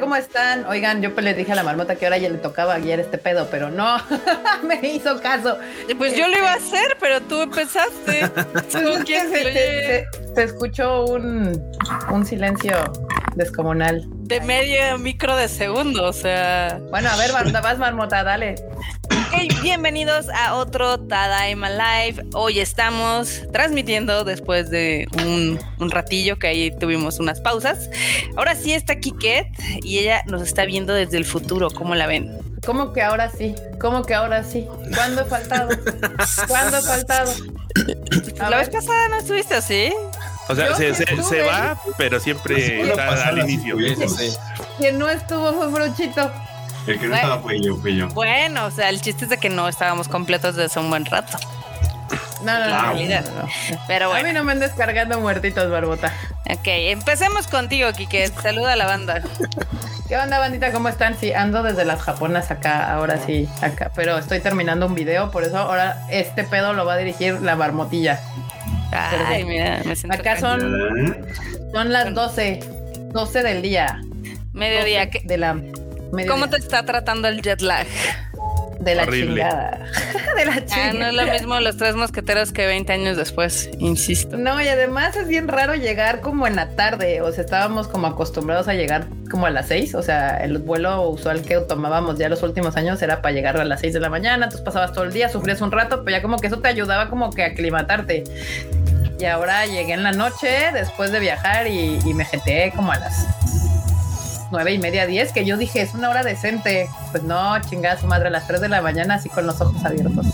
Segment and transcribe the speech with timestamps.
[0.00, 0.66] ¿cómo están?
[0.66, 3.18] Oigan, yo pues les dije a la marmota que ahora ya le tocaba guiar este
[3.18, 3.96] pedo, pero no,
[4.62, 5.58] me hizo caso.
[5.96, 8.28] Pues yo lo iba a hacer, pero tú empezaste.
[8.72, 11.62] ¿Con quién se, se, se, escuchó un,
[12.10, 12.76] un silencio
[13.36, 14.02] descomunal.
[14.08, 16.80] De medio micro de segundo, o sea.
[16.90, 18.56] Bueno, a ver, vas marmota, dale.
[19.32, 22.24] Hey, bienvenidos a otro Tadaima Live.
[22.34, 27.90] Hoy estamos transmitiendo después de un, un, ratillo que ahí tuvimos unas pausas.
[28.36, 29.46] Ahora sí está Kiket
[29.82, 31.70] y ella nos está viendo desde el futuro.
[31.70, 32.38] ¿Cómo la ven?
[32.64, 33.54] ¿Cómo que ahora sí?
[33.80, 34.66] ¿Cómo que ahora sí?
[34.94, 35.68] ¿Cuándo he faltado?
[36.48, 37.32] ¿Cuándo he faltado?
[38.40, 39.92] A la vez pasada no estuviste así.
[40.48, 43.76] O sea, se, se, se, va, pero siempre está al inicio.
[44.78, 46.30] Quien no estuvo fue Brochito.
[46.86, 48.08] El que no estaba fue yo, fue yo.
[48.08, 51.38] Bueno, o sea, el chiste es de que no estábamos completos desde un buen rato.
[52.44, 53.48] No, no, no, en realidad no.
[53.88, 54.24] Pero bueno.
[54.24, 56.12] A mí no me andes cargando muertitos, Barbota.
[56.48, 58.28] Ok, empecemos contigo, Kike.
[58.28, 59.22] Saluda a la banda.
[60.08, 60.70] ¿Qué onda, bandita?
[60.70, 61.18] ¿Cómo están?
[61.18, 63.90] Sí, ando desde las japonas acá, ahora sí, acá.
[63.96, 67.56] Pero estoy terminando un video, por eso ahora este pedo lo va a dirigir la
[67.56, 68.20] marmotilla.
[68.92, 71.26] Ay, mira, me siento Acá son,
[71.72, 72.60] son las 12,
[73.12, 74.00] 12 del día.
[74.52, 75.10] Mediodía.
[75.24, 75.56] De la.
[76.28, 77.86] ¿Cómo te está tratando el jet lag?
[78.80, 79.42] De la Horrible.
[79.42, 79.86] chingada.
[80.36, 80.90] de la chingada.
[80.90, 84.36] Ah, no es lo mismo los tres mosqueteros que 20 años después, insisto.
[84.36, 87.22] No, y además es bien raro llegar como en la tarde.
[87.22, 89.94] O sea, estábamos como acostumbrados a llegar como a las 6.
[89.94, 93.64] O sea, el vuelo usual que tomábamos ya los últimos años era para llegar a
[93.64, 94.44] las 6 de la mañana.
[94.44, 97.08] Entonces pasabas todo el día, sufrías un rato, pero ya como que eso te ayudaba
[97.08, 98.24] como que a aclimatarte.
[99.18, 102.98] Y ahora llegué en la noche después de viajar y, y me jeteé como a
[102.98, 103.26] las
[104.50, 106.88] nueve y media, diez, que yo dije, es una hora decente.
[107.10, 109.84] Pues no, chingada su madre, a las 3 de la mañana, así con los ojos
[109.84, 110.26] abiertos.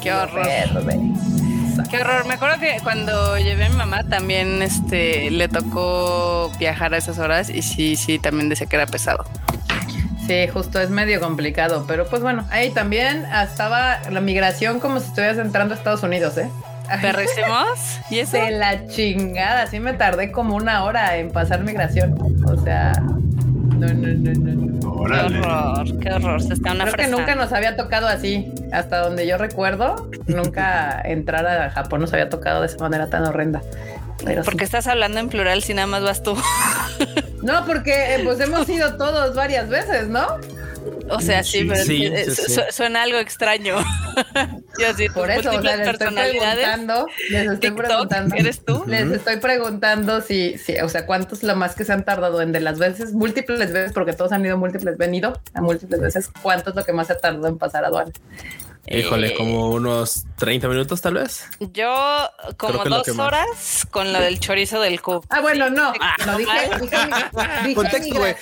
[0.00, 0.46] Qué horror.
[1.90, 2.26] Qué horror.
[2.26, 7.18] Me acuerdo que cuando llevé a mi mamá también este, le tocó viajar a esas
[7.18, 9.24] horas y sí, sí, también decía que era pesado.
[10.26, 15.06] Sí, justo es medio complicado, pero pues bueno, ahí también estaba la migración como si
[15.06, 16.48] estuvieras entrando a Estados Unidos, ¿eh?
[17.00, 18.00] ¿Perrecemos?
[18.10, 18.36] ¿Y eso?
[18.36, 22.16] De la chingada, sí me tardé como una hora en pasar migración.
[22.46, 24.72] O sea, no, no, no, no.
[25.06, 26.42] Qué horror, qué horror.
[26.42, 28.52] Se está una Creo que nunca nos había tocado así.
[28.72, 33.24] Hasta donde yo recuerdo, nunca entrar a Japón nos había tocado de esa manera tan
[33.24, 33.62] horrenda.
[34.24, 34.64] Pero ¿Por qué sí.
[34.64, 36.36] estás hablando en plural si nada más vas tú?
[37.42, 40.26] no, porque pues hemos ido todos varias veces, ¿no?
[41.08, 42.60] O sea, sí, pero sí, sí, sí.
[42.70, 43.76] suena algo extraño.
[44.78, 48.84] Yo sí, por eso, o sea, les estoy preguntando, les estoy TikTok, preguntando, ¿eres tú?
[48.86, 52.52] Les estoy preguntando si, si, o sea, cuántos lo más que se han tardado en
[52.52, 56.70] de las veces, múltiples veces, porque todos han ido múltiples, venido a múltiples veces, cuánto
[56.70, 58.12] es lo que más se ha tardado en pasar aduana.
[58.86, 61.44] Híjole, eh, como unos 30 minutos tal vez.
[61.72, 61.94] Yo
[62.56, 65.24] como dos horas con lo del chorizo del cu.
[65.28, 65.92] Ah, bueno, no.
[66.00, 66.96] Ah, no dije, dije,
[67.62, 68.34] dije contexto, güey.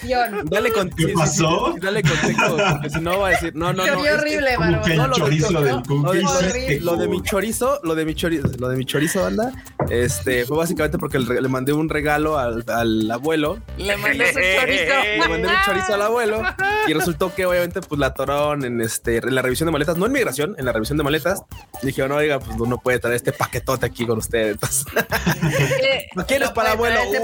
[0.44, 1.06] Dale contexto.
[1.06, 1.72] ¿Qué pasó?
[1.74, 4.02] Sí, dale contexto, porque si no va a decir, no, no, no.
[4.02, 6.02] Qué horrible, el no, chorizo lo, del cu.
[6.02, 9.52] Lo, de, lo de mi chorizo, lo de mi chorizo, lo de mi chorizo, banda,
[9.90, 13.58] este, fue básicamente porque le, le mandé un regalo al, al abuelo.
[13.76, 14.94] Le mandé su chorizo.
[15.20, 16.42] Le mandé un chorizo al abuelo
[16.86, 20.06] y resultó que obviamente pues la atoraron en este, en la revisión de maletas, no
[20.06, 21.42] en migración, en la revisión de maletas.
[21.82, 24.58] Dije, no, oiga, pues no puede traer este paquetote aquí con ustedes.
[26.14, 27.00] ¿No quieres para abuelo?
[27.00, 27.20] Este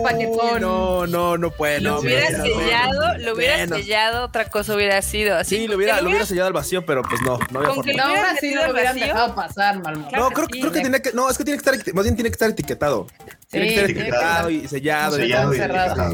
[0.61, 1.81] no, no, no puede.
[1.81, 3.78] Lo no, hubiera sellado, no, lo hubiera menos.
[3.78, 5.56] sellado, otra cosa hubiera sido así.
[5.56, 7.93] Sí, lo hubiera, lo hubiera sellado al vacío, pero pues no, no había Con que
[7.93, 8.05] forma.
[8.05, 10.09] No, hubiera metido lo hubieran dejado pasar, Malmo.
[10.09, 12.05] Claro No, creo, sí, creo que tenía que, no, es que tiene que estar, más
[12.05, 13.06] bien tiene que estar etiquetado.
[13.50, 15.18] Tiene Sí, que estar sí, etiquetado y sellado.
[15.18, 16.10] y Sellado y cerrado.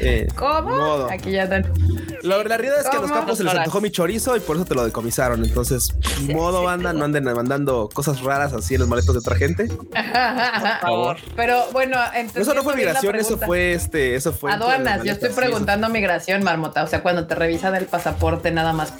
[0.00, 0.70] Eh, ¿Cómo?
[0.70, 1.10] modo.
[1.10, 1.70] Aquí ya están.
[2.22, 4.56] La, la realidad es que a los campos se les antojó mi chorizo y por
[4.56, 5.44] eso te lo decomisaron.
[5.44, 5.90] Entonces,
[6.32, 9.66] modo banda, no anden mandando cosas raras así en los maletos de otra gente.
[9.94, 11.16] Por favor.
[11.36, 12.42] Pero bueno, entonces.
[12.42, 14.50] Eso no fue migración, eso fue este, eso fue.
[14.50, 16.82] Aduanas, yo estoy sí, preguntando migración, Marmota.
[16.82, 18.94] O sea, cuando te revisan el pasaporte, nada más.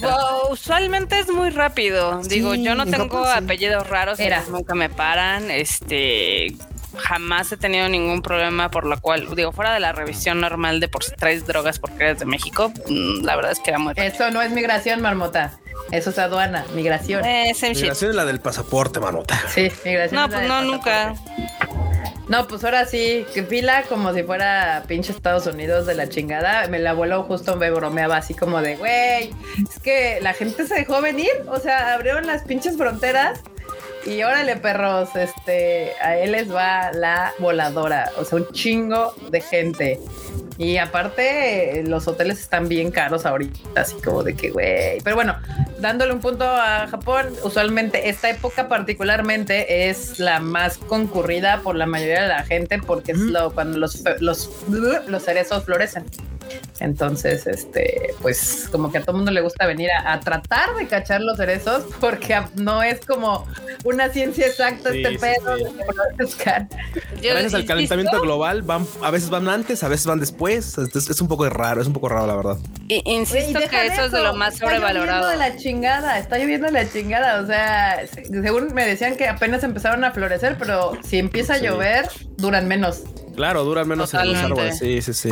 [0.00, 2.20] Wow, usualmente es muy rápido.
[2.22, 3.44] Digo, Sí, yo no en tengo Japón sí.
[3.44, 4.42] apellidos raros, Era.
[4.50, 5.50] nunca me paran.
[5.50, 6.56] Este,
[6.98, 10.88] jamás he tenido ningún problema por lo cual, digo, fuera de la revisión normal de
[10.88, 13.94] por si traes drogas porque eres de México, mm, la verdad es que era muy
[13.94, 14.06] rápido.
[14.06, 15.58] Eso no es migración, Marmota.
[15.92, 17.24] Eso es aduana, migración.
[17.24, 17.82] Eh, same shit.
[17.82, 19.40] Migración es la del pasaporte, manota.
[19.48, 20.20] Sí, migración.
[20.20, 21.14] No, es la pues del no, nunca.
[22.28, 26.64] No, pues ahora sí, que fila como si fuera pinche Estados Unidos de la chingada.
[26.64, 29.30] El abuelo justo me bromeaba así como de, güey,
[29.62, 33.40] es que la gente se dejó venir, o sea, abrieron las pinches fronteras
[34.06, 39.40] y órale, perros, este, a él les va la voladora, o sea, un chingo de
[39.40, 40.00] gente.
[40.58, 45.00] Y aparte, los hoteles están bien caros ahorita, así como de que, güey.
[45.02, 45.36] Pero bueno,
[45.80, 51.86] dándole un punto a Japón, usualmente esta época particularmente es la más concurrida por la
[51.86, 56.04] mayoría de la gente porque es lo, cuando los, los, los cerezos florecen.
[56.80, 60.86] Entonces, este, pues como que a todo el mundo le gusta venir a, tratar de
[60.86, 63.46] cachar los cerezos porque no es como
[63.84, 65.56] una ciencia exacta este pedo.
[67.22, 70.76] Gracias al calentamiento global, van, a veces van antes, a veces van después.
[70.78, 72.56] Es, un poco raro, es un poco raro, la verdad.
[72.88, 75.30] insisto que eso, es de lo más sobrevalorado.
[75.30, 77.40] Está lloviendo de la chingada, está lloviendo de la chingada.
[77.40, 82.08] O sea, según me decían que apenas empezaron a florecer, pero si empieza a llover,
[82.36, 83.02] duran menos.
[83.36, 84.78] Claro, duran menos en los árboles.
[84.78, 85.30] Sí, sí, sí.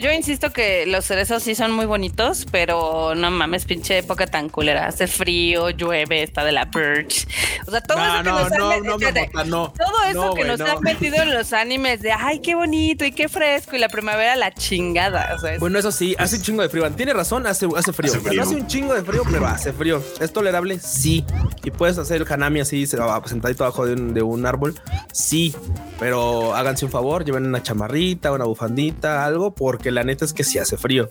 [0.00, 4.48] Yo, insisto que los cerezos sí son muy bonitos, pero no mames, pinche época tan
[4.48, 4.86] culera.
[4.86, 7.28] Hace frío, llueve, está de la birch.
[7.66, 11.34] O sea, todo eso que nos han no, todo eso que nos han metido en
[11.34, 15.36] los animes de ay, qué bonito y qué fresco y la primavera la chingada.
[15.58, 16.90] bueno, eso sí, hace un chingo de frío.
[16.92, 18.12] Tiene razón, hace, hace frío.
[18.12, 18.42] Hace, frío.
[18.42, 20.02] hace un chingo de frío, pero hace frío.
[20.18, 20.78] ¿Es tolerable?
[20.80, 21.24] Sí.
[21.62, 24.74] Y puedes hacer el hanami así, sentadito abajo de un, de un árbol.
[25.12, 25.54] Sí.
[25.98, 30.44] Pero háganse un favor, lleven una chamarrita, una bufandita, algo, porque la neta es que
[30.44, 31.10] sí hace frío.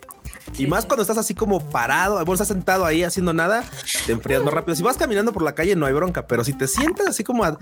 [0.57, 3.63] Y más cuando estás así como parado, vos estás sentado ahí haciendo nada,
[4.05, 4.75] te enfrías más rápido.
[4.75, 7.43] Si vas caminando por la calle no hay bronca, pero si te sientas así como
[7.43, 7.57] a,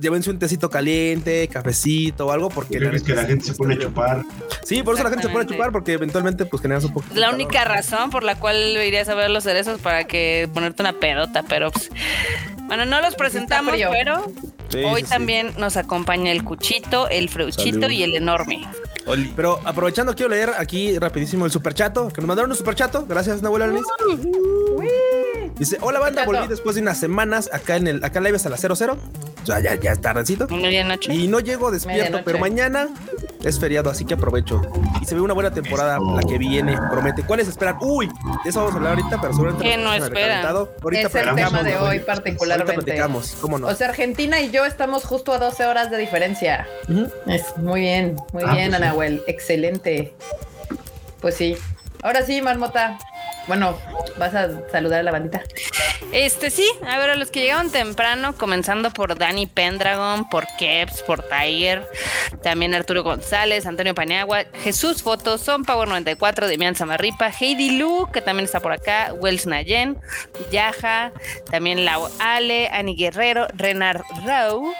[0.00, 3.78] llévense un tecito caliente, cafecito o algo, porque la, que la gente se pone a
[3.78, 4.24] chupar.
[4.64, 7.06] Sí, por eso la gente se pone a chupar, porque eventualmente pues generas un poco.
[7.14, 10.92] La única razón por la cual irías a ver los cerezos para que ponerte una
[10.92, 11.90] pedota, pero pues,
[12.66, 14.30] bueno, no los presentamos, pero
[14.86, 18.68] hoy también nos acompaña el cuchito, el freuchito y el enorme.
[19.34, 21.50] Pero aprovechando, quiero leer aquí rapidísimo el
[22.06, 23.04] que nos mandaron un superchato.
[23.08, 23.84] Gracias, Nahuel Alanis.
[25.58, 28.56] Dice, hola banda, volví después de unas semanas acá en el, acá live hasta la
[28.56, 28.96] 00.
[29.44, 30.46] Ya, ya, ya es tardecito.
[31.08, 32.88] Y no llego despierto, pero mañana
[33.42, 34.60] es feriado, así que aprovecho.
[35.00, 37.22] Y se ve una buena temporada la que viene, promete.
[37.24, 37.76] ¿Cuáles esperan?
[37.80, 38.08] Uy,
[38.44, 40.46] de eso vamos a hablar ahorita, pero seguramente ¿Qué no esperan?
[40.46, 43.02] Ahorita es el tema de hoy particularmente.
[43.40, 43.68] ¿cómo no?
[43.68, 46.66] O sea, Argentina y yo estamos justo a 12 horas de diferencia.
[47.26, 49.22] Es muy bien, muy ah, bien, pues Anahuel.
[49.26, 50.14] Excelente.
[51.20, 51.56] Pues sí.
[52.02, 52.98] Ahora sí, Marmota.
[53.46, 53.78] Bueno,
[54.18, 55.42] vas a saludar a la bandita.
[56.12, 61.02] Este sí, a ver, a los que llegaron temprano, comenzando por Dani Pendragon, por Keps,
[61.02, 61.86] por Tiger,
[62.42, 68.20] también Arturo González, Antonio Paniagua, Jesús Fotos, Son Power 94, Demian Samarripa, Heidi Lu, que
[68.20, 69.98] también está por acá, Wells Nayen,
[70.50, 71.12] Yaja,
[71.50, 74.72] también Lau Ale, Ani Guerrero, Renard Rau,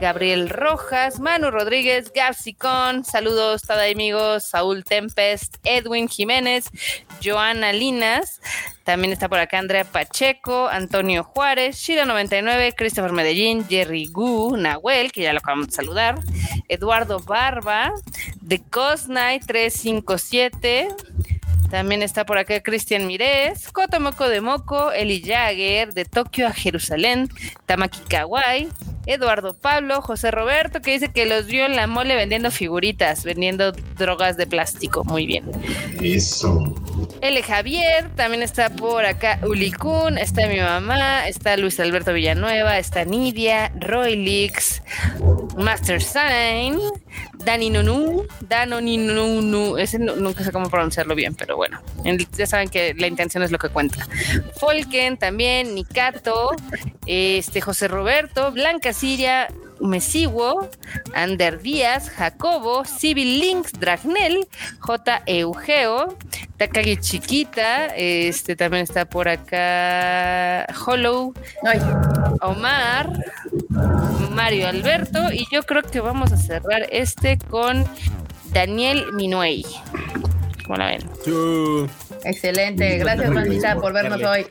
[0.00, 6.66] Gabriel Rojas, Manu Rodríguez, Gapsicón, saludos, tada amigos, Saúl Tempest, Edwin Jiménez,
[7.22, 8.40] Joana Linas,
[8.84, 15.22] también está por acá Andrea Pacheco, Antonio Juárez, Shira99, Christopher Medellín, Jerry Gu, Nahuel, que
[15.22, 16.18] ya lo acabamos de saludar,
[16.68, 17.92] Eduardo Barba,
[18.46, 20.88] The Cosnight 357,
[21.70, 27.28] también está por acá Cristian Mirés, Cotomoco de Moco, Eli Jagger, de Tokio a Jerusalén,
[27.66, 28.68] Tamaki Kawai,
[29.06, 33.72] Eduardo Pablo, José Roberto, que dice que los vio en la mole vendiendo figuritas, vendiendo
[33.72, 35.04] drogas de plástico.
[35.04, 35.44] Muy bien.
[36.00, 36.74] Eso.
[37.20, 37.42] L.
[37.42, 43.72] Javier, también está por acá Ulicún, está mi mamá, está Luis Alberto Villanueva, está Nidia,
[43.80, 44.14] Roy
[45.56, 46.78] Master Sign,
[47.44, 51.80] Dani Nunu, Dano Nunu, ese nunca sé cómo pronunciarlo bien, pero bueno,
[52.36, 54.06] ya saben que la intención es lo que cuenta.
[54.58, 56.56] Folken también, Nikato,
[57.06, 59.48] este José Roberto, Blanca Siria,
[59.80, 60.68] Mesiwo,
[61.14, 64.46] Ander Díaz, Jacobo, Civil Links, Dragnel,
[64.78, 65.22] J.
[65.26, 66.16] Eugeo,
[66.56, 71.34] Takagi Chiquita, este también está por acá Hollow,
[72.40, 73.10] Omar,
[74.30, 77.84] Mario Alberto, y yo creo que vamos a cerrar este con
[78.52, 79.66] Daniel Minuey.
[80.66, 81.02] ¿Cómo la ven?
[82.24, 84.46] Excelente, gracias Mandita por vernos hoy.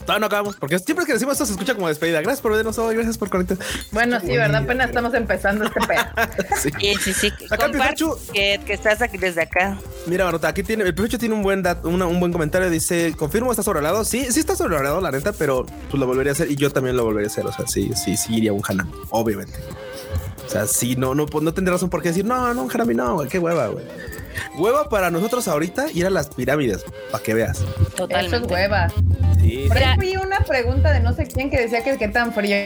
[0.00, 2.20] Todavía no acabamos, porque siempre que decimos esto se escucha como despedida.
[2.20, 3.58] Gracias por vernos hoy, gracias por conectar.
[3.92, 4.62] Bueno, sí, ¿verdad?
[4.62, 6.02] Apenas estamos empezando este pedo.
[6.60, 6.70] sí,
[7.00, 7.32] sí, sí.
[7.50, 7.70] Acá
[8.32, 9.78] que, que, estás aquí desde acá.
[10.06, 12.70] Mira, Marota, aquí tiene, el Pichucho tiene un buen un buen comentario.
[12.70, 14.04] Dice, confirmo, está sobrevalorado.
[14.04, 16.96] Sí, sí está sobrevalorado, la neta, pero pues lo volvería a hacer y yo también
[16.96, 17.46] lo volvería a hacer.
[17.46, 19.58] O sea, sí, sí, sí iría un Hanami, obviamente.
[20.46, 22.94] O sea, sí, no, no, no tendría razón por qué decir, no, no, un Hanami
[22.94, 23.84] no, güey, qué hueva, güey.
[24.56, 27.64] Hueva para nosotros ahorita ir a las pirámides, para que veas.
[27.96, 28.36] Totalmente.
[28.36, 28.88] Eso es hueva.
[29.40, 29.68] Sí.
[29.98, 32.56] vi una pregunta de no sé quién que decía que qué tan frío.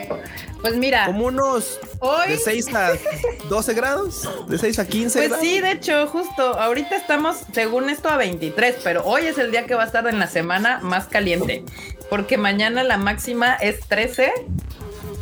[0.60, 1.06] Pues mira.
[1.06, 1.78] Como unos
[2.26, 2.92] de 6 a
[3.48, 8.08] 12 grados, de 6 a 15 pues sí, de hecho, justo ahorita estamos, según esto,
[8.08, 11.06] a 23, pero hoy es el día que va a estar en la semana más
[11.06, 11.64] caliente,
[12.08, 14.32] porque mañana la máxima es 13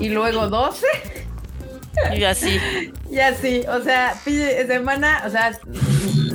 [0.00, 0.86] y luego 12
[2.14, 2.60] y así.
[3.10, 4.14] Y así, o sea,
[4.66, 5.58] semana, o sea,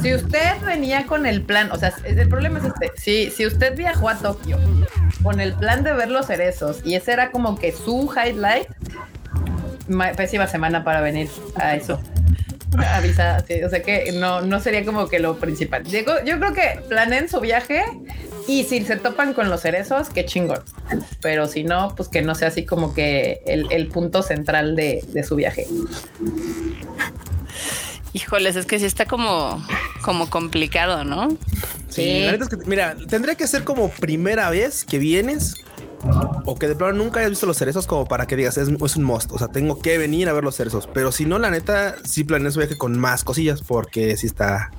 [0.04, 3.76] si usted venía con el plan, o sea, el problema es este, si, si usted
[3.76, 4.60] viajó a Tokio
[5.24, 8.68] con el plan de ver los cerezos y ese era como que su highlight,
[10.18, 12.02] pésima semana para venir a eso.
[12.94, 15.86] avisa, o sea que no, no sería como que lo principal.
[15.86, 17.82] Yo creo que planeen su viaje
[18.46, 20.64] y si se topan con los cerezos, qué chingón.
[21.22, 25.38] Pero si no, pues que no sea así como que el, punto central de su
[25.38, 25.66] viaje.
[28.14, 29.66] Híjoles, es que sí está como,
[30.04, 31.30] como complicado, ¿no?
[31.90, 32.20] Sí, Sí.
[32.26, 35.56] la neta es que, mira, tendría que ser como primera vez que vienes
[36.46, 38.96] o que de plano nunca hayas visto los cerezos como para que digas es, es
[38.96, 39.32] un must.
[39.32, 40.88] O sea, tengo que venir a ver los cerezos.
[40.94, 44.72] Pero si no, la neta, sí planeé su viaje con más cosillas porque sí está.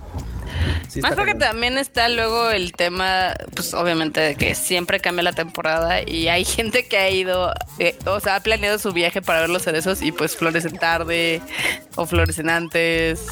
[0.88, 1.48] Sí Más porque cañón.
[1.50, 6.44] también está luego el tema, pues obviamente de que siempre cambia la temporada y hay
[6.44, 10.02] gente que ha ido, eh, o sea, ha planeado su viaje para ver los cerezos
[10.02, 11.40] y pues florecen tarde
[11.96, 13.26] o florecen antes.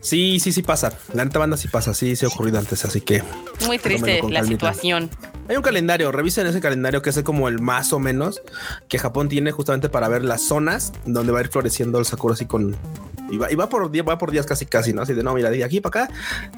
[0.00, 0.92] Sí, sí, sí pasa.
[1.14, 1.94] La neta banda sí pasa.
[1.94, 2.84] Sí, sí ha ocurrido antes.
[2.84, 3.22] Así que
[3.66, 4.72] Muy triste la calmita.
[4.72, 5.10] situación.
[5.48, 6.12] hay un calendario.
[6.12, 8.40] Revisen ese calendario que es como el más o menos
[8.88, 12.34] que Japón tiene justamente para ver las zonas donde va a ir floreciendo el sakura
[12.34, 12.76] así con.
[13.30, 15.02] Y va, y va por día, va por días casi casi, ¿no?
[15.02, 16.14] Así de no, mira, de aquí para acá,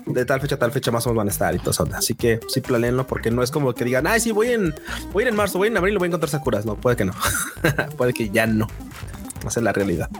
[0.06, 1.88] de tal fecha a tal fecha más o menos van a estar y todo eso.
[1.94, 4.74] Así que sí planeenlo porque no es como que digan, ay, sí, voy en,
[5.12, 6.66] voy a ir en marzo, voy en abril y voy a encontrar sakuras.
[6.66, 7.12] No, puede que no.
[7.96, 8.66] puede que ya no.
[9.46, 10.10] Esa es la realidad.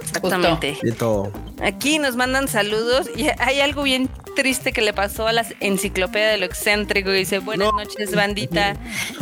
[0.00, 0.78] Exactamente.
[0.82, 1.30] Y todo.
[1.62, 6.28] Aquí nos mandan saludos y hay algo bien triste que le pasó a la enciclopedia
[6.28, 7.10] de lo excéntrico.
[7.12, 7.78] y Dice, buenas No.
[7.78, 8.74] noches, bandita.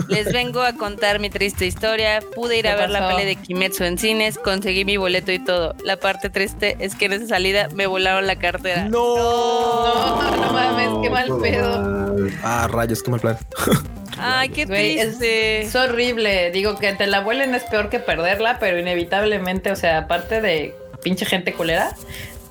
[0.08, 2.20] Les vengo a contar mi triste historia.
[2.34, 5.38] Pude ir a ¿Qué ver la peli de Kimetsu en cines, conseguí mi boleto y
[5.38, 5.74] todo.
[5.84, 8.84] La parte triste es que en esa salida me volaron la cartera.
[8.88, 9.16] No.
[9.16, 12.16] No, no mames, qué mal pedo.
[12.42, 13.36] Ah, rayos, qué mal plan.
[14.18, 15.62] Ay, qué Güey, es, triste.
[15.62, 16.50] es horrible.
[16.52, 20.74] Digo que te la vuelen es peor que perderla, pero inevitablemente, o sea, aparte de
[21.02, 21.94] pinche gente culera,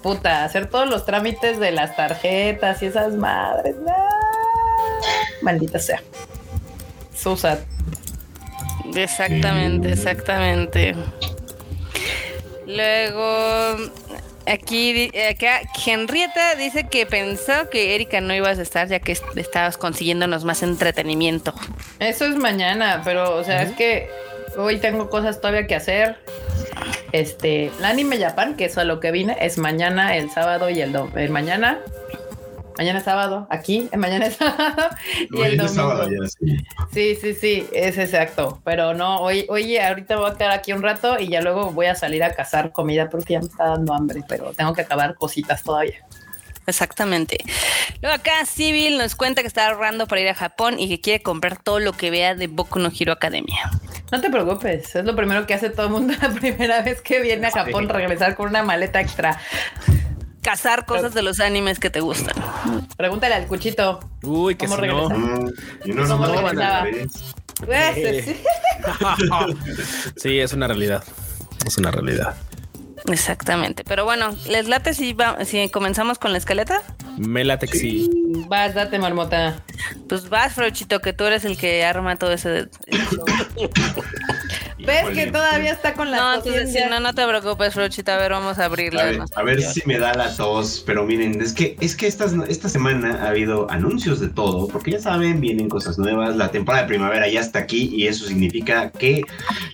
[0.01, 3.75] puta, hacer todos los trámites de las tarjetas y esas madres.
[3.85, 3.93] no.
[5.41, 6.01] Maldita sea.
[7.15, 7.59] Susat.
[8.95, 10.95] Exactamente, exactamente.
[12.65, 13.75] Luego,
[14.45, 19.37] aquí, acá, Henrietta dice que pensó que Erika no ibas a estar ya que est-
[19.37, 21.53] estabas consiguiéndonos más entretenimiento.
[21.99, 24.09] Eso es mañana, pero, o sea, es que
[24.57, 26.17] hoy tengo cosas todavía que hacer.
[27.11, 30.81] Este, el anime Japan, que es a lo que vine, es mañana, el sábado y
[30.81, 31.17] el domingo.
[31.17, 31.79] El mañana.
[32.77, 34.89] Mañana es sábado, aquí, mañana es sábado
[35.31, 35.67] y el domingo.
[35.67, 36.57] sábado, ya, sí.
[36.93, 38.61] Sí, sí, sí, es exacto.
[38.63, 41.87] Pero no, hoy, oye, ahorita voy a quedar aquí un rato y ya luego voy
[41.87, 45.15] a salir a cazar comida porque ya me está dando hambre, pero tengo que acabar
[45.15, 46.05] cositas todavía.
[46.69, 47.37] Exactamente.
[48.01, 51.21] Luego acá Civil nos cuenta que está ahorrando para ir a Japón y que quiere
[51.21, 53.71] comprar todo lo que vea de Boku no Hero Academia.
[54.11, 57.21] No te preocupes, es lo primero que hace todo el mundo la primera vez que
[57.21, 59.39] viene a Japón, regresar con una maleta extra.
[60.41, 62.33] Cazar cosas de los animes que te gustan.
[62.95, 63.99] Pregúntale al cuchito.
[64.23, 65.09] Uy, que ¿Cómo si no.
[65.09, 65.53] Mm,
[65.85, 66.63] Y no, no, ¿Cómo no.
[67.65, 68.41] Pues, sí.
[70.15, 71.03] sí, es una realidad.
[71.65, 72.35] Es una realidad.
[73.07, 73.83] Exactamente.
[73.83, 76.81] Pero bueno, ¿les late si, va- si comenzamos con la escaleta?
[77.17, 78.09] Me late que sí.
[78.47, 79.61] Vas, date, marmota.
[80.07, 82.67] Pues vas, Frochito, que tú eres el que arma todo ese.
[84.85, 85.25] ¿Ves Híjole.
[85.25, 86.89] que todavía está con la No, entonces sí, conciencia?
[86.89, 88.11] no, no te preocupes, Frochito.
[88.11, 89.01] A ver, vamos a abrirla.
[89.01, 92.07] A ver, a ver si me da la tos, pero miren, es que es que
[92.07, 96.49] estas, esta semana ha habido anuncios de todo, porque ya saben, vienen cosas nuevas, la
[96.51, 99.21] temporada de primavera ya está aquí y eso significa que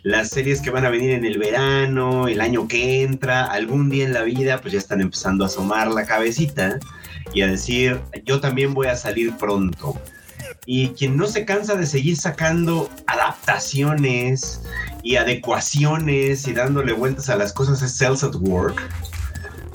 [0.03, 4.05] las series que van a venir en el verano, el año que entra, algún día
[4.05, 6.79] en la vida, pues ya están empezando a asomar la cabecita
[7.33, 9.99] y a decir, yo también voy a salir pronto.
[10.67, 14.61] Y quien no se cansa de seguir sacando adaptaciones
[15.03, 18.81] y adecuaciones y dándole vueltas a las cosas es Cells at Work.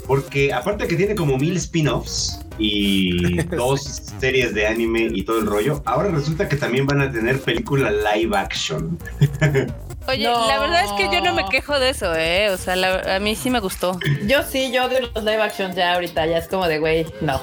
[0.06, 5.46] Porque aparte que tiene como mil spin-offs y dos series de anime y todo el
[5.46, 8.98] rollo, ahora resulta que también van a tener película live action.
[10.08, 10.48] Oye, No.
[10.48, 12.50] la verdad es que yo no me quejo de eso, ¿eh?
[12.50, 13.98] O sea, la- a mí sí me gustó.
[14.26, 17.40] Yo sí, yo odio los live action ya ahorita, ya es como de, güey, no,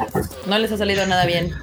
[0.48, 1.54] no les ha salido nada bien.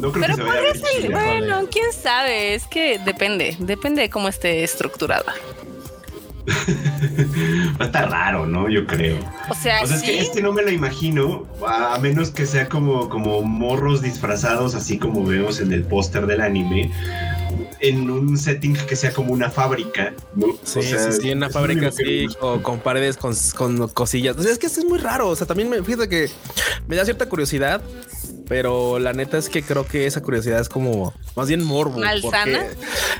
[0.00, 4.10] No creo Pero que se vaya podría bueno, quién sabe, es que depende, depende de
[4.10, 5.34] cómo esté estructurada.
[7.80, 8.68] Va a estar raro, ¿no?
[8.68, 9.18] Yo creo.
[9.50, 12.30] O sea, O sea, es que, sí, es que no me lo imagino, a menos
[12.30, 16.90] que sea como, como morros disfrazados, así como vemos en el póster del anime,
[17.80, 20.46] en un setting que sea como una fábrica, ¿no?
[20.62, 24.36] Sí, O sea, sí, sí, en una fábrica así, o con paredes con, con cosillas.
[24.36, 25.28] O sea, es que esto es muy raro.
[25.28, 26.30] O sea, también me, fíjate que
[26.86, 27.82] me da cierta curiosidad,
[28.48, 31.98] pero la neta es que creo que esa curiosidad es como más bien morbo.
[32.00, 32.22] ¿Malsana?
[32.22, 32.68] porque-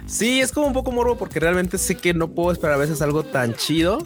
[0.06, 3.02] Sí, es como un poco morbo porque realmente sé que no puedo esperar a veces
[3.02, 3.98] algo tan chido.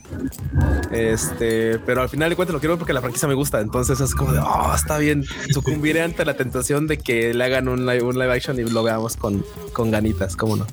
[0.91, 3.61] Este, pero al final de cuentas lo quiero porque la franquicia me gusta.
[3.61, 5.25] Entonces es como de, oh, está bien.
[5.53, 8.83] Sucumbiré ante la tentación de que le hagan un live, un live action y lo
[8.83, 10.37] veamos con, con ganitas.
[10.37, 10.67] ¿Cómo no?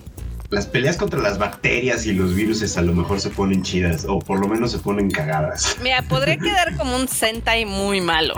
[0.51, 4.17] las peleas contra las bacterias y los virus a lo mejor se ponen chidas o
[4.17, 5.77] por lo menos se ponen cagadas.
[5.83, 8.33] Mira, podría quedar como un Sentai muy malo.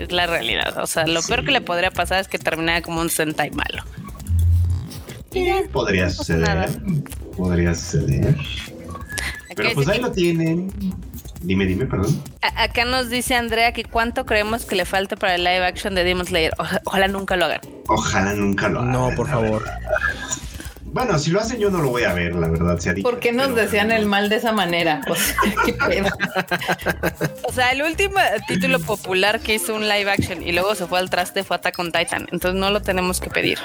[0.00, 0.78] Es la realidad.
[0.78, 3.84] O sea, lo peor que le podría pasar es que terminara como un Sentai malo.
[5.72, 6.70] Podría suceder.
[7.36, 8.34] Podría suceder.
[9.54, 10.72] Pero pues ahí lo tienen.
[11.42, 12.22] Dime, dime, perdón.
[12.40, 16.04] acá nos dice Andrea que cuánto creemos que le falta para el live action de
[16.04, 16.54] Demon Slayer.
[16.84, 17.60] ojalá nunca lo hagan.
[17.88, 18.92] Ojalá nunca lo hagan.
[18.92, 19.64] No, por favor.
[20.92, 22.78] Bueno, si lo hacen yo no lo voy a ver, la verdad.
[22.78, 25.00] Se ¿Por qué nos decían el mal de esa manera?
[27.42, 31.00] O sea, el último título popular que hizo un live action y luego se fue
[31.00, 32.28] al traste fue Attack on Titan.
[32.30, 33.58] Entonces no lo tenemos que pedir.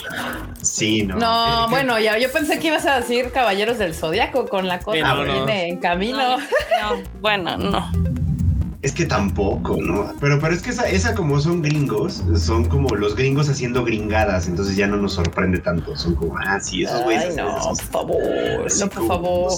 [0.61, 1.17] Sí, no.
[1.17, 4.97] No, bueno, ya yo pensé que ibas a decir Caballeros del Zodiaco con la cosa
[5.15, 6.37] que viene en camino.
[6.37, 7.91] no, bueno, no.
[8.85, 10.13] Es que tampoco, ¿no?
[10.19, 14.47] Pero, pero es que esa, esa como son gringos, son como los gringos haciendo gringadas,
[14.47, 15.95] entonces ya no nos sorprende tanto.
[15.95, 17.35] Son como, ah, sí, esos güeyes.
[17.35, 18.19] No, por favor,
[18.79, 19.53] no, por favor.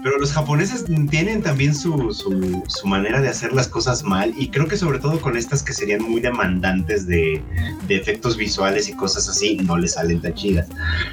[0.00, 4.48] Pero los japoneses tienen también su, su, su, manera de hacer las cosas mal y
[4.48, 7.42] creo que sobre todo con estas que serían muy demandantes de,
[7.88, 10.68] de efectos visuales y cosas así, no les salen tan chidas.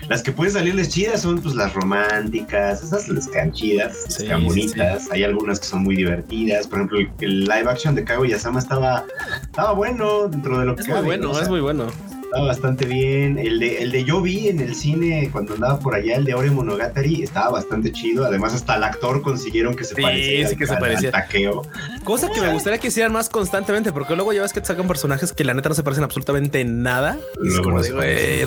[0.08, 4.46] Las que pueden salirles chidas son pues las románticas, esas les quedan chidas, les quedan
[4.46, 5.10] bonitas.
[5.12, 9.06] Hay algunas que son muy divertidas, por ejemplo, el live action de Kaguya-sama estaba,
[9.42, 11.88] estaba bueno dentro de lo que es muy bueno, es muy bueno.
[12.24, 13.38] Estaba bastante bien.
[13.38, 16.34] El de, el de yo vi en el cine cuando andaba por allá, el de
[16.34, 18.26] Ore Monogatari, estaba bastante chido.
[18.26, 21.12] Además, hasta el actor consiguieron que se pareciera sí, que se parecía.
[21.12, 21.62] taqueo.
[22.04, 24.88] Cosa que me gustaría que hicieran más constantemente, porque luego ya ves que te sacan
[24.88, 27.18] personajes que la neta no se parecen absolutamente en nada.
[27.46, 28.02] Es como digo,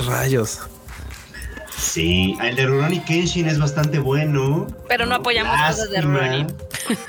[0.06, 0.60] rayos.
[1.78, 4.66] Sí, el de Rurouni Kenshin es bastante bueno.
[4.88, 6.46] Pero no apoyamos cosas de Rurouni.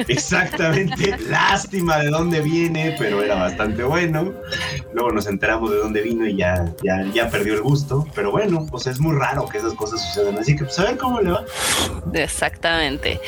[0.07, 4.31] Exactamente, lástima de dónde viene, pero era bastante bueno.
[4.93, 8.07] Luego nos enteramos de dónde vino y ya, ya, ya perdió el gusto.
[8.13, 10.37] Pero bueno, pues es muy raro que esas cosas sucedan.
[10.37, 11.43] Así que pues a ver cómo le va.
[12.13, 13.19] Exactamente.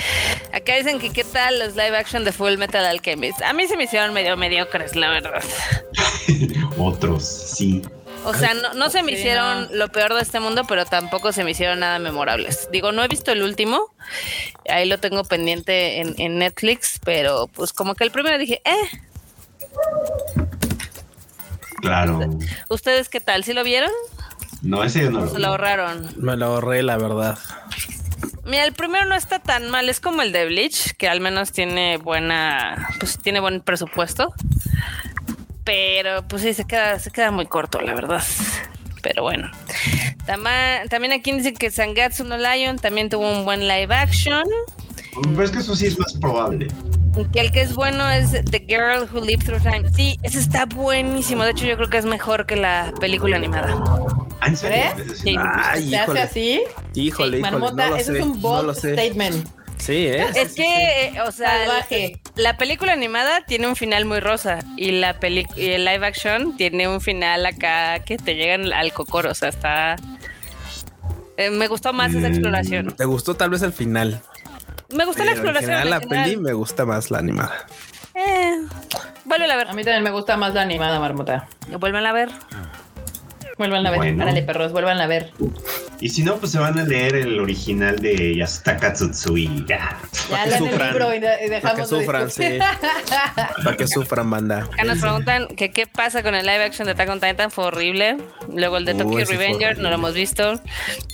[0.54, 3.42] Acá dicen que qué tal los live action de Full Metal Alchemist.
[3.42, 5.44] A mí se me hicieron medio mediocres, la verdad.
[6.77, 7.82] Otros, sí.
[8.24, 11.51] O sea, no, se me hicieron lo peor de este mundo, pero tampoco se me
[11.51, 12.70] hicieron nada memorables.
[12.72, 13.88] Digo, no he visto el último,
[14.70, 19.00] ahí lo tengo pendiente en, Netflix, pero pues como que el primero dije, eh.
[21.81, 22.20] Claro.
[22.70, 23.44] ¿Ustedes qué tal?
[23.44, 23.92] ¿Sí lo vieron?
[24.62, 26.10] No, ese no lo, se lo ahorraron.
[26.18, 27.40] Me lo ahorré, la verdad.
[28.46, 31.51] Mira, el primero no está tan mal, es como el de Bleach, que al menos
[31.51, 34.34] tiene buena, pues tiene buen presupuesto.
[35.64, 38.24] Pero pues sí, se queda, se queda muy corto, la verdad.
[39.02, 39.50] Pero bueno.
[40.26, 44.44] También aquí dicen que Sangatsu no Lion también tuvo un buen live action.
[45.36, 46.68] Pues es que eso sí es más probable.
[47.34, 49.92] Que el que es bueno es The Girl Who Lived Through Time.
[49.94, 51.44] Sí, ese está buenísimo.
[51.44, 53.76] De hecho, yo creo que es mejor que la película animada.
[54.46, 54.84] ¿En serio?
[55.16, 55.36] Sí.
[55.90, 56.62] ¿Se hace así?
[56.96, 57.40] Híjole, híjole.
[57.40, 59.48] Marmota, no eso es un bold statement.
[59.81, 60.27] Sí, ¿eh?
[60.35, 61.65] Es que, eh, o sea,
[62.35, 66.55] la, película animada tiene un final muy rosa y la peli y el live action
[66.55, 69.96] tiene un final acá que te llegan al cocoro, o sea, está...
[71.37, 72.96] Eh, me gustó más esa exploración.
[72.96, 74.22] ¿Te gustó tal vez el final?
[74.94, 75.72] Me gustó la exploración.
[75.72, 77.65] En la peli me gusta más la animada.
[78.13, 78.67] Eh,
[79.25, 79.67] vuelve a ver.
[79.70, 81.48] A mí también me gusta más la animada, Marmota.
[81.79, 82.29] Vuelven a ver.
[83.57, 84.22] Vuelvan a ver.
[84.22, 85.31] Árale, perros, vuelvan a ver.
[86.00, 89.66] Y si no, pues se van a leer el original de Yasutaka Tsutsui.
[89.68, 89.98] Ya,
[90.29, 92.59] ya lean el libro y, dejamos Para que sufran, sí.
[93.64, 94.70] Para que sufran, banda.
[94.74, 97.51] Acá nos preguntan que qué pasa con el live action de Attack on Titan.
[97.51, 98.18] Fue horrible.
[98.53, 100.53] Luego el de Tokyo Revenger, no lo hemos visto.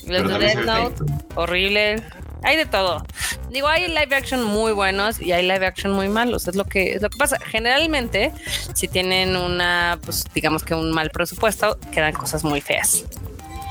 [0.07, 1.03] Los de Death Note,
[1.35, 2.03] horrible
[2.43, 3.03] hay de todo.
[3.49, 6.47] Digo, hay live action muy buenos y hay live action muy malos.
[6.47, 7.37] Es lo que, es lo que pasa.
[7.39, 8.31] Generalmente,
[8.73, 13.05] si tienen una, pues digamos que un mal presupuesto, quedan cosas muy feas.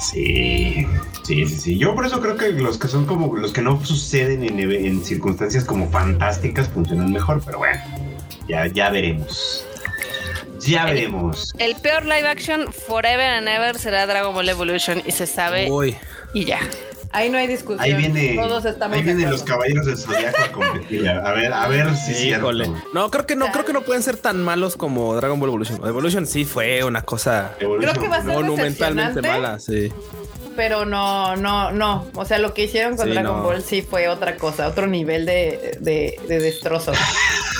[0.00, 0.86] Sí,
[1.24, 1.78] sí, sí, sí.
[1.78, 5.04] Yo por eso creo que los que son como los que no suceden en, en
[5.04, 7.80] circunstancias como fantásticas funcionan mejor, pero bueno,
[8.48, 9.64] ya, ya veremos.
[10.60, 11.54] Ya veremos.
[11.58, 15.68] El peor live action forever and ever será Dragon Ball Evolution y se sabe.
[16.34, 16.60] Y ya.
[17.12, 17.80] Ahí no hay discusión.
[17.80, 21.08] Ahí viene, ahí vienen los caballeros del zodiaco a competir.
[21.08, 22.32] A ver, a ver si sí,
[22.92, 25.86] No, creo que no, creo que no pueden ser tan malos como Dragon Ball Evolution.
[25.86, 29.92] Evolution sí fue una cosa creo que va a ser monumentalmente mala, sí.
[30.56, 32.06] Pero no, no, no.
[32.14, 35.78] O sea, lo que hicieron con Dragon Ball sí fue otra cosa, otro nivel de,
[35.80, 36.92] de, de destrozo.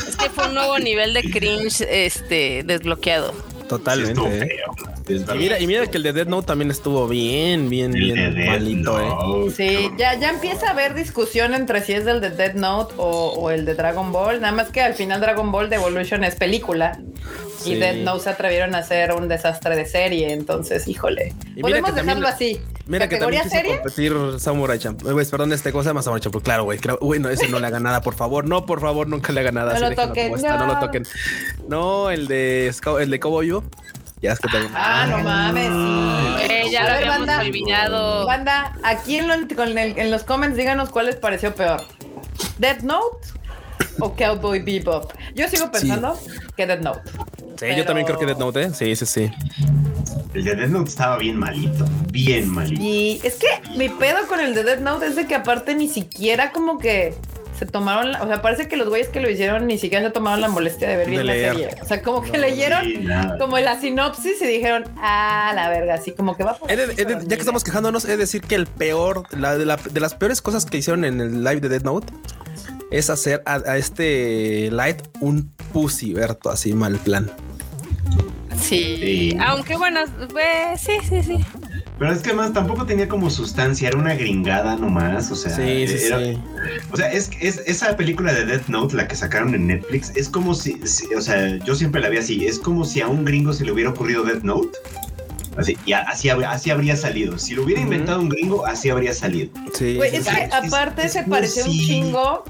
[0.09, 3.35] es que fue un nuevo nivel de cringe este desbloqueado.
[3.69, 4.45] Totalmente.
[4.45, 4.59] ¿eh?
[5.09, 9.01] Y mira, y mira que el de Dead Note también estuvo bien, bien, bien malito,
[9.01, 9.51] ¿eh?
[9.55, 13.51] Sí, ya, ya empieza a haber discusión entre si es del de Dead Note o,
[13.51, 14.41] el de Dragon Ball.
[14.41, 16.99] Nada más que al final Dragon Ball de Evolution es película.
[17.65, 20.33] Y Dead Note se atrevieron a hacer un desastre de serie.
[20.33, 21.35] Entonces, híjole.
[21.61, 22.61] Podemos dejarlo así.
[22.87, 24.13] Mira que ¿Categoría también quiso serie?
[24.13, 25.13] competir Samurai Champloo.
[25.13, 26.43] Güey, perdón, este cosa más Samurai Champloo.
[26.43, 26.79] Claro, güey.
[26.79, 28.47] Claro, güey, no, ese no le haga nada, por favor.
[28.47, 29.79] No, por favor, nunca le haga nada.
[29.79, 30.59] No Así lo toquen, no.
[30.59, 30.67] no.
[30.67, 31.03] lo toquen.
[31.69, 33.65] No, el de el de Cowboy Vivo.
[34.27, 34.69] Ya es que tengo.
[34.75, 35.67] Ah, no mames.
[35.69, 36.53] sí.
[36.53, 37.41] Eh, ya lo ver, habíamos banda.
[37.41, 38.27] olvidado.
[38.27, 41.83] Banda, aquí en, lo- con el- en los comments díganos cuál les pareció peor.
[42.59, 43.29] ¿Death Note
[44.01, 45.13] o Cowboy Bebop?
[45.35, 46.19] Yo sigo pensando
[46.57, 47.01] que Death Note.
[47.59, 48.71] Sí, yo también creo que Death Note, ¿eh?
[48.75, 49.31] Sí, sí, sí.
[50.35, 51.85] El de Death Note estaba bien malito.
[52.11, 52.83] Bien malito.
[52.83, 55.89] Y es que mi pedo con el de Death Note es de que aparte ni
[55.89, 57.15] siquiera como que
[57.59, 60.11] se tomaron, la- o sea, parece que los güeyes que lo hicieron ni siquiera se
[60.13, 61.69] tomaron la molestia de ver bien De la serie.
[61.83, 63.39] O sea, como que leyeron nada.
[63.39, 66.85] como la sinopsis y dijeron, ah, la verga, así como que va por He de-
[66.85, 69.65] aquí, he de- pero ya que estamos quejándonos, de decir que el peor, la, de,
[69.67, 72.13] la- de las peores cosas que hicieron en el live de Dead Note
[72.91, 77.31] es hacer a, a este Light un pussy, Berto, así mal plan.
[78.61, 78.97] Sí.
[79.01, 79.39] Sí.
[79.47, 80.01] Aunque bueno,
[80.33, 81.45] pues, sí, sí, sí.
[81.99, 85.89] Pero es que más tampoco tenía como sustancia, era una gringada nomás, o sea, Sí,
[85.89, 86.39] sí, era- sí.
[86.93, 90.29] o sea, es, es esa película de Death Note, la que sacaron en Netflix, es
[90.29, 93.25] como si, si- o sea, yo siempre la vi así, es como si a un
[93.25, 94.77] gringo se le hubiera ocurrido Death Note,
[95.57, 99.51] así, y así, así habría salido, si lo hubiera inventado un gringo, así habría salido.
[99.73, 102.45] Sí, es que es- aparte es se pareció un chingo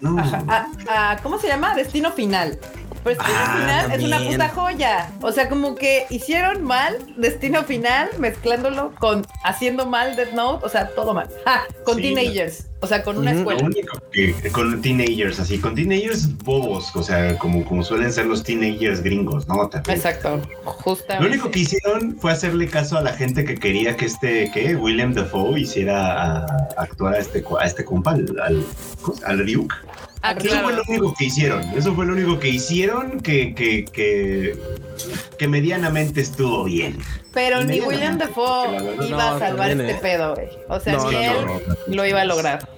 [0.00, 0.44] No, ajá,
[0.88, 1.74] a, a- ¿cómo se llama?
[1.76, 2.58] Destino Final.
[3.06, 5.10] Pero Destino Ah, Final es una puta joya.
[5.22, 10.66] O sea, como que hicieron mal Destino Final mezclándolo con haciendo mal Death Note.
[10.66, 11.28] O sea, todo mal.
[11.46, 12.66] Ah, con Sí, teenagers.
[12.80, 13.42] O sea, con una Ujú.
[13.44, 13.66] Lo escuela.
[13.68, 18.42] único que con teenagers, así, con teenagers bobos, o sea, como, como suelen ser los
[18.42, 19.66] teenagers gringos, ¿no?
[19.68, 19.96] También.
[19.96, 20.40] Exacto.
[20.64, 21.26] Lo Justamente.
[21.30, 25.14] único que hicieron fue hacerle caso a la gente que quería que este, que William
[25.14, 28.64] Dafoe hiciera a, actuar a este, a este compa, al, al,
[29.00, 29.74] ¿cómo se- al Duke.
[30.22, 31.62] Ah, Aquí Eso fue lo único que hicieron.
[31.76, 34.56] Eso fue lo único que hicieron que, que, que,
[35.38, 36.98] que medianamente estuvo bien.
[37.32, 40.48] Pero ni William Dafoe iba a salvar este pedo, güey.
[40.68, 41.36] O sea, No, ni no, él
[41.86, 41.94] no.
[41.94, 42.68] lo iba a lograr.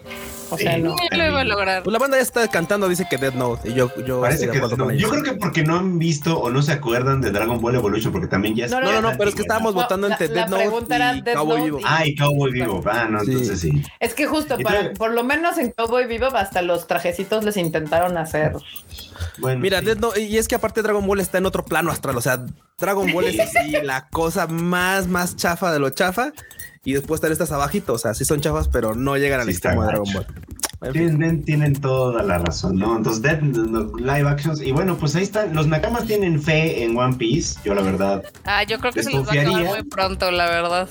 [0.50, 0.82] O sea, Sí.
[0.82, 0.96] no.
[0.96, 1.82] Sí, lo iba a lograr.
[1.82, 3.68] Pues la banda ya está cantando, dice que Dead Note.
[3.70, 4.90] Y yo, yo Parece que no.
[4.92, 8.12] Yo creo que porque no han visto o no se acuerdan de Dragon Ball Evolution,
[8.12, 10.28] porque también ya No, No, no, no, pero es que estábamos No, votando la- entre
[10.28, 11.80] la Dead Note y Death Cowboy Vivo.
[11.84, 12.82] Ah, y Cowboy Vivo.
[12.86, 13.30] Ah, no, Sí.
[13.32, 13.70] entonces sí.
[14.00, 18.16] Es que justo, para, por lo menos en Cowboy Vivo, hasta los trajecitos les intentaron
[18.16, 18.52] hacer.
[19.38, 19.86] Bueno, Mira, sí.
[19.86, 22.16] Death Note- y es que aparte Dragon Ball está en otro plano astral.
[22.16, 22.44] O sea,
[22.78, 26.32] Dragon Ball es así la cosa más, más chafa de lo chafa.
[26.84, 27.92] Y después están estas abajito.
[27.94, 30.26] O sea, sí son chafas, pero no llegan al Sí, extremo de Dragon Ball.
[30.80, 31.08] En fin.
[31.18, 32.96] Tienen, tienen toda la razón, ¿no?
[32.96, 34.60] Entonces, Dead no, live actions.
[34.60, 35.52] Y bueno, pues ahí están.
[35.52, 37.58] Los Nakamas tienen fe en One Piece.
[37.64, 40.46] Yo, la verdad, Ah, yo creo que se los va a acabar muy pronto, la
[40.46, 40.88] verdad.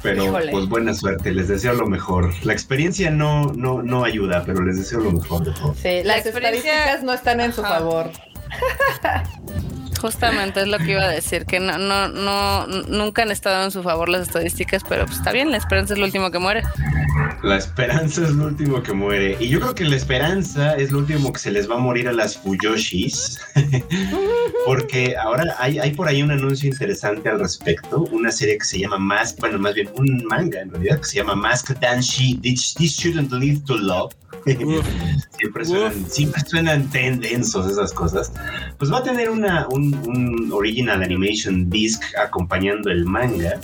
[0.00, 0.52] pero Híjole.
[0.52, 1.32] pues buena suerte.
[1.32, 2.32] Les deseo lo mejor.
[2.44, 5.74] La experiencia no, no, no ayuda, pero les deseo lo mejor de todo.
[5.74, 7.78] Sí, las experiencia- estadísticas no están en su Ajá.
[7.80, 8.10] favor.
[9.98, 13.70] Justamente es lo que iba a decir, que no, no, no, nunca han estado en
[13.70, 16.62] su favor las estadísticas, pero pues está bien, la esperanza es lo último que muere.
[17.42, 19.36] La esperanza es lo último que muere.
[19.40, 22.08] Y yo creo que la esperanza es lo último que se les va a morir
[22.08, 23.38] a las Fuyoshis.
[24.66, 28.00] Porque ahora hay, hay por ahí un anuncio interesante al respecto.
[28.10, 31.16] Una serie que se llama Mask, bueno, más bien un manga en realidad, que se
[31.18, 32.38] llama Mask Danshi.
[32.42, 34.12] This, This Shouldn't Lead to Love.
[34.46, 34.86] Uf.
[35.38, 38.32] siempre, suenan, siempre suenan ten densos esas cosas.
[38.78, 43.60] Pues va a tener una, un, un original animation disc acompañando el manga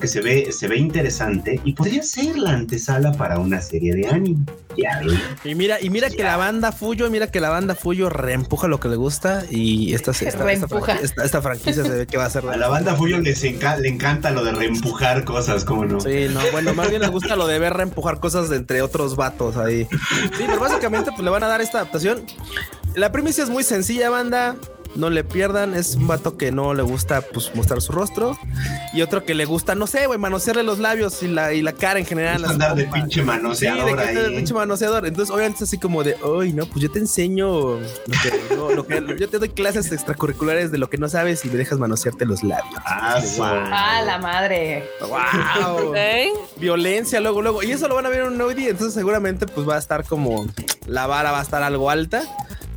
[0.00, 4.06] que se ve, se ve interesante y podría ser la antesala para una serie de
[4.06, 4.44] anime.
[4.76, 5.00] Ya.
[5.42, 8.78] Y mira, y mira que la banda Fuyo, mira que la banda Fuyo reempuja lo
[8.78, 9.42] que le gusta.
[9.50, 12.46] Y esta, esta, esta, franquicia se ve que va a ser.
[12.46, 16.00] A la banda Fuyo les enca- le encanta lo de reempujar cosas, ¿cómo no?
[16.00, 19.16] Sí, no, bueno, más bien les gusta lo de ver reempujar cosas de entre otros
[19.16, 19.88] vatos ahí.
[20.36, 22.22] Sí, pero básicamente pues le van a dar esta adaptación.
[22.94, 24.54] La premisa es muy sencilla, banda.
[24.98, 28.36] No le pierdan, es un vato que no le gusta pues mostrar su rostro
[28.92, 31.72] y otro que le gusta, no sé, güey, manosearle los labios y la, y la
[31.72, 32.44] cara en general.
[32.44, 34.36] Andar de pinche Sí, manoseador de que esté de ahí.
[34.36, 35.06] pinche manoseador.
[35.06, 37.78] Entonces, obviamente es así como de, ay, no, pues yo te enseño lo
[38.22, 41.48] que, no, lo que- yo te doy clases extracurriculares de lo que no sabes y
[41.48, 42.80] me dejas manosearte los labios.
[42.84, 44.84] Ah, Ah, la madre.
[45.00, 45.94] ¡Wow!
[46.58, 47.62] Violencia luego, luego.
[47.62, 50.04] Y eso lo van a ver en un Audi, entonces seguramente pues va a estar
[50.04, 50.46] como
[50.86, 52.22] la vara va a estar algo alta.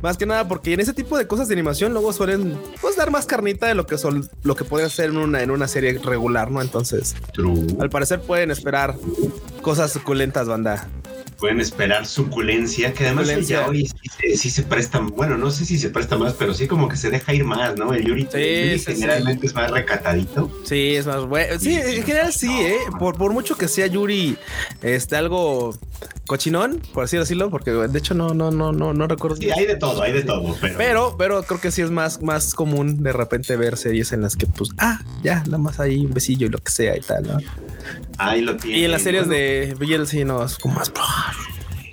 [0.02, 3.10] Más que nada porque en ese tipo de cosas de animación luego suelen pues dar
[3.10, 5.98] más carnita de lo que son lo que podría ser en una en una serie
[6.04, 6.60] regular, ¿no?
[6.60, 7.64] Entonces, True.
[7.80, 8.96] al parecer pueden esperar
[9.62, 10.88] cosas suculentas, banda.
[11.38, 13.66] Pueden esperar suculencia, que además Suculencia.
[13.72, 13.88] sí,
[14.20, 16.96] se- sí se presta, bueno, no sé si se presta más, pero sí como que
[16.96, 17.92] se deja ir más, ¿no?
[17.94, 20.50] El Yuri, Sí, el Yuri sí, generalmente es más recatadito.
[20.64, 21.58] Sí, es más bueno.
[21.58, 22.76] Sí, en general sí, ¿eh?
[22.98, 24.36] Por, por mucho que sea Yuri
[24.82, 25.76] este, algo
[26.26, 29.36] cochinón, por así decirlo, porque de hecho no, no, no, no, no recuerdo.
[29.36, 30.78] Sí, hay de todo, hay de todo, pero.
[30.78, 34.36] Pero, pero creo que sí es más, más común de repente ver series en las
[34.36, 37.24] que, pues, ah, ya, nada más hay un besillo y lo que sea y tal,
[37.24, 37.38] ¿no?
[38.18, 38.78] Ahí lo tiene.
[38.78, 40.92] Y en las series de Bella sí, no, es como más.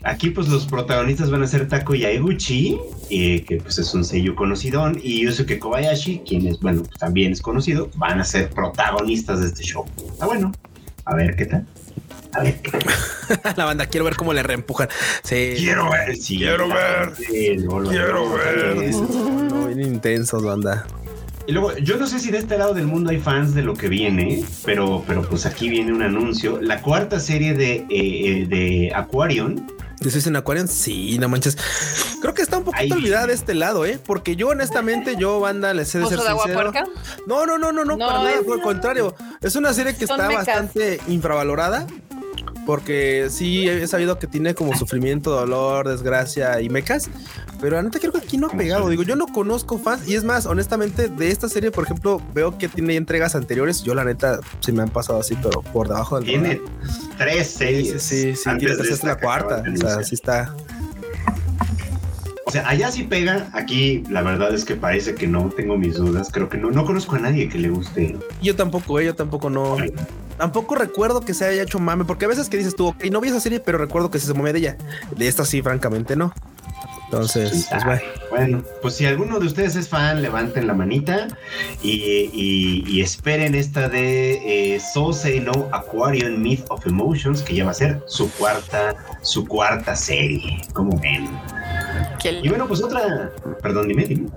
[0.04, 4.36] Aquí, pues, los protagonistas van a ser Tako Yaeguchi, eh, que pues es un sello
[4.36, 9.42] conocido, y Yusuke Kobayashi, quien es, bueno, pues, también es conocido, van a ser protagonistas
[9.42, 9.86] de este show.
[10.12, 10.52] Está bueno.
[11.06, 11.66] A ver qué tal.
[13.56, 14.90] La banda, quiero ver cómo le reempujan.
[15.24, 15.54] Sí.
[15.58, 16.38] Quiero ver, sí.
[16.38, 17.16] Quiero ver.
[17.16, 18.94] Sí, no, no, Quiero no, ver.
[18.94, 20.86] No, bien intensos, banda.
[21.48, 23.74] Y luego, yo no sé si de este lado del mundo hay fans de lo
[23.74, 26.60] que viene, pero, pero pues aquí viene un anuncio.
[26.62, 29.66] La cuarta serie de, eh, eh, de Aquarion.
[30.00, 30.68] ¿Dices en Aquarium?
[30.68, 31.58] Sí, no manches.
[32.22, 32.92] Creo que está un poquito Ay.
[32.92, 34.00] olvidada de este lado, ¿eh?
[34.06, 36.72] Porque yo, honestamente, yo, banda, les he de ser ¿Pozo de agua sincero.
[36.72, 36.90] puerca?
[37.26, 39.16] No, no, no, no, no, No, para nada, por el contrario.
[39.42, 40.46] Es una serie que está mecas.
[40.46, 41.88] bastante infravalorada.
[42.70, 47.10] Porque sí he sabido que tiene como sufrimiento, dolor, desgracia y mecas.
[47.60, 48.90] Pero la neta creo que aquí no ha pegado.
[48.90, 50.08] Digo, yo no conozco fans.
[50.08, 53.82] Y es más, honestamente, de esta serie, por ejemplo, veo que tiene entregas anteriores.
[53.82, 56.62] Yo la neta se me han pasado así, pero por debajo del Tiene
[57.18, 58.04] tres Sí, series.
[58.04, 59.64] sí, sí, antes tiene la cuarta.
[59.74, 60.56] O sea, sí está.
[62.46, 63.50] O sea, allá sí pega.
[63.54, 66.30] Aquí la verdad es que parece que no tengo mis dudas.
[66.32, 68.16] Creo que no, no conozco a nadie que le guste.
[68.44, 69.76] Yo tampoco, eh, yo tampoco no.
[70.40, 73.22] Tampoco recuerdo que se haya hecho mame, porque a veces que dices tú, ok, no
[73.22, 74.78] vi esa serie, pero recuerdo que se mame de ella.
[75.16, 76.34] De esta sí, francamente, no.
[77.06, 78.02] Entonces, pues bueno.
[78.30, 81.28] Bueno, pues si alguno de ustedes es fan, levanten la manita
[81.82, 87.56] y, y- y esperen esta de eh, So Say No Aquarium Myth of Emotions, que
[87.56, 90.62] ya va a ser su cuarta, su cuarta serie.
[90.74, 91.28] Como ven.
[92.22, 93.32] Qué- Y bueno, pues otra.
[93.62, 94.30] Perdón, dime, dime.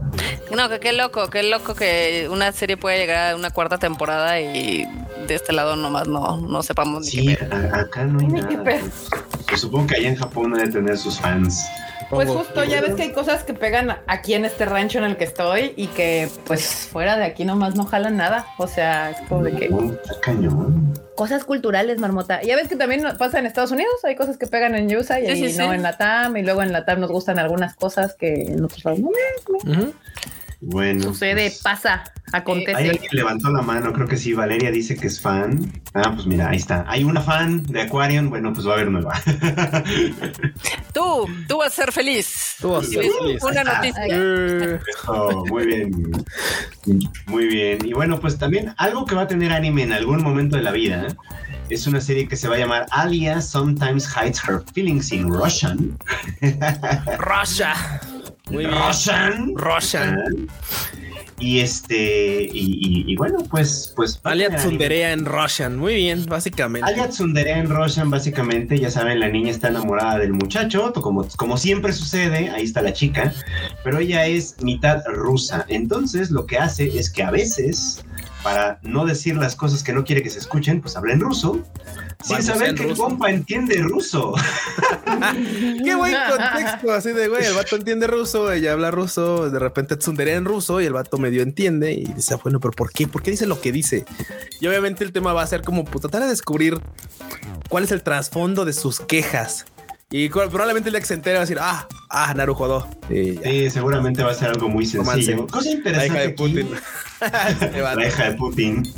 [0.55, 4.41] No, que qué loco, qué loco que una serie puede llegar a una cuarta temporada
[4.41, 4.85] y
[5.27, 7.57] de este lado nomás no, no sepamos ni Sí, qué pedo.
[7.75, 8.65] a- acá no hay Ni qué nada.
[8.65, 8.83] Pues,
[9.49, 11.65] pues supongo que allá en Japón debe tener sus fans.
[12.17, 15.17] Pues justo, ya ves que hay cosas que pegan aquí en este rancho en el
[15.17, 18.47] que estoy y que pues fuera de aquí nomás no jalan nada.
[18.59, 19.71] O sea, es como de que
[20.21, 20.93] cañón.
[21.17, 22.43] cosas culturales, marmota.
[22.43, 25.25] Ya ves que también pasa en Estados Unidos, hay cosas que pegan en USA y
[25.27, 25.75] Sí, ahí sí, no sí.
[25.75, 28.85] en la TAM y luego en la TAM nos gustan algunas cosas que en otros
[28.85, 29.09] lados no.
[29.73, 29.93] Ujú.
[30.65, 31.03] Bueno.
[31.03, 32.77] Sucede, pues, pasa, Hay acontece.
[32.77, 35.73] alguien levantó la mano, creo que sí, Valeria dice que es fan.
[35.93, 36.85] Ah, pues mira, ahí está.
[36.87, 39.21] Hay una fan de Aquarium, bueno, pues va a haber nueva.
[40.95, 42.57] Tú, tú vas a ser feliz.
[42.61, 43.43] Tú vas a ser feliz.
[43.43, 44.07] Una noticia.
[44.09, 45.91] Eh, Oh, muy bien.
[47.27, 47.79] Muy bien.
[47.85, 50.71] Y bueno, pues también algo que va a tener anime en algún momento de la
[50.71, 51.09] vida
[51.75, 55.97] es una serie que se va a llamar Alia Sometimes Hides Her Feelings in Russian.
[57.19, 57.75] Russia.
[58.51, 58.79] Muy bien.
[58.87, 59.53] Russian.
[59.57, 60.49] Russian.
[61.39, 64.21] Y este, y, y- y bueno, pues, pues.
[64.23, 64.55] Alia.
[64.55, 65.77] Tsunderea en Russian.
[65.77, 66.89] Muy bien, básicamente.
[66.89, 71.57] Alia Tsundere en Russian, básicamente, ya saben, la niña está enamorada del muchacho, como, como
[71.57, 73.33] siempre sucede, ahí está la chica,
[73.83, 75.65] pero ella es mitad rusa.
[75.69, 78.05] Entonces, lo que hace es que a veces,
[78.43, 81.65] para no decir las cosas que no quiere que se escuchen, pues habla en ruso,
[82.23, 84.35] sin saber que el compa entiende ruso.
[85.85, 89.97] Qué buen contexto, así de güey, el vato entiende ruso, ella habla ruso, de repente
[89.97, 93.07] Tsundere en ruso y el vato medio entiende y dice, "Ah, bueno, pero ¿por qué?
[93.07, 94.05] ¿Por qué dice lo que dice?
[94.61, 96.81] Y obviamente el tema va a ser como pues, tratar de descubrir
[97.69, 99.67] cuál es el trasfondo de sus quejas.
[100.13, 102.35] Y probablemente el día que se entere va a decir, ah, ah.
[103.11, 105.37] Y ya, Sí, seguramente va a ser algo muy sencillo.
[105.37, 105.53] Romance.
[105.53, 106.69] Cosa la interesante hija de Putin.
[107.23, 108.93] La hija de Putin.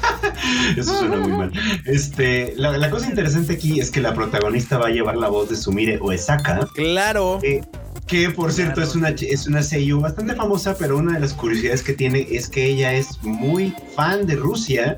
[0.76, 1.52] Eso suena muy mal.
[1.84, 5.50] Este, la, la cosa interesante aquí es que la protagonista va a llevar la voz
[5.50, 7.38] de Sumire Oesaka, Claro.
[7.42, 7.62] que,
[8.06, 8.88] que, por cierto Claro.
[8.88, 12.48] es una es una seiyuu bastante famosa, pero una de las curiosidades que tiene es
[12.48, 14.96] que ella es muy fan de Rusia.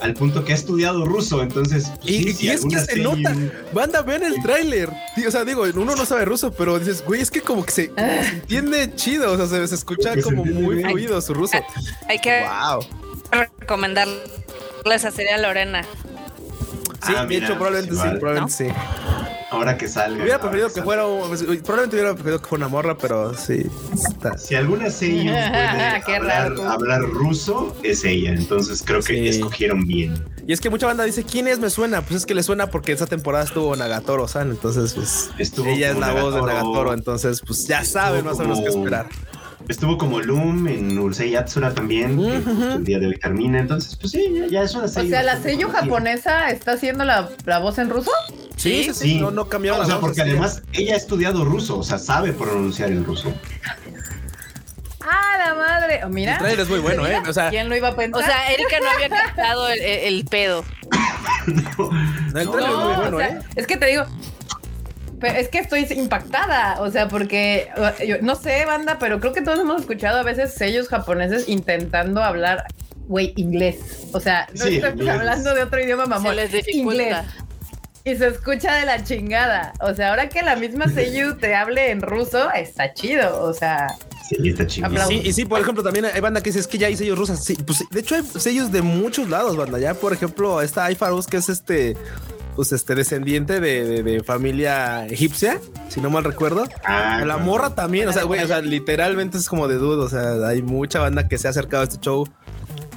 [0.00, 1.90] Al punto que ha estudiado ruso, entonces.
[2.02, 3.34] pues, Y, sí, y si es que se seiyuu- nota.
[3.72, 4.90] Banda, vean el tráiler.
[5.26, 7.88] O sea, digo, uno no sabe ruso, pero dices, güey, es que como que se,
[7.88, 9.32] como se entiende chido.
[9.32, 10.90] O sea, se, se escucha como muy bien.
[10.90, 11.56] fluido su ruso.
[12.08, 12.84] Hay que Wow.
[13.32, 14.14] recomendarle
[14.94, 15.82] esa serie a Lorena.
[17.06, 18.64] Sí, Ah, de mira, hecho, probablemente sí, sí, probablemente sí.
[19.50, 20.20] Ahora que salga.
[20.22, 23.32] Hubiera preferido que que fuera, un- pues, probablemente hubiera preferido que fuera una morra, pero
[23.34, 23.66] sí.
[23.94, 28.32] está- Si alguna seiyuu puede hablar, hablar ruso, es ella.
[28.32, 29.28] Entonces creo que Sí.
[29.28, 30.24] escogieron bien.
[30.48, 31.58] Y es que mucha banda dice, ¿quién es?
[31.58, 32.02] Me suena.
[32.02, 34.50] Pues es que le suena porque esa temporada estuvo Nagatoro, ¿saben?
[34.50, 36.92] Entonces, pues Estuvo ella es la voz de Nagatoro.
[36.92, 39.06] Entonces, pues ya saben más o menos qué esperar.
[39.68, 43.58] Estuvo como Loom en Urusei Yatsura también, que el día de hoy termina.
[43.58, 45.10] Entonces, pues sí, ya, ya es una O serie.
[45.10, 48.10] sea, la sello japonesa está haciendo la, la voz en ruso.
[48.56, 49.18] Sí, sí.
[49.20, 51.98] No, no cambiaron o la sea, voz, porque además ella ha estudiado ruso, o sea,
[51.98, 53.32] sabe pronunciar el ruso.
[55.00, 56.00] ¡Ah, la madre!
[56.04, 56.32] Oh, mira.
[56.34, 57.20] El trailer es muy bueno, ¿eh?
[57.28, 58.22] O sea, ¿Quién lo iba a pensar?
[58.22, 60.64] O sea, Erika no había captado el, el- el pedo.
[61.46, 61.54] el
[62.32, 63.38] trailer es muy No, bueno, o sea, ¿eh?
[63.54, 64.04] Es que te digo,
[65.20, 69.32] pero es que estoy impactada, o sea, porque uh, yo, no sé, banda, pero creo
[69.32, 72.64] que todos hemos escuchado a veces sellos japoneses intentando hablar,
[73.06, 74.08] güey, inglés.
[74.12, 76.34] O sea, no Sí, estoy hablando de otro idioma, mamón.
[76.34, 77.02] Se les dificulta.
[77.02, 77.18] Inglés.
[78.04, 79.72] Y se escucha de la chingada.
[79.80, 83.42] O sea, ahora que la misma Seiyu te hable en ruso, está chido.
[83.42, 83.88] O sea,
[84.28, 84.88] Sí, está chido.
[85.06, 87.18] Sí, y sí, por ejemplo, también hay banda que dice es que ya hay sellos
[87.18, 87.44] rusas.
[87.44, 89.78] Sí, pues de hecho hay sellos de muchos lados, banda.
[89.78, 91.96] Ya, por ejemplo, esta Aifarus, que es este,
[92.56, 96.64] pues este descendiente de, de- de familia egipcia, si no mal recuerdo.
[96.84, 100.04] Ah, la morra también, o sea, güey, o sea, literalmente es como de duda.
[100.04, 102.26] O sea, hay mucha banda que se ha acercado a este show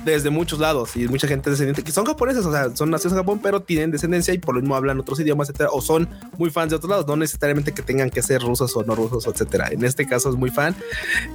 [0.05, 3.19] desde muchos lados y mucha gente descendiente que son japoneses, o sea, son nacidos en
[3.19, 6.49] Japón, pero tienen descendencia y por lo mismo hablan otros idiomas, etcétera, o son muy
[6.49, 9.67] fans de otros lados, no necesariamente que tengan que ser rusos o no rusos, etcétera.
[9.71, 10.73] En este caso es muy fan.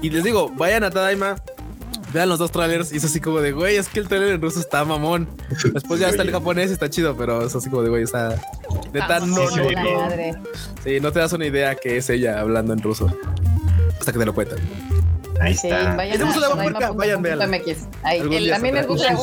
[0.00, 1.36] Y les digo, vayan a Tadaima.
[2.14, 4.40] Vean los dos trailers y es así como de, güey, es que el trailer en
[4.40, 5.28] ruso está mamón.
[5.72, 8.40] Después ya está el japonés y está chido, pero es así como de, güey, está...
[8.92, 10.42] Neta, Vamos, no, sí, no, la no.
[10.84, 13.08] Sí, no te das una idea que es ella hablando en ruso.
[13.98, 14.58] Hasta que te lo cuentan.
[15.40, 15.96] Ahí Sí, está.
[15.96, 17.50] vayan a punto vayan, véanla.
[18.04, 18.28] Ahí, el-.
[18.86, 19.16] Google.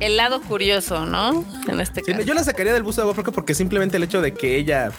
[0.00, 1.44] El lado curioso, ¿no?
[1.68, 2.24] En este Sí, caso.
[2.24, 4.90] yo la sacaría del bus de agua Fresca porque simplemente el hecho de que ella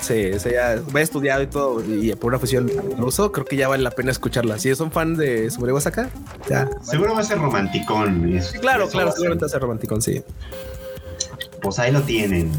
[0.00, 3.68] se, se haya, vaya estudiado y todo y por una fusión ruso, creo que ya
[3.68, 4.58] vale la pena escucharla.
[4.58, 6.10] Si son fan de Sumure Wasaka,
[6.48, 6.68] ya.
[6.82, 8.34] Seguro va a ser romanticón.
[8.36, 10.22] es- Sí, claro, claro, va seguramente va a ser romántico, sí.
[11.60, 12.50] Pues ahí lo tienen.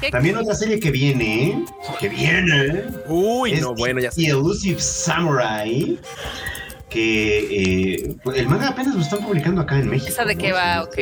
[0.00, 1.64] ¿Qué- También otra serie que viene,
[1.98, 4.26] que viene, Uy, es no, bueno, ya The.
[4.26, 5.98] Elusive Samurai.
[6.92, 10.10] Que eh, el manga apenas lo están publicando acá en México.
[10.10, 10.56] ¿Esa de qué ¿no?
[10.56, 10.82] va?
[10.82, 10.94] Ok.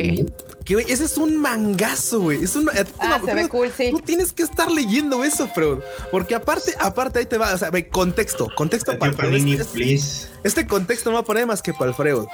[0.63, 2.43] Que, güey, ese es un mangazo, güey.
[2.43, 2.67] Es un.
[2.67, 3.89] te Ah, se ve tú- cool, sí.
[3.91, 5.79] Tú tienes que estar leyendo eso, Freud.
[6.11, 9.11] Porque aparte, aparte ahí te va, o sea, ve, contexto, contexto para.
[9.13, 10.27] Panini, Este- please.
[10.43, 12.27] Este contexto no va a poner más que para Alfredo.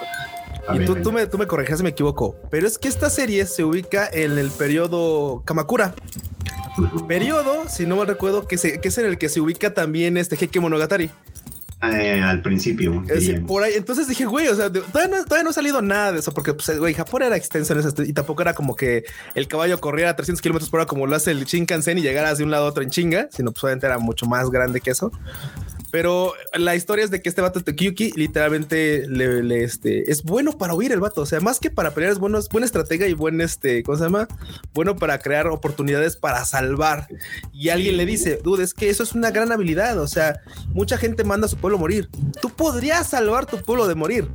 [0.67, 3.09] A Y tú, tú me, tú me corregirás si me equivoco, pero es que esta
[3.09, 5.95] serie se ubica en el periodo Kamakura.
[7.07, 10.17] Periodo, si no mal recuerdo, que, se, que es en el que se ubica también
[10.17, 11.09] este Heike Monogatari.
[11.79, 13.03] Eh, al principio.
[13.07, 16.11] Es por ahí, entonces dije, güey, o sea, todavía no, todavía no ha salido nada
[16.11, 19.03] de eso, porque, pues, güey, Japón era extenso en eso, y tampoco era como que
[19.35, 22.33] el caballo corriera a 300 kilómetros por hora como lo hace el Shinkansen y llegara
[22.33, 24.89] de un lado a otro en chinga, sino pues obviamente era mucho más grande que
[24.89, 25.11] eso.
[25.91, 30.57] Pero la historia es de que este vato Tokiyuki literalmente le, le, este, es bueno
[30.57, 31.21] para huir el vato.
[31.21, 33.97] O sea, más que para pelear, es bueno, es buena estratega y buen este, ¿cómo
[33.97, 34.27] se llama?
[34.73, 37.07] Bueno para crear oportunidades para salvar.
[37.53, 39.99] Y alguien le dice, dude, es que eso es una gran habilidad.
[39.99, 42.09] O sea, mucha gente manda a su pueblo a morir.
[42.41, 44.29] Tú podrías salvar tu pueblo de morir.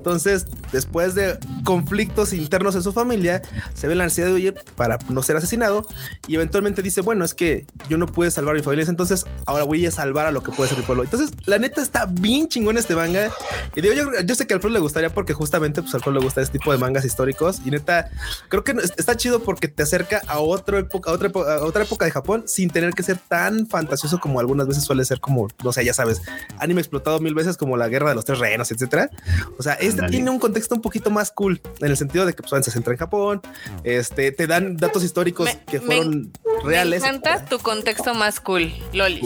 [0.00, 3.42] Entonces, después de conflictos internos en su familia,
[3.74, 5.84] se ve la necesidad de huir para no ser asesinado
[6.26, 9.64] y eventualmente dice, bueno, es que yo no pude salvar a mi familia, entonces ahora
[9.64, 11.04] voy a salvar a lo que puede ser mi pueblo.
[11.04, 13.30] Entonces, la neta está bien chingón este manga.
[13.74, 16.18] Y digo, yo, yo sé que a Alfredo le gustaría porque justamente pues a Alfredo
[16.18, 18.10] le gusta este tipo de mangas históricos y neta,
[18.48, 21.84] creo que es- está chido porque te acerca a otra época, a otra, a otra
[21.84, 25.48] época de Japón sin tener que ser tan fantasioso como algunas veces suele ser como,
[25.62, 26.22] no sé, ya sabes,
[26.58, 29.10] anime explotado mil veces como la guerra de los tres reinos, etcétera.
[29.58, 32.42] O sea, este tiene un contexto un poquito más cool en el sentido de que
[32.42, 33.40] pues, se centra en Japón,
[33.84, 36.32] este, te dan datos históricos Me- que me- fueron
[36.64, 37.02] reales.
[37.02, 39.22] Me encanta tu contexto más cool, Lolis.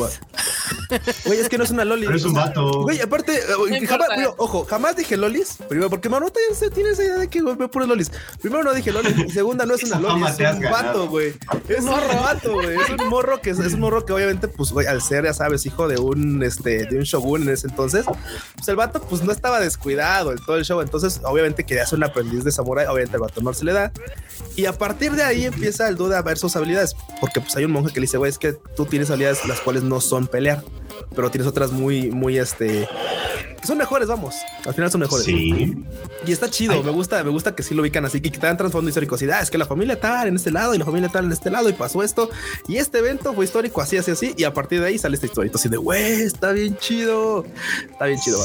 [1.24, 2.06] Güey, es que no es una loli.
[2.06, 2.82] Pero es un vato.
[2.82, 5.58] Güey, aparte, eh, jamás, ojo, jamás dije lolis.
[5.68, 8.10] Primero, porque Manuta ya se tiene esa idea de que güey, ve puros lolis.
[8.40, 9.16] Primero, no dije lolis.
[9.18, 11.34] Y segunda, no es una loli, es un vato, güey.
[11.68, 12.76] Es un vato, güey.
[12.76, 15.34] Es un morro que es, es un morro que obviamente, pues, güey, al ser, ya
[15.34, 18.04] sabes, hijo de un, este, de un shogun en ese entonces,
[18.54, 20.80] pues el vato, pues no estaba descuidado en todo el show.
[20.80, 22.86] Entonces, obviamente, quería ser un aprendiz de samurái.
[22.86, 23.92] Obviamente, el vato no se le da.
[24.56, 26.94] Y a partir de ahí empieza el duda a ver sus habilidades.
[27.20, 29.60] Porque, pues, hay un monje que le dice, güey, es que tú tienes habilidades las
[29.60, 30.62] cuales no son pelear,
[31.14, 32.88] pero tienes otras muy, muy, este,
[33.64, 34.36] que son mejores, vamos.
[34.66, 35.24] Al final son mejores.
[35.24, 35.74] Sí.
[36.26, 36.82] Y está chido, Ay.
[36.82, 39.14] me gusta, me gusta que sí lo ubican así, que te dan trasfondo histórico.
[39.14, 41.32] Así, ah, es que la familia tal en este lado y la familia tal en
[41.32, 42.30] este lado y pasó esto.
[42.68, 44.34] Y este evento fue histórico, así, así, así.
[44.36, 45.50] Y a partir de ahí sale esta historia.
[45.54, 47.46] Así de, güey, está bien chido.
[47.90, 48.38] Está bien chido,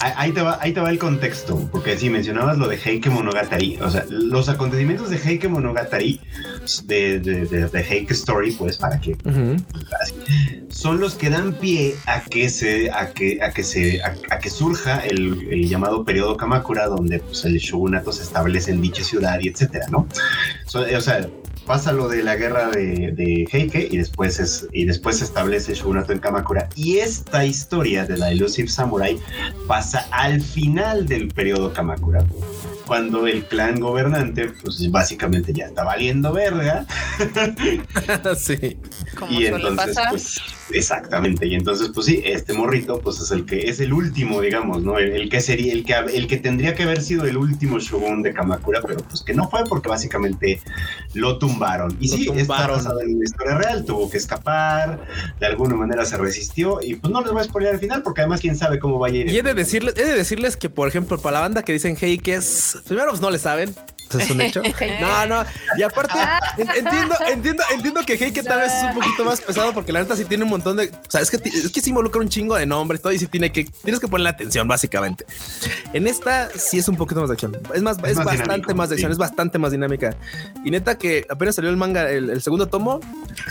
[0.00, 3.78] ahí te, va, ahí te va el contexto, porque si mencionabas lo de Heike Monogatari,
[3.80, 6.20] o sea, los acontecimientos de Heike Monogatari,
[6.84, 9.16] de, de, de, de Heike Story, pues para que
[10.68, 14.38] son los que dan pie a que se, a que, a que se, a, a
[14.38, 19.04] que surja el, el llamado periodo Kamakura, donde pues, el shogunato se establece en dicha
[19.04, 20.06] ciudad y etcétera, ¿no?
[20.66, 21.28] So, o sea,
[21.66, 25.72] pasa lo de la guerra de, de Heike y después, es, y después se establece
[25.72, 26.68] el shogunato en Kamakura.
[26.74, 29.18] Y esta historia de la Elusive Samurai
[29.66, 32.24] pasa al final del periodo Kamakura.
[32.86, 36.84] Cuando el clan gobernante, pues básicamente ya está valiendo verga.
[38.36, 38.78] sí.
[39.18, 40.10] Como y suele entonces, pasar.
[40.10, 40.40] pues,
[40.72, 44.82] Exactamente, y entonces pues sí, este morrito pues es el que es el último, digamos,
[44.82, 44.98] ¿no?
[44.98, 48.22] El, el que sería el que el que tendría que haber sido el último shogun
[48.22, 50.60] de Kamakura, pero pues que no fue porque básicamente
[51.12, 51.96] lo tumbaron.
[52.00, 52.76] Y Lo sí, está tumbaron.
[52.76, 55.06] basado en una historia real, tuvo que escapar,
[55.38, 58.22] de alguna manera se resistió y pues no les voy a spoiler al final porque
[58.22, 59.30] además quién sabe cómo vaya a ir.
[59.30, 61.96] Y he de decirles, he de decirles que, por ejemplo, para la banda que dicen
[62.00, 63.74] hey, que es primero, pues no le saben.
[64.14, 64.62] Eso es un hecho.
[65.00, 65.44] No, no.
[65.76, 66.18] Y aparte,
[66.58, 69.92] en- entiendo, entiendo, entiendo que hey, que tal vez es un poquito más pesado porque
[69.92, 70.84] la neta sí tiene un montón de.
[70.88, 73.18] O sea, es que, es que sí involucra un chingo de nombres y todo y
[73.18, 75.24] sí tiene que, tienes que ponerle atención, básicamente.
[75.92, 77.56] En esta sí es un poquito más de acción.
[77.74, 79.12] Es más, es, Es más bastante dinámico, más de acción, sí.
[79.12, 80.16] es bastante más dinámica.
[80.64, 83.00] Y neta que apenas salió el manga, el, el segundo tomo,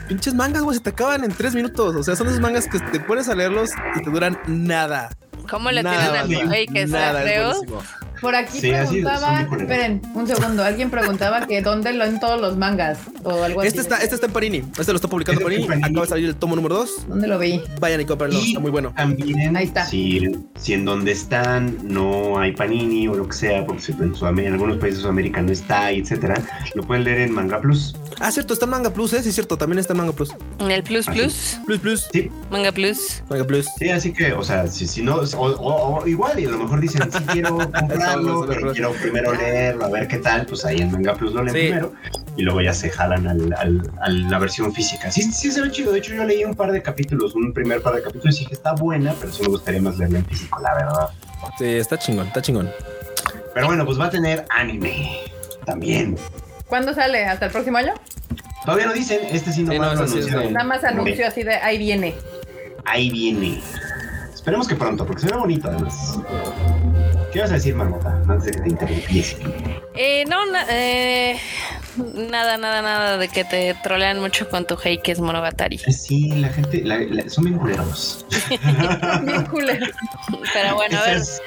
[0.08, 1.96] pinches mangas, güey, se te acaban en tres minutos.
[1.96, 5.10] O sea, son esos mangas que te pones a leerlos y te duran nada.
[5.50, 7.50] ¿Cómo le tienen a güey que Nada, es creo?
[7.52, 7.82] buenísimo.
[8.24, 12.58] Por aquí Sí, preguntaban, esperen, un segundo, alguien preguntaba que dónde lo en todos los
[12.58, 13.88] mangas o algo Este así.
[13.90, 14.64] está, este está en Panini.
[14.80, 15.84] Este lo está publicando Este Panini.
[15.86, 17.08] Acaba de salir el tomo número 2.
[17.10, 17.62] ¿Dónde lo vi?
[17.80, 18.40] Vayan y cómprenlo.
[18.40, 18.94] Está muy bueno.
[18.96, 19.86] También, Ahí está.
[19.86, 20.22] Si,
[20.56, 24.40] si en donde están no hay Panini o lo que sea, porque si en, Sudam-
[24.42, 26.42] en algunos países de Sudamérica no está, etcétera,
[26.76, 27.96] lo pueden leer en Manga Plus.
[28.20, 29.22] Ah, cierto, está en Manga Plus, ¿eh?
[29.22, 30.34] Sí, cierto, también está en Manga Plus.
[30.60, 32.08] En el Plus Plus, Plus Plus.
[32.12, 33.22] Sí, Manga Plus.
[33.30, 33.66] Manga Plus.
[33.78, 36.58] sí, así que, o sea, si, si no, o, o- o igual, y a lo
[36.60, 37.58] mejor dicen, sí quiero
[38.48, 41.56] pero quiero primero leerlo, a ver qué tal, pues ahí en Manga Plus lo leen
[41.56, 41.62] Sí.
[41.68, 41.94] primero
[42.36, 45.12] y luego ya se jalan al, al- a la versión física.
[45.12, 45.92] Sí, sí, se ve chido.
[45.92, 48.54] De hecho, yo leí un par de capítulos, un primer par de capítulos y dije,
[48.56, 51.10] está buena, pero sí me gustaría más leerla en físico, la verdad.
[51.58, 52.70] Sí, está chingón, está chingón.
[53.54, 55.20] Pero bueno, pues va a tener anime
[55.66, 56.18] también.
[56.68, 57.26] ¿Cuándo sale?
[57.26, 57.94] ¿Hasta el próximo año?
[58.66, 60.54] Todavía no dicen, este sí Sí, nomás no, lo sí anunciaron.
[60.54, 62.16] Nada más anuncio así de ahí viene.
[62.86, 63.62] Ahí viene.
[64.34, 66.18] Esperemos que pronto, porque se ve bonito además.
[67.34, 68.10] ¿Qué vas a decir, Marmota?
[68.30, 69.38] Antes de que te interrumpiese.
[69.96, 71.40] Eh, no, na- eh,
[72.30, 75.80] nada, nada, nada de que te trolean mucho con tu hey que es Monogatari.
[75.80, 78.26] Sí, la gente, la- la- son bien culeros.
[79.24, 79.88] Bien culero.
[80.54, 81.18] Pero bueno, a ver.
[81.18, 81.42] es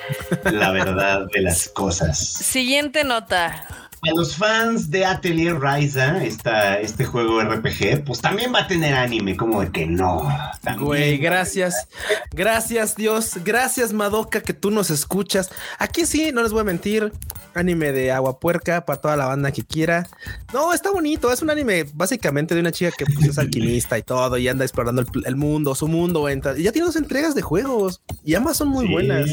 [0.53, 2.19] la verdad de las cosas.
[2.19, 3.67] Siguiente nota.
[4.03, 8.95] A los fans de Atelier Ryza, esta, este juego RPG, pues también va a tener
[8.95, 10.29] anime, como de que no.
[10.63, 10.85] También.
[10.87, 11.89] Güey, gracias.
[12.33, 13.33] Gracias, Dios.
[13.45, 15.51] Gracias, Madoka, que tú nos escuchas.
[15.79, 17.13] Aquí sí, no les voy a mentir.
[17.55, 20.07] Anime de agua puerca para toda la banda que quiera.
[20.53, 21.33] No, está bonito.
[21.33, 24.65] Es un anime básicamente de una chica que pues, es alquimista y todo y anda
[24.65, 26.29] explorando el, el mundo, su mundo.
[26.29, 28.93] entra- y ya tiene dos entregas de juegos y ambas son muy Sí.
[28.93, 29.31] buenas.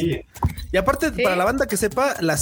[0.72, 1.22] Y aparte, Sí.
[1.22, 2.38] para la banda que sepa, la,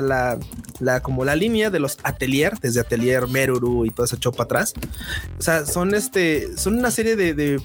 [0.00, 0.38] la,
[0.80, 4.74] la- como la línea de los Atelier, desde Atelier Meruru y todo ese chopa atrás,
[5.38, 7.60] o sea, son este, son una serie de, de,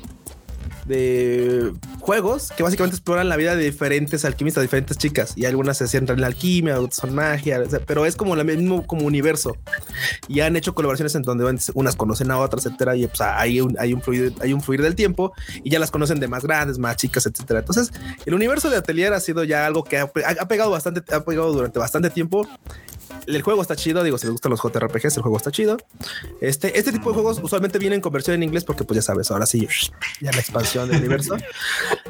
[0.86, 5.88] de juegos que básicamente exploran la vida de diferentes alquimistas, diferentes chicas, y algunas se
[5.88, 9.56] centran en la alquimia, otras son magia, pero es como el mismo como universo.
[10.28, 13.76] Y han hecho colaboraciones en donde unas conocen a otras, etcétera, y pues hay un,
[13.80, 16.78] hay un fluir, hay un fluir del tiempo y ya las conocen de más grandes,
[16.78, 17.60] más chicas, etcétera.
[17.60, 17.92] Entonces,
[18.26, 20.08] el universo de Atelier ha sido ya algo que ha
[20.48, 22.48] pegado bastante, ha pegado durante bastante tiempo.
[23.28, 25.78] El juego está chido, digo, si les gustan los JRPGs, el juego está chido.
[26.40, 29.30] Este, este tipo de juegos usualmente vienen con versión en inglés porque, pues ya sabes,
[29.30, 29.68] ahora sí,
[30.22, 31.36] ya la expansión del universo.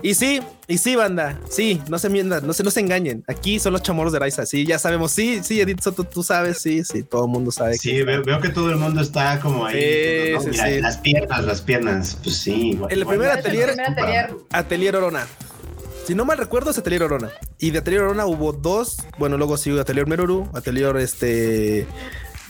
[0.04, 3.24] Y sí, y sí, banda, sí, no se mientan, no se, no se engañen.
[3.28, 6.58] Aquí son los chamorros de Raiza, sí, ya sabemos, sí, sí, Edith Soto, tú sabes,
[6.58, 7.78] sí, sí, todo el mundo sabe.
[7.78, 9.80] Sí, veo, veo que todo el mundo está como ahí.
[9.80, 10.42] Sí, ¿no?
[10.42, 10.82] sí, Mira, sí.
[10.82, 12.72] Las piernas, las piernas, pues sí.
[12.72, 14.36] igual- El primer el atelier- primer atelier.
[14.50, 15.28] Atelier Orona.
[16.08, 17.30] Si no mal recuerdo, es Atelier Orona.
[17.60, 18.98] Y de Atelier Orona hubo dos.
[19.20, 21.86] Bueno, luego sí Atelier Meruru, Atelier este.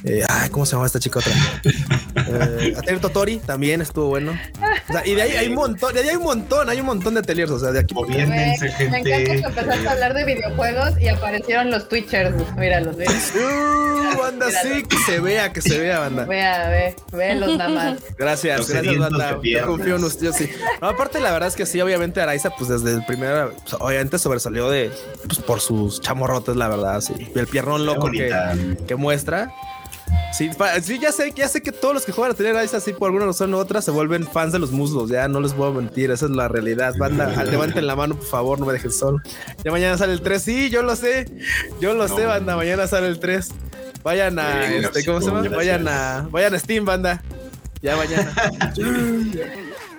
[0.04, 1.34] Eh, ay, ¿cómo se llama esta chica otra?
[2.16, 4.38] Eh, Atelier Totori también estuvo bueno.
[4.90, 6.86] O sea, y de ahí hay un montón, de ahí hay un montón, hay un
[6.86, 7.52] montón de ateliers.
[7.52, 7.94] O sea, de aquí.
[7.94, 12.34] Me encanta que empezaste a hablar de videojuegos y aparecieron los Twitchers.
[12.58, 13.06] Míralos, ve.
[14.12, 16.26] Uh, banda, sí, que se vea, que se vea, banda.
[16.26, 18.00] Vea, ve, velos nada más.
[18.18, 19.40] Gracias, Los gracias, banda.
[19.42, 20.50] Yo confío en usted, sí.
[20.82, 24.20] No, aparte, la verdad es que sí, obviamente Araiza, pues desde el primer, pues, obviamente
[24.20, 24.92] sobresalió de,
[25.28, 27.14] pues por sus chamorrotes, la verdad, sí.
[27.34, 29.54] Y el piernón Qué loco que, que muestra.
[30.32, 30.50] Sí,
[31.00, 33.26] ya sé, ya sé que todos los que juegan a tener Araiza, sí, por alguna
[33.26, 35.10] razón u otra, se vuelven fans de los muslos.
[35.10, 36.94] Ya no les voy a mentir, esa es la realidad.
[36.98, 39.20] Banda, levanten la mano, por favor, no me dejen solo.
[39.64, 41.26] Ya mañana sale el 3, sí, yo lo sé.
[41.80, 42.16] Yo lo No.
[42.16, 43.50] sé, banda, mañana sale el 3.
[44.04, 45.48] Vayan a, este, ¿cómo se llama?
[45.50, 47.22] Vayan a, vayan a Steam, banda.
[47.82, 48.32] Ya mañana.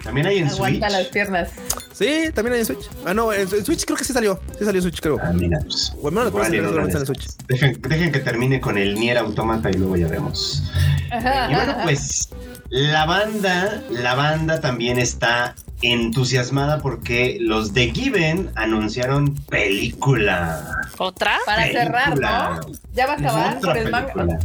[0.02, 0.98] También hay en Aguanta Switch.
[0.98, 1.50] las piernas.
[1.92, 2.88] Sí, también hay en Switch.
[3.04, 4.40] Ah, no, en, Switch creo que sí salió.
[4.58, 5.18] Sí salió en Switch, creo.
[5.22, 5.92] Ah, mira, pues.
[6.00, 7.28] O al menos igual después y en Switch.
[7.46, 10.62] Dejen, dejen que termine con el Nier Automata y luego ya vemos.
[11.10, 12.28] Y bueno, pues
[12.70, 20.80] la banda, la banda también está entusiasmada porque los de Given anunciaron película.
[20.98, 21.38] ¿Otra?
[21.44, 22.18] Para cerrar.
[22.18, 22.60] ¿no?
[22.94, 24.38] Ya va a acabar por el manga.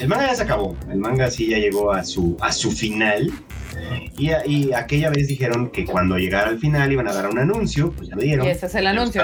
[0.00, 0.76] El manga ya se acabó.
[0.90, 3.30] El manga sí ya llegó a su, a su final.
[4.16, 7.38] Y, a- y aquella vez dijeron que cuando llegara al final iban a dar un
[7.38, 8.46] anuncio, pues ya lo dieron.
[8.46, 9.22] Y ese es el anuncio.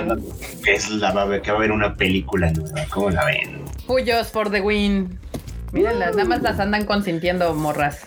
[0.67, 2.85] Es la, va a haber- que va a haber una película nueva.
[2.91, 3.63] ¿Cómo la ven?
[3.87, 5.19] Puyos for the win.
[5.73, 8.01] Miren, las damas las andan consintiendo, morras.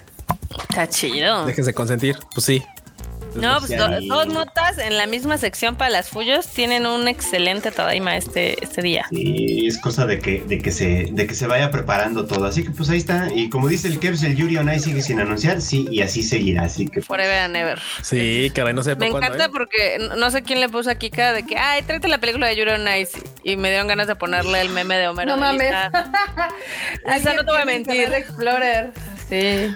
[0.70, 1.46] Está chido.
[1.48, 2.16] Déjense consentir.
[2.34, 2.62] Pues sí.
[3.36, 3.72] No, pues
[4.08, 8.82] dos notas en la misma sección para las Fuyos tienen un excelente Tadaima este, este
[8.82, 9.06] día.
[9.10, 12.46] Sí, es cosa de que, de que se, de que se vaya preparando todo.
[12.46, 13.28] Así que pues ahí está.
[13.34, 16.24] Y como dice el Kevs, el Yuri on Ice sigue sin anunciar, sí, y así
[16.24, 16.64] seguirá.
[16.64, 17.80] Así que Forever and ever.
[18.02, 19.28] Sí, caray, no sé Me cuándo.
[19.28, 19.50] encanta ¿eh?
[19.52, 22.56] porque no- sé quién le puso aquí cara de que, ay, tráete la película de
[22.56, 23.18] Yuri on Ice.
[23.44, 25.36] Y me dieron ganas de ponerle el meme de Homero.
[25.36, 25.72] No de mames.
[27.06, 28.02] Esa no te voy a mentir.
[28.06, 28.92] El Explorer.
[29.30, 29.74] Sí.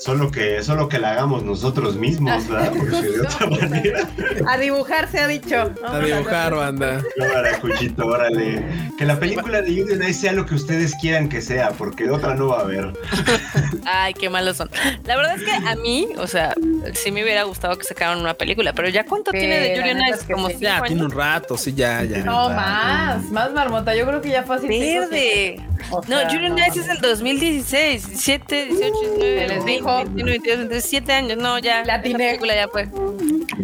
[0.00, 2.72] Solo que, solo que la hagamos nosotros mismos, ¿verdad?
[2.78, 4.08] Porque de otra manera.
[4.48, 5.72] A dibujar se ha dicho.
[5.86, 7.02] A dibujar, banda.
[7.16, 8.62] Cámara, cuchito, órale.
[8.98, 12.10] Que la película de Yuri on Ice sea lo que ustedes quieran que sea, porque
[12.10, 12.92] otra no va a haber.
[13.84, 14.70] Ay, qué malos son.
[15.04, 16.54] La verdad es que a mí, o sea,
[16.94, 19.76] sí me hubiera gustado que sacaran una película, pero ya cuánto Sí, tiene de la
[19.76, 20.20] Yuri on neta Ice?
[20.20, 20.56] es que Como sí.
[20.60, 22.18] Ya, tiene un rato, sí, ya, ya.
[22.24, 23.24] No, más.
[23.30, 23.94] Más marmota.
[23.94, 24.66] Yo creo que ya fue así.
[24.68, 25.60] Verde.
[25.90, 26.66] O No, sea, Yuri on no.
[26.66, 29.89] Ice es el 2016, 17, 18, 19, Se les 20, dijo.
[29.98, 31.38] 21, 22, 23, 7 años.
[31.38, 31.84] No, ya.
[31.84, 32.88] La película ya fue.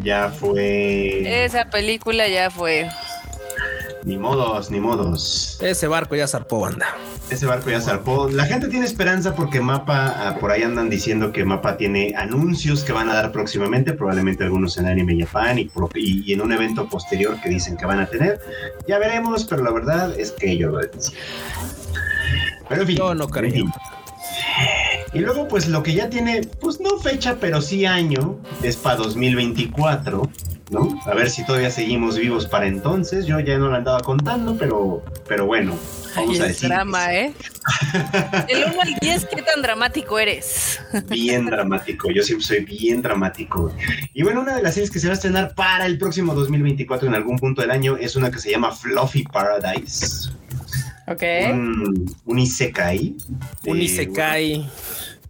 [0.02, 1.44] Ya fue.
[1.44, 2.88] Esa película ya fue.
[4.04, 5.58] Ni modos, ni modos.
[5.60, 6.86] Ese barco ya zarpó, banda.
[7.28, 8.28] Ese barco ya zarpó.
[8.30, 12.84] La gente tiene esperanza porque Mapa, ah, por ahí andan diciendo que Mapa tiene anuncios
[12.84, 16.52] que van a dar próximamente, probablemente algunos en Anime Japan y, y- y en un
[16.52, 18.38] evento posterior que dicen que van a tener.
[18.86, 21.20] Ya veremos, pero la verdad es que ellos lo decían.
[22.68, 22.96] Pero en fin.
[22.96, 23.46] Yo no creo.
[23.46, 23.72] en fin.
[25.12, 28.96] Y luego, pues lo que ya tiene, pues no fecha, pero sí año, es para
[28.96, 30.28] 2024,
[30.70, 31.00] ¿no?
[31.06, 33.24] A ver si todavía seguimos vivos para entonces.
[33.24, 35.74] Yo ya no lo andaba contando, pero, pero bueno,
[36.16, 36.68] vamos Ay, a el decir.
[36.68, 37.32] drama, ¿eh?
[38.48, 40.80] Del 1 al 10, ¿qué tan dramático eres?
[41.08, 42.10] bien dramático.
[42.10, 43.72] Yo siempre soy bien dramático.
[44.12, 47.08] Y bueno, una de las series que se va a estrenar para el próximo 2024
[47.08, 50.30] en algún punto del año es una que se llama Fluffy Paradise.
[51.08, 51.22] Ok.
[51.52, 53.14] Un, un isekai.
[53.66, 54.66] Un Eh, Isekai.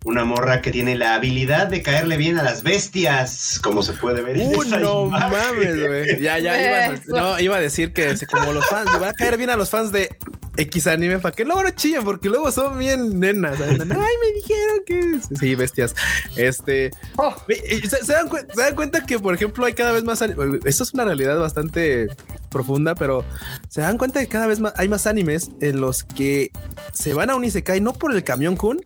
[0.07, 4.23] Una morra que tiene la habilidad de caerle bien a las bestias, como se puede
[4.23, 5.31] ver en Uh, no imagen.
[5.33, 6.21] mames, güey.
[6.23, 9.13] Ya, ya iba a, no, iba a decir que como los fans, le va a
[9.15, 10.17] caer bien a los fans de
[10.59, 13.61] X anime para que luego no chillen, porque luego son bien nenas.
[13.61, 15.19] Ay, me dijeron que.
[15.39, 15.95] Sí, bestias.
[16.37, 16.93] Este.
[17.17, 20.23] Oh, ¿Se, se dan, se dan cuenta que, por ejemplo, hay cada vez más.
[20.23, 22.07] Esto es una realidad bastante
[22.49, 23.25] profunda, pero
[23.69, 26.53] se dan cuenta que cada vez más hay más animes en los que
[26.93, 28.81] se van a un Isekai no por el camión Kun,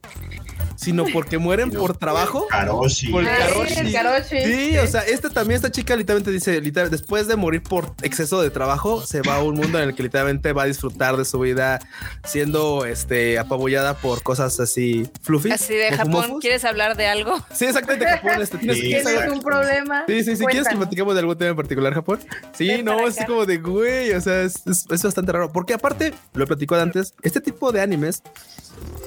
[0.81, 2.47] sino porque mueren por trabajo.
[2.49, 3.09] Karoshi.
[3.09, 3.75] Por el Ah, Karoshi.
[3.75, 4.45] sí, el Karoshi.
[4.45, 8.41] Sí, o sea, esta también, esta chica literalmente dice, literal, después de morir por exceso
[8.41, 11.25] de trabajo, se va a un mundo en el que literalmente va a disfrutar de
[11.25, 11.79] su vida
[12.25, 15.51] siendo este apabullada por cosas así fluffy.
[15.51, 16.39] Así de Japón.
[16.41, 17.37] ¿quieres hablar de algo?
[17.53, 18.41] Sí, exactamente, Japón.
[18.43, 19.35] Este, ¿tienes, Sí, ¿quieres ¿Tienes algo?
[19.35, 20.05] un problema?
[20.07, 20.45] Sí, sí, sí.
[20.47, 22.21] ¿Quieres que platicamos de algún tema en particular, Japón?
[22.57, 23.27] Sí, Ven no, es acá.
[23.27, 25.53] como de güey, o sea, es, es- es bastante raro.
[25.53, 28.23] Porque aparte, lo he platicado antes, este tipo de animes,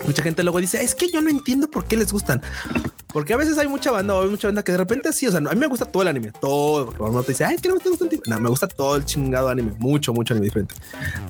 [0.05, 2.41] mucha gente luego dice, es que yo no entiendo por qué les gustan.
[3.13, 5.31] Porque a veces hay mucha banda o hay mucha banda que de repente sí, o
[5.31, 6.87] sea, no, a mí me gusta todo el anime, todo.
[6.87, 8.21] Porque uno te dice, ay, es que no me gusta el.
[8.25, 10.75] No, me gusta todo el chingado anime, mucho, mucho anime diferente.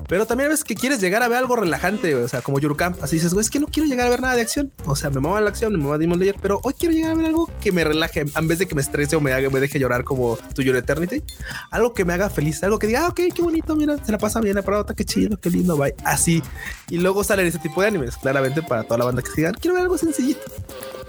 [0.08, 2.94] Pero también a veces que quieres llegar a ver algo relajante, o sea, como Yurukam,
[3.02, 4.72] así dices, güey, es que no quiero llegar a ver nada de acción.
[4.86, 7.14] O sea, me mama la acción, me mama Demon Slayer, pero hoy quiero llegar a
[7.16, 9.60] ver algo que me relaje, en vez de que me estrese o me haga, me
[9.60, 11.22] deje llorar como tu Your Eternity.
[11.70, 14.18] Algo que me haga feliz, algo que diga, ah, ok, qué bonito, mira, se la
[14.18, 15.94] pasa bien, aparte, qué chido, qué lindo, bye.
[16.04, 16.42] Así.
[16.88, 19.54] Y luego salen ese tipo de animes, claramente para toda la banda que se digan,
[19.54, 20.40] quiero ver algo sencillito.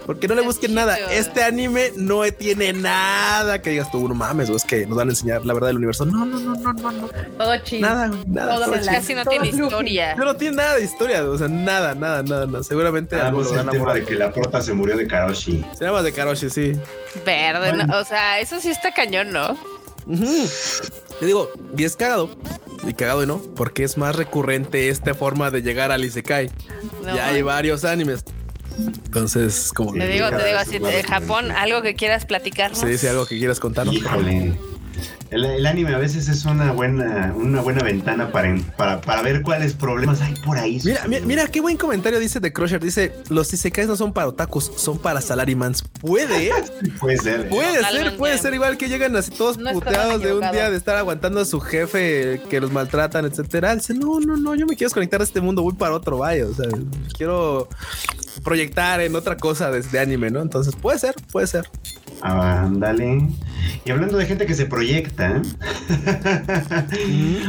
[0.06, 0.96] Porque no le busquen nada.
[1.10, 5.08] Este anime no tiene nada que digas tú, no mames, o es que nos van
[5.08, 6.06] a enseñar la verdad del universo.
[6.06, 7.08] No, no, no, no, no, no.
[7.36, 7.88] Todo chido.
[7.88, 8.54] Nada, nada.
[8.66, 8.72] Todo.
[8.84, 10.14] Casi no tiene historia.
[10.14, 12.62] No, no tiene nada de historia, o sea, nada, nada, nada, nada.
[12.62, 15.64] Seguramente Ah, algo pues van a tema de que la prota se murió de Karoshi.
[15.76, 16.72] Se llama de Karoshi, sí.
[17.24, 17.86] Verde, Bueno.
[17.86, 17.98] ¿no?
[17.98, 19.56] o sea, eso sí está cañón, ¿no?
[21.18, 22.30] Te digo, y es cagado.
[22.86, 26.50] Y cagado y no, porque es más recurrente esta forma de llegar al Isekai.
[27.04, 28.24] No, ya hay varios animes.
[28.78, 31.02] Entonces, como Te digo, te digo así, de.
[31.02, 32.78] Japón, algo que quieras platicarnos.
[32.78, 33.94] se dice algo que quieras contarnos.
[33.94, 34.54] Híjole.
[35.30, 39.42] El, el anime a veces es una buena, una buena ventana para, para, para ver
[39.42, 40.80] cuáles problemas hay por ahí.
[40.84, 42.80] Mira, mira, mira, qué buen comentario dice de Crusher.
[42.80, 45.82] Dice: Los Isekais no son para otakus, son para salarymans.
[46.00, 46.50] Puede.
[47.00, 47.48] Puede ser.
[47.48, 50.76] Puede ser, puede ser igual que llegan así todos No puteados de un día de
[50.76, 53.74] estar aguantando a su jefe que los maltratan, etcétera.
[53.74, 56.46] Dice, no, no, no, yo me quiero desconectar de este mundo, voy para otro, vaya.
[56.46, 56.68] O sea,
[57.18, 57.68] quiero
[58.42, 60.40] proyectar en otra cosa desde anime, ¿no?
[60.40, 61.68] Entonces puede ser, puede ser.
[62.22, 63.28] Ándale.
[63.84, 65.42] Y hablando de gente que se proyecta,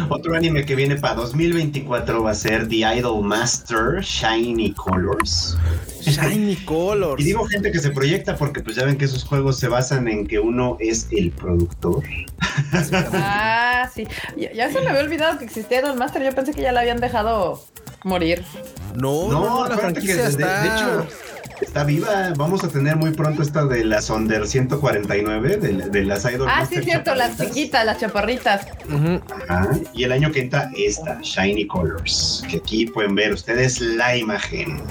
[0.09, 5.57] otro anime que viene para 2024 va a ser The Idol Master Shiny Colors.
[6.01, 7.22] Shiny Colors.
[7.22, 10.07] Y digo gente que se proyecta porque pues ya ven que esos juegos se basan
[10.07, 12.03] en que uno es el productor.
[13.13, 14.07] Ah, sí.
[14.38, 16.24] Ya, ya se me había olvidado que existía Idol Master.
[16.24, 17.63] Yo pensé que ya la habían dejado
[18.03, 18.43] morir.
[18.95, 20.61] No, no, No, no, la que franquicia de, está.
[20.61, 21.07] de hecho
[21.62, 22.34] está viva.
[22.36, 26.60] Vamos a tener muy pronto esta de la Sonder 149 de, de las Idol Ah,
[26.62, 28.68] Master sí, cierto, las chiquitas, las chaparritas.
[28.88, 29.22] Ujú.
[29.47, 29.70] Ajá.
[29.93, 34.82] Y el año que entra esta, Shiny Colors, que aquí pueden ver ustedes la imagen.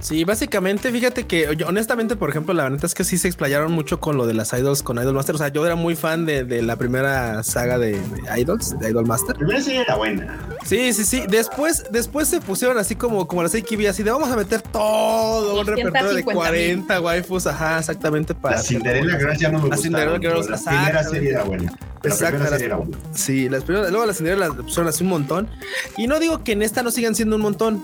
[0.00, 3.72] Sí, básicamente, fíjate que yo, honestamente, por ejemplo, la neta es que sí se explayaron
[3.72, 5.34] mucho con lo de las idols con Idol Master.
[5.34, 8.90] O sea, yo era muy fan de, de la primera saga de, de Idols, de
[8.90, 9.30] Idol Master.
[9.36, 10.38] La primera serie era buena.
[10.64, 11.24] Sí, sí, sí.
[11.28, 15.60] Después, después se pusieron así como, como las AKB, así de vamos a meter todo
[15.60, 15.84] un 250,000.
[15.84, 18.56] repertorio de 40 waifus, ajá, exactamente para.
[18.56, 21.72] La Cinderella Girls ya no me La Cinderella Girls, La primera serie era buena.
[22.02, 22.98] La Exacto, primera las- serie era buena.
[23.12, 25.48] Sí, las primeras, luego las Cinderella las pusieron así un montón.
[25.96, 27.82] Y no digo que en esta no sigan siendo un montón.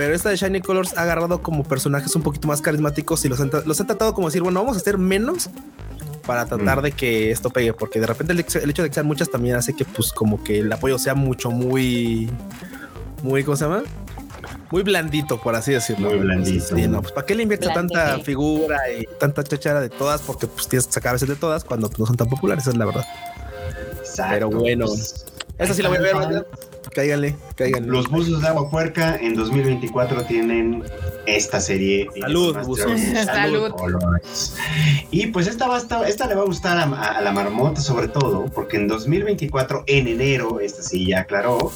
[0.00, 3.38] Pero esta de Shiny Colors ha agarrado como personajes un poquito más carismáticos y los
[3.38, 5.50] han, los han tratado como decir, bueno, vamos a hacer menos
[6.26, 6.82] para tratar Mm.
[6.84, 9.76] de que esto pegue, porque de repente el, hecho de que sean muchas también hace
[9.76, 12.30] que pues como que el apoyo sea mucho, muy,
[13.22, 13.82] muy, ¿cómo se llama?
[14.70, 16.08] Muy blandito, por así decirlo.
[16.08, 16.74] Muy blandito.
[16.74, 17.70] Sí, no, pues ¿para qué le Blandito.
[17.74, 20.22] tanta figura y tanta chachara de todas?
[20.22, 22.70] Porque pues tienes que sacar a veces de todas cuando no son tan populares, esa
[22.70, 23.04] es la verdad.
[23.98, 24.32] Exacto.
[24.32, 24.86] Pero bueno.
[24.86, 25.26] Pues,
[25.60, 26.46] Esa sí la voy a ver, ¿verdad?
[26.92, 27.88] Cáiganle, cáiganle.
[27.88, 30.82] Los buzos de agua puerca en 2024 tienen
[31.26, 32.08] esta serie.
[32.20, 32.90] Salud, buzos.
[33.26, 33.70] Salud.
[35.10, 37.30] Y pues esta, va a estar- esta le va a gustar a, a- a la
[37.32, 41.70] marmota sobre todo, porque en 2024, en enero, esta sí ya aclaró,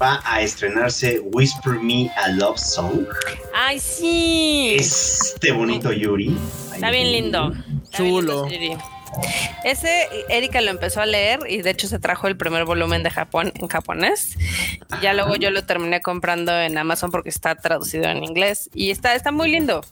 [0.00, 3.06] va a estrenarse Whisper Me a Love Song.
[3.54, 4.74] Ay, sí.
[4.78, 6.36] Este bonito Yuri.
[6.74, 7.52] Está bien lindo.
[7.84, 8.46] Está bien Chulo.
[8.48, 8.78] lindo.
[9.64, 13.10] Ese Erika lo empezó a leer y de hecho se trajo el primer volumen de
[13.10, 14.36] Japón en japonés.
[14.98, 18.90] Y ya luego yo lo terminé comprando en Amazon porque está traducido en inglés y
[18.90, 19.82] está está muy lindo.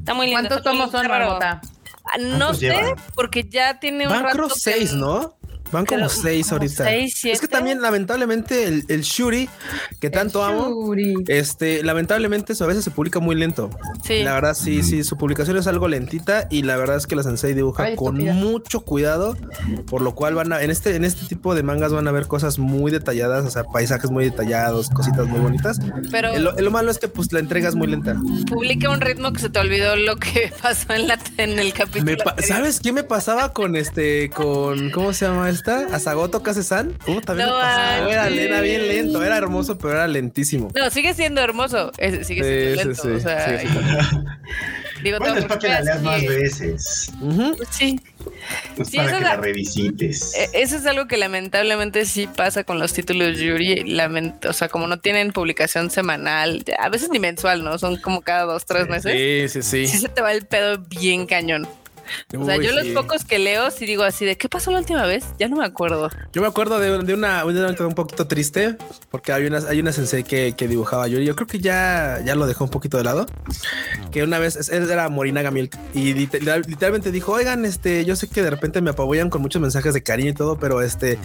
[0.00, 0.40] Está muy lindo.
[0.48, 1.60] ¿Cuántos tomos son, Marmota?
[2.04, 2.94] Ah, No ¿Cuántos sé, llevan?
[3.14, 5.36] porque ya tiene un Van rato creo que- seis, ¿no?
[5.72, 6.84] Van como Pero, seis como ahorita.
[6.84, 9.48] seis, es que también, lamentablemente, el, el Shuri,
[10.00, 10.94] que tanto amo,
[11.28, 13.70] este, lamentablemente, eso a veces se publica muy lento.
[14.04, 14.22] Sí.
[14.22, 17.22] La verdad, sí, sí, su publicación es algo lentita y la verdad es que la
[17.22, 18.34] Sensei dibuja Ay, con estúpida.
[18.34, 19.36] mucho cuidado,
[19.86, 22.26] por lo cual van a, en este, en este tipo de mangas van a ver
[22.26, 25.78] cosas muy detalladas, o sea, paisajes muy detallados, cositas muy bonitas.
[26.10, 28.16] Pero El- lo malo es que pues la entrega es muy lenta.
[28.48, 32.16] publica un ritmo que se te olvidó lo que pasó en, la, en el capítulo.
[32.46, 35.94] ¿Sabes qué me pasaba con este, con, ¿cómo se llama esta?
[35.94, 36.94] Asagoto Kase-san.
[37.06, 38.10] Uh, también No me.
[38.12, 40.68] Era, era bien lento, era hermoso, pero era lentísimo.
[40.74, 41.92] No, sigue siendo hermoso.
[41.98, 43.02] es- sigue siendo sí, lento.
[43.02, 43.66] sí, o sea, sí,
[45.02, 47.10] digo, Bueno, es para que la leas más veces.
[47.20, 47.56] Ujú.
[47.70, 48.00] Sí,
[48.76, 50.34] Es Sí, para eso que es la la- revisites.
[50.34, 53.82] e- eso es algo que lamentablemente sí pasa con los títulos Yuri.
[53.94, 57.78] lament- o sea, como no tienen publicación semanal, a veces ni mensual, ¿no?
[57.78, 59.12] Son como cada dos, tres meses.
[59.50, 59.98] Sí, sí, Sí sí.
[60.00, 61.66] se te va el pedo bien cañón.
[62.38, 62.92] O sea, Uy, yo los sí.
[62.92, 65.24] pocos que leo sí digo así de ¿qué pasó la última vez?
[65.38, 66.10] Ya no me acuerdo.
[66.32, 68.76] Yo me acuerdo de, de una, una anécdota un poquito triste
[69.10, 71.18] porque hay una, hay una sensei que, que dibujaba yo.
[71.20, 73.26] Yo creo que ya, ya lo dejó un poquito de lado.
[74.10, 78.16] Que una vez es- él era Morinaga Milk y literal- literalmente dijo: Oigan, este, yo
[78.16, 81.18] sé que de repente me apoyan con muchos mensajes de cariño y todo, pero este,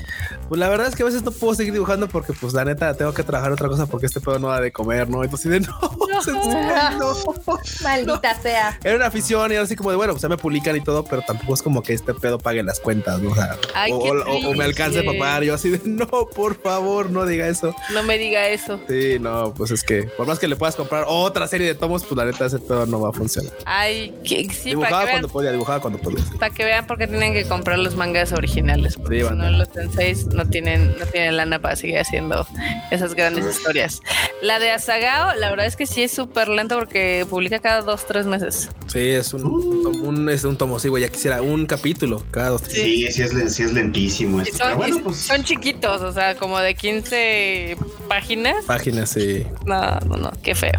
[0.50, 2.94] pues la verdad es que a veces no puedo seguir dibujando porque, pues la neta,
[2.96, 5.24] tengo que trabajar otra cosa porque este pedo no da de comer, no?
[5.24, 7.16] Entonces, de no, sensei, no.
[7.84, 8.78] Maldita sea.
[8.84, 11.22] Era una afición y así como de bueno, pues ya me publican y todo, pero
[11.22, 13.32] tampoco es como que este pedo pague las cuentas, ¿no?
[13.32, 15.44] O, sea, Ay, o, qué o- o me alcance para pagar.
[15.44, 17.76] Yo así de no, por favor, no diga eso.
[17.94, 18.80] No me diga eso.
[18.88, 22.04] Sí, no, pues es que por más que le puedas comprar otra serie de tomos,
[22.04, 23.52] pues la neta ese pedo no va a funcionar.
[23.66, 26.24] Ay, que, sí, dibujaba vean, cuando podía, dibujaba cuando podía.
[26.40, 28.96] para que vean por qué tienen que comprar los mangas originales.
[28.98, 32.48] Porque Sí, si no, los senseis no tienen, no tienen lana para seguir haciendo
[32.92, 34.02] esas grandes historias.
[34.42, 38.06] La de Asagao, la verdad es que sí es súper lento porque publica cada dos,
[38.06, 38.70] tres meses.
[38.88, 39.44] Sí, es un,
[40.04, 42.64] un, es un tomo, sí, güey, ya quisiera un capítulo cada dos.
[42.64, 42.76] tres.
[42.76, 44.58] Sí, sí es, sí es lentísimo esto.
[44.58, 47.78] son, Pero bueno, pues son chiquitos, o sea, como de 15
[48.10, 48.66] páginas.
[48.66, 49.46] páginas, sí.
[49.66, 50.72] No, no, no, qué feo.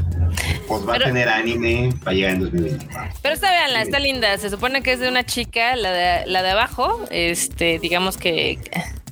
[0.66, 3.12] pues va pero- a tener anime para llegar en 2024.
[3.22, 4.36] Pero esta, veanla, está linda.
[4.38, 8.58] Se supone que es de una chica, la de, la de abajo, este, digamos que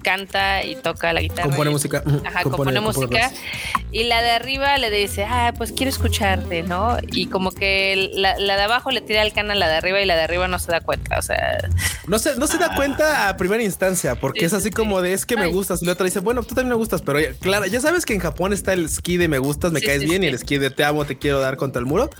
[0.05, 1.49] canta y toca la guitarra.
[1.49, 2.05] Compone y- música.
[2.25, 3.33] Ajá, compone, música.
[3.91, 6.97] Y la de arriba le dice, ah, pues quiero escucharte, ¿no?
[7.13, 10.01] Y como que la, la de abajo le tira el can a la de arriba
[10.01, 11.19] y la de arriba no se da cuenta.
[11.19, 11.59] O sea,
[12.07, 15.01] no se, no se da cuenta a primera instancia, porque Sí, es así sí, como
[15.03, 15.53] de es que me Ay.
[15.53, 15.83] gustas.
[15.83, 18.15] Y la otra dice, bueno, tú también me gustas, pero ya- claro, ya sabes que
[18.15, 20.59] en Japón está el ski de me gustas, me Sí, caes bien, y el ski
[20.59, 22.11] de te amo, te quiero dar contra el muro.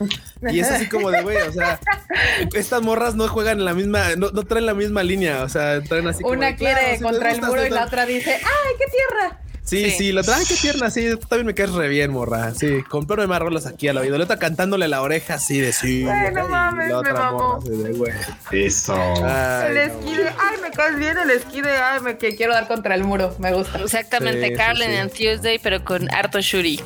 [0.51, 1.81] Y es así como de güey, o sea,
[2.55, 5.83] estas morras no juegan en la misma, no, no traen la misma línea, o sea,
[5.83, 7.71] traen así como Una de, quiere claro, contra el muro y.
[7.75, 9.41] la otra dice, ¡ay, qué tierra!
[9.67, 9.97] Sí, Sí.
[9.97, 12.53] sí, la otra, ay, qué tierna, sí, tú también me caes re bien, morra.
[12.55, 14.19] Sí, comprarme más rolas aquí al oído.
[14.19, 16.07] La otra cantándole la oreja así de sí.
[16.07, 17.39] Ay, no mames, la me otra mamó.
[17.39, 18.13] morra así de güey.
[18.53, 18.95] Eso.
[18.95, 21.17] Ay, el no, esquí de, ¡ay, me caes bien!
[21.17, 23.35] El esquí de, ¡ay, me que quiero dar contra el muro!
[23.39, 23.79] Me gusta.
[23.79, 24.97] Exactamente, Sí, Carlin sí.
[24.97, 26.83] and Tuesday, pero con harto Shuri.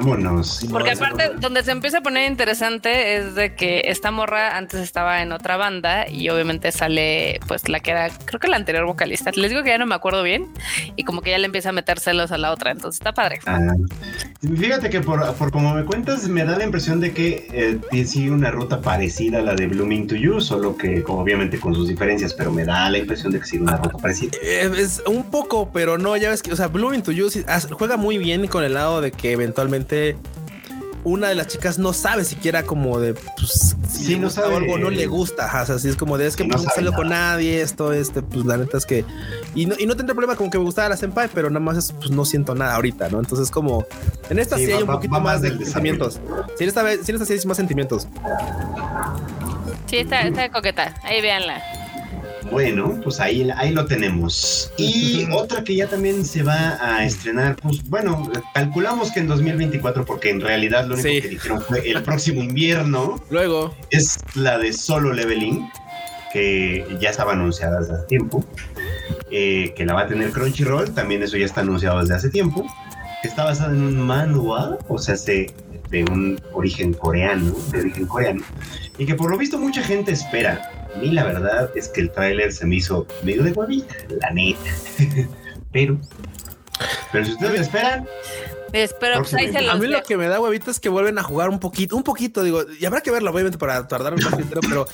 [0.00, 0.66] Vámonos.
[0.70, 5.22] Porque aparte, donde se empieza a poner interesante es de que esta morra antes estaba
[5.22, 9.30] en otra banda y obviamente sale, pues la que era, creo que la anterior vocalista.
[9.34, 10.46] Les digo que ya no me acuerdo bien
[10.96, 12.70] y como que ya le empieza a meter celos a la otra.
[12.72, 13.38] Entonces está padre.
[13.46, 13.58] Ah,
[14.58, 18.06] fíjate que por, por como me cuentas, me da la impresión de que eh, tiene-
[18.06, 21.74] sigue una ruta parecida a la de Blooming to You, solo que como, obviamente con
[21.74, 24.30] sus diferencias, pero me da la impresión de que sigue una ruta parecida.
[24.42, 27.44] Eh, Es un poco, pero no, ya ves que, o sea, Blooming to You sí,
[27.72, 29.75] juega muy bien con el lado de que eventualmente
[31.04, 34.40] una de las chicas no sabe siquiera como de pues, si Sí, le no gusta
[34.42, 34.54] sabe.
[34.54, 36.48] o algo no le gusta, ajá, o sea, así es como de es que Sí,
[36.48, 37.32] no pues, no sabe salgo con nada.
[37.34, 39.04] nadie, esto, este, pues la neta es que
[39.54, 41.76] y no, y no tendré problema con que me gustara la senpai, pero nada más
[41.76, 43.20] es, pues no siento nada ahorita, ¿no?
[43.20, 43.86] Entonces como
[44.30, 46.20] en esta sí, Sí, hay va- un va- poquito va más de sentimientos.
[46.58, 48.08] Sí, en esta vez, sí, en esta sí hay más sentimientos.
[49.86, 50.92] Sí, está, está coqueta.
[51.04, 51.62] Ahí véanla.
[52.50, 54.72] Bueno, pues ahí, ahí lo tenemos.
[54.76, 60.04] Y otra que ya también se va a estrenar, pues bueno, calculamos que en 2024,
[60.04, 61.20] porque en realidad lo único Sí.
[61.22, 65.68] que dijeron fue el próximo invierno, Luego, es la de Solo Leveling,
[66.32, 68.44] que ya estaba anunciada desde hace tiempo,
[69.30, 72.66] eh, que la va a tener Crunchyroll, también eso ya está anunciado desde hace tiempo,
[73.22, 75.52] que está basada en un manhwa, o sea, se-
[75.90, 78.42] de un origen coreano, de origen coreano,
[78.98, 80.72] y que por lo visto mucha gente espera.
[80.96, 84.30] A mí la verdad es que el tráiler se me hizo medio de huevita, la
[84.30, 84.58] neta.
[85.72, 85.98] pero,
[87.12, 88.06] pero si ustedes lo esperan,
[88.72, 91.18] Espero, pues ahí se A los mí lo que me da huevito es que vuelven
[91.18, 94.20] a jugar un poquito, un poquito, digo, y habrá que verlo, obviamente, para tardar un
[94.20, 94.86] poquito, pero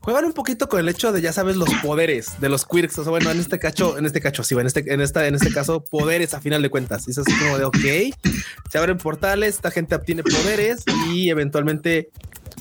[0.00, 2.98] juegan un poquito con el hecho de, ya sabes, los poderes de los quirks.
[2.98, 5.34] O sea, bueno, en este cacho, en este cacho, sí, en este, en esta, en
[5.34, 7.08] este caso, poderes a final de cuentas.
[7.08, 7.76] Y es así como de, ok,
[8.70, 12.10] se abren portales, esta gente obtiene poderes y eventualmente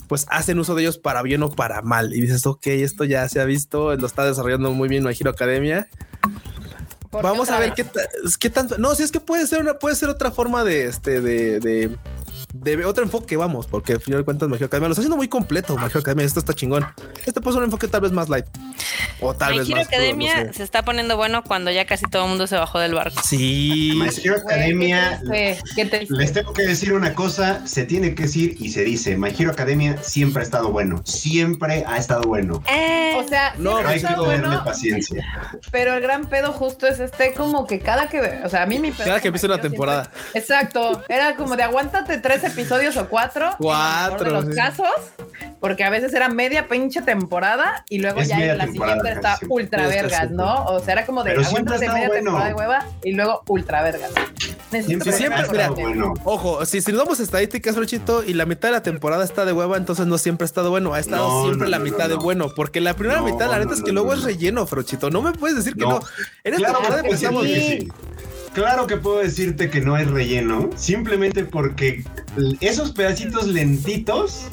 [0.07, 2.13] pues hacen uso de ellos para bien o para mal.
[2.13, 5.87] Y dices, ok, esto ya se ha visto, lo está desarrollando muy bien Hero Academia.
[7.09, 7.85] ¿Por qué Vamos a ver vez?
[7.85, 8.01] qué,
[8.39, 8.77] qué tanto.
[8.77, 11.97] No, si es que puede ser una, puede ser otra forma de este, de, de,
[12.61, 15.27] de otro enfoque, vamos, porque al final de cuentas Hero Academia lo está haciendo muy
[15.27, 15.75] completo.
[15.77, 16.85] Hero Academia, esto está chingón.
[17.25, 18.45] Este puede ser un enfoque tal vez más light
[19.21, 19.87] o tal My vez Hero más.
[19.87, 20.53] crudo, Academia no sé.
[20.57, 23.21] se está poniendo bueno cuando ya casi todo el mundo se bajó del barco.
[23.23, 25.21] Sí, My Hero Academia
[25.75, 26.07] qué qué.
[26.09, 29.51] Les tengo que decir una cosa, se tiene que decir y se dice, My Hero
[29.51, 32.63] Academia siempre ha estado bueno, siempre ha estado bueno.
[32.71, 35.25] Eh, O sea, No, Pero ha hay que tenerle bueno, paciencia.
[35.71, 38.79] pero el gran pedo justo es este como que cada que, o sea, a mí
[38.79, 40.05] mi pedo Cada que empieza una temporada.
[40.11, 43.47] siempre- exacto, era como de aguántate tres episodios o cuatro.
[43.47, 44.51] en Cuatro, De los sí.
[44.55, 44.87] casos,
[45.59, 49.37] porque a veces era media pinche temporada y luego Es ya en la siguiente está
[49.49, 50.31] ultra vergas.
[50.31, 50.65] ¿no?
[50.65, 52.23] O sea, era como de aguántate media bueno.
[52.31, 54.11] temporada de hueva y luego ultra vergas.
[54.71, 56.13] Necesito Siempre, siempre, bueno.
[56.23, 59.53] Ojo, si, si nos damos estadísticas, Rochito, y la mitad de la temporada está de
[59.53, 60.93] hueva, entonces no siempre ha estado bueno.
[60.93, 62.21] Ha estado No, siempre no, la no, mitad no, de no.
[62.21, 64.19] bueno, porque la primera No, mitad, la neta no, es no, que luego no, es
[64.21, 64.25] no.
[64.25, 65.09] relleno, Frochito.
[65.11, 65.99] No me puedes decir que no.
[66.43, 67.43] En esta Claro, temporada empezamos.
[67.45, 67.87] sí.
[68.55, 72.05] Claro que puedo decirte que no es relleno, simplemente porque
[72.61, 74.47] esos pedacitos lentitos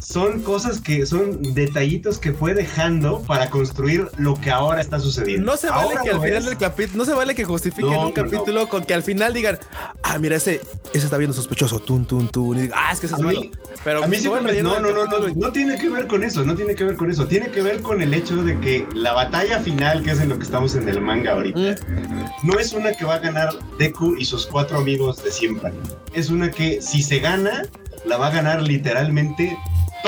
[0.00, 5.50] son cosas que son detallitos que fue dejando para construir lo que ahora está sucediendo.
[5.50, 6.44] No se vale Ahora que al final ves.
[6.44, 9.32] del capítulo, no se vale que justifiquen No, un no, capítulo con que al final
[9.34, 9.58] digan,
[10.02, 10.60] ah, mira, ese,
[10.92, 12.58] ese está viendo sospechoso, tun, tun, tun.
[12.58, 13.40] Y diga, ah, es que ese es malo.
[13.84, 16.44] Pero A mí bueno, me- no, no, no, no, no tiene que ver con eso,
[16.44, 19.12] no tiene que ver con eso, tiene que ver con el hecho de que la
[19.12, 22.46] batalla final, que es en lo que estamos en el manga ahorita, Mm.
[22.46, 25.72] no es una que va a ganar Deku y sus cuatro amigos de siempre.
[26.12, 27.64] Es una que si se gana,
[28.04, 29.56] la va a ganar literalmente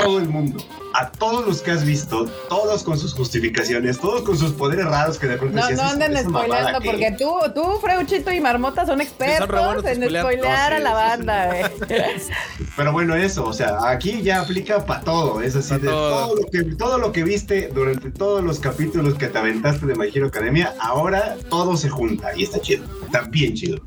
[0.05, 0.63] todo el mundo.
[0.95, 5.19] A todos los que has visto, todos con sus justificaciones, todos con sus poderes raros
[5.19, 6.91] que de pronto No, no "Esa- anden spoileando, que-".
[6.91, 11.51] porque tú, tú, Freuchito y Marmota son expertos en spoilear a sí, la sí, banda.
[12.77, 15.41] Pero bueno, eso, o sea, aquí ya aplica para todo.
[15.43, 16.27] Es así Pa' de todo.
[16.27, 16.37] todo.
[16.37, 20.09] lo que todo lo que viste durante todos los capítulos que te aventaste de My
[20.13, 22.85] Hero Academia, ahora todo se junta y está chido.
[23.05, 23.79] Está bien chido.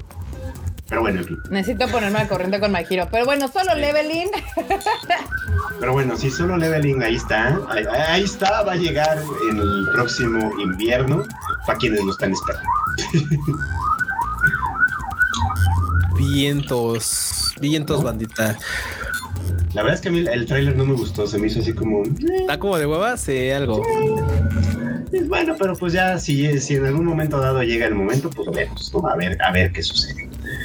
[0.91, 1.41] Pero bueno, en fin.
[1.49, 3.07] Necesito ponerme al corriente con My Hero.
[3.09, 4.29] Pero bueno, solo Leveling.
[5.79, 9.17] Pero bueno, si solo leveling ahí está, ahí, ahí está, va a llegar
[9.49, 11.23] en el próximo invierno
[11.65, 12.69] para quienes lo están esperando.
[16.17, 18.57] Vientos, vientos, bandita.
[19.73, 21.73] La verdad es que a mí el tráiler no me gustó, se me hizo así
[21.73, 23.81] como Está como de hueva, sí, algo.
[25.25, 28.93] Bueno, pero pues ya si, si en algún momento dado llega el momento, pues vemos,
[28.93, 29.07] ¿no?
[29.07, 30.30] A ver, a ver qué sucede.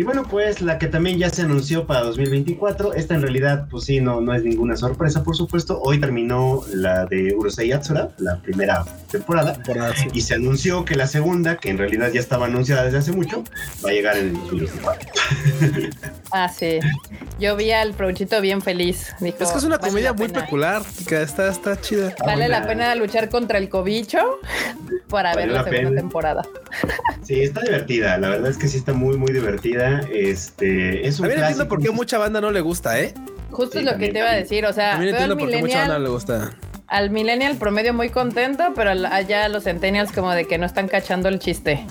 [0.00, 3.84] Y bueno, pues la que también ya se anunció para 2024, esta en realidad, pues
[3.84, 5.78] sí, no, no es ninguna sorpresa, por supuesto.
[5.82, 9.58] Hoy terminó la de Urusei Yatsura, la primera temporada,
[10.14, 13.44] y se anunció que la segunda, que en realidad ya estaba anunciada desde hace mucho,
[13.84, 15.10] va a llegar en el 2024.
[16.32, 16.78] Ah, sí.
[17.40, 19.12] Yo vi al Prouchito bien feliz.
[19.18, 20.42] Dijo, Es que es una "Vale comedia muy pena".
[20.44, 22.14] peculiar, tica, está, está chida.
[22.24, 24.18] Vale la pena luchar contra el cobicho
[25.08, 26.00] para Vale ver la, la segunda pena.
[26.00, 26.42] temporada.
[27.24, 29.89] Sí, está divertida, la verdad es que sí está muy, muy divertida.
[30.12, 31.68] Este, es un También entiendo clásico.
[31.68, 33.14] por qué mucha banda no le gusta, ¿eh?
[33.50, 34.64] Justo Sí, es lo que te iba a decir.
[34.66, 36.50] O sea, También veo al entiendo por qué mucha banda no le gusta.
[36.90, 40.88] Al millennial promedio muy contento, pero al- allá los centennials como de que no están
[40.88, 41.86] cachando el chiste.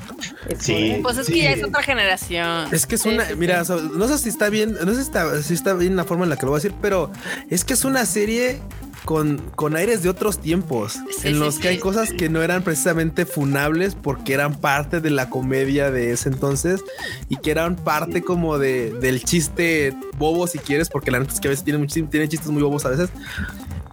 [0.50, 1.00] Es Sí.
[1.02, 1.34] Pues es Sí.
[1.34, 2.68] que ya es otra generación.
[2.74, 3.72] Es que es una, sí, mira, sí.
[3.72, 6.04] o sea, no sé si está bien, no sé si está, si está bien la
[6.04, 7.12] forma en la que lo voy a decir, pero
[7.50, 8.60] es que es una serie
[9.06, 12.28] con, con aires de otros tiempos, Sí, en sí, los sí, que hay cosas que
[12.28, 16.82] no eran precisamente funables porque eran parte de la comedia de ese entonces
[17.30, 21.40] y que eran parte como de, del chiste bobo si quieres, porque la neta es
[21.40, 23.10] que a veces tienen, tienen chistes muy bobos a veces.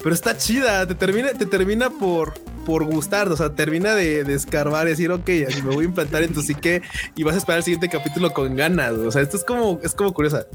[0.07, 2.35] Pero está chida, te termina, te termina por,
[2.65, 5.89] por gustar, o sea, termina de, de escarbar y decir, ok, así me voy a
[5.89, 6.81] implantar en tu psique
[7.17, 8.93] y vas a esperar el siguiente capítulo con ganas.
[8.93, 10.47] O sea, esto es como, es como curiosa.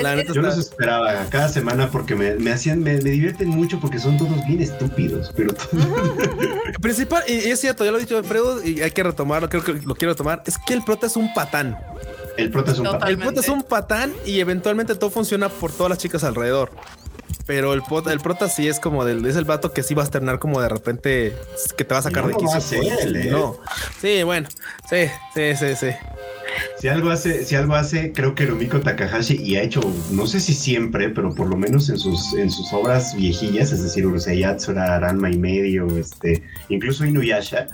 [0.00, 3.10] La Es- neta Yo los está- esperaba cada semana porque me, me hacían, me, me
[3.10, 5.52] divierten mucho porque son todos bien estúpidos, pero
[6.80, 9.72] Principal, y es cierto, ya lo he dicho Alfredo y hay que retomarlo, creo que
[9.84, 11.76] lo quiero retomar, es que el prota es un patán.
[12.36, 13.08] el prota es un papá.
[13.08, 16.70] El prota es un patán y eventualmente todo funciona por todas las chicas alrededor.
[17.46, 20.08] Pero el, prota- el prota sí es como del, es el vato que sí vas
[20.08, 21.36] a terminar como de repente
[21.76, 22.82] que te va a sacar No de quicio.
[22.82, 23.26] él, ¿eh?
[23.30, 23.56] No.
[24.00, 24.48] Sí, bueno.
[24.88, 25.88] Sí, sí, sí, sí.
[26.78, 29.80] Si algo hace, si algo hace, creo que Rumiko Takahashi y ha hecho,
[30.10, 33.82] no sé si siempre, pero por lo menos en sus, en sus obras viejillas, es
[33.82, 37.68] decir, Urusei Yatsura, Ranma y medio, este, incluso Inuyasha,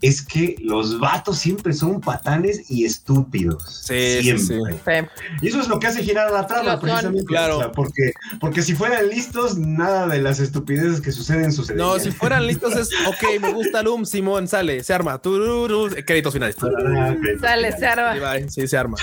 [0.00, 3.82] es que los vatos siempre son patanes y estúpidos.
[3.84, 4.46] Sí, siempre.
[4.46, 4.54] sí.
[4.86, 5.26] Sí.
[5.42, 7.26] Y eso es lo que hace girar la trama, precisamente.
[7.26, 7.58] Claro.
[7.58, 11.86] o sea, porque, porque si fueran listos, nada de las estupideces que suceden sucederían.
[11.86, 16.32] No, si fueran listos es, ok, me gusta Loom, Simón, sale, se arma, tururú, créditos
[16.32, 16.56] finales.
[16.62, 17.14] Ah.
[17.40, 18.07] Sale, se arma.
[18.48, 18.96] Se arma.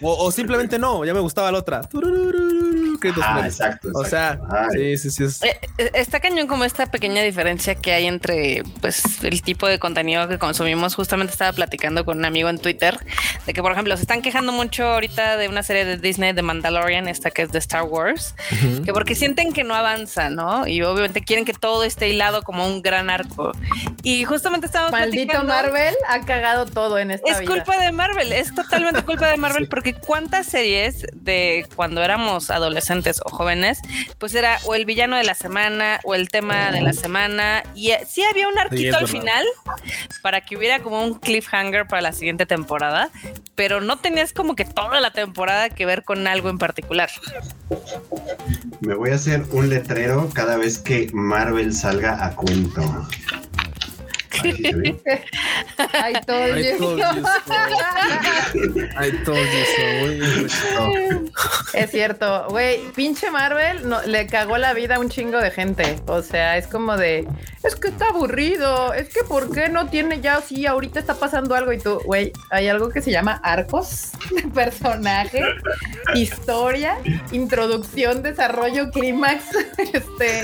[0.00, 1.82] O, o simplemente no, ya me gustaba la otra.
[3.10, 3.54] Tururú, créditos Ah, finales.
[3.60, 4.56] exacto, O sea, exacto.
[4.72, 4.96] Ay.
[4.98, 5.46] sí, sí, sí.
[5.46, 9.78] Eh, eh, Está cañón como esta pequeña diferencia que hay entre pues el tipo de
[9.78, 10.94] contenido que consumimos.
[10.94, 12.98] Justamente estaba platicando con un amigo en Twitter
[13.46, 16.42] de que, por ejemplo, se están quejando mucho ahorita de una serie de Disney de
[16.42, 18.82] Mandalorian, esta que es de Star Wars, Ujú.
[18.84, 20.66] que porque sienten que no avanza, ¿no?
[20.66, 23.52] Y obviamente quieren que todo esté hilado como un gran arco.
[24.02, 27.50] Y justamente estábamos Maldito platicando- Marvel ha cagado todo en esta es vida.
[27.52, 32.91] culpa de Marvel, es totalmente culpa de Marvel, porque cuántas series de cuando éramos adolescentes
[33.24, 33.80] o jóvenes,
[34.18, 37.90] pues era o el villano de la semana o el tema de la semana, y
[37.90, 39.20] eh, sí había un arquito al verdad.
[39.20, 39.46] final
[40.22, 43.10] para que hubiera como un cliffhanger para la siguiente temporada,
[43.54, 47.10] pero no tenías como que toda la temporada que ver con algo en particular.
[48.80, 52.82] Me voy a hacer un letrero cada vez que Marvel salga a cuento.
[54.34, 56.96] I told you so.
[58.96, 60.18] I told you so, güey.
[60.74, 61.30] No.
[61.74, 65.98] Es cierto, güey, pinche Marvel no, le cagó la vida a un chingo de gente.
[66.06, 67.26] O sea, es como de,
[67.62, 71.54] es que está aburrido, es que ¿por qué no tiene ya sí, ahorita está pasando
[71.54, 75.42] algo y tú, güey, hay algo que se llama arcos de personaje,
[76.14, 76.98] historia,
[77.32, 79.44] introducción, desarrollo, clímax,
[79.92, 80.42] este...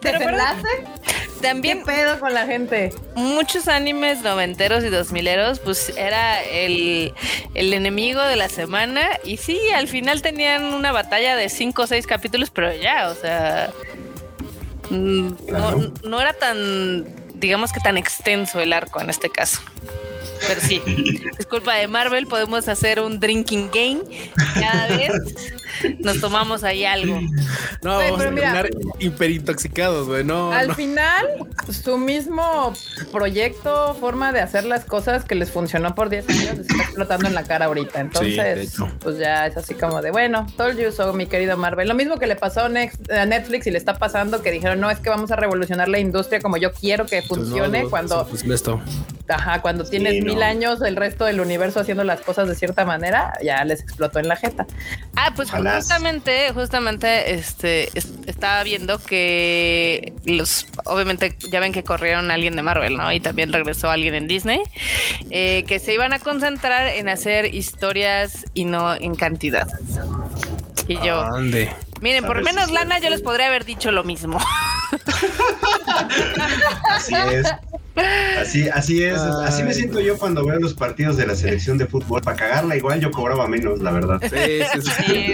[0.00, 0.62] Desenlace,
[1.04, 2.92] ¿qué También pedo con la gente?
[3.14, 7.12] muchos animes noventeros y dos mileros, pues era el,
[7.54, 9.08] el enemigo de la semana.
[9.24, 13.14] Y sí, al final tenían una batalla de cinco o seis capítulos, pero ya, o
[13.14, 13.70] sea.
[14.90, 15.78] mm, Claro.
[15.78, 17.04] No, no era tan,
[17.34, 19.60] digamos que tan extenso el arco en este caso.
[20.46, 20.82] Pero sí,
[21.38, 24.00] es culpa de Marvel, podemos hacer un drinking game.
[24.54, 25.10] Cada vez
[26.00, 27.20] nos tomamos ahí algo.
[27.82, 28.68] No, vamos a terminar
[28.98, 30.24] hiperintoxicados, güey.
[30.24, 30.74] No, Al no.
[30.74, 31.26] final,
[31.70, 32.72] su mismo
[33.12, 37.28] proyecto, forma de hacer las cosas que les funcionó por 10 años, les está explotando
[37.28, 38.00] en la cara ahorita.
[38.00, 41.88] Entonces, pues ya es así como de, bueno, told you so, mi querido Marvel.
[41.88, 44.80] Lo mismo que le pasó a Nex- a Netflix y le está pasando, que dijeron,
[44.80, 48.26] no, es que vamos a revolucionar la industria como yo quiero que funcione No, cuando,
[48.28, 48.80] Pues esto.
[49.28, 50.34] ajá, cuando tienes Sí, no.
[50.34, 54.18] mil años el resto del universo haciendo las cosas de cierta manera, ya les explotó
[54.18, 54.66] en la jeta.
[55.16, 62.30] Ah, pues Justamente, justamente, este, es- estaba viendo que los, obviamente, ya ven que corrieron
[62.30, 63.12] a alguien de Marvel, ¿no?
[63.12, 64.60] Y también regresó alguien en Disney,
[65.30, 69.66] eh, que se iban a concentrar en hacer historias y no en cantidad.
[70.88, 71.70] Y yo, Ande.
[72.06, 74.38] Miren, por si menos lana yo les podría haber dicho lo mismo.
[76.90, 77.46] Así es.
[78.38, 81.86] Así, así es, así me siento yo cuando veo los partidos de la selección de
[81.86, 82.20] fútbol.
[82.20, 84.20] Para cagarla igual yo cobraba menos, la verdad.
[84.22, 85.04] Sí, sí, sí.
[85.06, 85.32] Sí.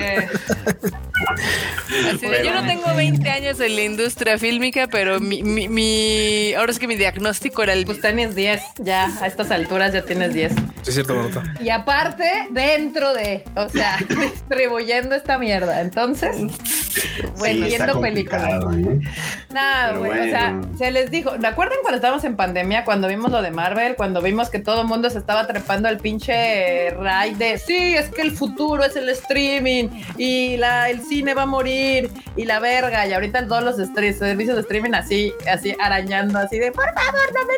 [2.15, 6.55] Así de, yo no tengo 20 años en la industria fílmica, pero mi, mi, mi-
[6.55, 10.03] ahora es que mi diagnóstico era el Pues tienes 10, ya a estas alturas ya
[10.03, 10.53] tienes 10.
[10.53, 11.43] Sí, es cierto, Marta.
[11.61, 15.81] Y aparte, dentro de, o sea, distribuyendo esta mierda.
[15.81, 16.37] Entonces,
[17.39, 18.65] bueno, Sí, está viendo películas.
[18.75, 19.01] ¿eh?
[19.49, 23.43] Pero o sea, se les dijo, ¿me acuerdan cuando estábamos en pandemia, cuando vimos lo
[23.43, 27.59] de Marvel, cuando vimos que todo el mundo se estaba trepando al pinche ray de,
[27.59, 32.11] sí, es que el futuro es el streaming y la, el cine va a morir
[32.37, 36.73] y la verga, y ahorita todos los servicios de streaming así, así arañando, así de,
[36.73, 37.55] por favor, no me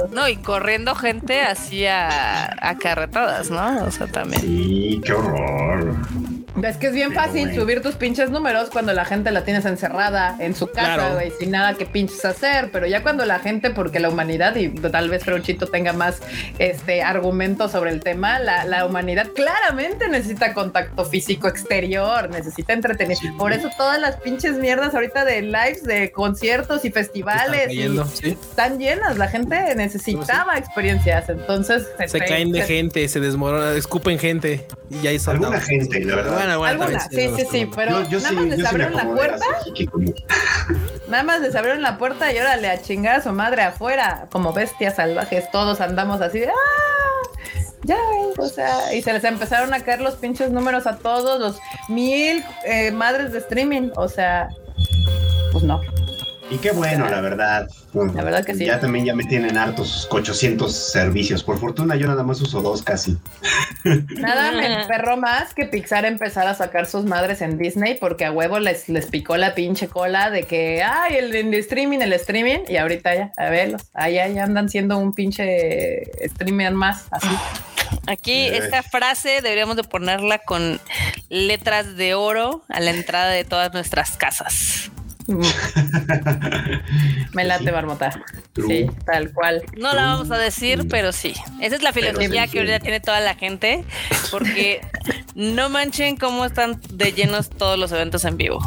[0.00, 0.10] dejes.
[0.12, 3.84] No, y corriendo gente así a, a carretadas, ¿no?
[3.84, 4.40] O sea, también.
[4.42, 5.96] Sí, qué horror.
[6.62, 7.62] Es que es bien Pero fácil bueno.
[7.62, 11.14] subir tus pinches números cuando la gente la tienes encerrada en su casa, Claro.
[11.14, 12.70] güey, sin nada que pinches hacer.
[12.72, 16.20] Pero ya cuando la gente, porque la humanidad, y tal vez Freuchito tenga más
[16.58, 23.38] este argumentos sobre el tema, la, la humanidad claramente necesita contacto físico exterior, necesita entretenimiento.
[23.38, 27.98] Por eso todas las pinches mierdas ahorita de lives, de conciertos y Están festivales y-
[28.14, 28.30] sí.
[28.50, 29.16] están llenas.
[29.18, 31.28] La gente necesitaba experiencias.
[31.28, 36.00] Entonces Se caen de se- gente, se desmoronan, escupen gente y ya hizo Alguna gente,
[36.04, 36.34] la verdad.
[36.34, 38.84] Bueno, bueno, sí, sí, sí, pero Yo, yo nada sí, más les yo sí me
[38.84, 39.46] abrieron la puerta
[41.08, 44.52] Nada más les abrieron la puerta y órale a chingar a su madre afuera, como
[44.52, 47.30] bestias salvajes, todos andamos así de ¡ah!
[47.82, 47.96] Ya,
[48.36, 52.44] o sea, y se les empezaron a caer los pinches números a todos, los mil
[52.64, 54.48] eh, madres de streaming, o sea,
[55.50, 55.80] pues no.
[56.50, 57.68] Y qué bueno, la verdad.
[57.94, 58.66] La verdad que sí.
[58.66, 61.44] Ya también ya me tienen hartos 800 servicios.
[61.44, 63.16] Por fortuna yo nada más uso dos casi.
[64.18, 68.32] Nada me perro más que Pixar empezar a sacar sus madres en Disney porque a
[68.32, 72.60] huevo les, les picó la pinche cola de que, ay, el, el streaming, el streaming,
[72.68, 77.28] y ahorita ya, a verlos, ahí, ahí andan siendo un pinche streamer más, así.
[78.06, 80.80] Aquí esta frase deberíamos de ponerla con
[81.28, 84.90] letras de oro a la entrada de todas nuestras casas.
[85.30, 85.42] Mm.
[87.34, 88.10] Me late, Marmota.
[88.52, 88.66] True.
[88.66, 89.62] Sí, tal cual.
[89.76, 91.34] No la vamos a decir, pero sí.
[91.60, 92.82] Esa es la filosofía sí, que ahorita sí.
[92.82, 93.84] tiene toda la gente,
[94.30, 94.80] porque
[95.36, 98.60] no manchen cómo están de llenos todos los eventos en vivo.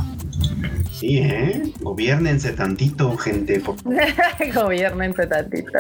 [0.93, 1.63] Sí, ¿eh?
[1.81, 3.59] Gobiernense tantito, gente.
[3.59, 3.75] por-
[4.53, 5.71] Gobiernense tantito.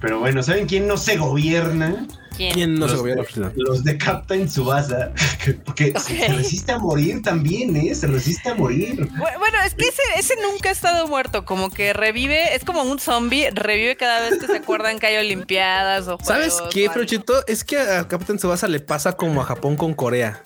[0.00, 2.06] Pero bueno, ¿saben quién no se gobierna?
[2.36, 2.52] ¿Quién?
[2.52, 3.48] ¿Quién no se gobierna?
[3.48, 5.10] de- Los de Captain Subasa.
[5.64, 7.94] Porque se- resiste a morir también, ¿eh?
[7.94, 9.08] Se resiste a morir.
[9.08, 12.82] Bu- Bueno, es que ese, ese nunca ha estado muerto, como que revive, es como
[12.82, 16.80] un zombie, revive cada vez que se acuerdan que hay olimpiadas o ¿Sabes juegos qué,
[16.82, 16.92] o algo.
[16.94, 17.46] Fruchito?
[17.46, 20.42] Es que a Captain Subasa le pasa como a Japón con Corea.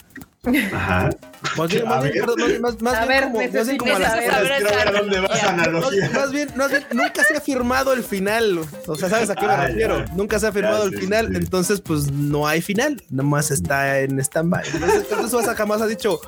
[0.72, 1.10] Ajá.
[1.56, 3.98] Más bien, más bien, perdón, más- más A bien ver, como- más bien como a
[3.98, 6.10] las ver dónde va esa analogía.
[6.14, 8.60] Más, bien, más bien, nunca se ha firmado el final.
[8.86, 10.04] O sea, ¿sabes a qué me Ah, refiero?
[10.04, 10.12] ya.
[10.14, 11.32] Nunca se ha firmado Ya, el sí, final, sí.
[11.36, 14.62] entonces pues no hay final, nomás está en stand-by.
[14.72, 16.20] Entonces, entonces jamás ha dicho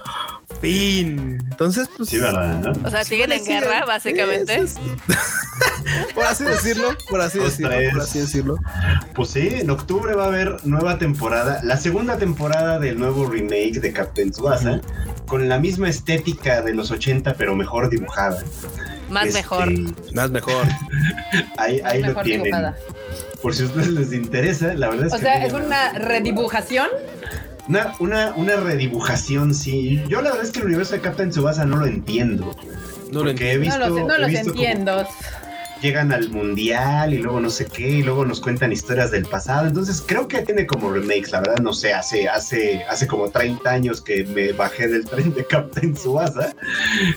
[0.60, 1.38] fin.
[1.50, 2.08] Entonces, pues.
[2.08, 2.60] Sí, ¿verdad?
[2.60, 2.72] ¿no?
[2.86, 4.66] O sea, siguen en sí, guerra, sí, básicamente.
[4.68, 5.14] sí, sí.
[6.14, 7.92] por así decirlo, por así decirlo, tres.
[7.92, 8.56] por así decirlo.
[9.14, 13.80] Pues sí, en octubre va a haber nueva temporada, la segunda temporada del nuevo remake
[13.80, 14.80] de Captain Tsubasa,
[15.26, 18.42] con la misma estética de los 80, pero mejor dibujada.
[19.11, 19.68] Más Este, mejor.
[20.14, 20.66] Más mejor.
[21.59, 22.44] Ahí, ahí lo Mejor tienen.
[22.44, 22.76] dibujada.
[23.42, 25.22] Por si a ustedes les interesa, la verdad es O que.
[25.22, 26.88] sea, a mí es una redibujación.
[27.68, 30.02] Una, una, una redibujación, sí.
[30.09, 32.55] Yo la verdad es que el universo de Captain Tsubasa no lo entiendo.
[33.12, 33.61] No lo porque he entiendo.
[33.61, 35.09] visto, no los, no he los entiendo.
[35.81, 39.66] Llegan al mundial y luego no sé qué, y luego nos cuentan historias del pasado.
[39.66, 43.68] Entonces creo que tiene como remakes, la verdad, no sé, hace, hace, hace como 30
[43.70, 46.55] años que me bajé del tren de Captain Subasa.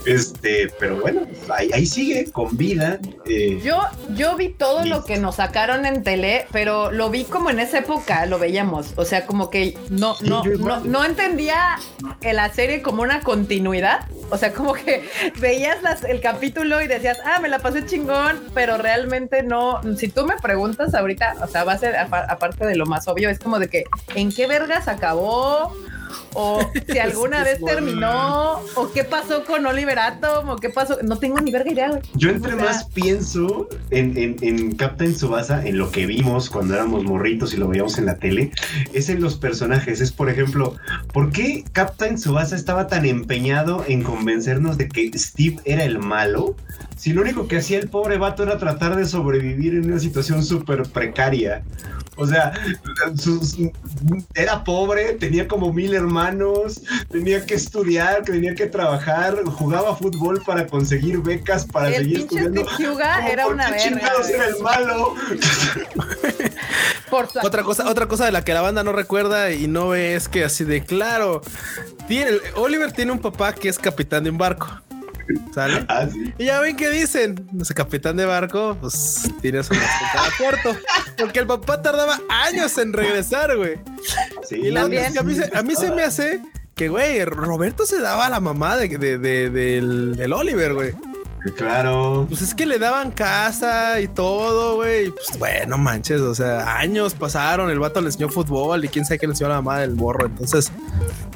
[0.05, 2.99] Este, pero bueno, ahí, ahí sigue, con vida.
[3.25, 3.79] eh, Yo,
[4.15, 7.79] yo vi todo lo que nos sacaron en tele, pero lo vi como en esa
[7.79, 8.93] época, lo veíamos.
[8.97, 11.77] O sea, como que no, Sí, no, no, no entendía
[12.21, 14.07] en la serie como una continuidad.
[14.29, 15.07] O sea, como que
[15.39, 19.79] veías las- el capítulo y decías, ah, me la pasé chingón, pero realmente no.
[19.97, 23.07] Si tú me preguntas ahorita, o sea, va a ser apa- aparte de lo más
[23.07, 23.83] obvio, es como de que,
[24.15, 25.71] ¿en qué vergas acabó?
[26.33, 26.59] O
[26.91, 30.97] si alguna vez terminó, o qué pasó con Oliver Atom, o qué pasó.
[31.03, 32.01] No tengo ni verga idea, güey.
[32.15, 36.49] Yo entre O sea- más pienso en, en, en Captain Subasa, en lo que vimos
[36.49, 38.51] cuando éramos morritos y lo veíamos en la tele,
[38.93, 40.01] es en los personajes.
[40.01, 40.75] Es, por ejemplo,
[41.13, 46.55] ¿por qué Captain Subasa estaba tan empeñado en convencernos de que Steve era el malo?
[46.95, 50.43] Si lo único que hacía el pobre vato era tratar de sobrevivir en una situación
[50.43, 51.63] súper precaria.
[52.17, 52.51] O sea,
[53.15, 53.55] sus-
[54.33, 60.65] era pobre, tenía como mil hermanos, tenía que estudiar, tenía que trabajar, jugaba fútbol para
[60.67, 62.65] conseguir becas para El seguir estudiando.
[62.65, 65.13] Como, era ¿por una verga, era el malo?
[67.09, 70.15] Por Otra cosa, otra cosa de la que la banda no recuerda y no ve
[70.15, 71.41] es que así de claro,
[72.07, 74.67] tiene, Oliver tiene un papá que es capitán de un barco.
[75.53, 75.85] ¿Sale?
[75.89, 76.33] Ah, sí.
[76.37, 77.47] Y ya ven qué dicen.
[77.59, 79.77] Ese capitán de barco, pues tiene su a
[80.37, 80.75] puerto.
[81.17, 83.79] Porque el papá tardaba años en regresar, güey.
[84.47, 85.05] Sí, Y la También.
[85.05, 86.41] es que a mí, se, a mí se me hace
[86.75, 90.93] que, güey, Roberto se daba a la mamá de, de- de- del, del Oliver, güey.
[91.55, 92.25] Claro.
[92.27, 95.07] Pues es que le daban casa y todo, güey.
[95.07, 99.05] y Pues bueno, manches, o sea, años pasaron, el vato le enseñó fútbol y quién
[99.05, 100.25] sabe qué le enseñó a la mamá del morro.
[100.25, 100.71] Entonces,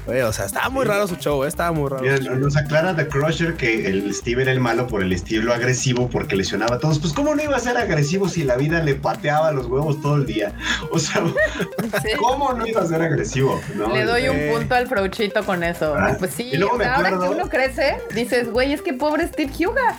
[0.08, 2.04] o sea, estaba muy raro su show, eh, estaba muy raro.
[2.04, 6.10] Mira, nos aclara The Crusher que el Steve era el malo por el estilo agresivo
[6.10, 7.00] porque lesionaba a todos.
[7.00, 10.16] Pues cómo no iba a ser agresivo si la vida le pateaba los huevos todo
[10.16, 10.54] el día.
[10.92, 11.24] O sea,
[12.04, 12.10] Sí.
[12.18, 13.62] ¿cómo no iba a ser agresivo?
[13.76, 15.94] No, Le doy un punto al Frouchito con eso.
[15.98, 18.82] Ah, Pues sí, y luego o me sea, ahora que uno crece, dices, güey, es
[18.82, 19.96] que pobre Steve Hyuga.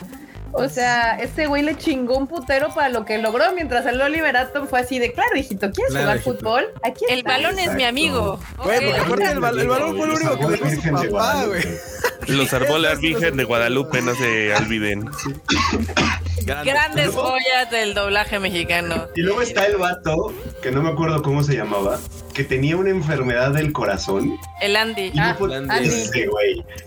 [0.55, 4.37] O sea, este güey le chingó un putero para lo que logró, mientras el Oliver
[4.37, 6.35] Atom fue así de, claro, hijito, ¿quieres Claro, jugar hijito.
[6.37, 6.65] fútbol?
[6.85, 7.31] Aquí El está".
[7.31, 8.39] balón es mi amigo.
[8.63, 11.09] Güey, porque aparte el, bal- el balón fue lo único que dejó su papá, güey.
[11.11, 11.81] Guadalupe.
[12.29, 15.09] Lo salvó la Virgen de Guadalupe, no se olviden.
[16.45, 19.09] Grandes joyas del doblaje mexicano.
[19.15, 20.33] Y luego está el vato,
[20.63, 21.99] que no me acuerdo cómo se llamaba,
[22.35, 25.11] que tenía una enfermedad del corazón El Andy.
[25.15, 25.89] y Ah, no podía Andy.
[25.89, 26.29] ese.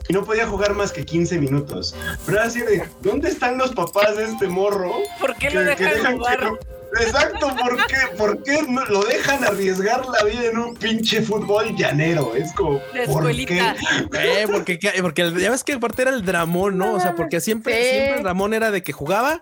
[0.09, 1.95] Y no podía jugar más que 15 minutos.
[2.25, 4.93] Pero era así de, ¿dónde están los papás de este morro?
[5.19, 6.39] ¿Por qué lo que- dejan dejan jugar?
[6.39, 11.21] que Exacto, ¿por qué, ¿por qué no lo dejan arriesgar la vida en un pinche
[11.21, 12.35] fútbol llanero?
[12.35, 13.75] Es como, De ¿por escuelita.
[14.17, 16.93] Eh, porque, porque ya ves que aparte era el dramón, ¿no?
[16.93, 17.89] O sea, porque siempre, Sí.
[17.89, 19.41] siempre el Ramón era de que jugaba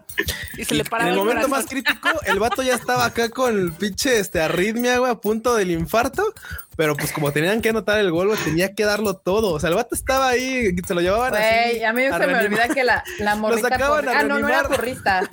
[0.58, 3.30] Y se le en paraba el el momento más crítico, el vato ya estaba acá
[3.30, 6.34] con el pinche este, arritmia, güey, a punto del infarto.
[6.76, 9.52] Pero pues como tenían que anotar el gol, güey, tenía que darlo todo.
[9.52, 11.44] O sea, el vato estaba ahí, se lo llevaban así.
[11.44, 13.78] Güey, a mí se me olvida que la, la morrita.
[13.78, 15.30] por- Ah, no, no era reanimar.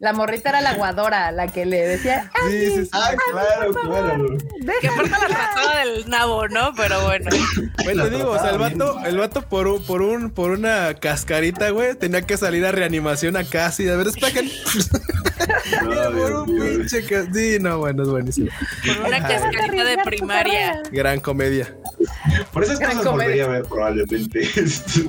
[0.00, 2.90] La morrita era la aguadora, la que le decía, "Ah, Sí, sí, sí.
[2.92, 4.36] Ah, claro, claro.
[4.80, 6.72] Que aparte la trataba del nabo, ¿no?
[6.76, 7.28] Pero bueno.
[7.82, 10.50] Güey, La te digo, o sea, el vato, el vato por un, por un, por
[10.52, 14.48] una cascarita, güey, tenía que salir a reanimación acá así de a ver, despejen.
[15.82, 18.48] No, por Dios un pinche Sí, no, bueno, es buenísimo.
[18.84, 20.72] Por una cascarita de primaria.
[20.72, 20.82] carrera".
[20.92, 21.74] Gran comedia.
[22.52, 23.26] Por esas Gran cosas comedia.
[23.26, 24.48] volvería a ver probablemente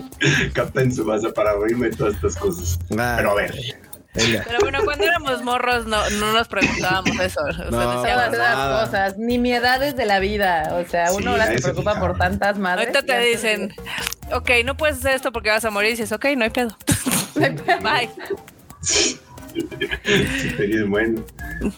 [0.53, 2.79] Captain Subasa para reírme de todas estas cosas.
[2.97, 3.53] Ah, Pero a ver,
[4.13, 4.43] Venga.
[4.45, 7.41] Pero bueno, cuando éramos morros no, no nos preguntábamos eso.
[7.41, 10.69] O sea, No, decíamos, esas cosas, nimiedades de la vida.
[10.73, 12.87] O sea, uno Sí, ahora nadie se preocupa por tantas madres.
[12.87, 13.73] ahorita te dicen,
[14.33, 15.89] ok, no puedes hacer esto porque vas a morir.
[15.89, 16.75] Y dices, ok, no hay pedo.
[17.35, 18.09] Bye.
[20.87, 21.23] bueno,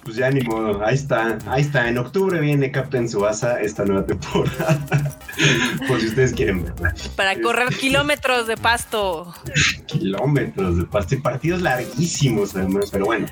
[0.03, 1.87] pues ya ni modo, ahí está, ahí está.
[1.87, 5.17] En octubre viene Captain Subasa esta nueva temporada.
[5.87, 6.93] Por si ustedes quieren verla.
[7.15, 9.33] Para correr kilómetros de pasto.
[9.87, 13.27] Kilómetros de pasto y partidos larguísimos además, pero bueno,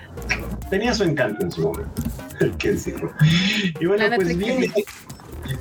[0.70, 2.02] tenía su encanto en su momento,
[2.42, 3.12] hay que decirlo.
[3.80, 4.72] Y bueno, La pues viene,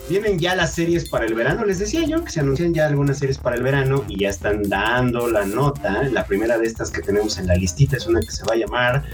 [0.09, 1.65] vienen ya las series para el verano.
[1.65, 4.63] Les decía yo que se anuncian ya algunas series para el verano y ya están
[4.69, 6.03] dando la nota.
[6.13, 8.57] La primera de estas que tenemos en la listita es una que se va a
[8.57, 9.05] llamar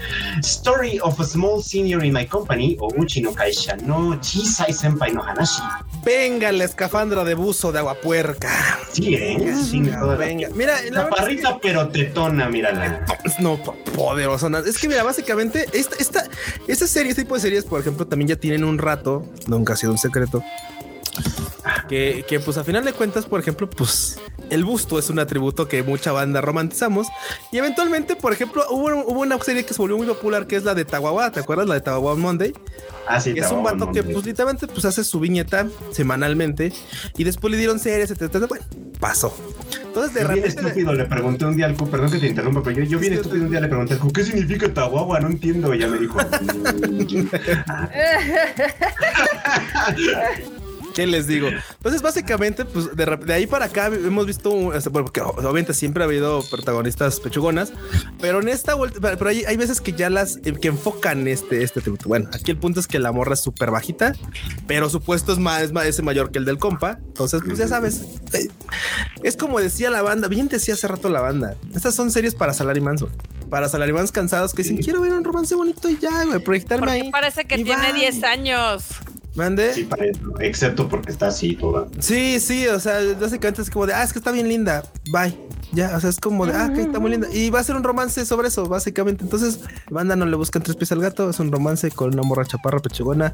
[0.41, 5.13] Story of a Small Senior in My Company o Uchi no Kaisha no Chisai Senpai
[5.13, 5.61] no Hanashi.
[6.03, 8.49] Venga, la escafandra de buzo de agua puerca.
[8.91, 9.53] Sí, ¿eh?
[9.69, 13.05] Sí, toda la- Venga, mira, la es Chaparrita pero tetona, mírala.
[13.05, 14.59] que- no, po- poderosona.
[14.59, 16.23] Es que mira, básicamente, esta, esta,
[16.67, 19.75] esta serie, este tipo de series, por ejemplo, también ya tienen un rato, nunca ha
[19.77, 20.43] sido un secreto.
[21.87, 24.19] Que, que pues a final de cuentas, por ejemplo, pues
[24.49, 27.07] el busto es un atributo que mucha banda romantizamos.
[27.51, 30.63] Y eventualmente, por ejemplo, hubo, hubo una serie que se volvió muy popular que es
[30.63, 31.31] la de Tawawa.
[31.31, 31.67] ¿Te acuerdas?
[31.67, 32.53] La de Tawawa Monday.
[33.07, 36.73] Ah, sí, Que es un vato que pues literalmente pues hace su viñeta semanalmente
[37.17, 38.47] y después le dieron series, etcétera.
[38.47, 38.65] Bueno,
[38.99, 39.35] pasó.
[39.83, 42.27] Entonces de Yo bien repente estúpido le pregunté un día al Q, perdón que te
[42.27, 45.19] interrumpa, pero yo, yo bien estúpido un día le pregunté al Q, ¿qué significa Tahuahua?
[45.19, 45.71] No entiendo.
[45.75, 46.17] Y ya me dijo,
[46.89, 47.27] "Mm,
[50.95, 51.49] ¿Qué les digo?
[51.49, 56.03] Entonces, básicamente, pues de, ahí para acá hemos visto, un- este, bueno, porque obviamente siempre
[56.03, 57.73] ha habido protagonistas pechugonas,
[58.19, 61.63] pero en esta vuelta, pero hay, hay veces que ya las eh, que enfocan este,
[61.63, 62.07] este tributo.
[62.07, 64.13] Bueno, aquí el punto es que la morra es súper bajita,
[64.67, 66.97] pero su puesto es más, es más es mayor que el del compa.
[67.07, 68.01] Entonces, pues ya sabes,
[68.33, 68.47] eh,
[69.21, 71.55] es como decía la banda, bien decía hace rato la banda.
[71.75, 73.13] Estas son series para salarimans, güey.
[73.49, 77.01] Para salarimans cansados que dicen, quiero ver un romance bonito y ya, güey, proyectarme Porque
[77.03, 77.11] ahí.
[77.11, 77.99] parece que tiene bye.
[78.01, 78.85] 10 años.
[79.35, 79.73] Mande.
[79.73, 81.87] sí, para eso, excepto porque está así toda.
[81.99, 84.83] Sí, sí, o sea, básicamente es como de, ah, es que está bien linda.
[85.11, 85.35] bye.
[85.75, 87.27] Ya, o sea, es como de, ah, ok, está muy linda.
[87.33, 89.25] Y va a ser un romance sobre eso, básicamente.
[89.25, 89.59] Entonces,
[89.89, 91.29] banda no le buscan tres pies al gato.
[91.29, 93.33] Es un romance con una morra chaparra pechugona.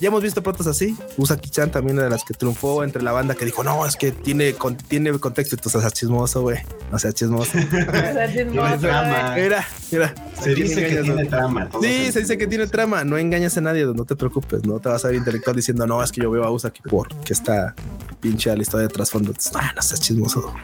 [0.00, 0.96] Ya hemos visto protas así.
[1.16, 4.12] Usaki-chan también era de las que triunfó entre la banda que dijo, no, es que
[4.12, 5.56] tiene, con, tiene contexto.
[5.56, 6.58] Y tú seas chismoso, güey.
[6.92, 7.50] No seas chismoso.
[7.52, 9.34] Tiene trama.
[9.36, 10.14] Mira, mira.
[10.40, 11.68] Se dice que tiene trama.
[11.80, 13.02] Sí, se dice que tiene trama.
[13.02, 14.64] No engañas a nadie, no te preocupes.
[14.64, 17.32] No te vas a ver intelectual diciendo, no, es que yo veo a Usaki porque
[17.32, 17.74] está
[18.20, 19.32] pinche la historia de trasfondo.
[19.54, 20.54] Ah, no seas chismoso.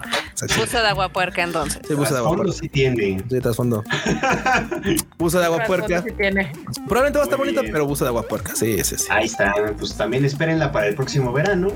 [0.56, 1.82] Buzo de agua puerca entonces.
[1.86, 2.52] Sí, buzo de agua puerca.
[2.52, 3.24] sí tiene.
[3.28, 3.82] Sí, trasfondo.
[5.18, 6.02] buzo de agua puerca.
[6.02, 6.52] Sí tiene.
[6.86, 7.72] Probablemente va a estar bien.
[7.72, 8.54] pero buzo de agua puerca.
[8.54, 9.06] Sí, sí, sí.
[9.10, 11.68] Ahí está, pues también espérenla para el próximo verano.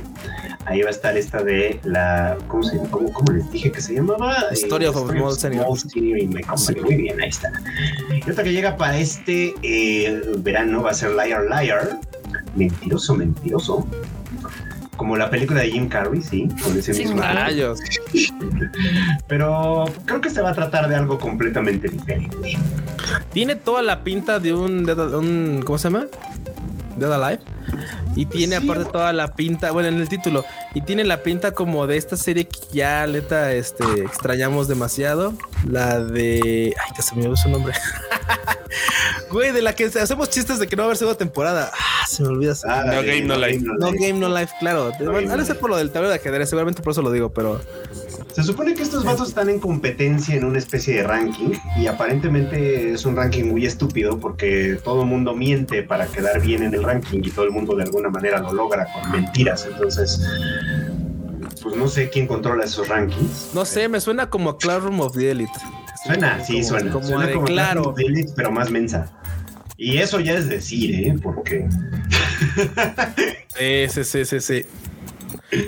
[0.66, 2.39] Ahí va a estar esta de la.
[2.47, 4.36] ¿Cómo, se, cómo, cómo les dije que se llamaba?
[4.52, 5.64] Story of a Story Small Senior.
[5.64, 6.81] Small Senior in My Company.
[6.81, 7.52] Muy bien, ahí está.
[8.14, 11.98] Y otra que llega para este eh, verano va a ser Liar Liar.
[12.55, 13.87] Mentiroso, mentiroso.
[14.97, 17.20] Como la película de Jim Carrey, sí, con ese Sí, mismo.
[17.23, 17.81] Rayos.
[19.29, 22.37] Pero creo que se va a tratar de algo completamente diferente.
[23.33, 26.07] Tiene toda la pinta de un, de un ¿cómo se llama?
[26.97, 27.43] Dead Alive.
[28.16, 28.64] Y tiene Sí.
[28.64, 30.44] aparte toda la pinta, bueno, en el título,
[30.74, 35.32] y tiene la pinta como de esta serie que ya, neta, este, extrañamos demasiado.
[35.69, 36.74] La de.
[36.78, 37.74] Ay, que se me olvidó su nombre.
[39.31, 41.70] Güey, de la que hacemos chistes de que no va a haber segunda temporada.
[41.73, 42.52] Ah, se me olvida.
[42.66, 43.64] Ah, No Game, no Life.
[43.78, 44.93] No Game, no Life, claro.
[45.01, 45.55] No Bueno, no Life.
[45.55, 47.59] por lo del tablero de ajedrez, seguramente por eso lo digo, pero
[48.35, 52.93] Se supone que estos vatos están en competencia en una especie de ranking y aparentemente
[52.93, 56.83] es un ranking muy estúpido porque todo el mundo miente para quedar bien en el
[56.83, 59.69] ranking y todo el mundo de alguna manera lo logra con mentiras.
[59.71, 60.23] Entonces,
[61.63, 63.51] pues no sé quién controla esos rankings.
[63.55, 65.53] no sé, me suena como a Classroom of the Elite.
[66.05, 66.91] Suena, sí, suena.
[66.91, 67.83] Como suena como claro.
[67.83, 69.13] Clash of Elite, pero más mensa.
[69.77, 71.15] Y eso ya es decir, ¿eh?
[71.23, 71.69] Porque
[73.57, 74.65] Sí, sí, sí, sí, sí.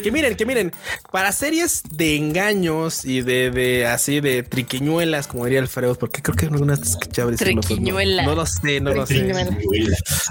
[0.02, 0.72] Que miren, que miren,
[1.12, 6.34] para series de engaños y de, de así de triquiñuelas, como diría Alfredo, porque creo
[6.36, 8.22] que alguna vez escuché a decirlo, pues, no- Triquiñuela.
[8.24, 9.14] No, lo sé, no lo sé.
[9.14, 9.56] Triquiñuela.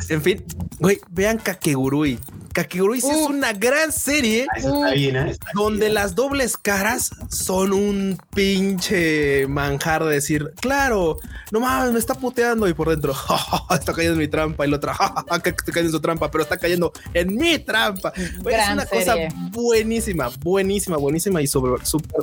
[0.09, 0.43] En fin,
[0.80, 2.17] güey, vean Kakegurui.
[2.53, 3.25] Kakegurui sí es Uh.
[3.31, 5.31] una gran serie Ah, eso está bien, ¿eh?
[5.31, 5.93] Está donde bien.
[5.95, 11.17] las dobles caras son un pinche manjar de decir, claro,
[11.51, 14.27] no mames, me está puteando y por dentro, "Ja, ja, ja, está cayendo en mi
[14.27, 16.57] trampa y la otra, "Ja, ja, ja, que está cayendo en su trampa, pero está
[16.57, 18.13] cayendo en mi trampa.
[18.15, 19.15] Es una cosa
[19.51, 22.21] buenísima, buenísima, buenísima y sobre, súper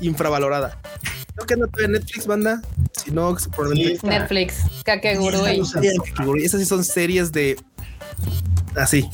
[0.00, 0.78] infravalorada.
[1.34, 2.62] Creo que no está en Netflix, banda.
[3.02, 3.36] Si no.
[3.38, 3.48] Sí,
[3.94, 4.06] está.
[4.06, 5.80] Netflix, Vean se-
[6.10, 6.44] Kakegurui.
[6.44, 7.56] Esas sí son series de
[8.76, 9.08] así.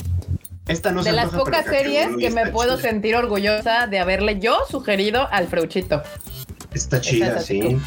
[0.69, 2.89] Esta no se De las pocas series que me puedo chida.
[2.89, 6.01] sentir orgullosa de haberle yo sugerido al Freuchito.
[6.73, 7.77] Está chida, es sí.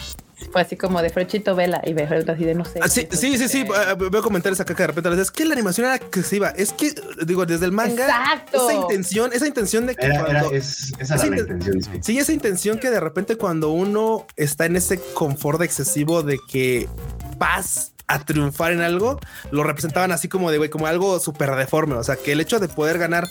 [0.50, 2.80] Fue así como de Freuchito vela y de Freuchito así de no sé.
[2.82, 3.60] Ah, sí, sí, sí, sí.
[3.60, 6.48] eh, Veo comentarios acá que de repente les es que la animación era excesiva.
[6.48, 6.92] Es que,
[7.24, 8.68] digo, desde el manga, Exacto.
[8.68, 11.82] esa intención, esa intención de que Era, es, esa esa era la inten- intención.
[11.82, 12.00] sí.
[12.02, 16.88] Sí, esa intención que de repente cuando uno está en ese confort excesivo de que
[17.38, 19.18] vas a triunfar en algo,
[19.50, 21.94] lo representaban así como de güey, como algo súper deforme.
[21.94, 23.28] O sea, que el hecho de poder ganar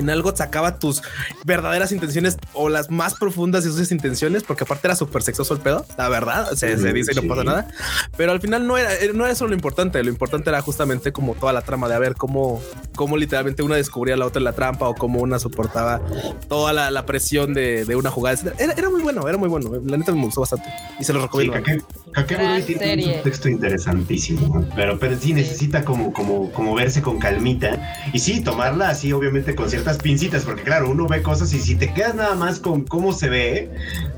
[0.00, 1.02] en algo sacaba tus
[1.44, 5.60] verdaderas intenciones o las más profundas de sus intenciones, porque aparte era súper sexoso el
[5.60, 7.28] pedo, la verdad, se, se dice y no Sí.
[7.28, 7.68] pasa nada,
[8.16, 11.12] pero al final no era, eh, no era eso lo importante, lo importante era justamente
[11.12, 12.60] como toda la trama de a ver cómo,
[12.94, 16.00] cómo literalmente una descubría a la otra en la trampa o cómo una soportaba
[16.48, 18.38] toda la, la presión de, de una jugada.
[18.58, 20.68] Era, era muy bueno, era muy bueno, la neta me gustó bastante
[20.98, 21.56] y se lo Sí, recomiendo.
[21.58, 23.16] Kake- Kakegurui Gran tiene serie.
[23.18, 28.40] un texto interesantísimo, pero, pero sí necesita como, como, como verse con calmita y sí,
[28.42, 32.14] tomarla así obviamente con ciertas pincitas, porque claro, uno ve cosas y si te quedas
[32.16, 33.70] nada más con cómo se ve,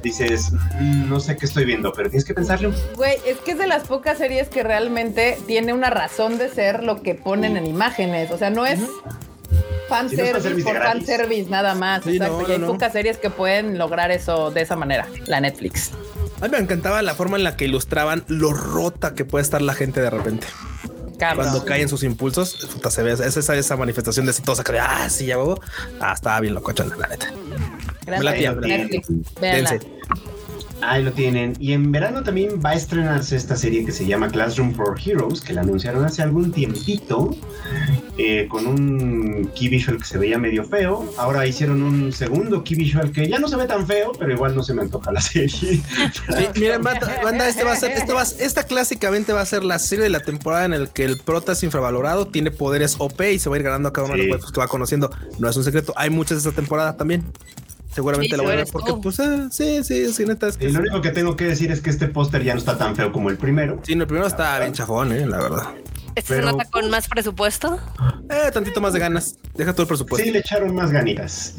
[0.03, 0.51] dices,
[0.81, 2.73] "Mm, no sé qué estoy viendo, pero tienes que pensarlo.
[2.97, 6.83] Güey, es que es de las pocas series que realmente tiene una razón de ser
[6.85, 8.31] lo que ponen en imágenes.
[8.31, 8.81] O sea, no es
[9.89, 11.07] fanservice por de gratis.
[11.07, 12.03] fanservice nada más.
[12.05, 12.41] Sí, Exacto.
[12.43, 12.67] no, y hay no.
[12.69, 15.07] pocas series que pueden lograr eso de esa manera.
[15.27, 15.91] La Netflix.
[16.41, 19.61] A mí me encantaba la forma en la que ilustraban lo rota que puede estar
[19.61, 20.47] la gente de repente.
[21.19, 21.49] Cabrón.
[21.49, 25.09] Cuando caen sus impulsos, puta, se ve esa, esa, esa manifestación de exitosa que ah,
[25.11, 25.61] sí, ya huevo.
[26.01, 27.33] Ah, estaba bien locochona, la neta.
[28.07, 28.55] Gran me la tía.
[29.41, 29.81] Dense.
[30.81, 31.55] Ahí lo tienen.
[31.59, 35.41] Y en verano también va a estrenarse esta serie que se llama Classroom for Heroes,
[35.41, 37.37] que la anunciaron hace algún tiempito,
[38.17, 41.13] eh, con un key visual que se veía medio feo.
[41.19, 44.55] Ahora hicieron un segundo key visual que ya no se ve tan feo, pero igual
[44.55, 45.49] no se me antoja la serie.
[46.39, 49.65] Sí, miren, banda, banda, este va a ser, este va, esta clásicamente va a ser
[49.65, 53.21] la serie de la temporada en el que el prota es infravalorado, tiene poderes OP
[53.33, 55.11] y se va a ir ganando a cada uno de los cuerpos que va conociendo.
[55.39, 57.25] No es un secreto, hay muchas de esta temporada también.
[57.99, 59.01] Seguramente Sí, la voy a ver porque, tú.
[59.01, 60.47] pues, eh, sí, sí, sí, neta.
[60.47, 62.61] Es que Y lo único que tengo que decir es que este póster ya no
[62.61, 63.81] está tan feo como el primero.
[63.83, 65.65] Sí, no, el primero está bien chafón, eh, la verdad.
[66.19, 67.79] ¿Este Pero- se nota con más presupuesto?
[68.29, 69.37] Eh, tantito más de ganas.
[69.55, 70.25] Deja todo el presupuesto.
[70.25, 71.55] Sí, le echaron más ganitas.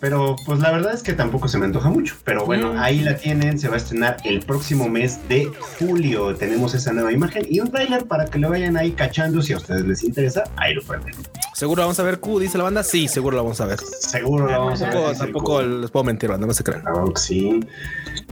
[0.00, 2.14] pero pues la verdad es que tampoco se me antoja mucho.
[2.24, 2.78] Pero bueno, Mm.
[2.78, 6.36] ahí la tienen, se va a estrenar el próximo mes de julio.
[6.36, 9.42] Tenemos esa nueva imagen y un tráiler para que lo vayan ahí cachando.
[9.42, 11.14] Si a ustedes les interesa, ahí lo pueden ver.
[11.54, 12.84] Seguro vamos a ver Q, dice la banda.
[12.84, 13.80] Sí, seguro la vamos a ver.
[13.80, 15.16] Seguro lo vamos a ver.
[15.18, 16.82] Tampoco, les puedo mentir, banda, no se crean.
[16.82, 17.60] Claro que sí.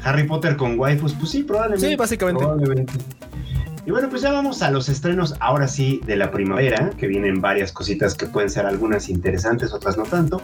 [0.05, 1.89] Harry Potter con waifus, pues sí, probablemente.
[1.89, 2.45] Sí, básicamente.
[2.45, 2.93] Probablemente.
[3.87, 7.41] Y bueno, pues ya vamos a los estrenos ahora sí de la primavera, que vienen
[7.41, 10.43] varias cositas que pueden ser algunas interesantes, otras no tanto.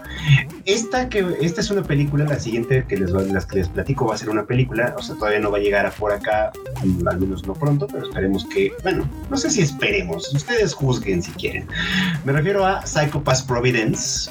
[0.65, 4.15] Esta que esta es una película, la siguiente que les las que les platico va
[4.15, 6.53] a ser una película, o sea, todavía no va a llegar a por acá,
[6.85, 11.21] mm, al menos no pronto, pero esperemos que, bueno, no sé si esperemos, ustedes juzguen
[11.21, 11.67] si quieren.
[12.25, 14.31] Me refiero a Psychopath Providence,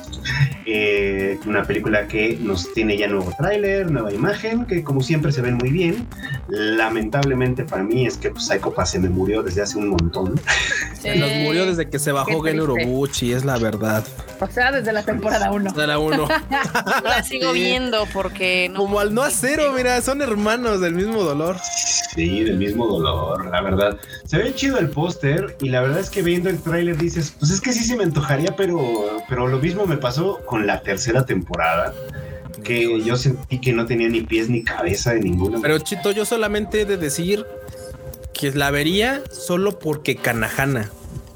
[0.65, 5.41] eh, una película que nos tiene ya nuevo tráiler, nueva imagen, que como siempre se
[5.41, 6.07] ven muy bien.
[6.47, 10.39] Lamentablemente para mí es que pues, Psychopath se me murió desde hace un montón.
[10.99, 12.59] Se nos murió desde que se bajó Gen.
[12.61, 14.03] Urobuchi, es la verdad.
[14.39, 15.71] O sea, desde la temporada 1.
[15.73, 16.27] De la uno.
[17.03, 17.59] La sigo Sí.
[17.59, 18.79] viendo porque no.
[18.79, 21.57] Como al no acero, mira, son hermanos del mismo dolor.
[22.15, 23.97] Sí, del mismo dolor, la verdad.
[24.25, 27.51] Se ve chido el póster y la verdad es que viendo el tráiler dices, pues
[27.51, 28.79] es que sí se me antojaría, pero,
[29.29, 31.93] pero lo mismo me pasó con la tercera temporada,
[32.63, 35.59] que yo sentí que no tenía ni pies ni cabeza de ninguna.
[35.61, 37.45] Pero Chito, yo solamente he de decir
[38.33, 40.89] que la vería solo porque Kanahana.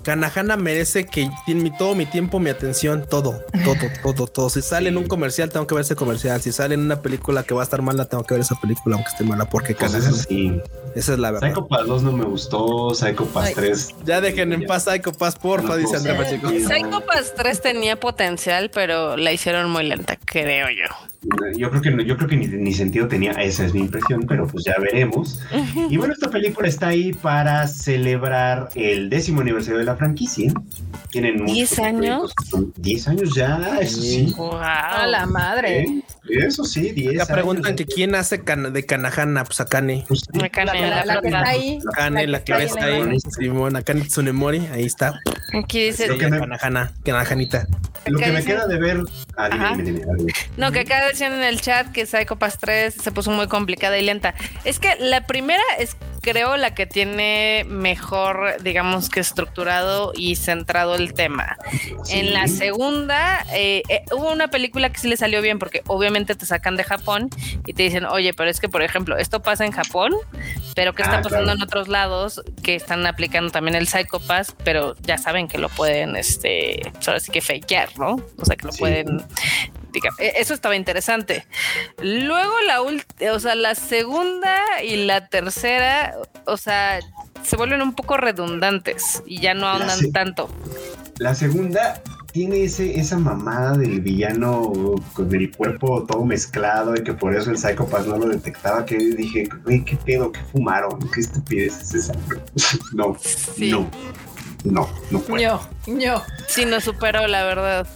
[0.03, 4.49] Kanahana merece que tiene mi- todo mi tiempo, mi atención, todo, todo, todo, todo.
[4.51, 6.39] Si sale en un comercial, tengo que ver ese comercial.
[6.41, 8.95] Si sale en una película que va a estar mala, tengo que ver esa película,
[8.97, 10.25] aunque esté mala, porque Pues eso Kanahana.
[10.27, 10.61] sí.
[10.95, 11.47] Esa es la verdad.
[11.49, 13.53] Psychopath 2 no me gustó, Psychopath Ay.
[13.53, 13.95] 3.
[14.05, 16.17] Ya dejen en paz Psycho Pass, porfa, No dice Andrea.
[16.17, 16.49] Pacheco.
[16.49, 16.69] Sí, no.
[16.69, 20.85] Psychopath 3 tenía potencial, pero la hicieron muy lenta, creo yo.
[21.57, 24.25] Yo creo que no- yo creo que ni, ni sentido tenía, esa es mi impresión,
[24.27, 25.39] pero pues ya veremos.
[25.89, 30.53] Y bueno, esta película está ahí para celebrar el décimo aniversario de la franquicia.
[31.09, 32.31] Tienen muchos ¿Diez años?
[32.31, 34.33] proyectos que son- 10 años ya, eso sí.
[34.37, 34.51] Wow.
[34.61, 35.79] A la madre.
[35.81, 36.03] ¿Eh?
[36.29, 37.77] Eso sí, 10 Ya preguntan años.
[37.77, 40.05] que quién hace de Kanahana, pues Akane.
[40.07, 40.27] Pues sí.
[40.39, 41.79] La, la- la que está ahí.
[41.93, 43.19] Akane, la que está la ahí.
[43.37, 45.19] Simón, Akane Tsunemori, ahí está.
[45.53, 47.67] Aquí dice Lo que me- Kanahana, Kanahanita.
[48.07, 48.97] Lo que me queda de ver.
[49.37, 49.75] Ah.
[50.57, 54.03] No, que acá decían en el chat que Psychopath 3 se puso muy complicada y
[54.03, 54.35] lenta.
[54.63, 60.95] Es que la primera es, creo, la que tiene mejor, digamos que estructurado y centrado
[60.95, 61.57] el tema.
[62.03, 62.19] Sí.
[62.19, 66.14] En la segunda, eh, eh, hubo una película que sí le salió bien porque obviamente
[66.23, 67.29] te sacan de Japón
[67.67, 70.13] y te dicen, oye, pero es que, por ejemplo, esto pasa en Japón,
[70.75, 71.57] pero ¿qué está Ah, pasando claro.
[71.57, 76.15] en otros lados que están aplicando también el Psychopath, pero ya saben que lo pueden,
[76.15, 78.15] este, ahora sí que fakear, ¿no?
[78.37, 78.79] O sea, que lo Sí.
[78.79, 79.21] pueden
[80.19, 81.45] e- Eso estaba interesante.
[82.01, 86.15] Luego la última, o sea, la segunda y la tercera,
[86.45, 86.99] o sea,
[87.43, 90.49] se vuelven un poco redundantes y ya no ahondan tanto.
[91.17, 92.01] La segunda
[92.35, 94.73] tiene ese, esa mamada del villano
[95.13, 98.85] con el cuerpo todo mezclado y que por eso el Psychopath no lo detectaba.
[98.85, 102.13] Que dije, güey, qué pedo, qué fumaron, qué estupidez es esa.
[102.93, 103.71] no, Sí.
[103.71, 103.89] no,
[104.65, 105.61] no, no puedo.
[105.87, 106.21] ño, ño.
[106.49, 107.87] Sí, no superó, la verdad.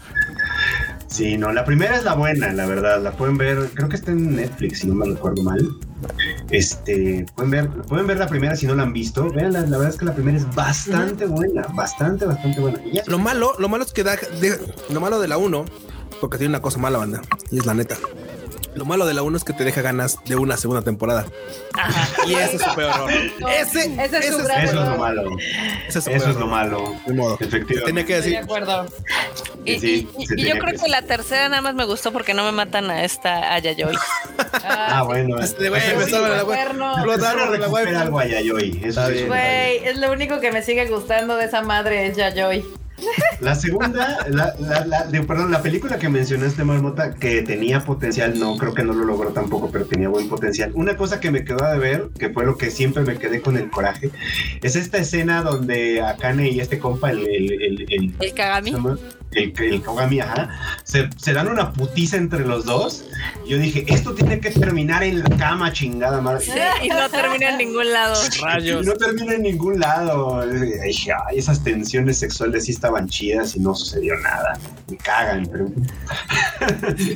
[1.10, 3.02] Sí, no, la primera es la buena, la verdad.
[3.02, 5.68] La pueden ver, creo que está en Netflix, si no me recuerdo mal.
[6.52, 9.30] Este, pueden ver, pueden ver la primera si no la han visto.
[9.32, 12.80] Vean, la, la verdad es que la primera es bastante buena, bastante, bastante buena.
[12.86, 14.60] Y ya, Lo malo, lo malo es que da, de-
[14.92, 15.66] lo malo de la 1,
[16.22, 17.22] porque tiene una cosa mala, banda,
[17.52, 17.98] y es la neta.
[18.76, 21.26] Lo malo de la 1 es que te deja ganas de una segunda temporada.
[21.74, 22.08] Ajá.
[22.28, 23.12] Y ese es su peor error.
[23.12, 25.24] Ese, Ese es su eso es lo malo.
[25.88, 26.48] ese es su Eso peor es lo error.
[26.48, 26.96] malo.
[27.08, 27.38] Modo.
[27.40, 27.82] Efectivamente.
[27.86, 28.44] Tenía que Estoy de decir.
[28.44, 28.86] acuerdo.
[29.66, 32.34] Y, Sí, y- y yo creo que que la tercera nada más me gustó porque
[32.34, 33.96] no me matan a esta a Yayoi.
[34.64, 35.40] Ah, bueno.
[35.40, 37.96] Este güey la güey.
[37.96, 38.82] algo a Yayoi.
[38.84, 39.28] Eso es.
[39.28, 42.64] Güey, es lo único que me sigue gustando de esa madre es Yayoi.
[43.42, 48.38] La segunda, la, la, la- de- perdón, la película que mencionaste, Marmota, que tenía potencial,
[48.38, 50.72] no creo que no lo logró tampoco, pero tenía buen potencial.
[50.76, 53.56] Una cosa que me quedó de ver, que fue lo que siempre me quedé con
[53.58, 54.10] el coraje,
[54.62, 58.72] es esta escena donde Akane y este compa, el, el, el, el- El Kagami.
[59.32, 60.50] El, el Kogami, ajá,
[60.84, 63.06] se, se dan una putiza entre los dos.
[63.48, 66.46] Yo dije, esto tiene que terminar en la cama, chingada madre.
[66.46, 66.52] Sí,
[66.84, 68.16] y no termina en ningún lado.
[68.42, 68.84] Rayos.
[68.84, 70.44] Y no termina en ningún lado.
[70.52, 74.58] Y dije, "Ay, esas tensiones sexuales sí estaban chidas y no sucedió nada.
[74.90, 75.68] Me cagan, pero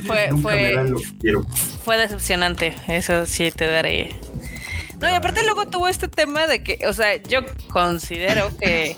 [0.06, 1.46] Fue, nunca me fue, dan lo que quiero.
[1.84, 4.14] fue decepcionante, eso sí te daré.
[5.00, 8.96] No, y aparte luego tuvo este tema de que, o sea, yo considero que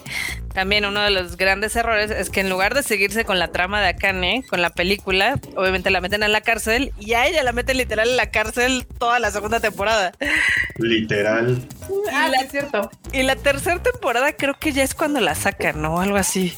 [0.56, 3.82] también uno de los grandes errores es que en lugar de seguirse con la trama
[3.82, 7.52] de Akane, con la película, obviamente la meten a la cárcel y a ella la
[7.52, 10.12] meten literal en la cárcel toda la segunda temporada.
[10.78, 11.60] Literal.
[12.10, 12.90] Ah, la- es cierto.
[13.12, 16.00] Y la tercera temporada creo que ya es cuando la sacan, ¿no?
[16.00, 16.54] Algo así.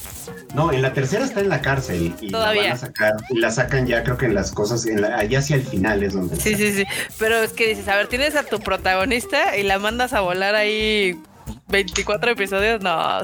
[0.55, 2.63] No, en la tercera está en la cárcel y Todavía.
[2.63, 3.13] la van a sacar.
[3.31, 6.05] Y la sacan ya, creo que en las cosas, en la, allá hacia el final
[6.05, 6.37] es donde.
[6.37, 6.85] Sí, sí, sí.
[7.19, 10.55] Pero es que dices, a ver, tienes a tu protagonista y la mandas a volar
[10.55, 11.21] ahí
[11.69, 12.83] 24 episodios.
[12.83, 13.21] No.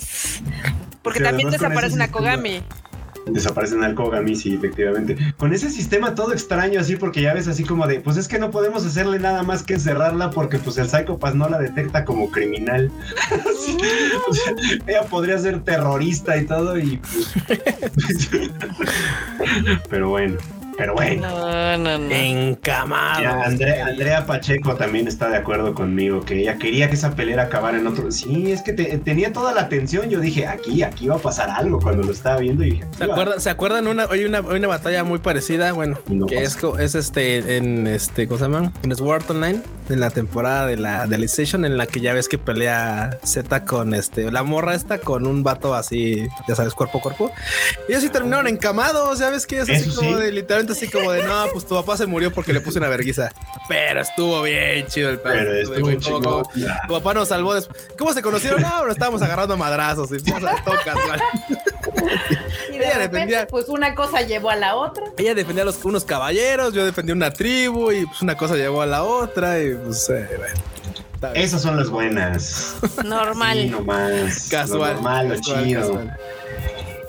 [1.03, 2.11] Porque Sí, también desaparece una.
[2.11, 2.63] Kogami.
[3.27, 5.17] Desaparecen al Kogami, sí, efectivamente.
[5.39, 8.39] Con ese sistema todo extraño, así, porque ya ves así como de, pues es que
[8.39, 12.31] no podemos hacerle nada más que encerrarla porque pues el Psychopath no la detecta como
[12.31, 12.91] criminal.
[13.31, 13.79] Así,
[14.29, 14.55] o sea,
[14.87, 17.35] ella podría ser terrorista y todo y pues...
[19.89, 20.37] Pero bueno,
[20.77, 21.29] pero bueno.
[21.29, 22.15] No, no, no.
[22.15, 23.23] Encamado.
[23.23, 27.79] Ya, Andrea Pacheco también está de acuerdo conmigo, que ella quería que esa pelea acabara
[27.79, 28.11] en otro.
[28.11, 30.09] Sí, es que te- tenía toda la atención.
[30.11, 33.05] Yo dije, aquí, aquí va a pasar algo cuando lo estaba viendo y dije, ¿Se
[33.05, 33.41] acuerdan?
[33.41, 33.87] ¿Se acuerdan?
[33.87, 38.45] Una, hay una, batalla muy parecida, bueno, No que es, este, en este, ¿cómo se
[38.45, 38.73] llama?
[38.83, 42.15] En Sword Online, en la temporada de la de la Station, en la que ya
[42.15, 46.75] ves que pelea Z con este, la morra esta con un vato así, ya sabes,
[46.75, 47.31] cuerpo a cuerpo.
[47.89, 50.23] Y ellos sí terminaron encamados, ya ves que es así Eso como sí.
[50.23, 50.33] de,
[50.73, 53.31] así como de, no, pues tu papá se murió porque le puse una verguiza.
[53.69, 55.35] Pero estuvo bien chido el pedo.
[55.35, 56.23] Pero Estuvo estuvo bien chingón.
[56.23, 56.51] como-
[56.89, 57.89] Tu papá nos salvó después.
[57.99, 58.63] ¿Cómo se conocieron?
[58.63, 60.17] No, nos estábamos agarrando a madrazos y.
[60.17, 60.19] Y
[62.79, 65.05] de Ella repente, defendía- pues una cosa llevó a la otra.
[65.17, 68.83] Ella defendía a los, unos caballeros, yo defendía una tribu y pues una cosa llevó
[68.83, 70.55] a la otra y pues eh, bueno.
[71.35, 72.75] Esas son las buenas.
[73.03, 73.57] Normal.
[73.59, 74.49] Sí, nomás.
[74.51, 74.79] Casual.
[74.79, 75.81] Lo normal, lo casual, chido.
[75.81, 76.19] casual.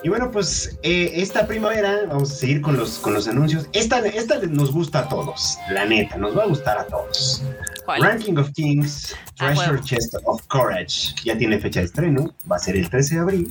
[0.05, 3.67] Y bueno, pues eh, esta primavera vamos a seguir con los, con los anuncios.
[3.73, 7.41] Esta, esta nos gusta a todos, la neta, nos va a gustar a todos.
[7.85, 8.03] ¿Cuál?
[8.03, 9.81] Ranking of Kings, Ah, Treasure.
[9.81, 11.15] Chest of Courage.
[11.23, 13.49] Ya tiene fecha de estreno, va a ser el 13 de abril.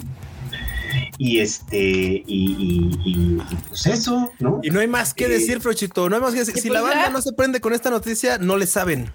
[1.19, 4.61] Y este, y, y- y- y pues eso, ¿no?
[4.63, 5.33] Y no hay más que Sí.
[5.33, 6.09] decir, Frochito.
[6.09, 6.55] No hay más que decir.
[6.55, 7.11] Si pues la banda ya.
[7.11, 9.11] no se prende con esta noticia, no le saben.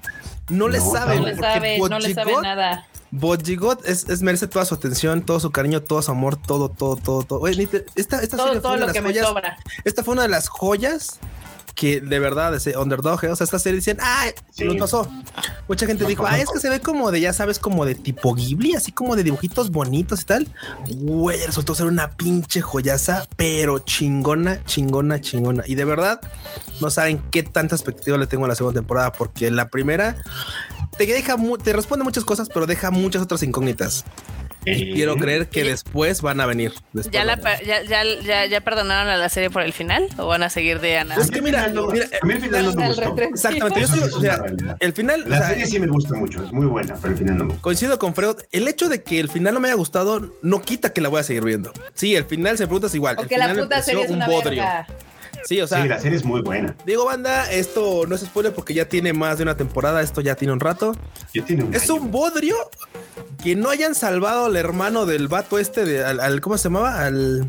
[0.49, 1.19] No le No, saben.
[1.21, 2.85] No le porque sabe, no le sabe Bojigot- nada.
[3.11, 6.95] Bojigot es, es merece toda su atención, todo su cariño, todo su amor, todo, todo,
[6.95, 7.39] todo, todo.
[7.39, 9.57] Oye, esta, esta Todo, serie fue todo una de lo las que me joyas- sobra.
[9.83, 11.19] Esta fue una de las joyas
[11.75, 13.29] que de verdad ese underdog, ¿eh?
[13.29, 14.65] o sea, esta serie decían, ah, Sí.
[14.65, 15.09] nos pasó.
[15.69, 18.35] Mucha gente dijo, ah, es que se ve como de, ya sabes, como de tipo
[18.35, 20.47] Ghibli, así como de dibujitos bonitos y tal.
[20.89, 25.63] Güey, resultó ser una pinche joyaza, pero chingona, chingona, chingona.
[25.67, 26.19] Y de verdad,
[26.81, 30.17] no saben qué tanta expectativa le tengo a la segunda temporada, porque la primera
[31.07, 34.03] te deja, mu- te responde muchas cosas, pero deja muchas otras incógnitas.
[34.65, 36.73] Y Eh, quiero creer que después van a venir.
[37.11, 40.09] ¿Ya, la, ya, ya, ya, ya perdonaron a la serie por el final?
[40.17, 41.15] ¿O van a seguir de Ana?
[41.15, 42.87] Es que mira, A mí el final no- mira, a mí el final no me
[42.89, 43.15] gustó.
[43.21, 44.43] Exactamente, yo soy- o sea,
[44.81, 47.17] el final, o La sea, serie sí me gusta mucho, es muy buena, pero el
[47.17, 47.61] final no me gusta.
[47.61, 48.35] coincido con Freud.
[48.51, 51.21] El hecho de que el final no me haya gustado no quita que la voy
[51.21, 51.71] a seguir viendo.
[51.93, 53.15] Sí, el final se pregunta es igual.
[53.17, 54.61] O el que la final puta serie es un una bodrio.
[54.61, 54.87] verga.
[55.45, 56.75] Sí, o sea, sí, la serie es muy buena.
[56.85, 60.01] digo, banda, esto no es spoiler porque ya tiene más de una temporada.
[60.01, 60.95] Esto ya tiene un rato.
[61.33, 61.95] Ya tiene un Es año.
[62.01, 62.55] un bodrio
[63.43, 67.03] que no hayan salvado al hermano del vato este de al, al- ¿cómo se llamaba?
[67.05, 67.47] Al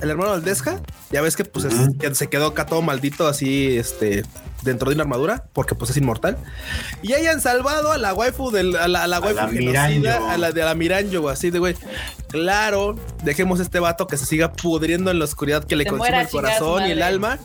[0.00, 0.80] el hermano del Desja.
[1.10, 4.24] Ya ves que pues es- que se quedó acá todo maldito así, este,
[4.62, 6.36] dentro de una armadura, porque pues es inmortal.
[7.02, 10.32] Y hayan salvado a la waifu del, a la, a la A waifu la genocida,
[10.32, 11.74] a la de la Miranjo, así de güey.
[12.28, 16.08] Claro, dejemos este vato que se siga pudriendo en la oscuridad que le Se consume
[16.20, 17.38] el a corazón y el alma.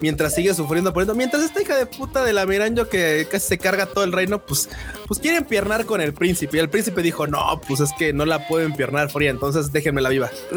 [0.00, 1.14] Mientras sigue sufriendo por dentro.
[1.14, 4.44] Mientras esta hija de puta de la Miranjo que casi se carga todo el reino,
[4.44, 4.68] pues,
[5.06, 6.56] pues quiere empiernar con el príncipe.
[6.56, 10.08] Y el príncipe dijo, no, pues es que no la puedo empiernar fría, entonces déjenmela
[10.08, 10.30] viva.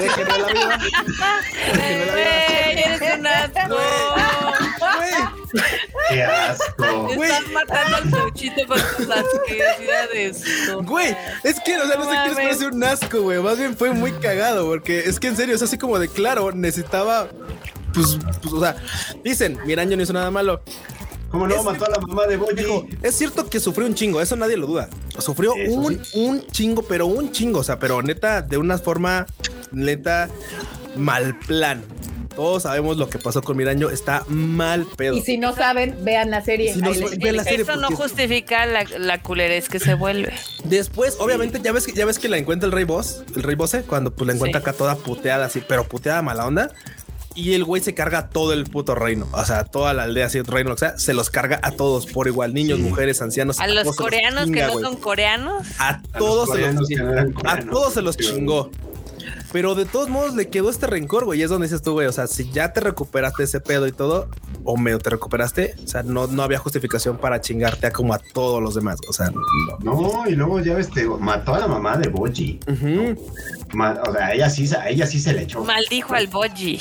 [0.00, 0.78] déjenmela viva.
[1.72, 2.16] déjenmela viva.
[2.16, 3.76] Güey, eres un asco.
[6.08, 6.20] Qué.
[6.20, 10.44] Estás matando al Pauchito con tus asquerosidades.
[10.84, 13.40] Güey, es que, o sea, no sé qué les parece un asco, güey.
[13.40, 16.52] Más bien fue muy cagado, porque es que en serio, es así como de claro,
[16.52, 17.28] necesitaba.
[17.96, 18.76] Pues, pues, o sea,
[19.24, 20.62] dicen, Miranjo no hizo nada malo.
[21.30, 22.98] ¿Cómo no Es- mató a la mamá de Dijo, Boji?
[23.02, 24.88] es cierto que sufrió un chingo, eso nadie lo duda.
[25.18, 29.26] Sufrió Eso un, un chingo, pero un chingo, o sea, pero neta, de una forma
[29.72, 30.28] neta
[30.96, 31.82] mal plan.
[32.36, 35.16] Todos sabemos lo que pasó con Miranjo, está mal pedo.
[35.16, 36.74] Y si no saben, vean la serie.
[36.74, 40.34] Si no les la serie Eso no justifica la, la culerez que se vuelve.
[40.64, 43.56] Después, obviamente, ya ves que ya ves que la encuentra el rey boss, el rey
[43.56, 44.64] boss, cuando pues la encuentra Sí.
[44.68, 46.70] acá toda puteada así, pero puteada mala onda.
[47.36, 50.40] Y el güey se carga todo el puto reino, o sea, toda la aldea, así,
[50.40, 52.84] reino, o sea, se los carga a todos por igual, niños, Sí.
[52.84, 53.60] mujeres, ancianos.
[53.60, 55.66] A los se coreanos que no son coreanos.
[55.78, 58.70] A A los todos se coreanos los que no a todos se los chingó.
[59.52, 61.40] Pero de todos modos le quedó este rencor, güey.
[61.40, 62.06] Y es donde dices tú, güey.
[62.06, 64.28] O sea, si ya te recuperaste ese pedo y todo,
[64.64, 68.18] o medio te recuperaste, o sea, no, no había justificación para chingarte a como a
[68.18, 68.98] todos los demás.
[69.08, 69.40] O sea, no.
[69.80, 72.60] No, y luego ya ves, te mató a la mamá de Boji.
[72.66, 75.64] O sea, a ella sí, se- a ella sí se le echó.
[75.64, 76.80] Maldijo al Boji.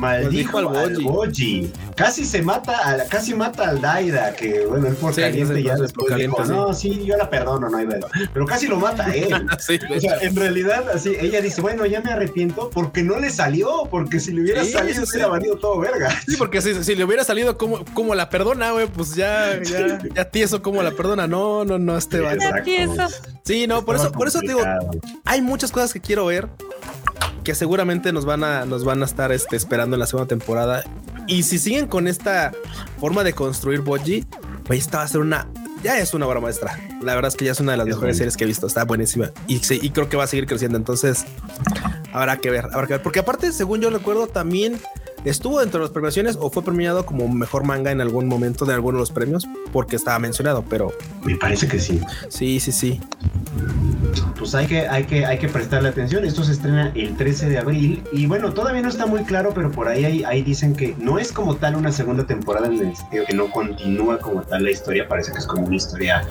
[0.00, 1.70] Maldijo al Boji.
[1.94, 5.72] Casi se mata, a, casi mata al Daida, que bueno, él por Sí, caliente ya
[5.72, 8.08] por después caliente, dijo, no, sí, yo la perdono, no hay pedo.
[8.32, 9.28] Pero casi lo mata a él.
[9.60, 13.28] Sí, O sea, en realidad, así, ella dice, bueno, ya me arrepiento porque no le
[13.28, 16.10] salió, porque si le hubiera Sí, salido, sí, hubiera valido todo verga.
[16.26, 19.98] Sí, porque si, si le hubiera salido como, como la perdona, güey, pues ya, ya,
[20.14, 21.26] ya tieso como la perdona.
[21.26, 22.32] No, no, no, este va.
[22.32, 22.70] Exacto.
[23.50, 24.60] Sí, no, por eso, por eso te digo,
[25.24, 26.48] hay muchas cosas que quiero ver
[27.42, 30.84] que seguramente nos van a, nos van a estar este, esperando en la segunda temporada.
[31.26, 32.52] Y si siguen con esta
[33.00, 34.24] forma de construir Boji,
[34.62, 35.48] pues esta va a ser una,
[35.82, 36.78] ya es una obra maestra.
[37.02, 38.68] La verdad es que ya es una de las Es mejores series que he visto.
[38.68, 40.78] Está buenísima y, sí, y creo que va a seguir creciendo.
[40.78, 41.24] Entonces
[42.12, 43.02] habrá que ver, habrá que ver.
[43.02, 44.80] Porque aparte, según yo recuerdo, también
[45.24, 48.74] estuvo dentro de las premiaciones o fue premiado como mejor manga en algún momento de
[48.74, 50.64] alguno de los premios porque estaba mencionado.
[50.68, 50.92] Pero
[51.24, 52.00] Me parece que sí.
[52.28, 53.00] sí, sí, sí.
[54.38, 56.24] Pues hay que, hay que, hay que prestarle atención.
[56.24, 58.02] Esto se estrena el 13 de abril.
[58.12, 61.18] Y bueno, todavía no está muy claro, pero por ahí, ahí, ahí dicen que no
[61.18, 64.70] es como tal una segunda temporada en el sentido que no continúa como tal la
[64.70, 65.06] historia.
[65.08, 66.22] Parece que es como una historia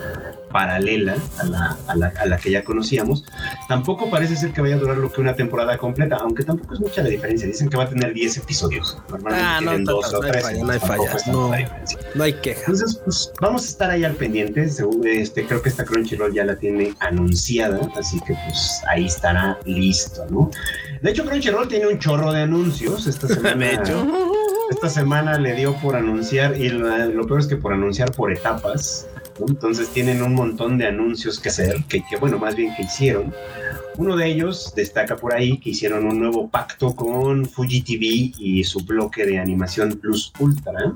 [0.52, 3.24] paralela a la, a la, a la que ya conocíamos.
[3.68, 6.80] Tampoco parece ser que vaya a durar lo que una temporada completa, aunque tampoco es
[6.80, 7.48] mucha la diferencia.
[7.48, 8.78] Dicen que va a tener 10 episodios.
[9.10, 10.47] Normalmente Ah, no, 12 o no hay 13.
[10.47, 11.31] falla, no hay tampoco falla, es tanta
[12.15, 12.23] no.
[12.23, 12.60] hay queja.
[12.61, 14.69] Entonces, pues vamos a estar ahí al pendiente.
[14.69, 19.57] Según, Este, creo que esta Crunchyroll ya la tiene anunciada, así que pues ahí estará
[19.65, 20.49] listo, ¿no?
[21.01, 23.07] De hecho, Crunchyroll tiene un chorro de anuncios.
[23.07, 24.07] Esta semana, De hecho.
[24.72, 28.31] esta semana le dio por anunciar, y lo, lo peor es que por anunciar por
[28.31, 29.07] etapas.
[29.48, 33.34] Entonces tienen un montón de anuncios que hacer, que, que bueno, más bien que hicieron.
[33.98, 38.64] Uno de ellos destaca por ahí que hicieron un nuevo pacto con Fuji TV y
[38.64, 40.95] su bloque de animación Plus Ultra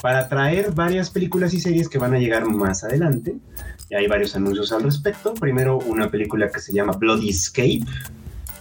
[0.00, 3.36] para traer varias películas y series que van a llegar más adelante.
[3.90, 5.34] Y hay varios anuncios al respecto.
[5.34, 7.80] Primero, una película que se llama Bloody Escape,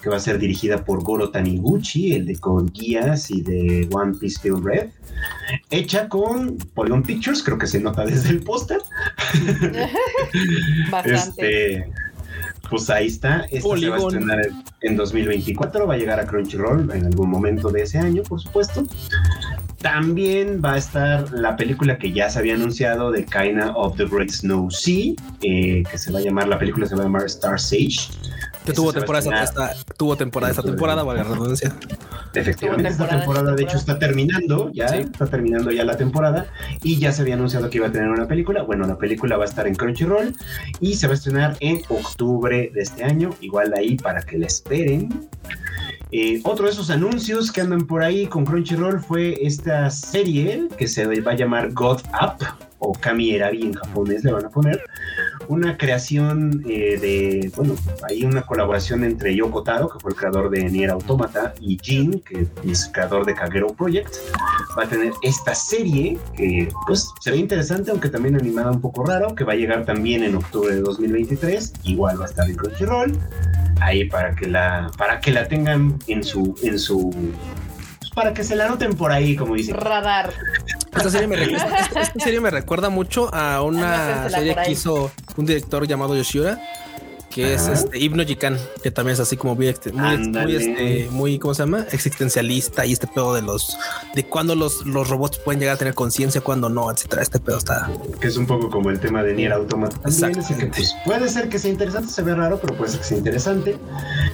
[0.07, 4.13] que va a ser dirigida por Goro Taniguchi, el de Code Geass y de One
[4.17, 4.87] Piece Film Red.
[5.69, 8.79] Hecha con Polygon Pictures, creo que se nota desde el póster.
[10.89, 11.73] Bastante.
[11.81, 11.91] Este,
[12.69, 13.45] pues ahí está.
[13.51, 15.85] Esta se va a estrenar en- en 2024.
[15.87, 18.85] Va a llegar a Crunchyroll en algún momento de ese año, por supuesto.
[19.81, 24.05] También va a estar la película que ya se había anunciado de Kaina of the
[24.05, 27.25] Great Snow Sea, eh, que se va a llamar, la película se va a llamar
[27.25, 28.09] Star Sage.
[28.67, 31.73] Que tuvo temporada, estrenar- esta, tuvo temporada esta temporada, vale la redundancia.
[32.33, 34.97] Efectivamente, esta temporada, de hecho está terminando, ya Sí.
[34.97, 36.45] está terminando ya la temporada
[36.83, 38.61] y ya se había anunciado que iba a tener una película.
[38.63, 40.35] Bueno, la película va a estar en Crunchyroll
[40.79, 44.45] y se va a estrenar en octubre de este año, igual ahí para que la
[44.47, 45.27] esperen.
[46.11, 50.87] Eh, otro de esos anuncios que andan por ahí con Crunchyroll fue esta serie que
[50.87, 52.45] se va a llamar God Up
[52.79, 54.83] o Kami en japonés le van a poner.
[55.47, 57.75] Una creación eh, de, bueno,
[58.09, 62.21] hay una colaboración entre Yoko Taro, que fue el creador de Nier Automata, y Jin,
[62.21, 64.15] que es creador de Kagero Project.
[64.77, 69.05] Va a tener esta serie que, pues, se ve interesante, aunque también animada un poco
[69.05, 71.73] raro, que va a llegar también en octubre de 2023.
[71.83, 73.17] Igual va a estar en Crunchyroll.
[73.79, 77.13] Ahí para que la, para que la tengan en su, en su,
[78.17, 79.75] para que se la noten por ahí, como dicen.
[79.75, 80.31] Radar.
[80.95, 85.11] Esta serie, me recuerda, esta- esta serie me recuerda mucho a una serie que hizo
[85.35, 86.57] un director llamado Yoshura,
[87.37, 89.91] que es este Hipno Jikan, que también es así como muy, este,
[91.11, 91.85] muy, ¿cómo se llama?
[91.91, 93.77] Existencialista y este pedo de los,
[94.15, 97.21] de cuando los, los robots pueden llegar a tener conciencia, cuando no, etcétera.
[97.21, 97.91] Este pedo está.
[98.19, 101.59] que es un poco como el tema de Nier Automata que pues puede ser que
[101.59, 103.77] sea interesante, se ve raro, pero puede ser que sea interesante.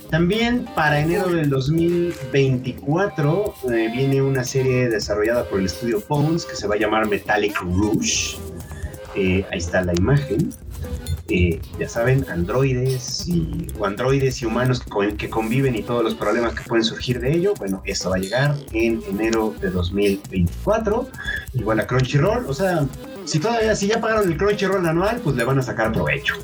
[0.10, 6.56] También para enero del 2024 eh, viene una serie desarrollada por el estudio Bones que
[6.56, 8.38] se va a llamar Metallic Rouge.
[9.16, 10.54] Eh, ahí está la imagen.
[11.80, 16.54] Ya saben, androides y o androides y humanos que, que conviven y todos los problemas
[16.54, 17.54] que pueden surgir de ello.
[17.58, 21.10] Bueno, esto va a llegar en enero de 2024.
[21.54, 22.86] Igual a Crunchyroll, o sea,
[23.26, 26.36] si todavía, si ya pagaron el Crunchyroll anual, pues le van a sacar provecho.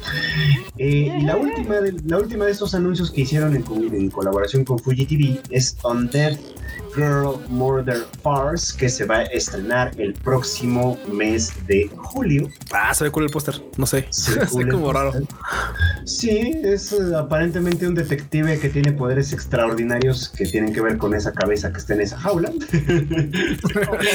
[0.77, 3.63] Eh, y la última, de, la última de estos anuncios que hicieron en,
[3.93, 6.37] en colaboración con Fuji TV es Undead
[6.95, 12.49] Girl Murder Farce, que se va a estrenar el próximo mes de julio.
[12.71, 13.61] Ah, se ve cool el póster.
[13.77, 14.07] No sé.
[14.09, 15.13] Se ve cool como raro.
[16.05, 21.13] Sí, es eh, aparentemente un detective que tiene poderes extraordinarios que tienen que ver con
[21.13, 22.51] esa cabeza que está en esa jaula.
[23.89, 24.05] Ok.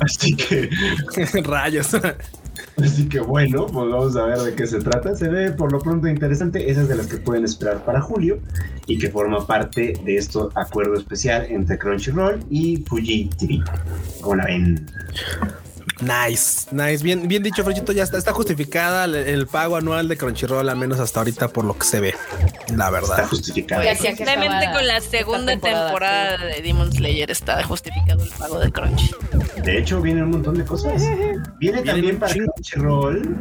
[0.00, 0.70] Así que
[1.44, 1.90] Rayos.
[2.82, 5.14] Así que bueno, pues vamos a ver de qué se trata.
[5.14, 6.70] Se ve por lo pronto interesante.
[6.70, 8.38] Esa es de las que pueden esperar para julio
[8.86, 13.62] y que forma parte de este acuerdo especial entre Crunchyroll y Fuji TV.
[14.20, 14.86] ¿Cómo la ven?
[16.00, 17.02] Nice, nice.
[17.04, 17.92] Bien, bien dicho, Frechito.
[17.92, 21.64] Ya está, está justificada el, el pago anual de Crunchyroll, al menos hasta ahorita, por
[21.64, 22.14] lo que se ve.
[22.68, 23.28] La Está verdad.
[23.30, 28.58] que Simplemente estaba con la segunda temporada, temporada, de Demon Slayer está justificado el pago
[28.58, 29.10] de Crunchy.
[29.62, 31.02] De hecho, viene un montón de cosas.
[31.58, 32.32] Viene también para.
[32.34, 33.36] Crunchyroll.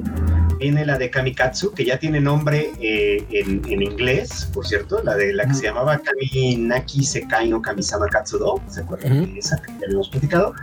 [0.60, 5.16] Viene la de Kamikatsu, que ya tiene nombre eh, en, en inglés, por cierto, la
[5.16, 8.62] de la que se llamaba Kaminaki Sekai no Kamisama Katsudo.
[8.70, 9.34] ¿Se acuerdan Ujú.
[9.34, 10.54] de esa que ya habíamos platicado?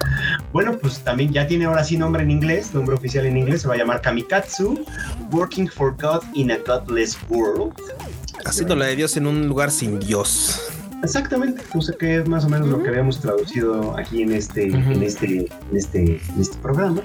[0.53, 3.69] Bueno, pues también ya tiene ahora sí nombre en inglés, nombre oficial en inglés, se
[3.69, 4.85] va a llamar Kamikatsu,
[5.33, 7.75] Working for God in a Godless World.
[8.45, 10.61] Haciendo la de Dios en un lugar sin Dios.
[11.03, 14.69] Exactamente, o sea que es más o menos lo que habíamos traducido aquí en este,
[14.69, 14.93] Ujú.
[14.93, 17.03] en este, en este, en este programa.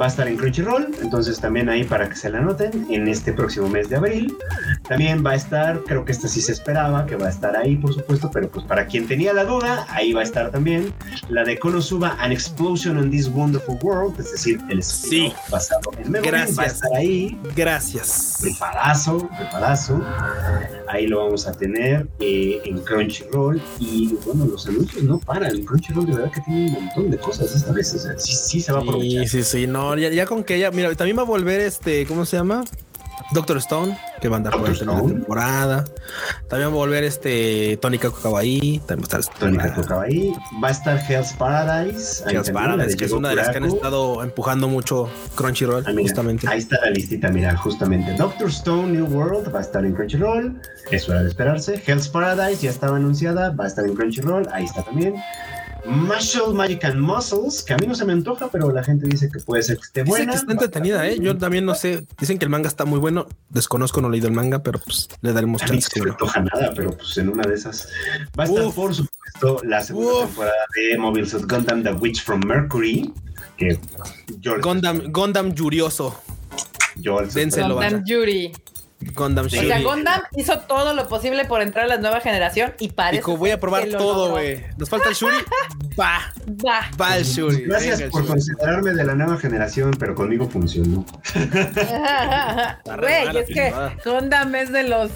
[0.00, 3.32] Va a estar en Crunchyroll, entonces también ahí para que se la anoten en este
[3.32, 4.36] próximo mes de abril.
[4.88, 7.74] También va a estar, creo que esta sí se esperaba, que va a estar ahí,
[7.76, 10.92] por supuesto, pero pues para quien tenía la duda, ahí va a estar también
[11.28, 15.32] la de Konosuba An Explosion on This Wonderful World, es decir, el Sí.
[15.50, 16.58] basado en Memory, Gracias.
[16.58, 18.38] va a estar ahí Gracias.
[18.40, 20.00] preparazo, preparazo.
[20.88, 23.60] Ahí lo vamos a tener eh, en Crunchyroll.
[23.78, 25.62] Y bueno, los anuncios no paran.
[25.64, 27.92] Crunchyroll de verdad que tiene un montón de cosas esta vez.
[27.94, 29.28] O sea, sí, sí se va a aprovechar.
[29.28, 29.66] Sí, sí, sí.
[29.66, 32.64] No, ya, ya con que ella, mira, también va a volver este, ¿cómo se llama?
[33.32, 35.84] Doctor Stone, que va a andar por la temporada.
[36.48, 38.80] También va a volver este Tony Kako Kawaii.
[38.86, 40.32] También va a estar Tony que tocaba ahí.
[40.62, 42.24] Va a estar Hell's Paradise.
[42.26, 46.02] Hell's Paradise, que es una de las que han estado empujando mucho Crunchyroll, Ah, mira,
[46.02, 46.48] justamente.
[46.48, 48.14] Ahí está la listita, mira, justamente.
[48.14, 50.60] Doctor Stone New World va a estar en Crunchyroll.
[50.90, 51.82] Eso era de esperarse.
[51.86, 54.48] Hell's Paradise ya estaba anunciada, va a estar en Crunchyroll.
[54.52, 55.14] Ahí está también.
[55.88, 59.30] Muscle Magic and Muscles, que a mí no se me antoja, pero la gente dice
[59.30, 60.32] que puede ser que esté buena.
[60.32, 61.18] que está entretenida, ¿eh?
[61.20, 62.04] Yo también no sé.
[62.20, 63.26] Dicen que el manga está muy bueno.
[63.48, 65.88] Desconozco, no he leído el manga, pero pues le daremos A mí chance.
[65.88, 67.88] no se me antoja nada, pero pues en una de esas
[68.38, 68.74] va a estar, Uf.
[68.74, 70.26] por supuesto, la segunda Uf.
[70.26, 73.12] temporada de Mobile Suit Gundam The Witch from Mercury,
[73.56, 73.78] que
[74.40, 76.20] yo, Gundam, Gundam Yurioso.
[76.96, 78.04] yo Dénselo, Gundam.
[78.04, 78.52] Yuri.
[79.14, 79.80] Gundam O sea.
[79.80, 83.18] Gundam hizo todo lo posible por entrar a la nueva generación y parece.
[83.18, 84.64] Dijo, voy a probar todo, güey.
[84.76, 85.36] Nos falta el Shuri.
[85.98, 86.32] Va,
[86.64, 86.90] Va.
[87.00, 87.62] va el Shuri.
[87.62, 88.32] Gracias Venga, por Shuri.
[88.32, 91.04] considerarme de la nueva generación, pero conmigo funcionó.
[92.98, 93.72] Güey, es que.
[94.04, 95.10] Gundam es de los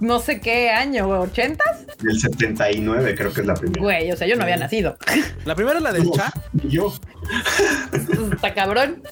[0.00, 1.86] no sé qué año, güey, ¿ochentas?
[1.98, 3.82] Del 79 creo que es la primera.
[3.82, 4.96] Güey, o sea, yo no había nacido.
[5.44, 6.10] La primera es la del
[6.62, 6.92] y yo.
[8.32, 9.02] Está cabrón.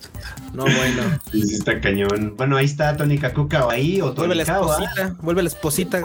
[0.52, 1.18] No, bueno.
[1.30, 2.34] Sí, sí está cañón.
[2.36, 5.16] Bueno, ahí está Tony Kakuka ahí o Vuelve la esposita.
[5.20, 6.00] Vuelve la esposita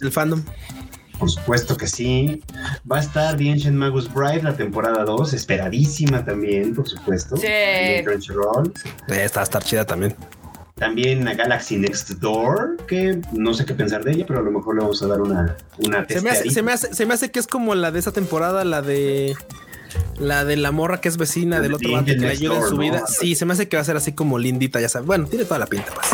[0.00, 0.42] del fandom.
[1.18, 2.42] Por supuesto que sí.
[2.90, 7.36] Va a estar The Ancient Magus Bride, la temporada 2, esperadísima también, por supuesto.
[7.36, 7.46] Sí.
[7.46, 10.16] Esta va a estar chida también.
[10.74, 14.50] También a Galaxy Next Door, que no sé qué pensar de ella, pero a lo
[14.50, 16.52] mejor le vamos a dar una, una Se me, hace, testeadita.
[16.54, 19.36] se, me hace, se me hace que es como la de esa temporada, la de.
[20.18, 22.56] La de la morra que es vecina La del de otro vato que le ayuda
[22.56, 22.80] en su ¿no?
[22.80, 23.04] vida.
[23.06, 25.06] Sí, se me hace que va a ser así como lindita, ya sabes.
[25.06, 26.08] Bueno, tiene toda la pinta, pues.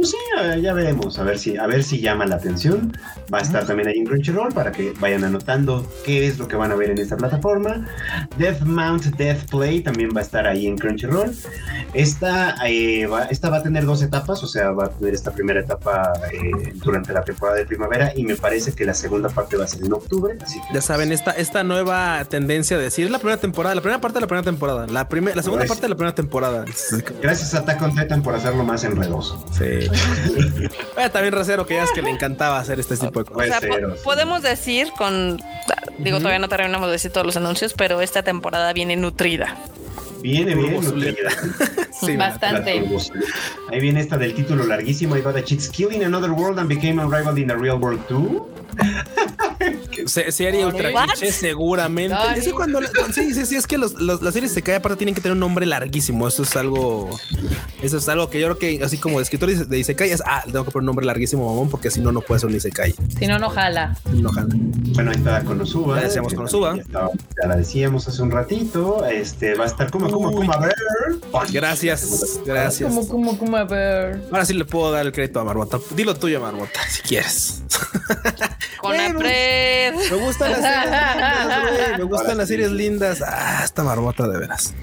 [0.00, 2.96] Pues sí, ya, veremos, a ver si, a ver si llama la atención.
[3.32, 6.56] Va a estar también ahí en Crunchyroll para que vayan anotando qué es lo que
[6.56, 7.86] van a ver en esta plataforma.
[8.38, 11.32] Death Mount Death Play también va a estar ahí en Crunchyroll.
[11.92, 15.32] Esta, eh, va, esta va a tener dos etapas, o sea, va a tener esta
[15.32, 19.58] primera etapa eh, durante la temporada de primavera y me parece que la segunda parte
[19.58, 20.38] va a ser en octubre.
[20.42, 24.00] Así que Ya saben, esta, esta nueva tendencia de decir la primera temporada, la primera
[24.00, 26.64] parte de la primera temporada, la, primer, la segunda Pues- parte de la primera temporada.
[27.20, 29.44] gracias a Attack on Titan por hacerlo más enredoso.
[29.52, 29.89] Sí.
[29.92, 33.60] Eh, también Racero, que ya es que le encantaba hacer este tipo de O cosas.
[33.60, 35.40] sea, po- podemos decir con.
[35.98, 39.56] Digo, todavía no terminamos de decir todos los anuncios, pero esta temporada viene nutrida.
[40.22, 41.30] Viene bien nutrida.
[42.00, 42.82] Sí, Bastante.
[43.70, 45.16] Ahí viene esta del título larguísimo.
[45.16, 48.00] Ahí va The Cheats Kill in Another World and Became Unrivaled in the Real World
[48.08, 48.42] 2.
[50.06, 52.16] Se- serie ultra cliché, seguramente.
[53.14, 55.32] Sí, sí, sí, es que los, los- las series se cae aparte tienen que tener
[55.34, 56.26] un nombre larguísimo.
[56.28, 57.10] Eso es algo.
[57.82, 60.64] Eso es algo que yo creo que así como escritores de Isekai es ah, tengo
[60.64, 62.94] que poner un nombre larguísimo, mamón, porque si no, no puede ser un Isekai.
[63.18, 63.96] Si no, no jala.
[64.12, 64.48] No jala.
[64.94, 65.96] Bueno, ahí está Konosuba.
[65.98, 66.76] Ya decíamos Konosuba.
[66.76, 67.10] Ya, estaba-
[67.42, 69.04] ya la decíamos hace un ratito.
[69.06, 70.74] Este va a estar como, como, como, a ver.
[71.52, 72.88] Gracias, gracias.
[72.92, 74.20] Como, como, como, a ver.
[74.30, 75.78] Ahora sí le puedo dar el crédito a Marbota.
[75.94, 77.62] Dilo tuyo, Marbota, si quieres.
[78.80, 79.18] Con Bueno.
[79.92, 81.98] Me gustan las series lindas.
[81.98, 83.22] Me gustan las series lindas.
[83.26, 84.74] Ah, esta Marbota de veras.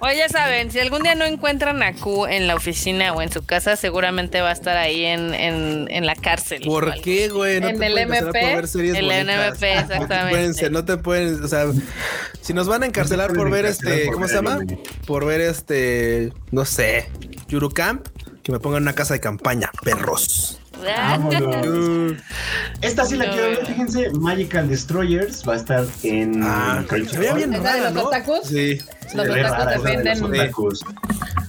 [0.00, 3.30] Oye, ya saben, si algún día no encuentran a Q en la oficina o en
[3.30, 6.62] su casa, seguramente va a estar ahí en, en, en la cárcel.
[6.64, 7.56] ¿Por qué, güey?
[7.56, 9.06] En te el MP, por ver series el
[9.58, 10.70] te exactamente.
[10.70, 11.66] no te pueden, o sea,
[12.40, 14.58] si nos van a encarcelar No por ver encarcelar este, por ¿cómo ver se llama?
[15.06, 17.08] Por ver este, no sé,
[17.48, 18.06] Yurocamp,
[18.42, 20.60] que me pongan en una casa de campaña, perros.
[20.84, 22.16] Vámonos.
[22.82, 24.10] Esta sí la No, quiero ver, fíjense.
[24.10, 27.36] Magical Destroyers va a estar en Ah, se veía Crunchyroll.
[27.36, 27.90] bien ¿Esa de rara.
[28.44, 28.78] Sí.
[29.14, 30.20] Los otakus defienden.
[30.20, 30.84] Los otakus.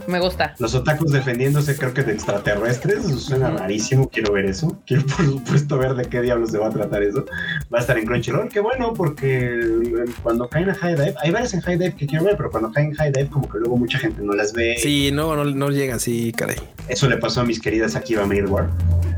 [0.07, 0.55] Me gusta.
[0.59, 3.05] Los otakus defendiéndose, creo que de extraterrestres.
[3.05, 4.09] Eso suena rarísimo.
[4.09, 4.79] Quiero ver eso.
[4.85, 7.25] Quiero, por supuesto, ver de qué diablos se va a tratar eso.
[7.73, 8.47] Va a estar en Crunchyroll.
[8.47, 12.23] Qué bueno, porque cuando caen a High Dive, hay varias en High Dive que quiero
[12.23, 14.75] ver, pero cuando caen en High Dive, como que luego mucha gente no las ve.
[14.81, 16.57] Sí, no, no, no llegan, sí, caray.
[16.87, 18.69] Eso le pasó a mis queridas Akiba Mailwar.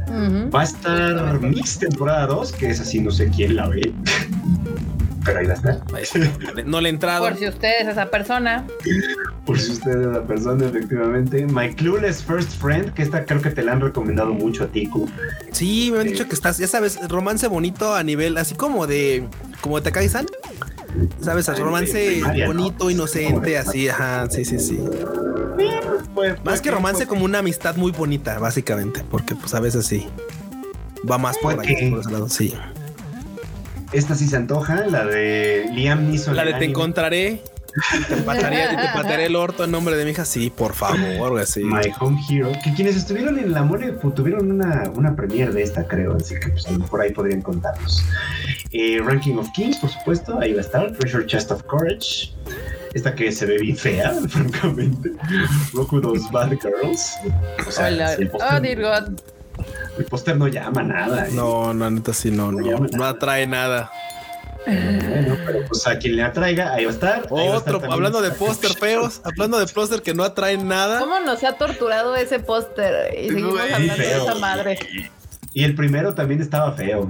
[0.08, 0.50] Ujú.
[0.50, 3.94] Va a estar Mix temporada 2, que es así, no sé quién la ve.
[5.26, 6.66] Pero ahí va a estar.
[6.66, 7.28] No le he entrado.
[7.28, 8.66] Por si usted es esa persona.
[9.46, 11.46] Por si usted es la persona, efectivamente.
[11.48, 14.88] My Clueless First Friend, que esta creo que te la han recomendado mucho a ti,
[14.88, 15.10] Q.
[15.52, 19.28] Sí, me han dicho que estás, ya sabes, romance bonito a nivel, así como de,
[19.62, 20.26] como de Takagi-san.
[21.22, 21.46] ¿Sabes?
[21.46, 24.80] De Romance bonito, inocente, así, ajá, sí, sí, sí.
[26.16, 29.60] Puede- Más puede que romance, puede- como una amistad muy bonita, básicamente, porque pues a
[29.60, 30.08] veces sí.
[31.10, 32.54] Va más por ahí, que- por ese lado, sí.
[33.92, 36.36] Esta sí se antoja, la de Liam Neeson.
[36.36, 37.42] La de te encontraré,
[38.08, 41.64] te pataré, te pataré el orto en nombre de mi hija, sí, por favor, así.
[41.64, 45.64] My Home Hero, que quienes estuvieron en la mole pues, tuvieron una, una premiere de
[45.64, 48.04] esta, creo, así que pues, a lo mejor ahí podrían contarnos.
[48.72, 50.92] Eh, Ranking of Kings, por supuesto, ahí va a estar.
[50.94, 52.32] Treasure Chest of Courage.
[52.94, 55.12] Esta que se ve bien fea, francamente.
[55.74, 57.18] Roku dos Bad Girls.
[57.68, 58.14] O sea, Hola.
[58.14, 59.20] el Oh, dear God.
[60.00, 61.28] El póster no llama nada.
[61.28, 61.32] ¿eh?
[61.34, 63.92] No, no, neta sí, no, no, no atrae nada.
[64.66, 67.28] Bueno, pero pues a quien le atraiga, ahí va a estar.
[67.32, 70.24] Ahí va a estar Otro, también hablando de póster feos, hablando de póster que no
[70.24, 71.00] atraen nada.
[71.00, 73.14] ¿Cómo nos ha torturado ese póster?
[73.18, 74.80] Y seguimos hablando de esa madre.
[75.54, 77.10] Y el primero también estaba feo.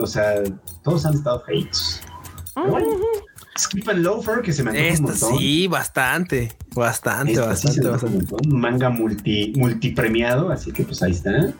[0.00, 0.42] O sea,
[0.82, 2.00] todos han estado feitos.
[2.54, 2.88] Pero bueno,
[3.60, 5.38] Skip and Loafer, que se me antoja un montón.
[5.38, 8.16] sí, bastante, bastante, Esta sí bastante, un bastante.
[8.16, 8.52] montón.
[8.52, 11.52] Un manga multi, multipremiado, así que pues ahí está.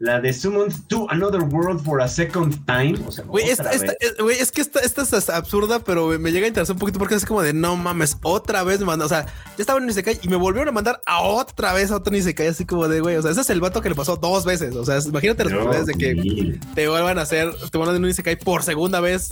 [0.00, 2.94] La de Summoned to Another World for a Second Time.
[3.06, 3.70] O sea, Güey, esta,
[4.18, 7.14] güey, es que esta, esta es absurda, pero me, llega a interesar un poquito porque
[7.14, 9.06] es como de no mames, otra vez me mandó.
[9.06, 11.96] O sea, ya estaba en Isekai y me volvieron a mandar a otra vez a
[11.96, 13.16] otro Isekai, así como de güey.
[13.16, 14.74] O sea, ese es el vato que le pasó dos veces.
[14.74, 16.60] O sea, imagínate las No, posibilidades de que sí.
[16.74, 19.30] te vuelvan a hacer, te a dar un Isekai por segunda vez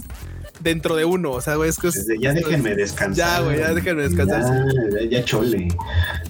[0.63, 1.33] dentro de uno.
[1.33, 3.15] O sea, güey, es que es- Desde ya déjenme descansar.
[3.41, 4.65] Ya, güey, ya déjenme descansar.
[5.01, 5.69] Ya, ya, chole.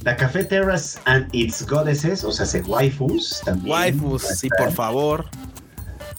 [0.05, 3.71] La Café Terrace and its Goddesses, o sea, se waifus también.
[3.73, 5.25] Waifus, sí, estar- por favor.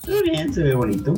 [0.08, 1.14] Ve bien, se ve bonito.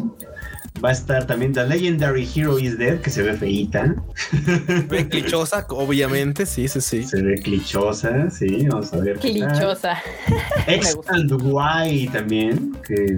[0.83, 3.95] Va a estar también The Legendary Hero is Dead, que se ve feíta.
[4.89, 7.03] Ve clichosa, obviamente, sí, sí, sí.
[7.03, 9.17] Se ve clichosa, sí, vamos a ver.
[9.19, 9.97] Clichosa.
[10.67, 11.13] X Me gusta.
[11.15, 13.15] and Y también, que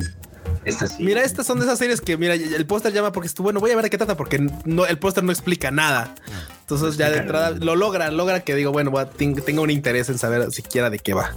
[0.65, 1.03] esta sí.
[1.03, 3.59] Mira, estas son de esas series que, mira, el póster llama porque estuvo bueno.
[3.59, 6.13] Voy a ver de qué trata porque no, el póster no explica nada.
[6.61, 7.65] Entonces, ya de entrada nada.
[7.65, 10.89] lo logra, logra que digo, bueno, voy a- ten- tenga un interés en saber siquiera
[10.89, 11.33] de qué va.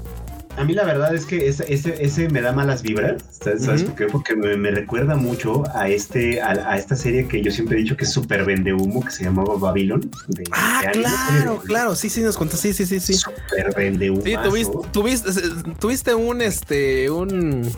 [0.56, 3.82] A mí la verdad es que ese, ese, ese me da malas vibras, ¿sabes, ¿sabes
[3.82, 3.90] Ujú.
[3.92, 4.06] por qué?
[4.12, 7.82] Porque me, me recuerda mucho a este a, a esta serie que yo siempre he
[7.82, 10.10] dicho que es súper vende humo, que se llamaba Babylon.
[10.28, 11.94] de- Ah, de claro, claro.
[11.96, 12.56] Sí, sí, nos contó.
[12.56, 13.14] Sí, sí, sí, sí.
[13.14, 14.22] Súper vende humo.
[14.22, 15.30] Sí, tuviste, tuviste,
[15.78, 17.70] tuviste un, este, un...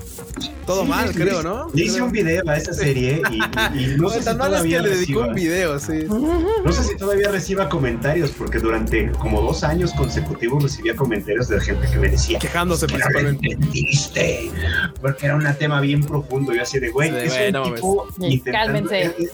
[0.66, 1.68] Todo mal, creo, ¿no?
[1.74, 3.36] Le hice un video a esa serie y,
[3.78, 6.06] y- y no sé si es todavía que le dedicó reciba- un video, sí.
[6.64, 11.60] No sé si todavía reciba comentarios, porque durante como dos años consecutivos recibía comentarios de
[11.60, 13.52] gente que me decía Quejándose "Que no lo principalmente.
[13.52, 14.50] entendiste",
[15.00, 16.52] porque era un tema bien profundo.
[16.54, 18.08] Yo así de, güey, Sí, es un no tipo
[18.52, 19.02] Cálmense.
[19.18, 19.30] es-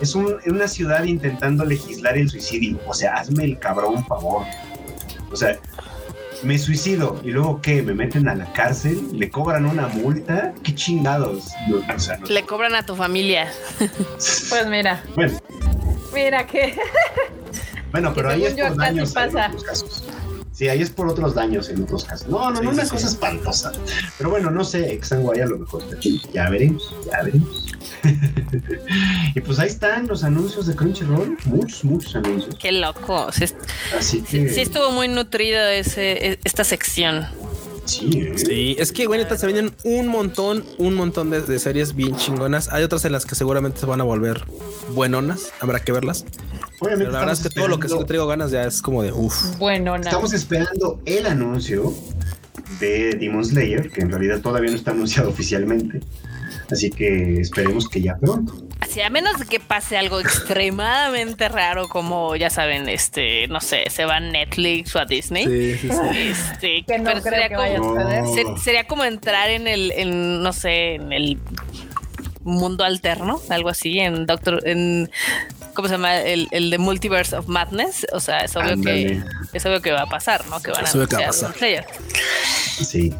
[0.00, 2.78] Es un- una ciudad intentando legislar el suicidio.
[2.86, 4.44] O sea, hazme el cabrón favor.
[5.32, 5.58] O sea,
[6.44, 10.72] me suicido y luego qué, me meten a la cárcel, le cobran una multa, qué
[10.72, 11.48] chingados.
[11.68, 13.50] No, o sea, no- Le cobran a tu familia.
[14.50, 15.36] Pues mira, Bueno,
[16.14, 16.76] mira que
[17.90, 19.46] Bueno, pero ahí según es yo por casi daños pasa.
[19.46, 20.04] en otros casos.
[20.58, 22.26] Sí, ahí es por otros daños en otros casos.
[22.26, 23.14] No, no, Sí, no, una sí, cosa sí.
[23.14, 23.70] espantosa.
[24.16, 25.84] Pero bueno, no sé, Exanguay a lo mejor.
[26.32, 27.64] Ya veremos, ya veremos.
[29.36, 31.36] y pues ahí están los anuncios de Crunchyroll.
[31.44, 32.56] Muchos, muchos anuncios.
[32.58, 33.30] Qué loco.
[33.30, 33.44] Sí,
[33.96, 34.48] Así sí- que.
[34.48, 37.24] sí estuvo muy nutrido ese, e- esta sección.
[37.88, 38.32] Sí, ¿eh?
[38.36, 42.16] Sí, es que, güey, neta, se vienen un montón, un montón de, de series bien
[42.16, 42.68] chingonas.
[42.68, 44.44] Hay otras en las que seguramente se van a volver
[44.94, 45.52] buenonas.
[45.60, 46.24] Habrá que verlas.
[46.80, 47.04] Obviamente.
[47.06, 49.12] Pero la verdad es que todo lo que sí traigo ganas ya es como de
[49.12, 49.56] uff.
[49.58, 49.96] bueno.
[49.96, 51.94] Estamos esperando el anuncio
[52.80, 56.00] de Demon Slayer, que en realidad todavía no está anunciado oficialmente.
[56.70, 58.67] Así que esperemos que ya pronto.
[58.80, 63.84] Así, a menos de que pase algo extremadamente raro, como ya saben, este, no sé,
[63.90, 65.44] se va a Netflix o a Disney.
[65.46, 66.18] Sí, sí, sí.
[66.30, 68.22] Este, Que no pero creo sería que como- vaya a suceder.
[68.22, 68.34] No.
[68.54, 71.38] ser- sería como entrar en el, en, no sé, en el
[72.44, 75.10] mundo alterno, algo así, en Doctor, en
[75.74, 76.16] ¿cómo se llama?
[76.20, 78.06] El, el de Multiverse of Madness.
[78.12, 79.20] O sea, es obvio que
[79.52, 80.60] es obvio que va a pasar, ¿no?
[80.62, 82.84] Que van a Es obvio que va a anunciar pasar.
[82.84, 83.12] Sí.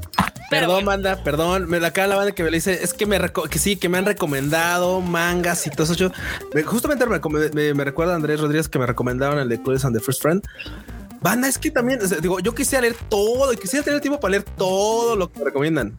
[0.50, 0.86] Pero Perdón, bueno.
[0.86, 1.68] banda, perdón.
[1.68, 3.18] Me acá la banda que me le dice, es que me
[3.50, 5.94] que sí, que me han recomendado mangas y todo eso.
[5.94, 6.10] Yo-
[6.54, 7.20] me- justamente me,
[7.52, 10.42] me- me recuerda Andrés Rodríguez que me recomendaron el de Curious and the First Friend.
[11.20, 14.20] Banda, es que también, o sea, digo, yo quisiera leer todo y quisiera tener tiempo
[14.20, 15.96] para leer todo lo que recomiendan.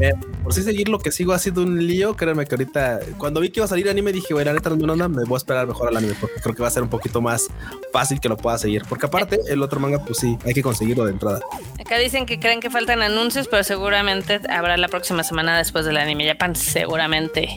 [0.00, 0.12] Eh,
[0.44, 3.50] por si seguir lo que sigo ha sido un lío, créanme que ahorita, cuando vi
[3.50, 5.88] que iba a salir anime, dije, bueno, neta no onda, me voy a esperar mejor
[5.88, 7.48] al anime, porque creo que va a ser un poquito más
[7.92, 8.82] fácil que lo pueda seguir.
[8.88, 11.40] Porque aparte, el otro manga, pues sí, hay que conseguirlo de entrada.
[11.80, 15.96] Acá dicen que creen que faltan anuncios, pero seguramente habrá la próxima semana después del
[15.96, 17.56] anime Japan, seguramente.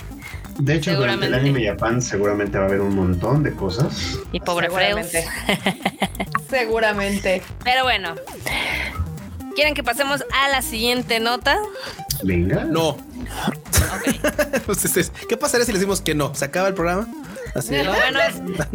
[0.64, 4.18] De hecho, durante el anime Japan seguramente va a haber un montón de cosas.
[4.32, 5.08] Y pobre Freus.
[5.08, 5.28] Seguramente.
[6.50, 7.42] Seguramente.
[7.64, 8.16] Pero bueno.
[9.56, 11.58] ¿Quieren que pasemos a la siguiente nota?
[12.24, 12.64] Venga.
[12.66, 12.98] No.
[14.66, 16.34] Pues, es- es- ¿Qué pasaría si le decimos que no?
[16.34, 17.08] ¿Se acaba el programa?
[17.56, 18.20] Así de- Bueno,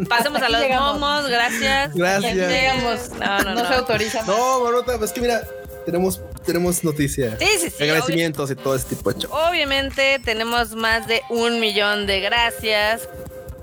[0.08, 0.98] pasemos a los llegamos.
[1.00, 1.94] momos, gracias.
[1.94, 2.34] Gracias.
[2.34, 3.10] Llegamos.
[3.18, 3.66] No, no, no.
[3.68, 4.22] se autoriza.
[4.26, 5.40] No, Marmota, es que mira,
[5.86, 7.38] tenemos, tenemos noticias.
[7.38, 7.84] Sí, sí, sí.
[7.84, 9.30] Agradecimientos y todo ese tipo de show.
[9.32, 13.08] Obviamente tenemos más de un millón de gracias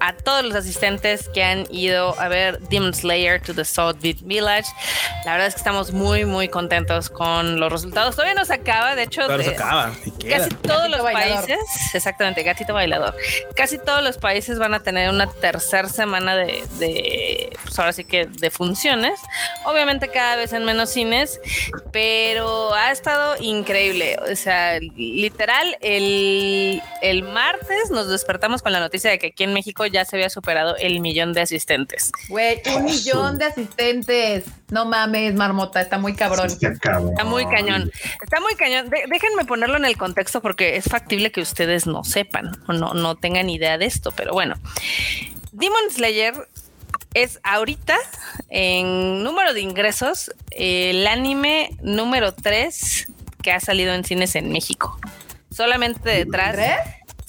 [0.05, 4.17] a todos los asistentes que han ido a ver Demon Slayer to the South Beat
[4.23, 4.67] Village.
[5.23, 8.13] La verdad es que estamos muy, muy contentos con los resultados.
[8.15, 9.91] Todavía no se acaba, de hecho, Claro, de- se acaba.
[9.93, 10.21] casi todos
[10.81, 11.45] Gatito los bailador.
[11.47, 11.59] países,
[11.93, 13.15] exactamente, gatito bailador.
[13.55, 18.03] Casi todos los países van a tener una tercera semana de, de, pues ahora sí
[18.03, 19.17] que de funciones.
[19.63, 21.39] Obviamente cada vez en menos cines,
[21.93, 24.17] pero ha estado increíble.
[24.29, 29.53] O sea, literal, el, el martes nos despertamos con la noticia de que aquí en
[29.53, 32.11] México ya se había superado el millón de asistentes.
[32.27, 34.43] Güey, un millón de asistentes.
[34.71, 36.47] No mames, marmota, está muy cabrón.
[36.47, 37.91] Está muy cañón.
[38.21, 38.89] Está muy cañón.
[38.89, 42.93] De- déjenme ponerlo en el contexto porque es factible que ustedes no sepan o no,
[42.93, 44.55] no tengan idea de esto, pero bueno.
[45.51, 46.33] Demon Slayer
[47.13, 47.95] es ahorita
[48.49, 53.07] en número de ingresos el anime número 3
[53.43, 54.99] que ha salido en cines en México.
[55.51, 56.53] Solamente detrás.
[56.55, 56.77] ¿Tres?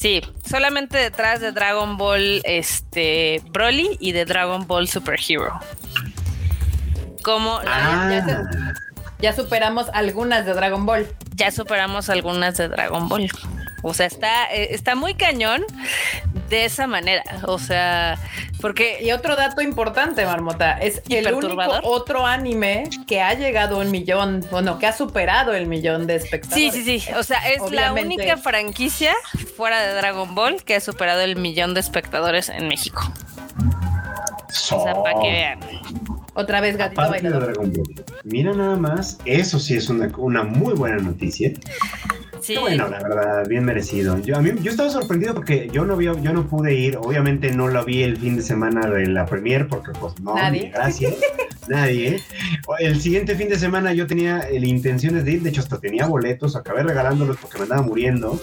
[0.04, 5.58] Sí, solamente detrás de Dragon Ball este Broly y de Dragon Ball Super Hero.
[7.22, 8.74] Como la- ya se- Ah,
[9.20, 11.06] Ya superamos algunas de Dragon Ball.
[11.34, 13.30] ya superamos algunas de Dragon Ball.
[13.86, 15.62] O sea, está, eh, está muy cañón
[16.48, 17.22] de esa manera.
[17.46, 18.18] O sea,
[18.60, 21.80] porque Y otro dato importante, Marmota, es ¿Y el único perturbador?
[21.84, 26.18] otro anime que ha llegado a un millón, bueno, que ha superado el millón de
[26.18, 26.72] sí, espectadores.
[26.72, 27.12] sí, sí.
[27.12, 29.12] O sea, es la única franquicia
[29.56, 33.12] fuera de Dragon Ball que ha superado el millón de espectadores en México.
[34.48, 35.60] O sea, para que vean.
[36.34, 37.54] Otra vez gatito Aparte de bailador.
[37.54, 38.04] Dragon Ball.
[38.24, 41.52] Mira nada más, eso sí es una, una muy buena noticia.
[42.40, 42.54] Sí.
[42.54, 44.18] Qué bueno, la verdad, bien merecido.
[44.18, 46.98] Yo, a mí, yo estaba sorprendido porque yo no, vi, yo no pude ir.
[46.98, 50.64] Obviamente no lo vi el fin de semana de la premier porque pues no, Nadie.
[50.64, 51.14] ni gracias.
[51.68, 52.20] Nadie.
[52.80, 56.06] El siguiente fin de semana yo tenía eh, intenciones de ir, de hecho hasta tenía
[56.06, 58.38] boletos, acabé regalándolos porque me andaba muriendo.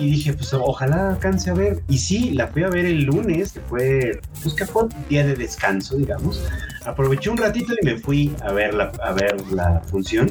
[0.00, 1.82] Y dije, pues ojalá alcance a ver.
[1.88, 5.34] Y sí, la fui a ver el lunes, que fue, pues que fue día de
[5.34, 6.42] descanso, digamos.
[6.86, 10.30] Aproveché un ratito y me fui a ver la, a ver la función.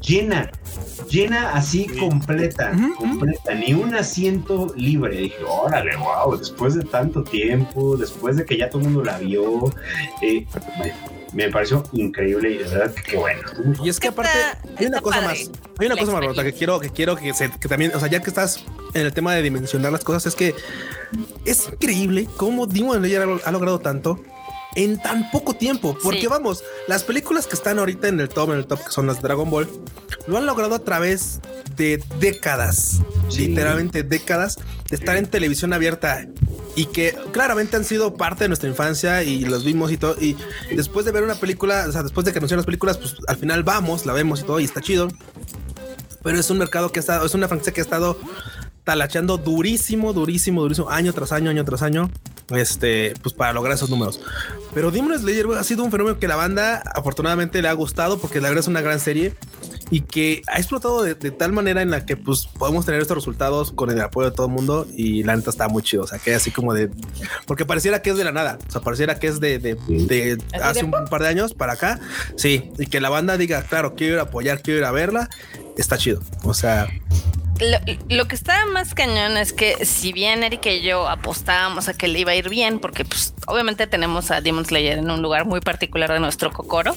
[0.00, 0.50] Llena,
[1.08, 5.16] llena así completa, completa, ni un asiento libre.
[5.16, 9.18] Dije, órale, wow, después de tanto tiempo, después de que ya todo el mundo la
[9.18, 9.72] vio,
[10.22, 10.44] eh,
[11.34, 13.42] me, pareció increíble y de verdad que bueno.
[13.82, 14.38] Y es que Está- aparte
[14.78, 15.50] hay una cosa padre más.
[15.78, 17.98] Hay una la cosa más, Marmota, que quiero que quiero que, se- que también, o
[18.00, 20.54] sea, ya que estás en el tema de dimensionar las cosas, es que
[21.44, 24.20] es increíble cómo Demon Slayer ha logrado tanto
[24.76, 25.96] en tan poco tiempo.
[26.02, 26.26] Porque Sí.
[26.26, 29.16] vamos, las películas que están ahorita en el top, en el top, que son las
[29.16, 29.68] de Dragon Ball,
[30.26, 31.40] lo han logrado a través
[31.76, 33.48] de décadas, Sí.
[33.48, 34.58] literalmente décadas,
[34.90, 36.26] de estar en televisión abierta
[36.76, 40.16] y que claramente han sido parte de nuestra infancia y los vimos y todo.
[40.20, 40.36] Y
[40.74, 43.36] después de ver una película, o sea, después de que anunciaron las películas, pues al
[43.36, 45.08] final vamos, la vemos y todo y está chido.
[46.22, 48.18] Pero es un mercado que ha estado, es una franquicia que ha estado
[48.84, 52.10] talacheando durísimo, durísimo, durísimo, año tras año, año tras año,
[52.50, 54.20] este, pues para lograr esos números.
[54.74, 58.40] Pero Demon Slayer ha sido un fenómeno que la banda afortunadamente le ha gustado porque
[58.40, 59.34] la verdad es una gran serie
[59.90, 63.16] y que ha explotado de, de tal manera en la que pues podemos tener estos
[63.16, 66.02] resultados con el apoyo de todo el mundo y la neta está muy chido.
[66.02, 66.90] O sea, que así como de
[67.46, 68.58] porque pareciera que es de la nada.
[68.68, 72.00] O sea, pareciera que es de, de, de hace un par de años para acá.
[72.36, 75.30] Sí, y que la banda diga, claro, quiero ir a apoyar, quiero ir a verla.
[75.76, 76.20] Está chido.
[76.44, 76.88] O sea,
[77.60, 77.78] Lo,
[78.16, 82.08] lo que está más cañón es que si bien Erika y yo apostábamos a que
[82.08, 85.44] le iba a ir bien, porque pues obviamente tenemos a Demon Slayer en un lugar
[85.44, 86.96] muy particular de nuestro cocoro,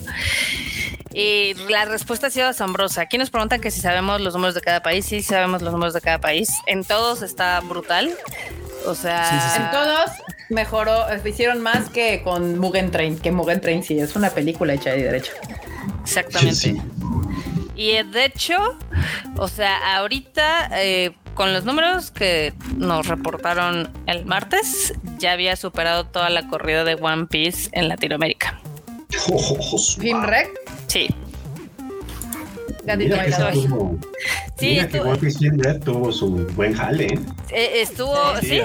[1.13, 3.01] y la respuesta ha sido asombrosa.
[3.01, 5.95] Aquí nos preguntan que si sabemos los números de cada país, sí sabemos los números
[5.95, 6.49] de cada país.
[6.67, 8.15] En todos está brutal.
[8.85, 9.61] O sea, Sí, sí, sí.
[9.63, 10.11] En todos
[10.49, 14.95] mejoró, hicieron más que con Mugen Train, que Mugen Train sí es una película hecha
[14.95, 15.31] y derecha.
[16.03, 16.81] exactamente.
[17.78, 18.78] Y de hecho,
[19.38, 26.08] o sea, ahorita eh, con los números que nos reportaron el martes, ya había superado
[26.08, 28.60] toda la corrida de One Piece en Latinoamérica.
[30.88, 31.10] Sí,
[32.88, 33.31] Gatito que,
[34.57, 37.05] sí mira que estuvo- Red tuvo su buen jale.
[37.05, 37.19] ¿eh?
[37.51, 38.61] Eh, estuvo, Sí,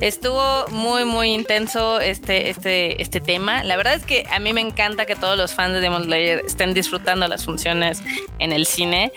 [0.00, 3.62] estuvo muy, muy intenso este, este, este tema.
[3.64, 6.42] La verdad es que a mí me encanta que todos los fans de Demon Slayer
[6.46, 8.02] estén disfrutando las funciones
[8.38, 9.12] en el cine.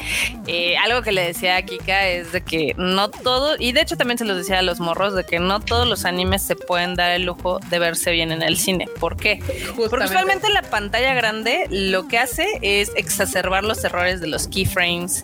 [0.48, 3.96] Eh, algo que le decía a Kika es de que no todo, y de hecho
[3.98, 6.96] también se los decía a los morros, de que no todos los animes se pueden
[6.96, 8.88] dar el lujo de verse bien en el cine.
[9.00, 9.40] ¿Por qué?
[9.76, 15.24] Porque usualmente la pantalla grande lo que hace es exacerbar los errores de los keyframes,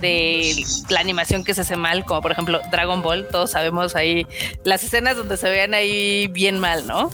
[0.00, 4.26] de la animación que se hace mal, como por ejemplo Dragon Ball, todos sabemos ahí
[4.64, 7.10] las escenas donde se vean ahí bien mal, ¿no?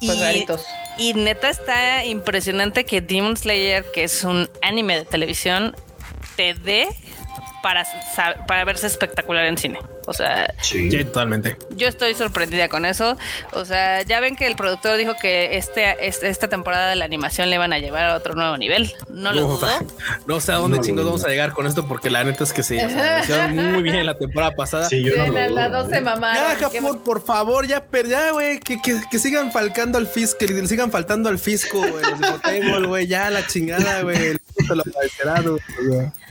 [0.00, 0.64] Pues Y- raritos.
[0.98, 5.76] y neta está impresionante que Demon Slayer, que es un anime de televisión,
[6.36, 6.88] te dé
[7.62, 7.86] para,
[8.46, 9.78] para verse espectacular en cine.
[10.10, 10.90] O sea, Sí.
[10.90, 11.56] Sí, totalmente.
[11.76, 13.16] yo estoy sorprendida con eso.
[13.52, 17.04] O sea, ya ven que el productor dijo que este, este- esta temporada de la
[17.04, 18.92] animación le van a llevar a otro nuevo nivel.
[19.08, 19.70] No lo Uf, dudo.
[20.26, 22.52] No sé a dónde No, chingos vamos a llegar con esto, porque la neta es
[22.52, 22.76] que sí.
[22.76, 24.88] o sea, lo muy bien la temporada pasada.
[24.88, 26.42] Sí, yo no lo la, dos se mamaron.
[26.42, 30.38] Ya, Japón, por favor, ya, pero ya, güey, que, que, que sigan falcando al fisco,
[30.38, 34.06] que le sigan faltando al fisco, güey, los de Potable, güey, ya la chingada, lo
[34.06, 34.36] güey.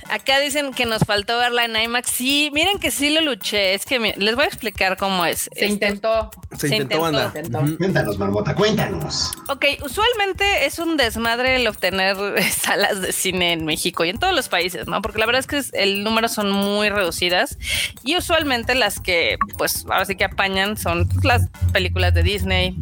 [0.10, 2.10] Acá dicen que nos faltó verla en IMAX.
[2.10, 3.69] Sí, miren que sí lo luché.
[3.74, 5.42] Es que les voy a explicar cómo es.
[5.42, 6.32] Se Este, intentó.
[6.58, 7.60] Se Se intentó.
[7.60, 7.78] Ujú.
[7.78, 9.32] Cuéntanos, Marmota, cuéntanos.
[9.50, 12.18] Ok, usualmente es un desmadre el obtener
[12.52, 15.02] salas de cine en México y en todos los países, ¿no?
[15.02, 17.58] Porque la verdad es que el número son muy reducidas
[18.04, 22.76] y usualmente las que, pues, ahora sí que apañan son las películas de Disney,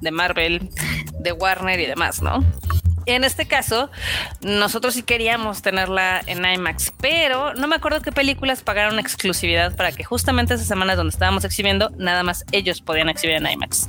[0.00, 0.70] de Marvel,
[1.20, 2.44] de Warner y demás, ¿no?
[3.10, 3.90] En este caso,
[4.40, 9.90] nosotros sí queríamos tenerla en IMAX, pero no me acuerdo qué películas pagaron exclusividad para
[9.90, 13.88] que justamente esas semanas donde estábamos exhibiendo, nada más ellos podían exhibir en IMAX.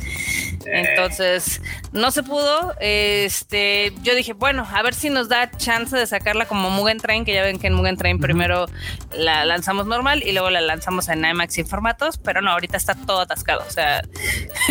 [0.66, 1.62] Entonces,
[1.92, 2.74] no se pudo.
[2.80, 7.24] Este, yo dije, bueno, a ver si nos da chance de sacarla como Mugen Train,
[7.24, 8.66] que ya ven que en Mugen Train primero
[9.14, 12.96] la lanzamos normal y luego la lanzamos en IMAX sin formatos, pero no, ahorita está
[12.96, 13.64] todo atascado.
[13.68, 14.02] O sea,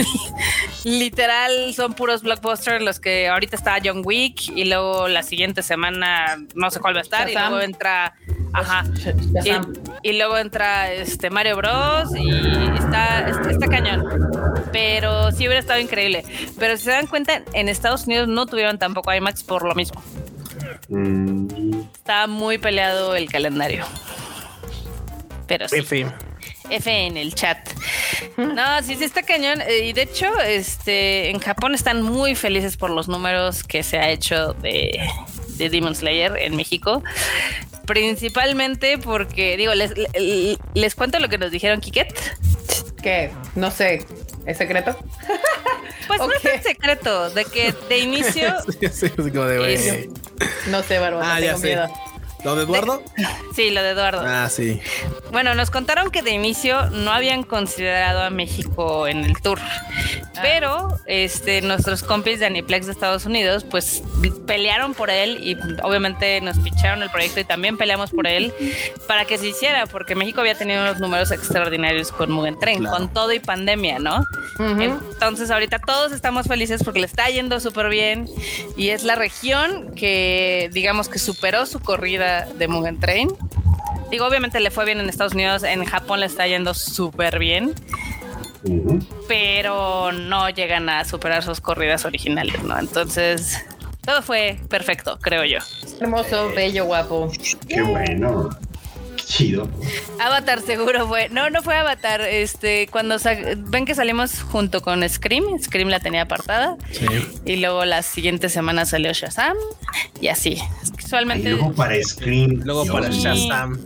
[0.85, 6.39] literal son puros blockbusters los que ahorita está John Wick y luego la siguiente semana
[6.55, 8.15] no sé cuál va a estar y luego entra,
[8.53, 8.85] ajá,
[10.03, 12.31] y, luego entra este Mario Bros y
[12.79, 14.05] está, está, está cañón.
[14.73, 16.25] Pero sí hubiera estado increíble.
[16.59, 20.03] Pero si se dan cuenta, en Estados Unidos no tuvieron tampoco IMAX por lo mismo.
[20.89, 23.85] Mm, Está muy peleado el calendario.
[25.47, 25.79] Pero sí.
[25.79, 26.07] F.
[26.71, 27.59] F en el chat.
[28.37, 29.61] No, sí, sí está cañón.
[29.63, 33.99] Eh, Y de hecho, este, en Japón están muy felices por los números que se
[33.99, 34.99] ha hecho de,
[35.57, 37.03] de Demon Slayer en México.
[37.87, 42.15] Principalmente porque, digo, les, les, les cuento lo que nos dijeron Kiket.
[43.03, 43.31] ¿Qué?
[43.57, 44.07] No sé.
[44.47, 44.97] ¿Es secreto?
[46.07, 49.75] Pues no es secreto de que de inicio Sí, sí, así como de, güey.
[49.75, 50.09] Es-
[50.69, 51.35] No sé, Bárbara.
[51.35, 51.75] Ah, ya tengo sé.
[52.45, 53.03] ¿Lo de Eduardo?
[53.55, 54.23] Sí, lo de Eduardo.
[54.25, 54.81] Ah, sí.
[55.33, 59.59] Bueno, nos contaron que de inicio no habían considerado a México en el tour.
[60.41, 64.03] Pero este, nuestros compis de Aniplex de Estados Unidos, pues
[64.47, 68.55] pelearon por él y obviamente nos picharon el proyecto y también peleamos por él
[69.07, 72.97] para que se hiciera, porque México había tenido unos números extraordinarios con Mugen Train, Claro.
[72.97, 74.25] con todo y pandemia, ¿no?
[74.59, 74.81] Ujú.
[74.81, 78.27] Entonces ahorita todos estamos felices porque le está yendo súper bien
[78.77, 83.29] y es la región que digamos que superó su corrida de Mugen Train.
[84.11, 87.75] Digo, obviamente le fue bien en Estados Unidos, en Japón le está yendo súper bien,
[89.29, 92.79] pero no llegan a superar sus corridas originales, ¿no?
[92.79, 93.65] Entonces,
[94.01, 95.59] todo fue perfecto, creo yo.
[96.01, 97.31] Hermoso, bello, guapo.
[97.69, 98.51] Qué bueno.
[99.31, 99.69] Chido.
[100.19, 101.29] Avatar seguro fue.
[101.29, 102.21] No, no fue Avatar.
[102.23, 106.77] Este, cuando sa- ven que salimos junto con Scream, Scream la tenía apartada.
[106.91, 107.07] Sí.
[107.47, 109.57] Y luego la siguiente semana salió Shazam.
[110.21, 110.57] Y así.
[110.97, 111.51] Que Y Usualmente.
[111.51, 112.61] luego para Scream.
[112.65, 113.09] Luego para.
[113.11, 113.79] Shazam.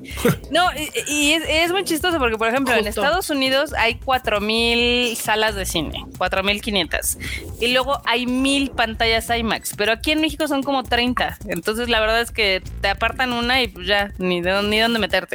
[0.50, 2.86] No, y, y es, es muy chistoso porque, por ejemplo, en.
[2.86, 7.18] Estados Unidos hay 4.000 salas de cine, 4.500.
[7.60, 9.74] Y luego hay 1.000 pantallas IMAX.
[9.76, 11.36] Pero aquí en México son como 30.
[11.48, 14.78] Entonces, la verdad es que te apartan una y pues ya, ni, de, dónde- ni
[14.80, 15.34] dónde meterte.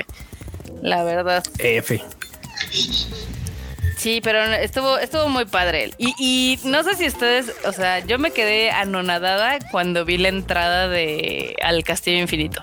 [0.81, 1.43] La verdad.
[1.57, 2.01] F.
[3.97, 5.91] Sí, pero estuvo, estuvo muy padre.
[5.97, 10.29] Y, y no sé si ustedes, o sea, yo me quedé anonadada cuando vi la
[10.29, 12.61] entrada de al Castillo Infinito.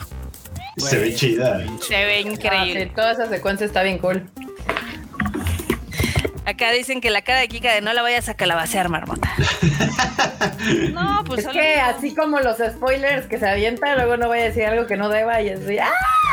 [0.79, 1.61] Se ve chida.
[1.87, 2.85] Se ve Ah, increíble.
[2.85, 4.27] sí, toda esa secuencia está bien cool.
[6.47, 9.32] Acá dicen que la cara de Kika de no la vayas a calabacear, marmota.
[10.93, 14.39] no, pues Es solo- que así como los spoilers que se avientan, luego no voy
[14.39, 15.90] a decir algo que no deba y así, ¡ah!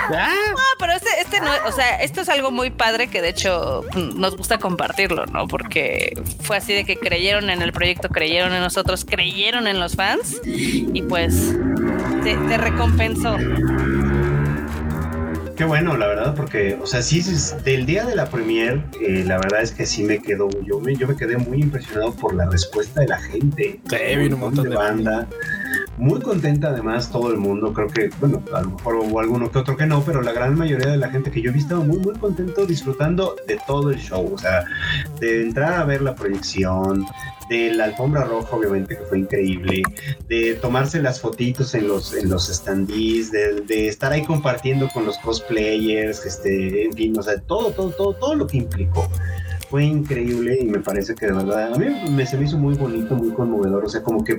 [0.10, 3.84] No, pero este, este no, o sea, esto es algo muy padre que de hecho
[3.96, 5.48] nos gusta compartirlo, ¿no?
[5.48, 9.96] Porque fue así de que creyeron en el proyecto, creyeron en nosotros, creyeron en los
[9.96, 11.54] fans y pues
[12.24, 13.38] te, te recompensó.
[15.56, 19.24] Qué bueno, la verdad, porque, o sea, sí, es- del día de la premier, eh,
[19.26, 22.34] la verdad es que sí me quedó, yo me, yo me quedé muy impresionado por
[22.34, 23.80] la respuesta de la gente.
[23.88, 25.28] Sí, vino un montón de banda.
[25.98, 29.60] Muy contenta además todo el mundo, creo que, bueno, a lo mejor hubo alguno que
[29.60, 32.00] otro que no, pero la gran mayoría de la gente que yo he visto muy,
[32.00, 34.66] muy contento disfrutando de todo el show, o sea,
[35.20, 37.06] de entrar a ver la proyección,
[37.50, 39.84] de la alfombra roja, obviamente, que fue increíble,
[40.28, 45.06] de tomarse las fotitos en los, en los standees, de, de estar ahí compartiendo con
[45.06, 49.10] los cosplayers, este, en fin, o sea, todo, todo, todo, todo lo que implicó.
[49.70, 52.76] Fue increíble y me parece que de verdad a mí me, se me hizo muy
[52.76, 53.84] bonito, muy conmovedor.
[53.84, 54.38] O sea, como que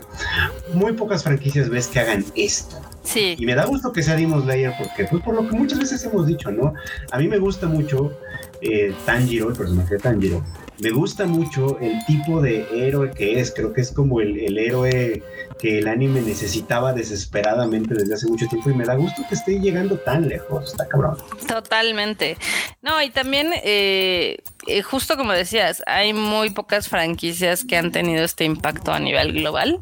[0.75, 2.81] muy pocas franquicias ves que hagan esto.
[3.03, 5.81] Sí, Y me da gusto que sea Demon Slayer porque, pues, por lo que muchas
[5.81, 6.73] veces hemos dicho, ¿no?
[7.11, 8.17] A mí me gusta mucho
[8.61, 10.45] eh, Tanjiro, el personaje de Tanjiro.
[10.85, 13.55] Me gusta mucho el tipo de héroe que es.
[13.55, 15.23] Creo que es como el, el héroe
[15.59, 18.71] que el anime necesitaba desesperadamente desde hace mucho tiempo.
[18.71, 20.71] Y me da gusto que esté llegando tan lejos.
[20.71, 21.17] Está cabrón.
[21.47, 22.37] totalmente.
[22.83, 28.25] No, y también, eh, eh, justo como decías, hay muy pocas franquicias que han tenido
[28.25, 29.81] este impacto a nivel global.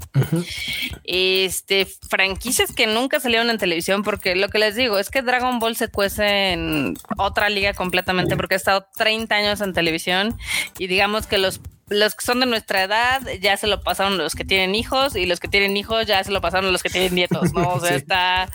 [1.04, 5.58] Este, franquicias que nunca salieron en televisión, porque lo que les digo es que Dragon
[5.58, 10.36] Ball se cuece en otra liga completamente, porque ha estado 30 años en televisión
[10.78, 11.60] y digamos que los
[11.92, 15.26] los que son de nuestra edad ya se lo pasaron los que tienen hijos y
[15.26, 17.68] los que tienen hijos ya se lo pasaron los que tienen nietos, ¿no?
[17.74, 17.94] O sea, Sí.
[17.96, 18.48] está...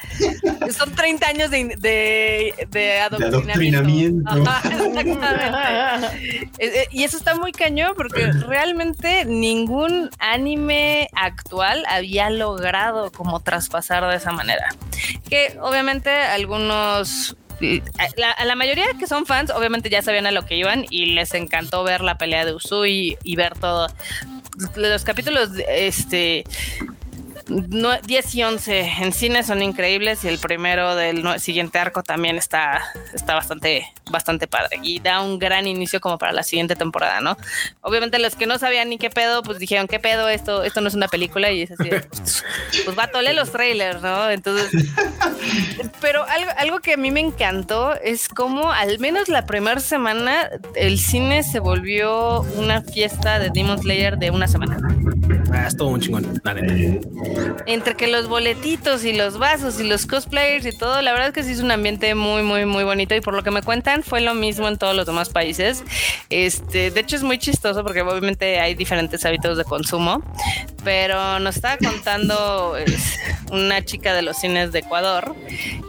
[0.78, 4.30] Son 30 años de, de, de adoctrinamiento.
[4.30, 4.50] adoctrinamiento.
[4.52, 6.48] Ajá, exactamente.
[6.60, 13.40] Eh, eh, Y eso está muy cañón porque realmente ningún anime actual había logrado como
[13.42, 14.68] traspasar de esa manera.
[15.30, 20.46] Que obviamente algunos la, a la mayoría que son fans, obviamente ya sabían a lo
[20.46, 23.88] que iban y les encantó ver la pelea de Usui y ver todo.
[24.76, 26.44] Los capítulos, este.
[27.50, 32.38] Nue- 10 y 11 en cine son increíbles y el primero del siguiente arco también
[32.38, 32.82] está,
[33.14, 37.38] está bastante, bastante padre y da un gran inicio como para la siguiente temporada, ¿no?
[37.82, 40.30] Obviamente los que no sabían ni qué pedo, pues dijeron, ¿qué pedo?
[40.30, 42.02] Esto, esto no es una película y es así, de,
[42.86, 44.30] pues va, tole los trailers, ¿no?
[44.30, 44.70] Entonces,
[46.02, 50.50] pero algo, algo que a mí me encantó es como al menos la primera semana
[50.76, 54.78] el cine se volvió una fiesta de Demon Slayer de una semana.
[55.52, 57.08] Ah, es todo un chingón, la neta.
[57.66, 61.34] Entre que los boletitos y los vasos y los cosplayers y todo, la verdad es
[61.34, 63.16] que sí es un ambiente muy, muy, muy bonito.
[63.16, 65.84] Y por lo que me cuentan, fue lo mismo en todos los demás países.
[66.30, 70.24] Este, de hecho, es muy chistoso porque obviamente hay diferentes hábitos de consumo.
[70.84, 73.18] Pero nos estaba contando es,
[73.52, 75.36] una chica de los cines de Ecuador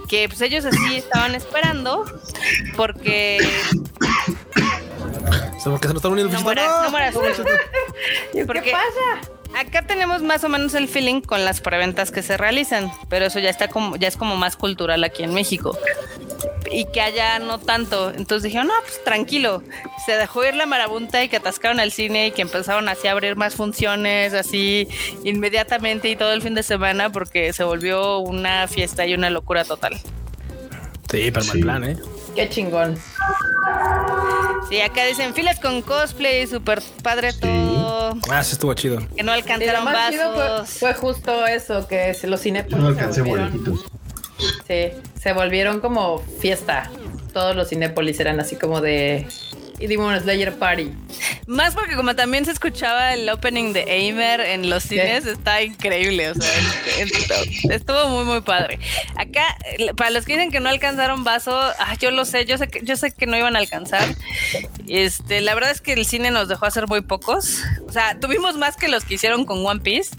[0.09, 2.05] que pues ellos así estaban esperando
[2.77, 3.39] porque
[5.57, 7.15] O sea, porque se nos están uniendo no mueras, no mueras.
[8.33, 9.38] ¿Qué pasa?
[9.57, 13.39] Acá tenemos más o menos el feeling con las preventas que se realizan, pero eso
[13.39, 15.77] ya está como, ya es como más cultural aquí en México.
[16.71, 18.11] Y que allá no tanto.
[18.11, 19.63] Entonces dijeron, no, pues tranquilo.
[20.05, 23.13] Se dejó ir la marabunta y que atascaron al cine y que empezaron así a
[23.13, 24.87] abrir más funciones, así
[25.25, 29.65] inmediatamente y todo el fin de semana, porque se volvió una fiesta y una locura
[29.65, 29.99] total.
[31.11, 31.97] Sí, pero mal plan, ¿eh?
[32.35, 32.97] Qué chingón.
[34.69, 37.41] Sí, acá dicen filas con cosplay, súper padre Sí.
[37.41, 38.15] todo.
[38.31, 39.01] Ah, sí estuvo chido.
[39.17, 40.79] Que no alcanzaron más chido fue, vasos.
[40.79, 43.87] fue justo eso, que se- los cinépolis no se alcancé volvieron, boletitos.
[44.67, 44.91] sí,
[45.21, 46.91] se volvieron como fiesta.
[47.33, 49.27] Todos los cinépolis eran así como de
[49.79, 50.91] y Demon Slayer Party.
[51.47, 56.31] Más porque como también se escuchaba el opening de Aimer en los cines, está increíble,
[56.31, 56.51] o sea,
[57.71, 58.79] estuvo muy muy padre.
[59.17, 59.57] Acá,
[59.97, 62.81] para los que dicen que no alcanzaron vaso, ah, yo lo sé, yo sé que
[62.85, 64.15] yo sé que no iban a alcanzar.
[64.87, 67.63] Este, la verdad es que el cine nos dejó hacer muy pocos.
[67.87, 70.17] O sea, tuvimos más que los que hicieron con One Piece,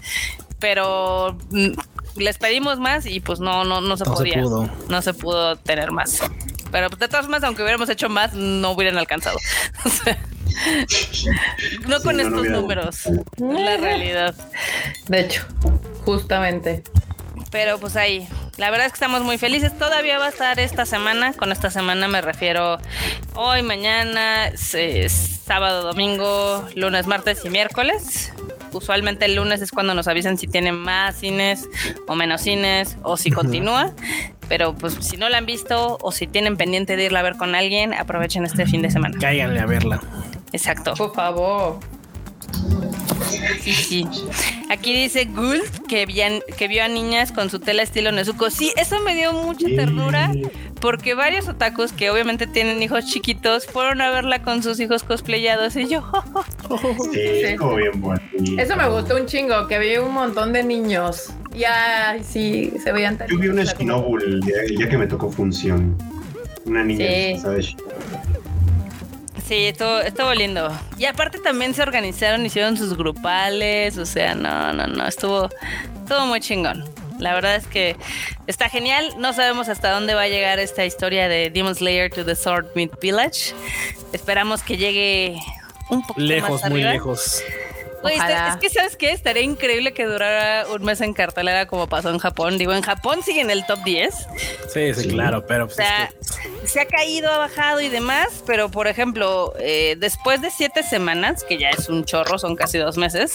[0.58, 1.70] pero mm,
[2.16, 4.42] les pedimos más y pues no no no se No se podía.
[4.42, 4.68] pudo.
[4.88, 6.22] No se pudo tener más.
[6.70, 9.38] Pero de todas formas, aunque hubiéramos hecho más, no hubieran alcanzado.
[9.84, 10.18] O sea,
[11.86, 14.34] no Sí, con no, no estos hubiera- números, es la realidad.
[15.08, 15.46] De hecho,
[16.04, 16.82] justamente.
[17.50, 18.28] Pero pues ahí,
[18.58, 19.76] la verdad es que estamos muy felices.
[19.76, 21.32] Todavía va a estar esta semana.
[21.32, 22.78] Con esta semana me refiero
[23.34, 28.32] hoy, mañana, sábado, domingo, lunes, martes y miércoles.
[28.72, 31.68] Usualmente el lunes es cuando nos avisan si tienen más cines
[32.06, 33.92] o menos cines o si continúa.
[34.48, 37.36] Pero pues si no la han visto o si tienen pendiente de irla a ver
[37.36, 39.16] con alguien, aprovechen este fin de semana.
[39.20, 40.00] Cáiganle a verla.
[40.52, 40.94] Exacto.
[40.94, 41.78] Por favor.
[43.62, 44.06] Sí, sí.
[44.70, 46.06] Aquí dice Gould que,
[46.56, 48.50] que vio a niñas con su tela estilo Nezuko.
[48.50, 50.32] Sí, eso me dio mucha ternura
[50.80, 55.76] porque varios otakus que obviamente tienen hijos chiquitos fueron a verla con sus hijos cosplayados
[55.76, 56.02] y yo.
[57.12, 58.60] Sí, como bien bonito.
[58.62, 61.30] Eso me gustó un chingo, que vi un montón de niños.
[61.52, 64.96] Y ay, sí, se veían tan Yo vi como- Shinobu el día, el día que
[64.96, 65.96] me tocó función.
[66.66, 67.38] Una niña, Sí.
[67.40, 67.74] ¿sabes?
[69.50, 70.70] Sí, estuvo, estuvo lindo.
[70.96, 75.48] Y aparte también se organizaron, hicieron sus grupales, o sea, no, no, no, estuvo,
[76.04, 76.84] estuvo muy chingón.
[77.18, 77.96] La verdad es que
[78.46, 79.12] está genial.
[79.18, 82.66] No sabemos hasta dónde va a llegar esta historia de Demon Slayer to the Sword
[82.76, 83.52] Meat Village.
[84.12, 85.36] Esperamos que llegue
[85.88, 87.42] un poco Lejos, más muy lejos.
[88.02, 89.12] Oye, es que, ¿sabes qué?
[89.12, 92.56] Estaría increíble que durara un mes en cartelera como pasó en Japón.
[92.58, 94.14] Digo, en Japón sigue en el top 10.
[94.72, 95.08] Sí, sí, Sí.
[95.10, 98.70] claro, pero O pues, sea, es que- se ha caído, ha bajado y demás, pero
[98.70, 102.96] por ejemplo, eh, después de siete semanas, que ya es un chorro, son casi dos
[102.96, 103.32] meses,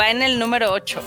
[0.00, 1.02] va en el número 8.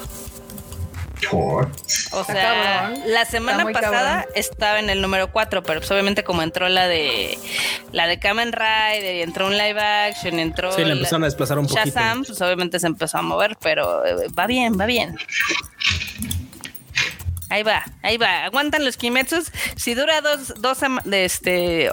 [1.31, 1.71] Por.
[2.11, 3.01] O sea, cabrón.
[3.07, 4.31] la semana pasada cabrón.
[4.35, 7.37] estaba en el número 4, pero pues obviamente como entró la de
[7.91, 11.27] la de Kamen Rider y entró un live action, entró sí, le la- empezaron a
[11.27, 11.85] desplazar un poquito.
[11.85, 15.17] Shazam, pues obviamente se empezó a mover, pero eh, va bien, va bien.
[17.49, 18.43] Ahí va, ahí va.
[18.43, 19.51] Aguantan los Kimetsus.
[19.77, 20.79] Si dura dos, dos
[21.11, 21.89] este,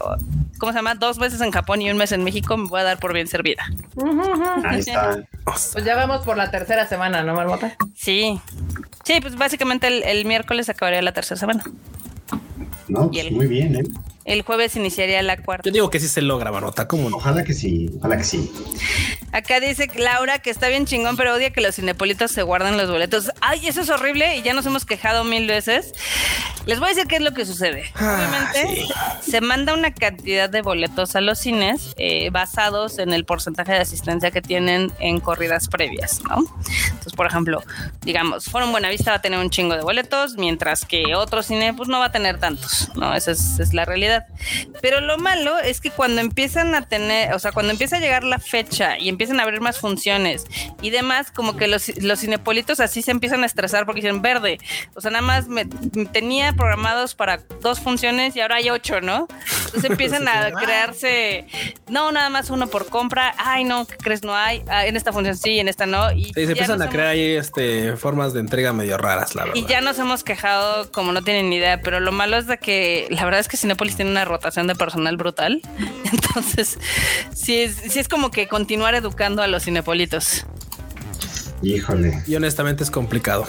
[0.58, 0.94] ¿cómo se llama?
[0.94, 3.26] Dos meses en Japón y un mes en México, me voy a dar por bien
[3.26, 3.64] servida.
[4.64, 5.24] Ahí está.
[5.44, 7.76] Pues ya vamos por la tercera semana, ¿no, Marmota?
[7.94, 8.40] Sí.
[9.04, 11.64] Sí, pues básicamente el, el miércoles acabaría la tercera semana.
[12.88, 13.82] No, Y pues el- muy bien, ¿eh?
[14.24, 15.68] El jueves iniciaría la cuarta.
[15.68, 17.16] Yo digo que sí se logra, Marota, ¿cómo no?
[17.18, 18.50] Ojalá que sí, ojalá que sí.
[19.32, 22.88] Acá dice Laura que está bien chingón, pero odia que los cinepolitos se guardan los
[22.90, 23.30] boletos.
[23.40, 25.92] Ay, eso es horrible y ya nos hemos quejado mil veces.
[26.66, 27.84] Les voy a decir qué es lo que sucede.
[27.96, 28.16] Ah,
[28.54, 28.86] Obviamente,
[29.20, 33.78] se manda una cantidad de boletos a los cines eh, basados en el porcentaje de
[33.78, 36.38] asistencia que tienen en corridas previas, ¿no?
[36.86, 37.62] Entonces, por ejemplo,
[38.02, 41.88] digamos, Forum Buenavista va a tener un chingo de boletos, mientras que otro cine, pues
[41.88, 43.14] no va a tener tantos, ¿no?
[43.14, 44.13] Esa es, es la realidad.
[44.80, 48.24] Pero lo malo es que cuando empiezan a tener, o sea, cuando empieza a llegar
[48.24, 50.46] la fecha y empiezan a abrir más funciones
[50.82, 54.58] y demás, como que los, los cinepolitos así se empiezan a estresar porque dicen verde.
[54.94, 55.66] O sea, nada más me,
[56.12, 59.28] tenía programados para dos funciones y ahora hay ocho, ¿no?
[59.66, 61.46] Entonces empiezan a crearse,
[61.88, 63.34] no, nada más uno por compra.
[63.38, 64.22] Ay, no, ¿qué crees?
[64.22, 64.62] No hay.
[64.68, 66.12] Ah, en esta función sí, en esta no.
[66.12, 69.56] Y Sí, se empiezan a crear ahí este, formas de entrega medio raras, la verdad.
[69.56, 72.58] y ya nos hemos quejado como no tienen ni idea, pero lo malo es de
[72.58, 75.60] que la verdad es que Cinepolis tiene una rotación de personal brutal.
[76.12, 76.78] Entonces,
[77.34, 80.46] sí es, sí es como que continuar educando a los cinepolitos.
[81.62, 82.22] Híjole.
[82.26, 83.46] Y honestamente es complicado.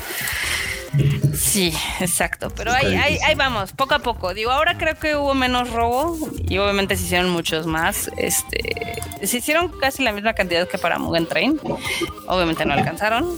[1.33, 2.49] Sí, exacto.
[2.55, 4.33] Pero ahí, ahí vamos, poco a poco.
[4.33, 8.09] Digo, ahora creo que hubo menos robo y obviamente se hicieron muchos más.
[8.17, 11.59] Este, se hicieron casi la misma cantidad que para Mugen Train.
[12.27, 13.37] Obviamente no alcanzaron,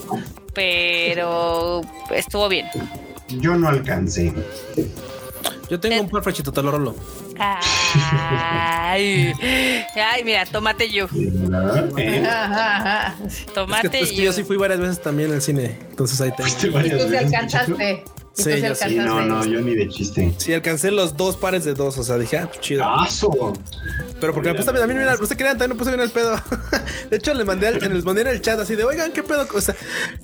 [0.53, 1.81] pero
[2.11, 2.67] estuvo bien.
[3.29, 4.33] Yo no alcancé.
[5.69, 6.95] Yo tengo un par frechito, te lo rolo.
[7.37, 9.33] Ay,
[9.95, 11.07] ay, mira, tomate yo.
[11.97, 12.25] ¿Eh?
[12.25, 13.15] Ajá.
[13.25, 14.23] Es que, Tomate es que yo.
[14.23, 18.03] yo sí fui varias veces también al cine, entonces ahí varias tú veces, alcanzaste.
[18.37, 18.95] Sí, se yo sí.
[18.95, 20.31] No, no, yo ni de chiste.
[20.37, 22.85] Sí, alcancé los dos pares de dos, o sea, dije, ah, pues chido.
[22.85, 23.53] ¡Aso!
[24.19, 26.35] Pero porque me puse también, mira, usted crean, también me puse bien el pedo.
[27.09, 29.47] De hecho, les mandé, al- les mandé en el chat así de, oigan, ¿qué pedo?
[29.53, 29.75] O sea,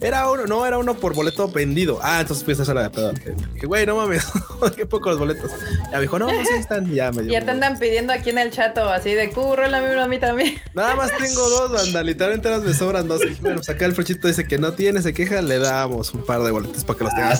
[0.01, 1.99] era uno, no, era uno por boleto vendido.
[2.03, 3.13] Ah, entonces fui a hacer la de pedo.
[3.59, 4.25] Que güey, no mames,
[4.75, 5.51] qué pocos boletos.
[5.91, 7.31] Ya me dijo, no, sí están, y ya me dio.
[7.31, 10.19] Ya te andan pidiendo aquí en el chato así de curro la misma a mí
[10.19, 10.55] también.
[10.73, 13.21] Nada más tengo dos, banda, literalmente las me sobran dos.
[13.23, 16.41] Y bueno, saca el frechito dice que no tiene, se queja, le damos un par
[16.43, 17.35] de boletos para que los tenga.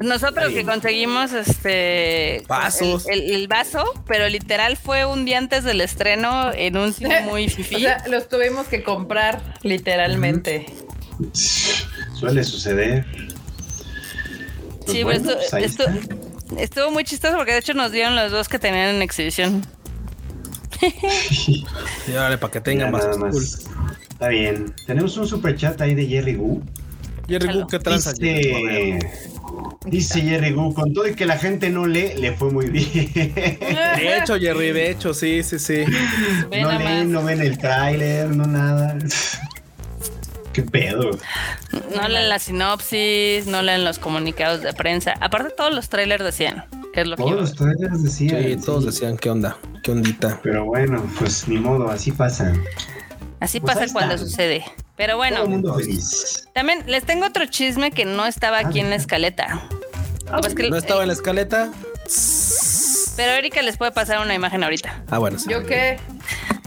[0.00, 3.06] Nosotros que conseguimos este Vasos.
[3.08, 7.20] El, el- el vaso, pero literal fue un día antes del estreno en un cine
[7.28, 7.74] muy fifí.
[7.76, 10.66] O sea, los tuvimos que comprar literalmente.
[12.14, 13.04] Suele suceder.
[14.84, 18.14] Pues sí, bueno, pero pues estu- estu- estuvo muy chistoso porque de hecho nos dieron
[18.14, 19.66] los dos que tenían en exhibición.
[21.30, 21.64] Y
[22.12, 23.04] para que tengan más.
[23.04, 23.66] nada más.
[24.10, 24.72] Está bien.
[24.86, 26.62] Tenemos un super chat ahí de Jerry Gu.
[27.28, 28.12] Jerry Gu, ¿qué tranza?
[28.12, 28.98] Dice,
[29.86, 33.22] dice Jerry Gu, con todo y que la gente no lee, le fue muy bien.
[33.24, 35.84] De hecho, Jerry, de hecho, sí, sí, sí.
[36.50, 37.06] No leen, más.
[37.06, 38.96] no ven el tráiler, no nada.
[40.52, 41.10] ¿Qué pedo?
[41.94, 45.14] No leen la sinopsis, no leen los comunicados de prensa.
[45.20, 46.64] Aparte todos los trailers decían,
[46.94, 48.42] que es lo que Todos los trailers decían.
[48.42, 48.90] Sí, todos sí.
[48.90, 49.58] decían, ¿qué onda?
[49.82, 50.40] ¿Qué ondita?
[50.42, 52.52] Pero bueno, pues ni modo, así pasa.
[53.40, 54.64] Así Pues pasa cuando sucede.
[54.96, 56.48] Pero Todo el bueno, mundo feliz.
[56.54, 59.62] también les tengo otro chisme que no estaba aquí en la escaleta.
[60.40, 61.70] Pues que- ¿No estaba en la escaleta?
[63.16, 65.02] Pero Erika les puede pasar una imagen ahorita.
[65.10, 65.50] Ah, bueno, sí.
[65.50, 65.98] ¿Yo qué?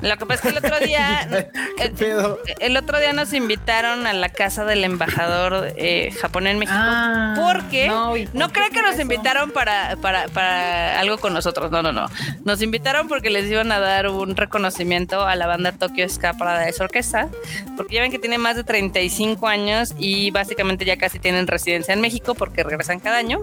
[0.01, 1.27] Lo que pasa es que el otro día,
[1.77, 2.39] ¿Qué el, pedo?
[2.59, 6.77] el otro día nos invitaron a la casa del embajador eh, japonés en México.
[6.79, 9.01] Ah, porque no, ¿y por qué creo que nos eso?
[9.03, 11.71] invitaron para, para, para algo con nosotros.
[11.71, 12.07] No, no, no.
[12.43, 16.81] Nos invitaron porque les iban a dar un reconocimiento a la banda Tokyo Ska Paradise
[16.81, 17.29] Orquesta.
[17.77, 21.93] Porque ya ven que tiene más de 35 años y básicamente ya casi tienen residencia
[21.93, 23.39] en México porque regresan cada año.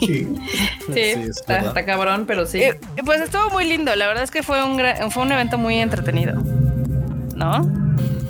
[0.00, 0.28] Sí.
[0.92, 2.62] Sí, es está, está cabrón, pero sí.
[2.62, 3.96] Eh, pues estuvo muy lindo.
[3.96, 4.78] La verdad es que fue un,
[5.10, 6.34] fue un evento muy entretenido.
[7.34, 7.62] ¿No?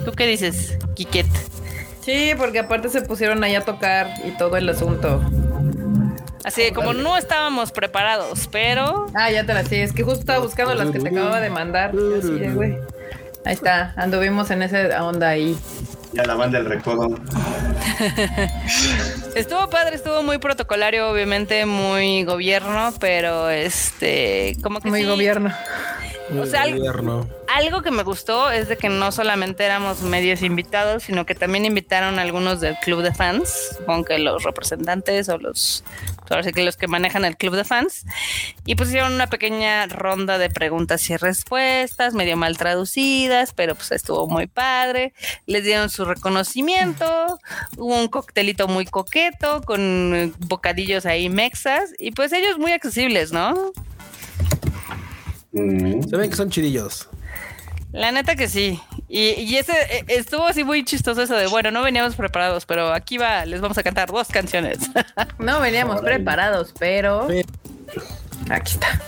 [0.03, 1.27] ¿Tú qué dices, Kiket?
[2.01, 5.21] Sí, porque aparte se pusieron ahí a tocar y todo el asunto.
[6.43, 9.77] Así de como no estábamos preparados, pero Ah, ya te la sí.
[9.77, 11.91] Es que justo estaba buscando las que te acababa de mandar.
[12.19, 12.77] Así de, güey.
[13.45, 15.57] Ahí está, anduvimos en esa onda ahí.
[16.13, 17.19] Ya la banda del recodo.
[19.35, 25.51] estuvo padre, estuvo muy protocolario, obviamente, muy gobierno, pero este, como que Muy sí, gobierno.
[26.41, 31.25] O sea, algo- que me gustó es de que no solamente éramos medios invitados, sino
[31.25, 35.83] que también invitaron a algunos del club de fans, supongo que los representantes o los,
[36.29, 38.05] ahora que los que manejan el club de fans,
[38.65, 44.27] y pusieron una pequeña ronda de preguntas y respuestas, medio mal traducidas, pero pues estuvo
[44.27, 45.13] muy padre.
[45.45, 47.39] Les dieron su reconocimiento,
[47.77, 53.71] hubo un coctelito muy coqueto con bocadillos ahí mexas, y pues ellos muy accesibles, ¿no?
[55.55, 56.03] Mm.
[56.07, 57.07] Se ven que son chidillos.
[57.91, 58.79] La neta que sí.
[59.07, 62.93] Y, y ese eh, estuvo así muy chistoso eso de, bueno, no veníamos preparados, pero
[62.93, 64.79] aquí va, les vamos a cantar dos canciones.
[65.39, 66.15] No veníamos Órale.
[66.17, 67.27] preparados, pero.
[67.29, 67.41] Sí.
[68.49, 69.01] Aquí está.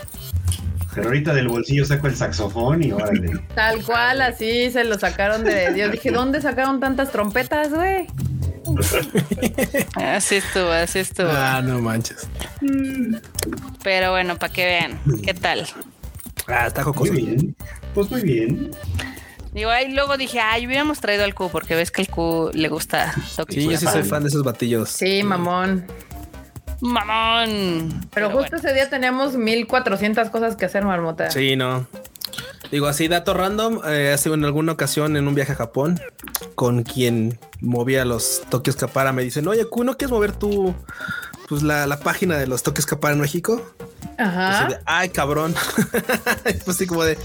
[0.94, 3.40] Pero ahorita del bolsillo saco el saxofón y órale.
[3.56, 5.92] Tal cual, así se lo sacaron de Dios.
[5.92, 8.08] Dije, ¿dónde sacaron tantas trompetas, güey?
[9.96, 11.30] así estuvo, así estuvo.
[11.32, 12.28] Ah, no manches.
[13.84, 15.68] Pero bueno, para que vean, ¿qué tal?
[16.48, 17.14] Ah, está Muy jocoso.
[17.14, 17.56] bien.
[17.94, 18.72] Pues muy bien.
[19.54, 22.70] Digo, ahí luego dije, ay, hubiéramos traído al Q, porque ves que al Q le
[22.70, 24.90] gusta Tokyo Sí, yo sí soy fan de esos batillos.
[24.90, 25.86] Sí, mamón.
[26.82, 28.08] Mamón.
[28.14, 31.32] Pero, justo ese día teníamos 1400 cosas que hacer, marmota.
[31.32, 31.88] Sí, no.
[32.72, 33.82] Digo así, dato random.
[33.88, 36.00] Eh, hace en alguna ocasión en un viaje a Japón
[36.56, 40.76] con quien movía los Tokio Escapara me dicen, oye, Q, ¿no quieres mover tu
[41.48, 43.62] pues la, la página de los Tokio Escapara en México?
[44.18, 44.68] Así Ajá.
[44.70, 45.54] de, Ay, cabrón.
[46.44, 47.18] pues así como de,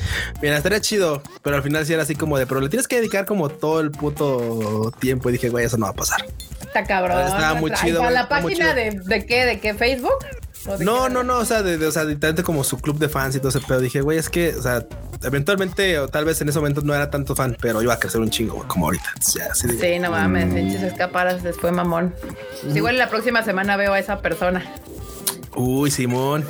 [0.43, 2.97] mira, estaría chido, pero al final sí era así como de, pero le tienes que
[2.97, 5.29] dedicar como todo el puto tiempo.
[5.31, 6.25] Y dije, güey, eso no va a pasar.
[6.61, 7.19] Está cabrón.
[7.27, 9.45] Estaba muy chido, ¿Para la página de, de qué?
[9.47, 9.75] ¿De qué?
[9.75, 10.15] ¿Facebook?
[10.67, 12.99] ¿O de No, no, no, o sea, de, de- o sea, literalmente como su club
[12.99, 13.81] de fans y todo ese pedo.
[13.81, 14.85] Dije, güey, es que, o sea,
[15.23, 18.21] eventualmente o tal vez en ese momento no era tanto fan, pero iba a crecer
[18.21, 19.13] un chingo, güey, como ahorita.
[19.35, 22.15] Ya, así Sí, no mames, pinches escaparas después, mamón.
[22.63, 24.65] Pues igual la próxima semana veo a esa persona,
[25.55, 26.49] Uy, Simón.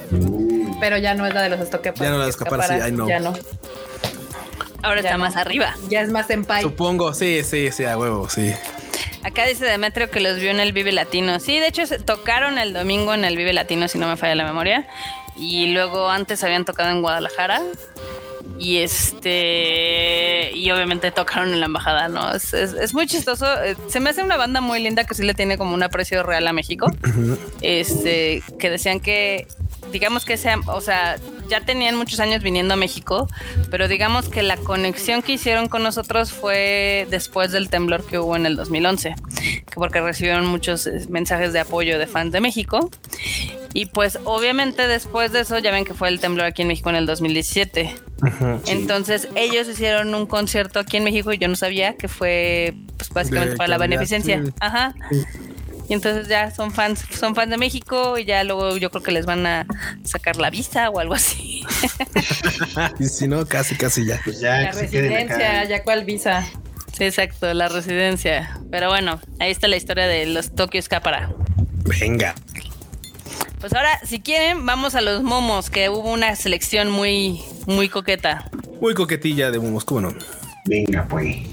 [0.81, 2.93] pero ya no es la de los estoque Ya no la de escaparas, sí, ay,
[2.93, 3.09] no.
[3.09, 3.35] Ya no.
[4.83, 5.75] Ahora está más arriba.
[5.89, 6.63] Ya es más en pay.
[6.63, 8.53] Supongo, sí, sí, sí, a huevo, sí.
[9.23, 11.39] Acá dice Demetrio que los vio en el Vive Latino.
[11.39, 14.35] Sí, de hecho se tocaron el domingo en el Vive Latino, si no me falla
[14.35, 14.89] la memoria.
[15.37, 17.63] Y luego antes habían tocado en Guadalajara.
[18.65, 20.53] Y este.
[20.55, 22.33] Y obviamente tocaron en la embajada, ¿no?
[22.33, 23.47] Es, es- es muy chistoso.
[23.65, 26.23] Eh, Se me hace una banda muy linda que sí le tiene como un aprecio
[26.23, 26.87] real a México.
[27.61, 28.43] Este.
[28.59, 29.47] Que decían que.
[29.91, 31.17] Digamos que sea, o sea,
[31.51, 33.29] ya tenían muchos años viniendo a México,
[33.71, 38.35] pero digamos que la conexión que hicieron con nosotros fue después del temblor que hubo
[38.37, 39.15] en el 2011,
[39.67, 42.89] que porque recibieron muchos eh, mensajes de apoyo de fans de México.
[43.75, 46.91] Y pues obviamente después de eso ya ven que fue el temblor aquí en México
[46.91, 47.95] en el 2017.
[48.67, 53.11] Entonces ellos hicieron un concierto aquí en México y yo no sabía que fue pues
[53.11, 54.43] básicamente De para la beneficencia.
[54.45, 54.53] sí.
[54.61, 54.95] Ajá.
[55.89, 59.13] Y entonces ya son fans, son fans de México y ya luego yo creo que
[59.13, 59.67] les van a
[60.05, 61.65] sacar la visa o algo así.
[62.99, 64.21] y si no, casi, casi ya.
[64.25, 66.47] Pues ya La residencia, ya cuál visa.
[66.97, 68.59] Sí, exacto, la residencia.
[68.71, 71.31] Pero bueno, ahí está la historia de los Tokyo Escapara.
[72.01, 72.35] Venga.
[73.63, 78.51] Pues ahora, si quieren, vamos a los momos, que hubo una selección muy, muy coqueta.
[78.81, 80.13] Muy coquetilla de Moscú, ¿no?
[80.65, 81.47] Venga, pues.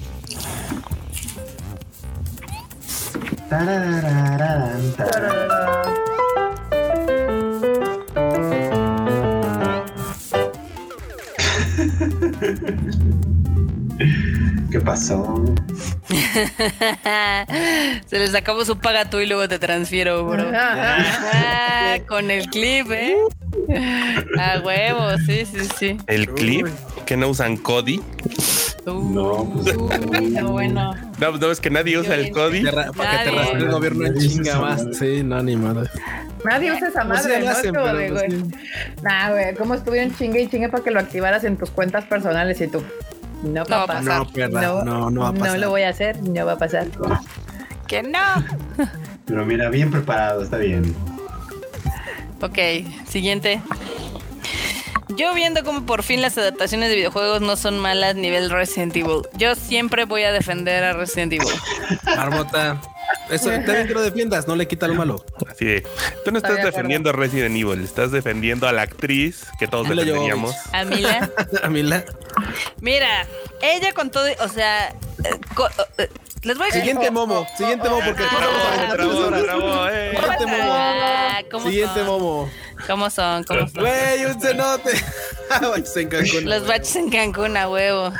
[3.47, 4.95] Tarararán.
[14.71, 15.43] ¿Qué pasó?
[18.07, 20.45] Se les acabó su paga tú y luego te transfiero, bro.
[20.53, 23.15] Ah, con el clip, ¿eh?
[24.39, 25.97] A huevo, sí, sí, sí.
[26.07, 26.67] El clip
[27.05, 28.01] que no usan Cody.
[28.85, 29.75] No, pues.
[30.23, 30.93] Está bueno.
[31.19, 32.63] No, no es que nadie usa el Cody.
[32.63, 32.91] Para
[33.23, 34.85] que te rastre el gobierno en chinga más.
[34.97, 35.89] Sí, no, ni madre.
[36.45, 37.49] Nadie usa esa Pues madre, ¿no?
[37.51, 38.41] hacen, pero de, pues güey.
[38.41, 38.51] sí.
[39.01, 42.61] Nah, güey, ¿cómo estuvieron chingue y chingue para que lo activaras en tus cuentas personales
[42.61, 42.83] y tú?
[43.43, 44.19] No, va a pasar.
[44.19, 45.59] No, perra, no, no va a pasar.
[45.59, 46.87] lo voy a hacer, no va a pasar.
[47.87, 48.19] Que no.
[49.25, 50.95] Pero mira, bien preparado, está bien.
[52.41, 52.57] Ok,
[53.07, 53.61] siguiente.
[55.17, 59.21] Yo viendo como por fin las adaptaciones de videojuegos no son malas nivel Resident Evil.
[59.33, 61.47] Yo siempre voy a defender a Resident Evil.
[62.05, 62.79] Marmota.
[63.29, 65.23] Eso también que lo defiendas, no le quita lo malo.
[65.49, 65.81] Así de.
[66.25, 66.71] Tú no estás acuerdo.
[66.71, 70.55] defendiendo a Resident Evil, estás defendiendo a la actriz que todos Mila defenderíamos.
[70.73, 71.29] A Mila.
[71.63, 71.69] A
[72.81, 73.27] Mira,
[73.61, 76.09] ella con todo, o sea, eh, co- eh,
[76.43, 76.81] les voy a decir.
[76.81, 79.43] siguiente momo, siguiente momo porque Ah, Trabó, horas.
[79.43, 80.11] trabó, eh.
[80.15, 80.63] Siguiente momo.
[80.73, 82.05] Ah, ¿cómo Siguiente son?
[82.07, 82.49] momo.
[82.87, 83.43] ¿Cómo son?
[83.43, 83.81] ¿Cómo son?
[83.83, 84.91] Güey, un cenote.
[85.61, 86.45] Baches en Cancún.
[86.49, 88.13] Los baches en Cancún a huevo.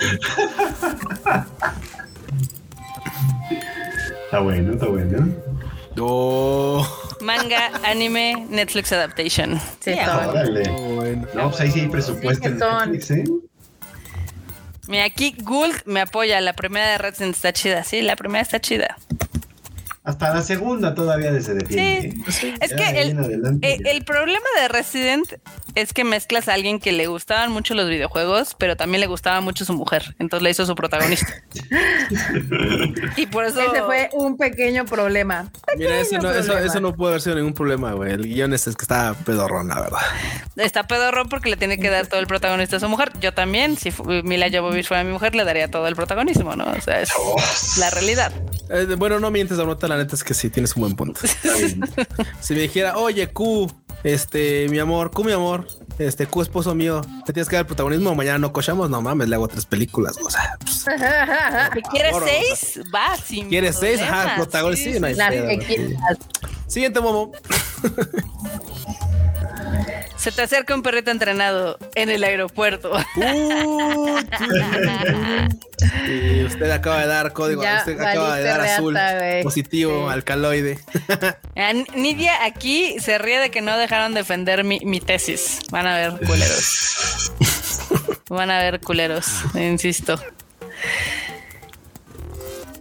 [4.30, 5.27] Está bueno, está bueno.
[5.99, 6.88] Oh,
[7.19, 9.60] Manga, anime, Netflix adaptation.
[9.80, 9.93] Sí.
[9.93, 10.69] Órale.
[10.69, 11.27] bueno.
[11.34, 12.91] No, pues ahí sí hay presupuesto en son.
[12.91, 13.23] Netflix, ¿eh?
[14.88, 16.39] Mira, aquí Gould me apoya.
[16.41, 17.84] La primera de Resident está chida.
[17.84, 18.97] Sí, la primera está chida.
[20.10, 22.15] Hasta la segunda todavía se defiende.
[22.31, 22.53] Sí.
[22.60, 25.34] Es Ya, que de ahí el, adelante problema de Resident
[25.76, 29.40] es que mezclas a alguien que le gustaban mucho los videojuegos, pero también le gustaba
[29.40, 30.15] mucho su mujer.
[30.18, 31.27] Entonces le hizo su protagonista.
[33.18, 33.61] y por eso.
[33.61, 35.52] Ese fue un pequeño problema.
[35.77, 38.14] Mira, eso no, Pequeño eso, no puede haber sido ningún problema, güey.
[38.14, 39.99] El guion es, es que está pedorrón, la verdad.
[40.56, 43.11] Está pedorrón porque le tiene que dar todo el protagonista a su mujer.
[43.22, 46.65] Yo también, si Mila Jovovich fuera mi mujer, le daría todo el protagonismo, ¿no?
[46.65, 47.11] O sea, es
[47.77, 48.31] la realidad.
[48.69, 51.22] Eh, bueno, no mientes, Marmota, la neta es que sí tienes un buen punto.
[52.42, 53.72] Si me dijera, oye, Q,
[54.04, 55.68] este, mi amor, Q, mi amor,
[55.98, 59.28] este, Q, esposo mío, te tienes que dar el protagonismo, mañana no cochamos, no mames,
[59.30, 60.86] le hago tres películas, o sea, pues,
[61.74, 64.02] Si quieres favor, seis, va, sin ¿quieres seis?
[64.02, 65.68] Ajá, protagonista, sí, no hay Las pedo, que güey.
[65.68, 66.18] quieras.
[66.68, 67.32] Siguiente, Momo.
[70.18, 72.91] Se te acerca un perrito entrenado en el aeropuerto.
[73.16, 74.20] Uh,
[76.08, 78.98] y usted acaba de dar código, Ya usted acaba de dar reata, azul,
[79.44, 80.14] positivo, Sí.
[80.14, 80.80] alcaloide.
[81.56, 85.60] Ah, Nidia aquí se ríe de que no dejaron defender mi, mi tesis.
[85.72, 87.32] Van a ver culeros.
[88.30, 89.26] Van a ver culeros,
[89.56, 90.16] insisto.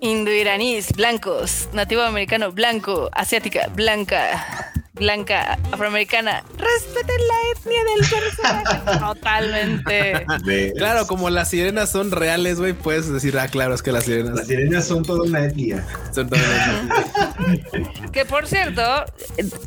[0.01, 6.43] Indoiraníes, blancos, nativo americano, blanco, asiática, blanca, blanca, afroamericana.
[6.57, 8.99] Respeten la etnia del personaje.
[8.99, 10.27] Totalmente.
[10.45, 14.05] De- Claro, como las sirenas son reales, güey, puedes decir, ah, claro, es que las
[14.05, 15.85] sirenas Las sirenas son toda una etnia.
[16.13, 16.45] son todas-
[18.13, 18.83] Que por cierto,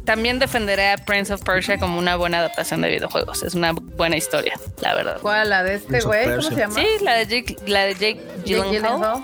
[0.06, 3.44] también defenderé a Prince of Persia como una buena adaptación de videojuegos.
[3.44, 5.18] Es una buena historia, la verdad.
[5.22, 5.50] ¿Cuál?
[5.50, 6.26] ¿La de este güey?
[6.30, 6.76] ¿Cómo se llama?
[6.76, 8.72] Sí, la de Jake, la de Jake Jake Gyllenhaal.
[8.72, 9.24] Gyllenhaal.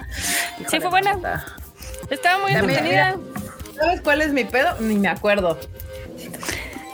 [0.70, 1.46] Sí, fue buena.
[2.10, 3.18] Estaba muy También, entretenida.
[3.80, 4.76] ¿Sabes cuál es mi pedo?
[4.80, 5.60] Ni me acuerdo.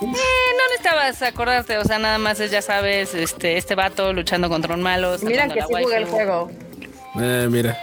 [0.04, 4.50] Eh, no necesitabas acordarte, o sea, nada más es, ya sabes, este, este vato luchando
[4.50, 5.16] contra un malo.
[5.22, 6.52] Mira que sí la jugué el juego.
[7.20, 7.78] Eh, mira.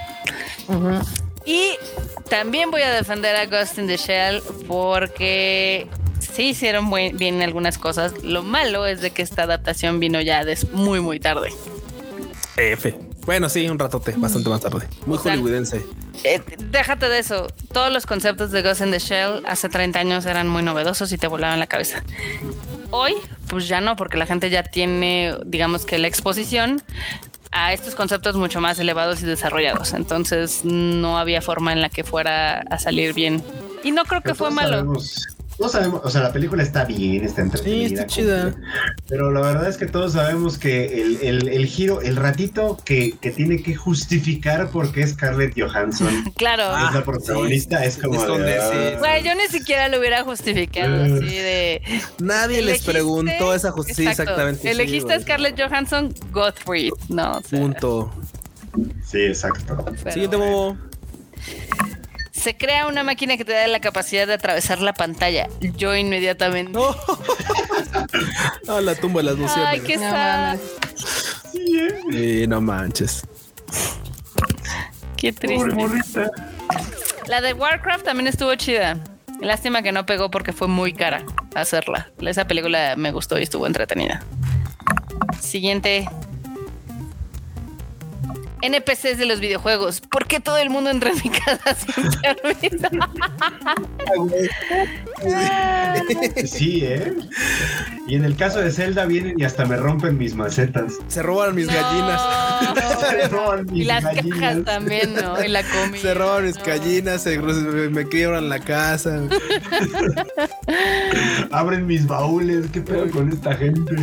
[1.45, 1.77] Y
[2.29, 5.87] también voy a defender a Ghost in the Shell porque
[6.21, 8.13] sí hicieron buen- bien algunas cosas.
[8.23, 11.51] Lo malo es de que esta adaptación vino ya des- muy, muy tarde.
[12.57, 12.95] F.
[13.27, 14.89] Bueno, sí, un ratote, bastante más tarde.
[15.07, 15.85] Muy O sea, hollywoodense.
[16.25, 16.41] Eh,
[16.71, 17.47] déjate de eso.
[17.73, 21.19] Todos los conceptos de Ghost in the Shell hace 30 años eran muy novedosos y
[21.19, 22.03] te volaban la cabeza.
[22.91, 23.15] Hoy,
[23.49, 26.83] pues ya no, porque la gente ya tiene, digamos que la exposición
[27.53, 29.93] a estos conceptos mucho más elevados y desarrollados.
[29.93, 33.43] Entonces no había forma en la que fuera a salir bien.
[33.85, 34.71] Y no creo que Pero fue malo.
[34.71, 35.27] sabemos-
[35.61, 37.87] todos sabemos, o sea, la película está bien, está entretenida.
[37.89, 38.55] Sí, está chida.
[39.09, 43.13] Pero la verdad es que todos sabemos que el, el- el giro, el ratito que,
[43.21, 46.63] que tiene que justificar por qué Scarlett Johansson Claro.
[46.89, 48.71] es la protagonista es como es donde ah,
[49.21, 49.25] sí.
[49.27, 51.13] Yo ni siquiera lo hubiera justificado Eh.
[51.15, 51.83] así de.
[52.21, 54.33] Nadie les preguntó esa justicia Exacto.
[54.33, 54.63] exactamente.
[54.63, 55.21] sí, Elegiste a.
[55.21, 56.93] Scarlett Johansson, Gottfried.
[57.11, 58.11] No, o sea, Punto.
[59.05, 59.85] Sí, exacto.
[60.03, 60.79] pero Siguiente, bueno.
[62.41, 65.49] Se crea una máquina que te da la capacidad de atravesar la pantalla.
[65.61, 66.73] Yo inmediatamente.
[66.73, 66.97] No.
[68.69, 69.73] ah, la tumba de las luciérnagas.
[69.75, 70.47] Ay, qué No sad.
[70.47, 70.61] mames.
[72.11, 73.27] Sí, no manches.
[75.17, 76.31] Qué triste.
[77.27, 78.97] La de Warcraft también estuvo chida.
[79.41, 81.23] Lástima que no pegó porque fue muy cara
[81.55, 82.11] hacerla.
[82.21, 84.23] Esa película me gustó y estuvo entretenida.
[85.41, 86.09] Siguiente.
[88.63, 90.01] NPCs de los videojuegos.
[90.01, 92.89] ¿Por qué todo el mundo entra en mi casa sin permiso?
[96.47, 97.15] Sí, ¿eh?
[98.07, 100.95] Y en el caso de Zelda vienen y hasta me rompen mis macetas.
[101.09, 102.21] Se robaron mis gallinas.
[102.21, 103.01] No.
[103.11, 104.39] Se roban Y mis las gallinas.
[104.39, 105.43] cajas también, ¿no?
[105.43, 105.99] Y la comida.
[106.01, 106.65] Se roban mis no.
[106.65, 109.21] gallinas, se, me quiebran la casa.
[111.51, 112.67] Abren mis baúles.
[112.73, 113.97] ¿Qué pedo con esta gente?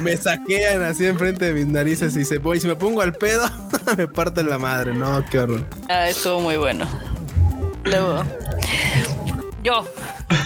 [0.00, 2.60] Me saquean así enfrente de mis narices y se voy.
[2.60, 3.48] Si me pongo al pedo,
[3.96, 4.94] me parten la madre.
[4.94, 5.64] No, qué horror.
[5.88, 6.86] Ah, estuvo muy bueno.
[7.84, 8.24] Luego,
[9.62, 9.86] yo,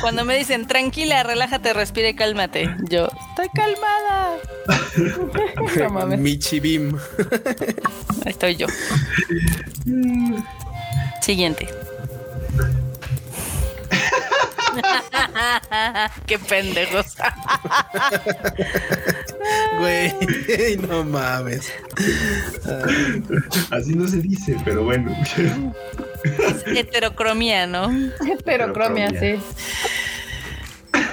[0.01, 2.75] cuando me dicen tranquila, relájate, respire, cálmate.
[2.89, 4.37] Yo, estoy calmada.
[5.79, 6.19] No mames.
[6.19, 6.97] Michi Bim.
[8.25, 8.67] Ahí estoy yo.
[11.23, 11.69] Siguiente.
[16.27, 17.17] Qué pendejos.
[19.79, 21.73] Güey, no mames.
[23.71, 25.15] Así no se dice, pero bueno.
[26.67, 27.89] Heterocromía, ¿no?
[28.45, 29.41] Pero cromia, sí.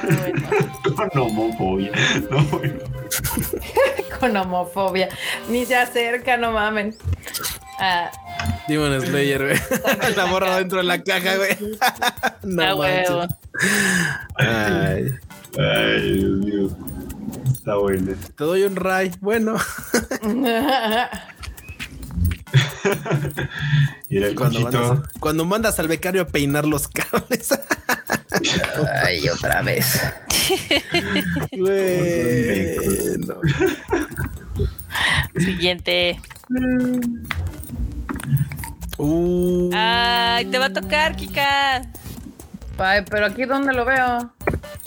[0.03, 0.47] Bueno.
[0.95, 1.91] Con homofobia.
[2.29, 2.79] No, bueno.
[4.19, 5.09] Con homofobia.
[5.49, 6.95] Ni se acerca, no mamen.
[7.79, 8.09] Ah,
[8.67, 9.59] Demon Slayer, güey.
[10.15, 11.57] La morra dentro de la caja, güey.
[12.43, 13.17] No Ah, huevo.
[13.19, 13.37] manches.
[14.35, 15.13] Ay,
[15.57, 16.69] Ay, Dios mío.
[17.51, 18.13] Está bueno.
[18.37, 19.11] te doy un ray.
[19.19, 19.55] Bueno,
[24.09, 27.49] el cuando mandas, cuando mandas al becario a peinar los cables.
[29.03, 30.01] Ay, otra vez.
[31.51, 32.77] Güey.
[33.25, 33.35] no.
[35.39, 36.19] Siguiente.
[38.97, 41.81] Uh, Ay, te va a tocar, Kika.
[42.77, 44.31] Ay, pero aquí dónde lo veo.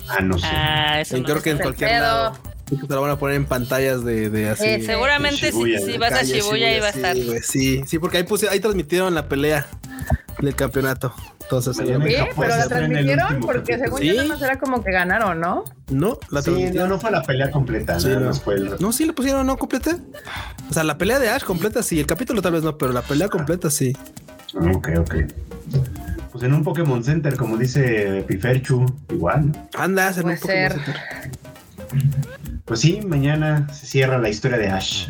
[0.09, 0.47] Ah, no sé.
[0.51, 2.01] Ah, eso no creo que en cualquier pedo.
[2.03, 2.39] lado.
[2.69, 4.65] Te lo van a poner en pantallas de, de así.
[4.67, 7.17] Eh, Seguramente si, Shibuya, si vas a Shibuya ahí va a estar.
[7.43, 9.67] sí, sí, porque ahí puse, ahí transmitieron la pelea
[10.41, 11.15] del campeonato.
[11.51, 11.85] Entonces, Sí,
[12.37, 13.85] pero la transmitieron porque capítulo.
[13.85, 14.07] según Sí.
[14.09, 15.65] yo nada más era como que ganaron, ¿no?
[15.91, 18.27] no, la Sí, no, no fue la pelea completa, Sí, nada no.
[18.27, 18.77] más fue el...
[18.79, 19.97] No, sí le pusieron, no completa.
[20.71, 23.01] O sea, la pelea de Ash completa sí, el capítulo tal vez no, pero la
[23.01, 23.97] pelea completa sí.
[24.75, 25.15] Ok, ok.
[26.33, 29.51] Pues en un Pokémon Center, como dice Piferchu, igual.
[29.75, 30.73] Anda, Puede un Pokémon ser.
[30.73, 30.97] Center.
[32.67, 35.07] Pues sí, mañana se cierra la historia de Ash.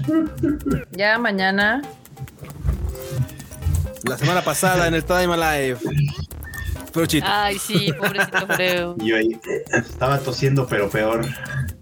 [0.92, 1.82] Ya mañana.
[4.04, 5.76] La semana pasada en el Time Alive.
[7.24, 8.96] Ay, sí, pobrecito Freo.
[9.04, 9.38] Yo ahí
[9.72, 11.26] estaba tosiendo, pero peor.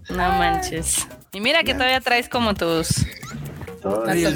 [0.09, 1.07] No manches.
[1.33, 3.05] Y mira que todavía traes como tus.
[3.81, 4.29] Todo- el la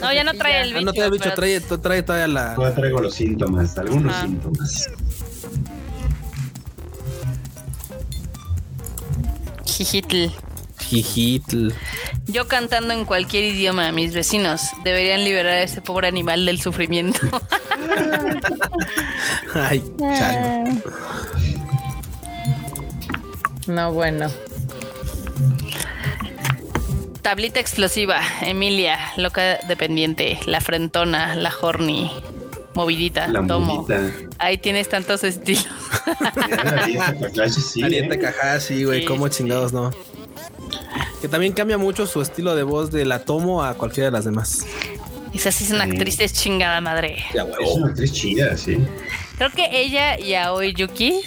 [0.00, 0.78] No, ya no trae el tosecilla.
[0.78, 2.54] Ah, no trae el bicho, pero- trae, trae todavía la.
[2.54, 4.22] Todavía traigo los síntomas, algunos Ah.
[4.22, 4.90] síntomas.
[9.66, 10.26] Jijitl.
[10.80, 11.68] Jijitl.
[12.26, 14.62] Yo cantando en cualquier idioma a mis vecinos.
[14.84, 17.18] Deberían liberar a ese pobre animal del sufrimiento.
[19.54, 20.82] Ay, chale.
[23.66, 24.30] No, bueno.
[27.22, 28.20] Tablita explosiva.
[28.42, 30.38] Emilia, loca dependiente.
[30.46, 32.10] La frentona, la horny.
[32.74, 33.86] Movidita, La tomo.
[33.86, 34.00] monita.
[34.38, 35.66] Ahí tienes tantos estilos.
[37.82, 38.18] Arieta ¿eh?
[38.18, 39.90] Kahashi, güey, Sí, cómo sí, chingados no.
[41.20, 44.24] Que también cambia mucho su estilo de voz de la Tomo a cualquiera de las
[44.24, 44.66] demás.
[45.34, 45.90] Esa sí es una Sí.
[45.90, 47.24] actriz de chingada madre.
[47.34, 48.78] Es una actriz chida, sí.
[49.36, 51.20] Creo que ella y Aoi Yuki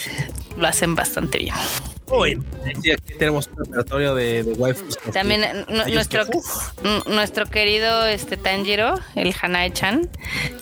[0.58, 1.54] lo hacen bastante bien.
[2.10, 2.42] Uy,
[2.82, 4.98] sí, aquí tenemos un repertorio de, de waifus.
[5.12, 6.24] También Ellos nuestro,
[7.08, 10.10] nuestro querido este Tanjiro, el Hanae-chan,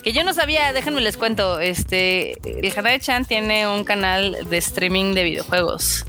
[0.02, 5.14] que yo no sabía, déjenme les cuento, este, el Hanae-chan tiene un canal de streaming
[5.14, 6.04] de videojuegos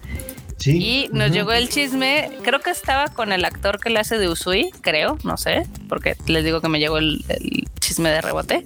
[0.71, 0.77] Sí.
[0.77, 4.27] y nos llegó el chisme, creo que estaba con el actor que le hace de
[4.27, 8.65] Usui, creo, no sé, porque les digo que me llegó el, el chisme de rebote,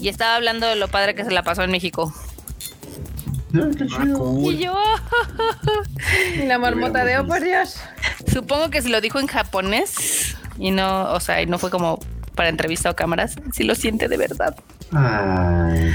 [0.00, 2.12] y estaba hablando de lo padre que se la pasó en México.
[3.54, 4.18] Ah, chido.
[4.18, 4.54] cool.
[4.54, 4.76] Y yo,
[6.34, 7.80] Y la marmota de, oh, por Dios.
[8.30, 11.98] Supongo que se lo dijo en japonés y no, o sea, y no fue como
[12.34, 13.36] para entrevista o cámaras.
[13.52, 14.54] Si lo siente de verdad.
[14.92, 15.92] Ay,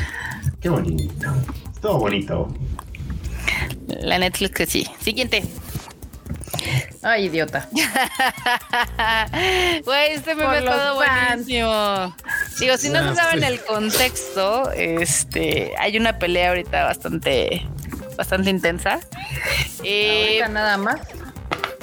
[0.61, 1.31] qué bonito.
[1.79, 2.53] Todo bonito.
[3.87, 4.87] La Netflix que sí.
[5.01, 5.43] Siguiente.
[7.01, 7.67] Ay, idiota.
[9.83, 11.45] Güey, este meme Por ha estado los fans.
[11.45, 12.15] buenísimo.
[12.59, 13.51] Digo, si no Ah, se saben pues.
[13.51, 17.65] el contexto, este, hay una pelea ahorita bastante,
[18.17, 18.99] bastante intensa.
[19.83, 21.01] Eh, Ahorita nada más.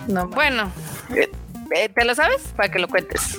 [0.07, 0.73] No, bueno,
[1.15, 1.31] eh,
[1.75, 2.41] eh, ¿te lo sabes?
[2.57, 3.39] Para que lo cuentes.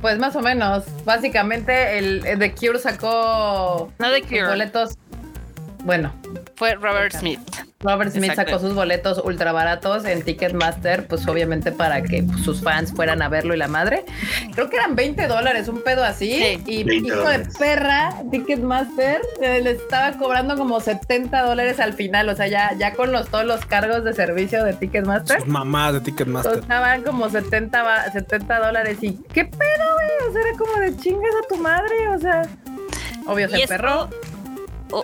[0.00, 0.84] pues más o menos.
[1.04, 4.94] Básicamente, el, el The Cure sacó No de sus Cure, boletos.
[5.84, 6.12] Bueno,
[6.56, 7.40] fue Robert Smith.
[7.80, 8.52] Robert Smith Exacto.
[8.52, 13.20] sacó sus boletos ultra baratos en Ticketmaster, pues obviamente para que pues, sus fans fueran
[13.20, 14.06] a verlo y la madre.
[14.54, 16.32] creo que eran 20 dólares, un pedo así.
[16.42, 16.62] Sí.
[16.66, 17.52] y 20 hijo dólares.
[17.52, 22.30] de perra, Ticketmaster eh, le estaba cobrando como 70 dólares al final.
[22.30, 25.40] O sea, ya, ya con los, todos los cargos de servicio de Ticketmaster.
[25.40, 26.60] Sus mamás de Ticketmaster.
[26.60, 29.58] Costaban como 70, va- 70 dólares y qué pedo,
[29.94, 30.30] güey.
[30.30, 32.08] O sea, era como de chingas a tu madre.
[32.08, 32.42] O sea,
[33.26, 34.04] obvio se Y esto, emperró.
[34.04, 34.33] o-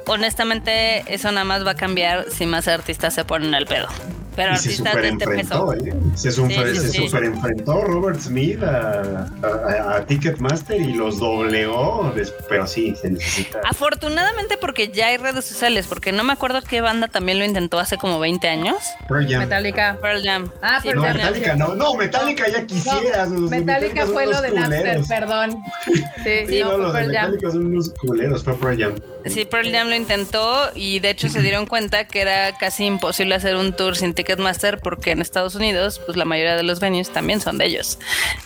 [0.07, 3.89] honestamente, eso nada más va a cambiar si más artistas se ponen al pedo.
[4.37, 5.73] Pero Y se artistas super de este peso.
[5.75, 6.13] enfrentó, ¿eh?
[6.15, 7.09] Se super, Sí, sí, se sí.
[7.09, 12.13] super enfrentó Robert Smith a, a- a Ticketmaster y los doblegó.
[12.15, 13.59] des- Pero sí, se necesita.
[13.69, 17.81] Afortunadamente porque ya hay redes sociales, porque no me acuerdo qué banda también lo intentó
[17.81, 18.77] hace como 20 años.
[19.09, 19.41] Pearl Jam.
[19.41, 19.99] Metallica.
[20.01, 20.51] Pearl Jam.
[20.63, 21.17] Ah, Sí, Pearl No, Jam.
[21.17, 23.27] Metallica no, no, Metallica ya quisiera.
[23.27, 25.09] sus- sus Metallica son fue lo unos de Napster, culeros.
[25.09, 25.57] perdón.
[26.25, 27.07] Sí, Sí, no, no, los Jam.
[27.09, 28.95] Metallica son unos culeros, fue Pearl Jam.
[29.27, 33.35] Sí, Pearl Jam lo intentó y de hecho se dieron cuenta que era casi imposible
[33.35, 37.11] hacer un tour sin Ticketmaster porque en Estados Unidos, pues la mayoría de los venues
[37.11, 37.99] también son de ellos.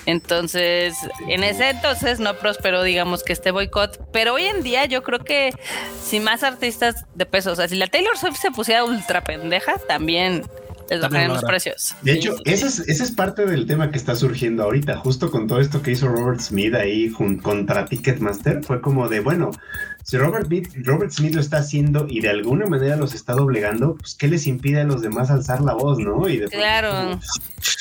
[0.06, 0.94] Entonces,
[1.28, 5.20] en ese entonces no prosperó, digamos, que este boicot, pero hoy en día yo creo
[5.20, 5.52] que
[6.02, 9.78] si más artistas de peso, o sea, si la Taylor Swift se pusiera ultra pendeja,
[9.86, 10.44] también
[10.90, 11.94] les bajarían lo los precios.
[12.02, 15.30] De hecho, sí, ese es, ese es parte del tema que está surgiendo ahorita, justo
[15.30, 17.10] con todo esto que hizo Robert Smith ahí
[17.42, 18.62] contra Ticketmaster.
[18.64, 19.50] Fue como de, bueno,
[20.02, 23.94] si Robert, Smith- Robert Smith lo está haciendo y de alguna manera los está doblegando,
[23.96, 26.28] pues ¿qué les impide a los demás alzar la voz, no?
[26.28, 27.18] Y Claro.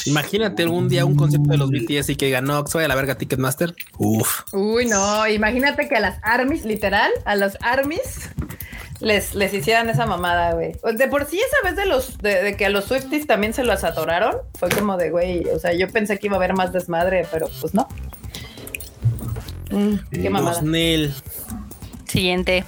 [0.06, 2.90] Imagínate algún día un concierto de los BTS y que digan, no, que vaya a
[2.90, 3.74] la verga Ticketmaster.
[3.98, 4.42] Uf.
[4.54, 8.30] Uy, no, imagínate que a las armies, literal, a los armies
[9.04, 10.72] les, les hicieran esa mamada, güey.
[10.96, 13.64] De por sí esa vez de los de, de que a los Swifties también se
[13.64, 16.72] los atoraron, fue como de, güey, o sea, yo pensé que iba a haber más
[16.72, 17.88] desmadre, pero pues no.
[19.72, 20.62] Mm, qué mamada.
[20.62, 21.24] Los.
[22.06, 22.64] Siguiente.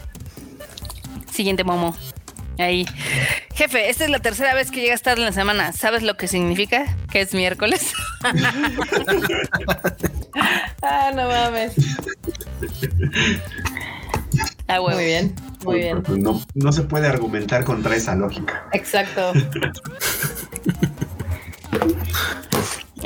[1.32, 1.96] Siguiente, Momo.
[2.58, 2.86] Ahí.
[3.54, 5.72] Jefe, esta es la tercera vez que llegas tarde en la semana.
[5.72, 6.86] ¿Sabes lo que significa?
[7.12, 7.94] Que es miércoles.
[10.82, 11.74] Ah, no mames.
[14.68, 14.80] Ah.
[14.82, 16.02] Muy bien, muy bien.
[16.02, 18.68] Pues No, no se puede argumentar contra esa lógica.
[18.74, 19.32] Exacto.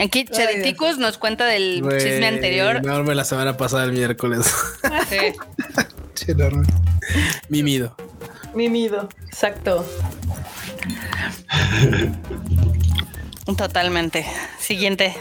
[0.02, 2.78] Aquí Chariticus nos cuenta del chisme anterior.
[2.78, 4.50] Enorme la semana pasada el miércoles.
[5.10, 5.18] Sí.
[6.32, 6.68] Enorme.
[7.50, 7.96] Mimido.
[8.54, 9.10] Mimido.
[9.28, 9.86] Exacto.
[13.58, 14.26] Totalmente.
[14.60, 15.16] Siguiente.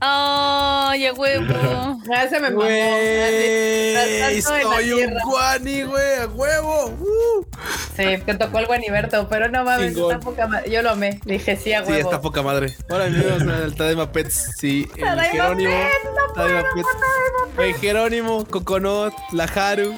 [0.00, 1.44] ¡Ay, a huevo!
[2.10, 2.62] Ah, se me mamó.
[2.62, 4.42] Tratando
[4.72, 6.86] soy un guani, güey, a huevo.
[7.00, 7.44] Uh.
[7.96, 10.12] Sí, te tocó el guaniberto, pero no mames, Chingón.
[10.12, 10.70] está poca madre.
[10.70, 11.20] Yo lo amé.
[11.26, 12.08] Dije sí a Sí, huevo.
[12.10, 12.74] está poca madre.
[12.88, 14.52] Hola, amigos del Tadaima Pets.
[14.56, 15.74] Sí, el Jerónimo.
[16.34, 16.88] Puedo, Pets.
[17.58, 19.94] El Jerónimo, Coconut, la Haru.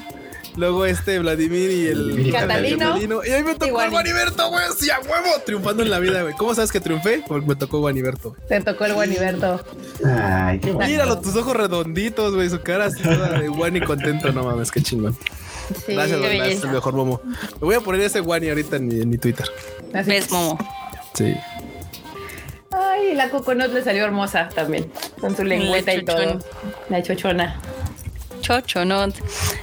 [0.55, 2.87] Luego este Vladimir y el Y Catalino.
[2.89, 3.21] Catalino.
[3.25, 4.65] Y a mí me tocó el Guaniberto, güey.
[4.77, 5.29] Sí, a huevo.
[5.45, 6.33] Triunfando en la vida, güey.
[6.35, 7.23] ¿Cómo sabes que triunfé?
[7.27, 8.35] Porque me tocó Guaniberto.
[8.47, 9.63] Te tocó el guaniberto.
[10.05, 10.89] Ay, qué bueno.
[10.91, 12.49] Míralo, tus ojos redonditos, güey.
[12.49, 14.31] Su cara así toda de Guani contento.
[14.33, 15.17] No mames, qué chingón.
[15.85, 17.21] Sí, Gracias, qué es el mejor momo.
[17.23, 19.45] Me voy a poner ese Guani ahorita en mi, en mi Twitter.
[19.93, 20.09] así.
[20.09, 20.57] ¿Ves, Momo?
[21.13, 21.33] Sí.
[22.71, 24.91] Ay, la coconut le salió hermosa también.
[25.19, 26.39] Con su lengüeta y todo.
[26.89, 27.59] La chochona.
[28.41, 29.03] Chocho, ¿no?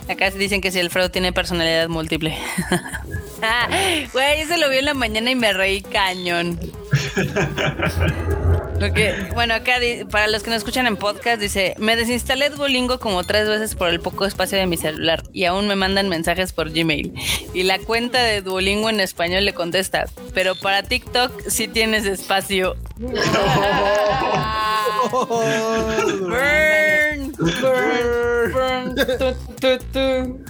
[0.08, 2.36] Acá se dicen que si Alfredo tiene personalidad múltiple.
[3.40, 3.68] Ah,
[4.12, 6.58] Güey, ese lo vi en la mañana y me reí cañón.
[8.78, 9.74] Lo que- bueno, acá
[10.10, 13.88] para los que nos escuchan en podcast dice, me desinstalé Duolingo como tres veces por
[13.88, 17.12] el poco espacio de mi celular y aún me mandan mensajes por Gmail.
[17.54, 22.76] Y la cuenta de Duolingo en español le contesta, pero para TikTok sí tienes espacio.
[25.10, 30.44] Burn, burn, burn, tu, tu, tu.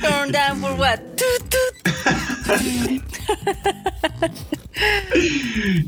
[0.00, 1.00] Turn down for what?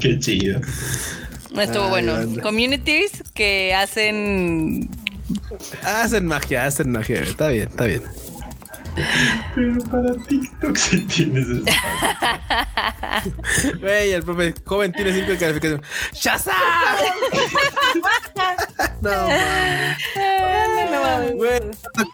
[0.01, 0.61] Qué chido.
[1.57, 2.43] Estuvo Ay, bueno.
[2.43, 4.89] Communities que hacen
[5.85, 7.21] Hacen magia, hacen magia.
[7.23, 8.03] Está bien, está bien.
[9.55, 11.81] Pero para TikTok sí tienes espacio.
[13.81, 15.83] Güey, el profe joven tiene cinco de calificación.
[16.13, 16.55] ¡Shazam!
[19.03, 20.91] no, mames.
[20.91, 21.35] No mames.
[21.35, 21.61] Güey,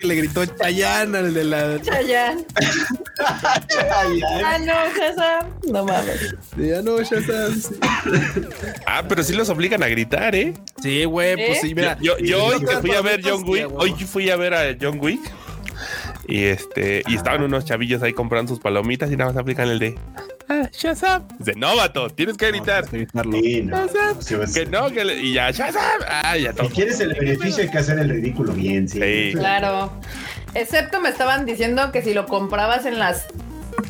[0.00, 1.80] que le gritó Chayanne al de la.
[1.82, 2.44] Chayanne.
[3.18, 4.42] Ay, ay.
[4.44, 5.46] Ah, no, Shazam.
[5.72, 6.34] No mames.
[6.56, 7.60] Ya no, Shazam.
[7.60, 7.74] Sí,
[8.86, 10.54] Ah, pero sí los obligan a gritar, ¿eh?
[10.82, 11.96] Sí, güey, pues sí, mira.
[12.00, 14.54] Yo, yo hoy Sí, que fui a ver John Wick, sí, hoy fui a ver
[14.54, 15.20] a John Wick
[16.28, 19.78] y este y estaban unos chavillos ahí comprando sus palomitas y nada más aplican el
[19.78, 19.98] de
[20.48, 21.26] ah, Shazam.
[21.38, 22.86] Dice, no, vato, tienes que gritar.
[22.86, 23.38] Tienes que gritarlo.
[23.40, 23.88] Sí, no.
[24.20, 25.82] Sí, vas- Que no, que le- y ya Shazam.
[26.08, 26.68] Ah, ya todo.
[26.68, 29.00] Si quieres el beneficio hay que hacer el ridículo bien, sí.
[29.00, 29.32] Sí.
[29.38, 29.92] Claro.
[30.54, 33.26] Excepto me estaban diciendo que si lo comprabas en las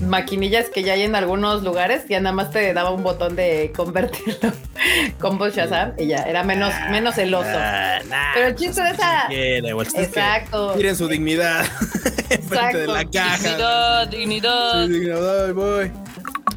[0.03, 3.73] maquinillas que ya hay en algunos lugares, ya nada más te daba un botón de
[3.75, 4.53] convertirlo
[5.19, 7.49] con Shazam y ya era menos, menos celoso.
[7.53, 9.25] Ah, nah, Pero el chiste de esa.
[9.29, 9.87] quiere, güey.
[9.95, 10.75] Exacto.
[10.77, 11.65] Miren su dignidad
[12.31, 13.37] enfrente de la caja.
[13.39, 14.87] Dignidad, dignidad.
[14.87, 15.93] Sí, dignidad, voy.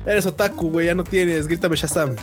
[0.05, 1.47] Eres otaku, güey, ya no tienes.
[1.47, 2.15] Grítame Shazam.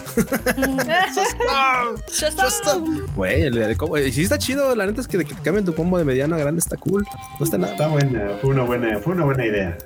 [2.10, 3.06] Shazam.
[3.14, 3.98] Güey, el, el combo.
[3.98, 6.36] Y sí está chido, la neta es que, que te cambien tu combo de mediano
[6.36, 7.04] a grande está cool.
[7.38, 7.72] No está nada.
[7.72, 9.76] Está buena, fue una buena, fue una buena idea.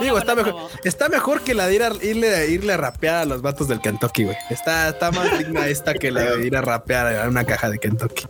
[0.00, 3.24] Digo, está mejor, está mejor que la de ir a, irle, irle a rapear a
[3.24, 4.36] los vatos del Kentucky, güey.
[4.50, 7.78] Está, está más digna esta que la de ir a rapear a una caja de
[7.78, 8.26] Kentucky.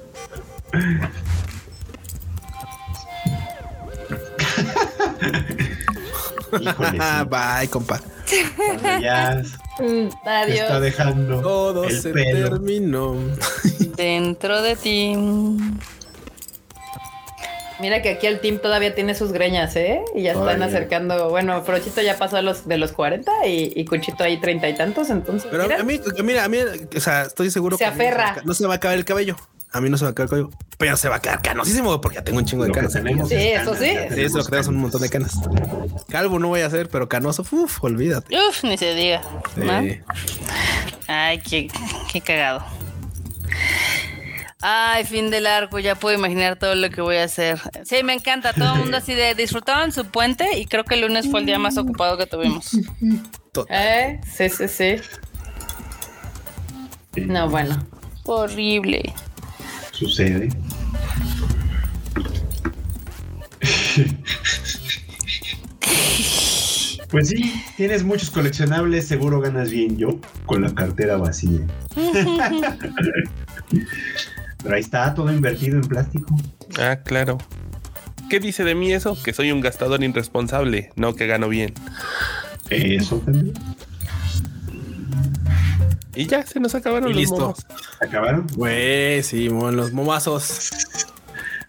[6.61, 6.99] Híjole, sí.
[7.29, 8.01] Bye, compa.
[9.01, 9.31] Ya
[10.25, 10.61] Adiós.
[10.61, 12.51] está dejando Todo el se pelo.
[12.51, 13.17] terminó.
[13.97, 15.17] Dentro de ti.
[17.83, 20.01] Mira que aquí el team todavía tiene sus greñas, ¿eh?
[20.15, 21.31] Y ya están acercando.
[21.31, 24.75] Bueno, Frochito ya pasó a los de los 40 y, y Cuchito ahí treinta y
[24.77, 25.11] tantos.
[25.11, 26.59] Entonces, Pero mira, a mí, mira, a mí,
[26.97, 28.37] o sea, estoy seguro Se que aferra.
[28.45, 29.37] no se va a caer el cabello.
[29.73, 32.01] A mí no se va a caer el cabello, pero se va a quedar canosísimo
[32.01, 32.93] porque ya tengo un chingo de canas.
[32.93, 33.87] tenemos Sí, es eso sí.
[33.95, 35.33] ya Sí, es tenemos lo tenemos un montón de canas.
[36.09, 38.33] Calvo no voy a hacer, pero canoso, uff, olvídate.
[38.49, 39.23] Uf, ni se diga.
[41.09, 41.69] Ay, qué,
[42.13, 42.65] qué cagado.
[44.65, 47.59] Ay, fin del arco, ya puedo imaginar todo lo que voy a hacer.
[47.85, 48.53] Sí, me encanta.
[48.53, 51.47] Todo el mundo así de disfrutaron su puente y creo que el lunes fue el
[51.47, 52.71] día más ocupado que tuvimos.
[53.69, 54.21] ¿eh?
[54.25, 54.97] Sí, sí, sí.
[57.15, 57.85] Sí, No, bueno.
[58.25, 59.13] Horrible.
[59.91, 60.49] Sucede.
[67.11, 71.61] Pues sí, tienes muchos coleccionables, seguro ganas bien yo con la cartera vacía.
[74.63, 76.37] Pero ahí está todo invertido en plástico.
[76.79, 77.39] Ah, claro.
[78.31, 79.21] ¿Qué dice de mí eso?
[79.23, 81.75] Que soy un gastador irresponsable, no que gano bien.
[82.71, 83.53] Eso también.
[86.15, 87.37] Y ya se nos acabaron Y los listo.
[87.37, 87.67] momos.
[88.01, 88.47] ¿Acabaron?
[88.55, 90.71] Güey, sí, mon, los momazos.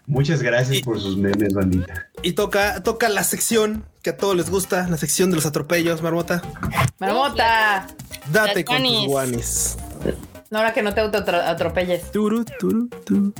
[0.06, 2.08] Muchas gracias Y- por sus memes, bandita.
[2.22, 6.02] Y toca, toca la sección que a todos les gusta, la sección de los atropellos,
[6.02, 6.42] Marmota.
[6.98, 7.86] Marmota.
[8.32, 9.76] Date Las con tus guanis.
[10.54, 12.12] No, ahora que no te auto atropelles.
[12.12, 13.34] Turu, turu, tu.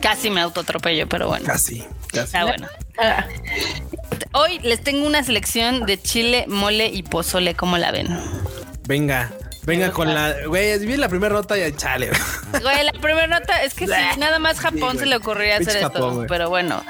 [0.00, 1.44] Casi me autoatropello, pero bueno.
[1.44, 2.20] Casi, casi.
[2.20, 2.68] Está bueno.
[3.00, 3.26] Ah,
[4.32, 8.16] Hoy les tengo una selección de chile, mole y pozole, ¿cómo la ven?
[8.86, 9.32] Venga,
[9.70, 10.34] venga con la.
[10.46, 12.10] Güey, vi la primera nota y chale.
[12.60, 15.76] Güey, la primera nota es que sí, nada más Japón Sí, se le ocurría hacer
[15.76, 15.90] esto.
[15.92, 16.26] Japón, güey.
[16.28, 16.82] pero bueno,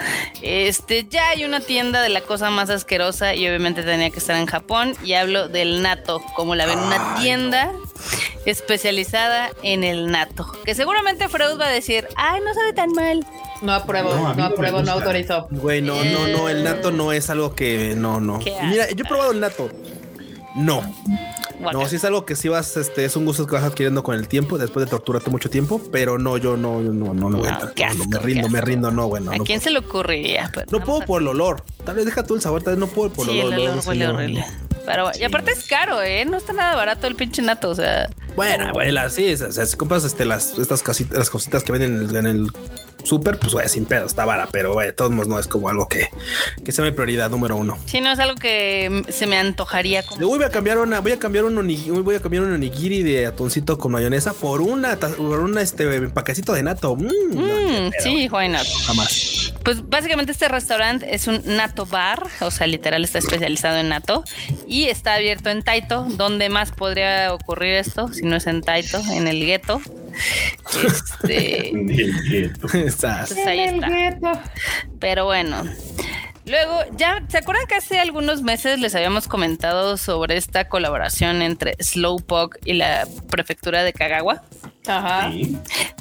[0.42, 4.36] este ya hay una tienda de la cosa más asquerosa y obviamente tenía que estar
[4.36, 4.94] en Japón.
[5.05, 7.70] Y hablo del nato, como la ven, una tienda
[8.47, 10.50] especializada en el nato.
[10.65, 13.25] Que seguramente Freud va a decir, ay, no sabe tan mal.
[13.60, 15.47] no apruebo, No, no, apruebo, no autorizo.
[15.50, 17.94] Güey, no, no, no, el nato no es algo que.
[17.97, 18.39] No, no.
[18.39, 19.70] Mira, yo he probado el nato.
[20.57, 20.83] No,
[21.60, 21.78] Guaca.
[21.78, 24.14] no, sí es algo que sí vas, este, es un gusto que vas adquiriendo con
[24.16, 27.39] el tiempo, después de torturarte mucho tiempo, pero no, yo no, yo no, no, no,
[27.39, 29.30] voy a No, No, no, asco, me rindo, me rindo, no, bueno.
[29.32, 29.64] ¿A no quién puedo.
[29.68, 30.50] se le ocurriría?
[30.52, 31.62] Pero No vamos puedo a- por el olor.
[31.84, 33.52] Tal vez deja tú el sabor, tal vez no puedo por el Sí, olor.
[33.55, 34.14] el olor no, huele no.
[34.14, 34.44] horrible.
[34.86, 36.24] Pero bueno, y aparte es caro, ¿eh?
[36.24, 38.08] No está nada barato el pinche nato, o sea.
[38.34, 41.72] Bueno, güey, las- sí, o sea, si compras este, las, estas casitas, las cositas que
[41.72, 42.50] venden en el, en el
[43.04, 45.68] súper, pues güey, sin pedo, está vara, pero güey, de todos modos no es como
[45.68, 46.08] algo que,
[46.64, 47.78] que sea mi prioridad número uno.
[47.86, 50.26] Sí, no es algo que mm, se me antojaría como.
[50.26, 53.02] Uy, voy a cambiar una, voy a cambiar un onigiri, voy a cambiar un onigiri
[53.02, 56.96] de atuncito con mayonesa por una, por una este paquecito de nato.
[56.96, 58.66] Mm, no, Mm, sí, why not?
[58.86, 59.52] jamás.
[59.64, 64.24] Pues básicamente este restaurante es un nato bar, o sea, literal está especializado en nato
[64.66, 66.06] y está abierto en Taito.
[66.16, 69.80] ¿Dónde más podría ocurrir esto si no es en Taito, en el gueto?
[70.84, 71.72] Este,
[72.86, 73.32] Estás.
[73.32, 74.42] pues ahí está.
[74.98, 75.64] Pero bueno.
[76.47, 81.74] Luego, ya, ¿se acuerdan que hace algunos meses les habíamos comentado sobre esta colaboración entre
[81.78, 84.42] Slowpoke y la prefectura de Kagawa?
[84.86, 85.30] Ajá.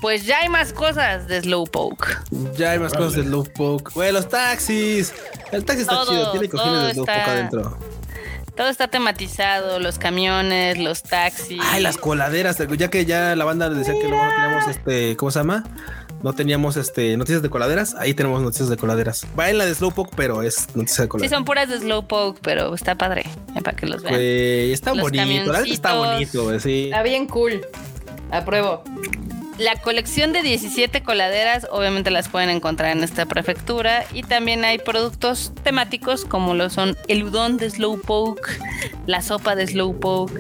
[0.02, 2.18] Pues ya hay más cosas de Slowpoke.
[2.58, 3.92] Ya hay más cosas de Slowpoke.
[3.94, 5.14] Güey, los taxis.
[5.52, 7.78] El taxi está Todo, chido, tiene cojines de Slowpoke está- adentro.
[8.60, 11.62] Todo está tematizado, los camiones, los taxis.
[11.64, 15.32] Ay, las coladeras, ya que ya la banda decía que luego no teníamos este, ¿cómo
[15.32, 15.64] se llama?
[16.24, 19.26] No teníamos este noticias de coladeras, ahí tenemos noticias de coladeras.
[19.40, 21.32] Va en la de Slowpoke, pero es noticia de Sí, coladeras.
[21.38, 23.24] son puras de Slowpoke, pero está padre,
[23.64, 24.20] para que los vean.
[24.20, 26.88] Está Los bonito, la está bonito, sí.
[26.88, 27.66] Está bien cool.
[28.30, 28.84] Apruebo.
[29.60, 34.06] La colección de 17 coladeras, obviamente las pueden encontrar en esta prefectura.
[34.14, 38.58] Y también hay productos temáticos como lo son el udon de Slowpoke,
[39.06, 40.32] la sopa de Slowpoke,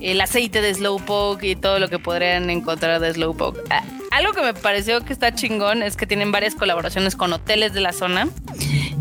[0.00, 3.60] el aceite de Slowpoke y todo lo que podrían encontrar de Slowpoke.
[3.70, 7.72] Ah, algo que me pareció que está chingón es que tienen varias colaboraciones con hoteles
[7.72, 8.28] de la zona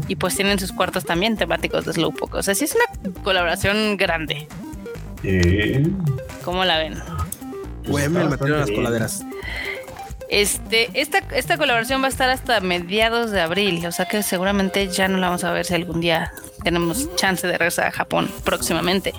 [0.07, 2.35] y pues tienen sus cuartos también temáticos de Slowpoke.
[2.35, 4.47] O sea, sí es una colaboración grande.
[5.23, 5.87] Eh,
[6.43, 7.01] ¿Cómo la ven?
[7.89, 9.25] Güey, me metieron las coladeras.
[10.29, 14.87] Este, esta, esta colaboración va a estar hasta mediados de abril, o sea que seguramente
[14.87, 16.31] ya no la vamos a ver si algún día
[16.63, 19.13] tenemos chance de regresar a Japón próximamente.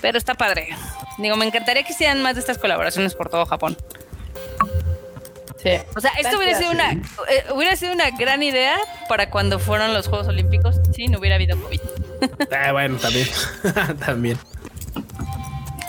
[0.00, 0.68] Pero está padre.
[1.18, 3.76] Digo, me encantaría que hicieran más de estas colaboraciones por todo Japón.
[5.62, 5.70] Sí.
[5.94, 8.76] O sea, esto hubiera sido una, eh, hubiera sido una gran idea
[9.08, 11.80] para cuando fueron los Juegos Olímpicos si no hubiera habido COVID.
[12.50, 13.28] Ah, bueno, también.
[14.06, 14.38] también.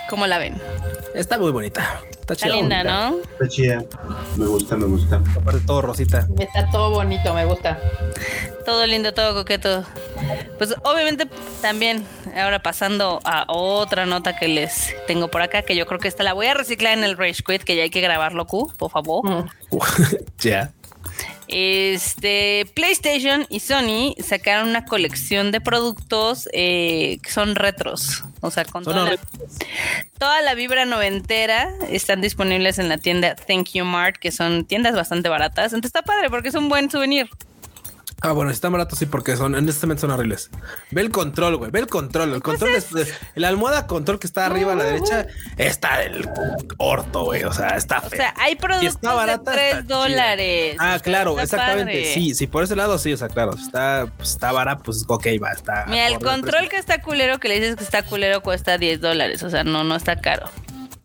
[0.10, 0.62] ¿Cómo la ven?
[1.16, 2.02] Está muy bonita.
[2.30, 3.20] Está Está linda, ¿no?
[3.22, 3.84] Está chida.
[4.36, 5.22] Me gusta, me gusta.
[5.40, 6.28] Aparte todo rosita.
[6.38, 7.80] Está todo bonito, me gusta.
[8.66, 9.86] Todo lindo, todo coqueto.
[10.58, 11.30] Pues obviamente
[11.62, 16.10] también, ahora pasando a otra nota que les tengo por acá, que yo creo que
[16.10, 18.74] esta la voy a reciclar en el Rage Quit, que ya hay que grabarlo, Q,
[18.78, 19.26] por favor.
[19.26, 19.50] Mm.
[20.40, 20.74] ya.
[21.48, 28.24] Este PlayStation y Sony sacaron una colección de productos eh, que son retros.
[28.42, 29.18] O sea, con toda la,
[30.20, 34.96] toda la vibra noventera están disponibles en la tienda Thank You Mart, que son tiendas
[34.96, 35.74] bastante baratas.
[35.74, 37.30] Entonces está padre porque es un buen souvenir.
[38.22, 40.50] Ah, bueno, están baratos sí, porque son, honestamente son horribles.
[40.90, 41.70] Ve el control, güey.
[41.70, 42.34] Ve el control.
[42.34, 42.88] El control es,
[43.36, 46.28] la almohada control que está arriba a la derecha está del
[46.80, 47.44] orto, güey.
[47.44, 48.18] O sea, está O feo.
[48.20, 49.96] sea, hay productos está barata, de está 3 chida.
[49.98, 50.76] dólares.
[50.80, 51.92] Ah, O claro, exactamente.
[51.92, 52.14] padre.
[52.16, 53.54] Sí, sí, por ese lado sí, o sea, claro.
[53.54, 55.86] Está, pues, está barato, pues ok, va, está.
[55.88, 59.44] Mira, el control que está culero, que le dices que está culero, cuesta 10 dólares.
[59.44, 60.50] O sea, no, no está caro.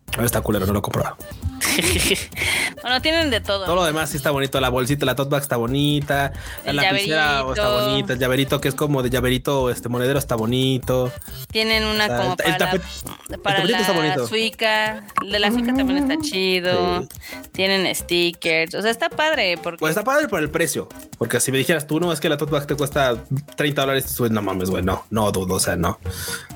[0.07, 0.25] precio.
[0.25, 1.19] Está culero, no lo he comprado.
[2.83, 3.65] bueno, tienen de todo.
[3.65, 4.61] Todo lo demás sí está bonito.
[4.61, 6.33] La bolsita, la tote bag está bonita.
[6.65, 7.55] El la lapicera llaverito.
[7.55, 8.13] está bonita.
[8.15, 11.13] El llaverito que es como de llaverito este monedero está bonito.
[11.51, 14.27] Tienen una como el ta- el para, tapete- para el tapetito está la bonito.
[14.29, 15.05] suica.
[15.23, 17.07] El de la suica también está chido.
[17.53, 18.75] Tienen stickers.
[18.75, 20.89] O sea, está padre porque Pues está padre por el precio.
[21.19, 23.15] Porque si me dijeras tú, no, es que la tote bag te cuesta
[23.57, 25.99] 30 dólares, no mames, güey, no, no dudo, o sea, no.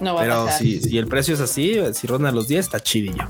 [0.01, 0.59] No va a Pero pasar.
[0.61, 3.29] si, si el precio es así, si ronda los 10, está chidillo.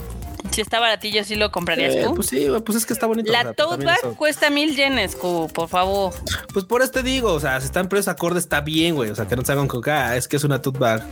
[0.51, 2.15] Si está baratillo, sí lo comprarías Eh, tú.
[2.15, 3.31] pues sí, pues es que está bonito.
[3.31, 6.13] o la sea, tote también bag eso- cuesta mil yenes, Q, por favor.
[6.53, 9.11] Pues por eso te digo, o sea, si están precios acordes está bien, güey.
[9.11, 11.05] O sea, que no se hagan con ah, es que es una tote bag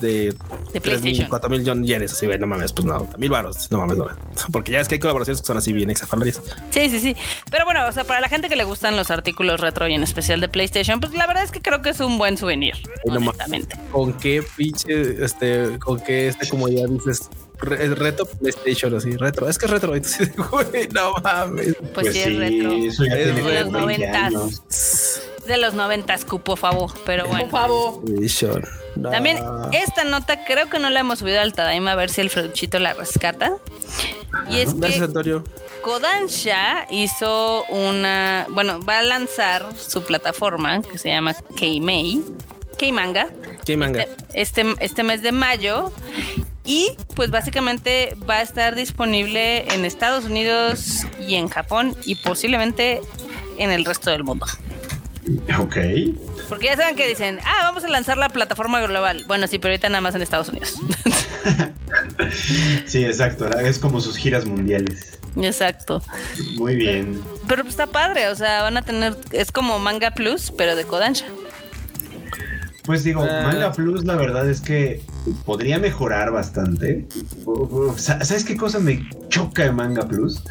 [0.00, 0.34] de,
[0.72, 1.28] De 3 mil, PlayStation.
[1.28, 4.06] 4 mil yenes, así, güey, no mames, pues no, mil baros, no mames, no.
[4.52, 6.40] Porque ya es que hay colaboraciones que son así bien exafalarias.
[6.70, 7.16] Sí, sí, sí.
[7.50, 10.02] Pero bueno, o sea, para la gente que le gustan los artículos retro y en
[10.02, 12.74] especial de PlayStation, pues la verdad es que creo que es un buen souvenir,
[13.06, 13.76] no honestamente.
[13.92, 17.28] ¿Con qué pinche, este, con qué, este, como ya dices,
[17.60, 19.48] re- es reto PlayStation, así, retro?
[19.48, 21.76] Es que es retro, entonces, güey, no mames.
[21.94, 22.72] Pues, sí, es retro.
[22.72, 25.22] eso ya Es tiene de los como 20 noventas.
[25.46, 26.92] De los noventas, por favor.
[27.06, 27.48] Pero bueno.
[27.48, 28.04] favor.
[28.04, 28.64] PlayStation.
[28.96, 29.10] No.
[29.10, 29.38] También
[29.72, 32.78] esta nota creo que no la hemos subido al Tadaima a ver si el Freduchito
[32.78, 33.52] la rescata.
[34.50, 35.44] Y es Gracias, que Antonio.
[35.82, 42.22] Kodansha hizo una, bueno, va a lanzar su plataforma que se llama Keimei,
[42.76, 43.28] Keimanga,
[43.64, 44.06] ¿Qué manga?
[44.34, 45.90] este, este mes de mayo.
[46.70, 53.00] Y pues básicamente va a estar disponible en Estados Unidos y en Japón y posiblemente
[53.58, 54.46] en el resto del mundo.
[55.58, 55.76] Ok.
[56.48, 59.24] Porque ya saben que dicen, ah, vamos a lanzar la plataforma global.
[59.26, 60.74] Bueno, sí, pero ahorita nada más en Estados Unidos.
[62.86, 63.48] Sí, exacto.
[63.58, 65.18] Es como sus giras mundiales.
[65.36, 66.02] Exacto.
[66.56, 67.20] Muy bien.
[67.48, 70.84] Pero pues está padre, o sea, van a tener, es como Manga Plus, pero de
[70.84, 71.26] Kodansha.
[72.84, 73.42] Pues digo, Ah.
[73.44, 75.02] Manga Plus, la verdad es que
[75.44, 77.06] podría mejorar bastante.
[77.96, 80.42] ¿Sabes qué cosa me choca de Manga Plus?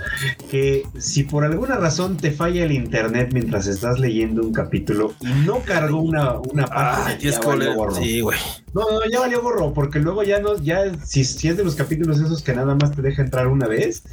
[0.50, 5.28] Que si por alguna razón te falla el internet mientras estás leyendo un capítulo y
[5.46, 7.96] no cargó una, una página, Ay, ya es valió gorro.
[7.96, 8.38] Sí, güey.
[8.74, 11.76] No, no, ya valió gorro, porque luego ya no, ya, si, si es de los
[11.76, 14.04] capítulos esos que nada más te deja entrar una vez,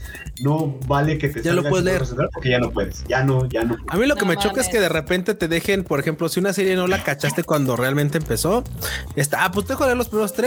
[0.41, 2.03] no vale que te Ya lo puedes leer.
[2.33, 3.77] porque ya no puedes, ya no, ya no.
[3.89, 6.29] A mí lo que No me choca es que de repente te dejen, por ejemplo,
[6.31, 8.65] si una serie no la cachaste cuando realmente empezó,
[9.15, 10.46] está, ah, pues te dejo leer los primeros tres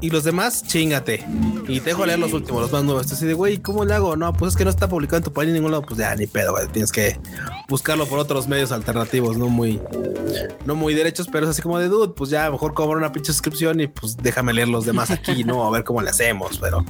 [0.00, 1.24] y los demás, chingate.
[1.68, 3.02] Y te dejo leer los últimos, los más nuevos.
[3.04, 4.16] Entonces, de güey, ¿cómo le hago?
[4.16, 5.82] No, pues es que no está publicado en tu página en ningún lado.
[5.82, 6.66] Pues ya, ni pedo, güey.
[6.68, 7.18] Tienes que
[7.68, 9.80] buscarlo por otros medios alternativos, no muy,
[10.64, 13.32] no muy derechos, pero es así como de dude, pues ya mejor cobra una pinche
[13.32, 15.66] suscripción y pues déjame leer los demás aquí, ¿no?
[15.66, 16.84] A ver cómo le hacemos, pero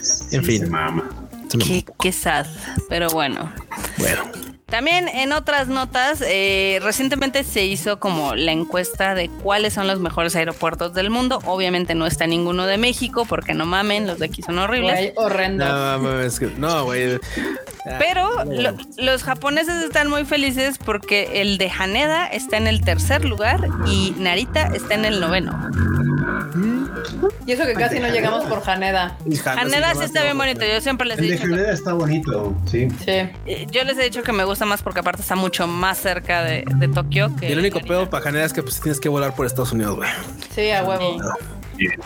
[0.00, 0.70] Sí, En fin.
[0.70, 1.08] mama.
[1.50, 2.46] Qué, qué sad,
[2.88, 3.52] pero bueno.
[3.98, 4.22] bueno.
[4.70, 10.00] También en otras notas, eh, recientemente se hizo como la encuesta de cuáles son los
[10.00, 11.38] mejores aeropuertos del mundo.
[11.44, 14.94] Obviamente no está ninguno de México, porque no mamen, los de aquí son horribles.
[14.96, 15.64] Güey, horrendo.
[15.64, 17.20] No, mames, no, güey.
[18.00, 23.24] Pero lo- los japoneses están muy felices porque el de Haneda está en el tercer
[23.24, 25.52] lugar y Narita está en el noveno.
[27.46, 29.16] Y eso que casi no llegamos por Haneda.
[29.44, 30.62] Haneda Haneda sí está bien bonito.
[30.66, 31.46] Yo siempre les he El de dicho.
[31.46, 32.88] que- Haneda está bonito, sí.
[33.04, 33.10] Sí.
[33.46, 36.42] eh, Yo les he dicho que me gusta más porque aparte está mucho más cerca
[36.42, 39.08] de, de Tokio que Y el único pedo para Haneda es que pues tienes que
[39.08, 40.08] volar por Estados Unidos, güey.
[40.54, 41.18] Sí, a huevo.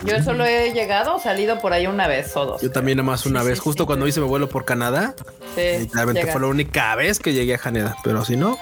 [0.03, 2.61] Yo solo he llegado, salido por ahí una vez o dos.
[2.61, 3.87] Yo también nomás una Sí, vez, sí, justo sí.
[3.87, 5.15] cuando hice mi vuelo por Canadá,
[5.55, 6.33] Sí, literalmente llega.
[6.33, 8.57] fue la única vez que llegué a Haneda, pero si no,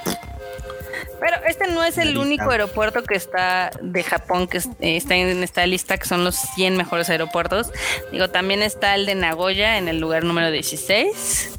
[1.20, 5.44] Pero este no es el único aeropuerto que está de Japón que es- está en
[5.44, 7.72] esta lista, que son los 100 mejores aeropuertos.
[8.12, 11.52] Digo, también está el de Nagoya en el lugar número 16,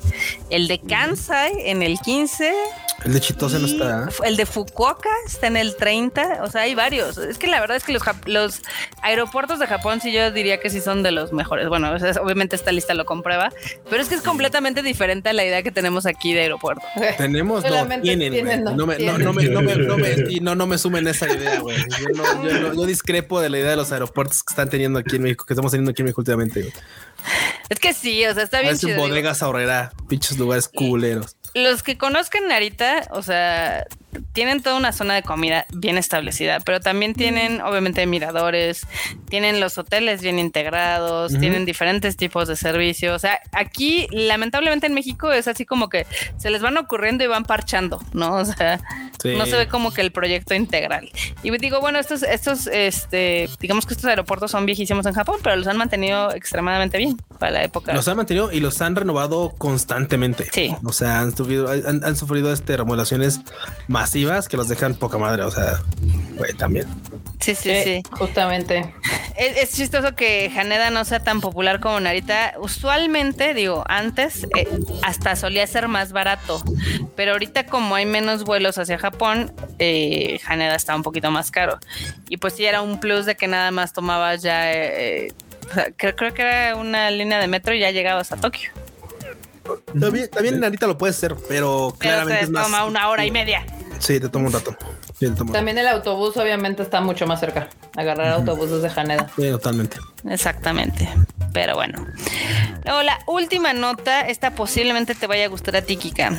[0.50, 2.52] el de Kansai en el 15,
[3.04, 4.08] el de Chitose no está.
[4.24, 7.16] el de Fukuoka está en el 30, o sea, hay varios.
[7.18, 7.92] Es que la verdad es que
[8.26, 8.62] los,
[9.02, 11.68] aeropuertos de Japón sí yo diría que sí son de los mejores.
[11.68, 13.52] Bueno, o sea, obviamente esta lista lo comprueba,
[13.88, 16.82] pero es que es completamente diferente a la idea que tenemos aquí de aeropuerto.
[17.16, 18.42] Tenemos, no, tienen, güey.
[18.42, 19.24] tienen, no, No me, no, tienen.
[19.24, 21.76] no me, no me, no me, y no, no me sumen esa idea, güey.
[21.78, 24.98] Yo, no, yo, no- yo discrepo de la idea de los aeropuertos que están teniendo
[24.98, 26.72] aquí en México, que estamos teniendo aquí en México últimamente.
[27.68, 28.94] Es que sí, o sea, está bien chido.
[28.94, 29.08] digo.
[29.08, 31.36] bodegas ahorrera, pinches lugares culeros.
[31.54, 33.86] Los que conozcan Narita, o sea,
[34.32, 38.86] tienen toda una zona de comida bien establecida, pero también tienen, obviamente, miradores,
[39.28, 43.14] tienen los hoteles bien integrados, tienen diferentes tipos de servicios.
[43.14, 46.06] O sea, aquí, lamentablemente en México es así como que
[46.38, 48.34] se les van ocurriendo y van parchando, ¿no?
[48.36, 48.80] O sea,
[49.22, 49.34] Sí.
[49.36, 51.10] no se ve como que el proyecto integral.
[51.42, 55.56] Y digo, bueno, estos, estos, este, digamos que estos aeropuertos son viejísimos en Japón, pero
[55.56, 57.92] los han mantenido extremadamente bien para la época.
[57.92, 60.46] Los han mantenido y los han renovado constantemente.
[60.52, 60.74] Sí.
[60.84, 63.40] O sea, han sufrido, han, han sufrido este remodelaciones
[64.00, 65.42] masivas que los dejan poca madre.
[65.42, 65.78] O sea,
[66.36, 66.86] güey, también.
[67.38, 68.02] Sí, sí, Sí, sí.
[68.12, 68.94] justamente.
[69.36, 72.54] Es, es chistoso que Haneda no sea tan popular como Narita.
[72.58, 74.66] Usualmente, digo, antes eh,
[75.02, 76.62] hasta solía ser más barato,
[77.14, 81.78] pero ahorita como hay menos vuelos hacia Japón, eh, Haneda está un poquito más caro.
[82.28, 85.32] Y pues sí era un plus de que nada más tomabas ya, eh, eh,
[85.70, 88.70] o sea, creo, creo que era una línea de metro y ya llegabas a Tokio.
[90.00, 92.64] También, también ahorita lo puedes hacer, pero Pero claramente se es más.
[92.64, 93.64] toma una hora y media.
[93.98, 94.74] Sí, te toma un rato.
[95.18, 97.68] Sí, te toma un También el autobús obviamente está mucho más cerca.
[97.96, 99.22] Agarrar autobuses de Haneda.
[99.24, 99.32] rato.
[99.36, 99.96] Sí, totalmente.
[100.28, 101.08] Exactamente.
[101.52, 102.06] Pero bueno.
[102.84, 106.32] Luego la última nota, esta posiblemente te vaya a gustar a ti, Kika.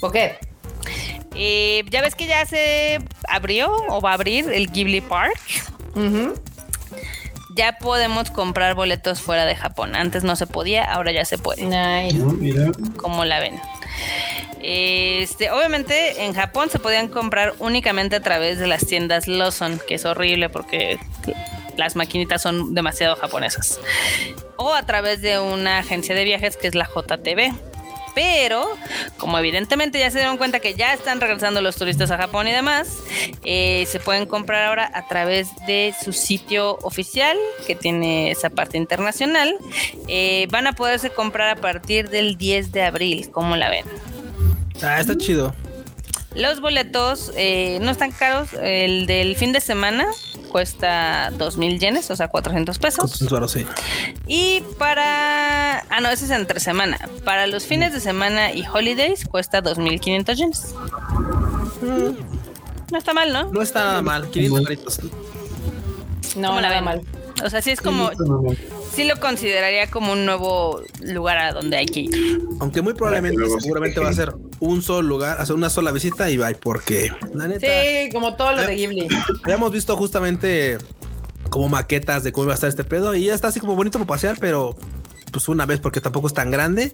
[0.00, 0.38] ¿Por qué?
[1.34, 2.98] Eh, ya ves que ya se
[3.28, 5.38] abrió o va a abrir el Ghibli Park.
[5.94, 6.34] Ujú.
[7.58, 9.96] Ya podemos comprar boletos fuera de Japón.
[9.96, 11.64] Antes no se podía, ahora ya se puede.
[11.64, 12.16] Nice.
[12.16, 12.70] Mira.
[12.96, 13.60] Como la ven.
[14.62, 19.96] Este, obviamente en Japón se podían comprar únicamente a través de las tiendas Lawson, que
[19.96, 21.00] es horrible porque
[21.76, 23.80] las maquinitas son demasiado japonesas.
[24.56, 27.56] O a través de una agencia de viajes que es la JTB.
[28.14, 28.66] Pero,
[29.16, 32.52] como evidentemente ya se dieron cuenta que ya están regresando los turistas a Japón y
[32.52, 32.98] demás,
[33.44, 38.76] eh, se pueden comprar ahora a través de su sitio oficial, que tiene esa parte
[38.76, 39.56] internacional.
[40.08, 43.84] Eh, van a poderse comprar a partir del 10 de abril, como la ven.
[44.82, 45.54] Ah, está chido.
[46.38, 48.50] Los boletos eh, no están caros.
[48.54, 50.06] El del fin de semana
[50.52, 53.24] cuesta 2.000 yenes, o sea, 400 pesos.
[53.28, 53.66] Claro, sí.
[54.28, 55.80] Y para...
[55.90, 56.96] Ah, no, ese es entre semana.
[57.24, 60.74] Para los fines de semana y holidays cuesta 2.500 yenes.
[62.92, 63.50] No está mal, ¿no?
[63.52, 64.30] No está nada mal.
[64.30, 65.00] 500 varitos.
[66.36, 67.02] No, ¿Cómo la nada mal.
[67.44, 68.10] O sea, sí es como...
[68.98, 72.40] Sí lo consideraría como un nuevo lugar a donde hay que ir.
[72.58, 76.36] Aunque muy probablemente, seguramente va a ser un solo lugar, hacer una sola visita y
[76.36, 79.06] bye, porque la neta, Sí, como todo lo de Ghibli.
[79.44, 80.78] habíamos visto justamente
[81.48, 83.98] como maquetas de cómo iba a estar este pedo y ya está así como bonito
[84.00, 84.76] para pasear, pero
[85.32, 86.92] pues una vez porque tampoco es tan grande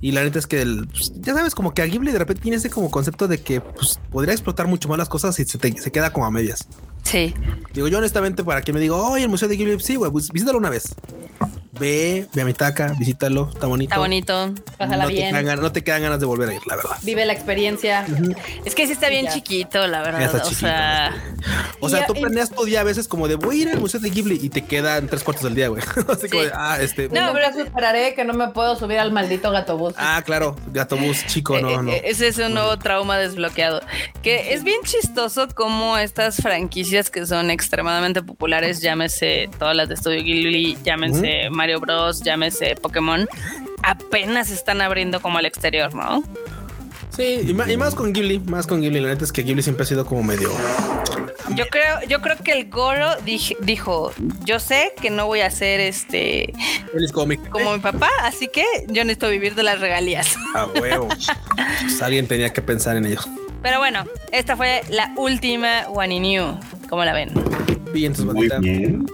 [0.00, 2.40] y la neta es que el- pues, ya sabes como que a Ghibli de repente
[2.42, 5.58] tiene ese como concepto de que pues, podría explotar mucho más las cosas y se,
[5.58, 6.66] te- se queda como a medias.
[7.06, 7.32] Sí.
[7.72, 10.28] Digo yo honestamente para que me diga, oye, el museo de Ghibli, sí, güey, pues
[10.32, 10.92] visítalo una vez.
[11.78, 13.90] Ve, ve a Mitaka, visítalo, está bonito.
[13.90, 14.54] Está bonito.
[14.78, 15.30] Pásala no, te bien.
[15.30, 16.96] quedan ganas- no te quedan ganas de volver a ir, la verdad.
[17.02, 18.06] Vive la experiencia.
[18.64, 19.32] Es que sí está bien Ya.
[19.34, 20.20] chiquito, la verdad.
[20.20, 21.14] Ya está o chiquito, sea,
[21.80, 23.68] O sea, Y- tú y- planeas tu día a veces como de voy a ir
[23.68, 25.82] al museo de Ghibli y te quedan tres cuartos del día, güey.
[26.08, 26.48] Así como Sí.
[26.48, 27.08] de, ah, este.
[27.10, 29.94] No, No, pero superaré que no me puedo subir al maldito gatobús.
[29.98, 31.92] Ah, claro, gato bus chico, Eh, no, no.
[31.92, 33.80] eh, Ese es un nuevo trauma desbloqueado.
[34.22, 39.96] Que es bien chistoso como estas franquicias que son extremadamente populares, llámese todas las de
[39.96, 43.28] Studio Ghibli, llámese Mario Bros, llámese Pokémon,
[43.82, 46.22] apenas están abriendo como al exterior, ¿no?
[47.10, 49.00] Sí, y más, y más con Ghibli, más con Ghibli.
[49.00, 50.48] La neta es que Ghibli siempre ha sido como medio.
[51.56, 54.12] Yo creo, yo creo que el Goro dij- dijo,
[54.44, 56.52] yo sé que no voy a ser este
[56.92, 57.48] Feliz cómic.
[57.50, 60.36] como mi papá, así que yo necesito vivir de las regalías.
[60.54, 61.08] A huevo.
[61.08, 63.26] Pues alguien tenía que pensar en ellos.
[63.60, 66.60] Pero bueno, esta fue la última One in You.
[66.88, 67.30] ¿Cómo la ven?
[67.92, 68.58] Vientos, Muy bandita.
[68.60, 69.06] bien.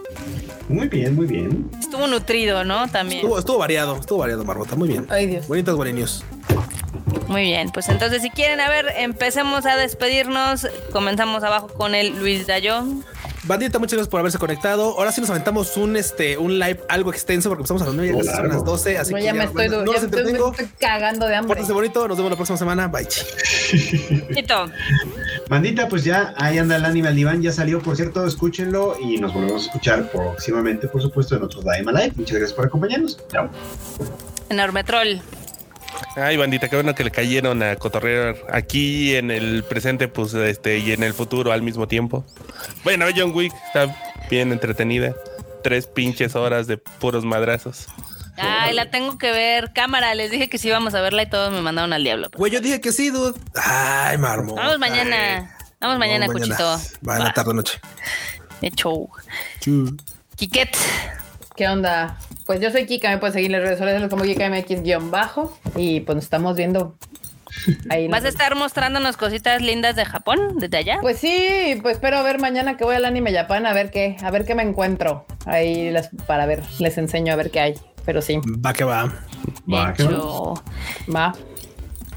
[0.72, 1.70] Muy bien, muy bien.
[1.78, 2.88] Estuvo nutrido, ¿no?
[2.88, 3.20] También.
[3.20, 4.74] Estuvo, estuvo variado, estuvo variado, Marmota.
[4.74, 5.06] Muy bien.
[5.10, 5.46] Ay, Dios.
[5.46, 6.24] Bonitas guarinios.
[7.28, 10.66] Muy bien, pues entonces si quieren, a ver, empecemos a despedirnos.
[10.92, 13.04] Comenzamos abajo con el Luis Dayón.
[13.44, 14.96] Bandita, muchas gracias por haberse conectado.
[14.96, 18.16] Ahora sí nos aventamos un este un live algo extenso porque empezamos a las 9
[18.20, 18.98] y ya son las 12.
[18.98, 21.48] Así No, que ya me estoy, no ya me estoy cagando de hambre.
[21.48, 22.06] Pórtense bonito.
[22.06, 22.86] Nos vemos la próxima semana.
[22.86, 23.06] Bye.
[23.08, 23.20] chi.
[24.34, 24.70] Tito,
[25.48, 29.18] Bandita, pues ya ahí anda el anime al diván, ya salió, por cierto, escúchenlo y
[29.18, 32.12] nos volvemos a escuchar próximamente, por supuesto, en otro Daima Live.
[32.16, 33.18] Muchas gracias por acompañarnos.
[33.28, 33.50] Chao.
[34.50, 35.18] enorme troll.
[36.16, 40.78] Ay, bandita, qué bueno que le cayeron a cotorrear aquí en el presente, pues, este,
[40.78, 42.24] y en el futuro al mismo tiempo.
[42.84, 43.94] Bueno, John Wick está
[44.30, 45.14] bien entretenida.
[45.62, 47.86] Tres pinches horas de puros madrazos.
[48.36, 49.72] Ay, la tengo que ver.
[49.72, 52.30] Cámara, les dije que sí íbamos a verla y todos me mandaron al diablo.
[52.34, 53.38] Güey, yo dije que sí, dude.
[53.54, 54.54] Ay, Marmo.
[54.54, 55.56] Vamos mañana.
[55.80, 56.80] Vamos mañana, Cuchito.
[57.06, 57.80] Va en la tarde noche.
[58.60, 59.08] Hecho.
[59.60, 59.96] Chu.
[60.36, 60.76] Quiquet.
[61.62, 62.18] ¿Qué onda?
[62.44, 66.16] Pues yo soy Kika, me pueden seguir en las redes sociales como KikaMX-bajo y pues
[66.16, 66.96] nos estamos viendo.
[67.88, 70.98] Ahí ¿Vas a estar mostrándonos cositas lindas de Japón desde allá?
[71.00, 74.32] Pues sí, pues espero ver mañana que voy al anime Japan a ver qué, a
[74.32, 75.24] ver qué me encuentro.
[75.46, 75.94] Ahí
[76.26, 77.74] para ver, les enseño a ver qué hay.
[78.04, 79.04] Pero sí, Va que va.
[79.72, 80.54] Va, ¿qué Hecho.
[81.14, 81.32] va.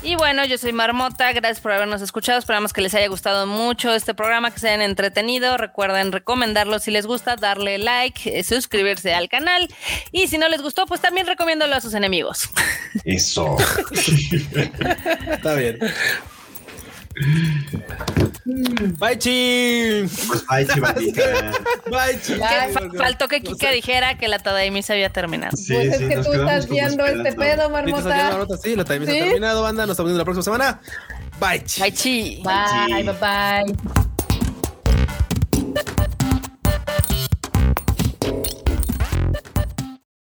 [0.06, 3.92] Y bueno, yo soy Marmota, gracias por habernos escuchado, esperamos que les haya gustado mucho
[3.92, 9.16] este programa, que se hayan entretenido, recuerden recomendarlo si les gusta, darle like, eh, suscribirse
[9.16, 9.68] al canal
[10.12, 12.52] y si no les gustó, pues también recomiéndolo a sus enemigos.
[13.04, 13.58] Eso.
[15.32, 15.80] Está bien.
[19.00, 20.04] Bye, chi.
[20.06, 21.14] Pues bye.
[21.90, 22.34] Bye, chi.
[22.34, 22.74] Que Bye.
[22.74, 25.56] fa- faltó que Kika dijera que la Tadaimi se había terminado.
[25.56, 28.10] Sí, pues sí, es que nos tú quedamos estás viendo este pedo, marmota.
[28.32, 28.58] Marmota.
[28.58, 29.12] Sí, la time ¿Sí?
[29.14, 29.84] está terminado, banda.
[29.86, 30.80] Nos estamos viendo la próxima semana.
[31.40, 31.82] Bye, chi.
[31.82, 32.44] Bye, chi.
[32.44, 34.06] Bye, bye, bye.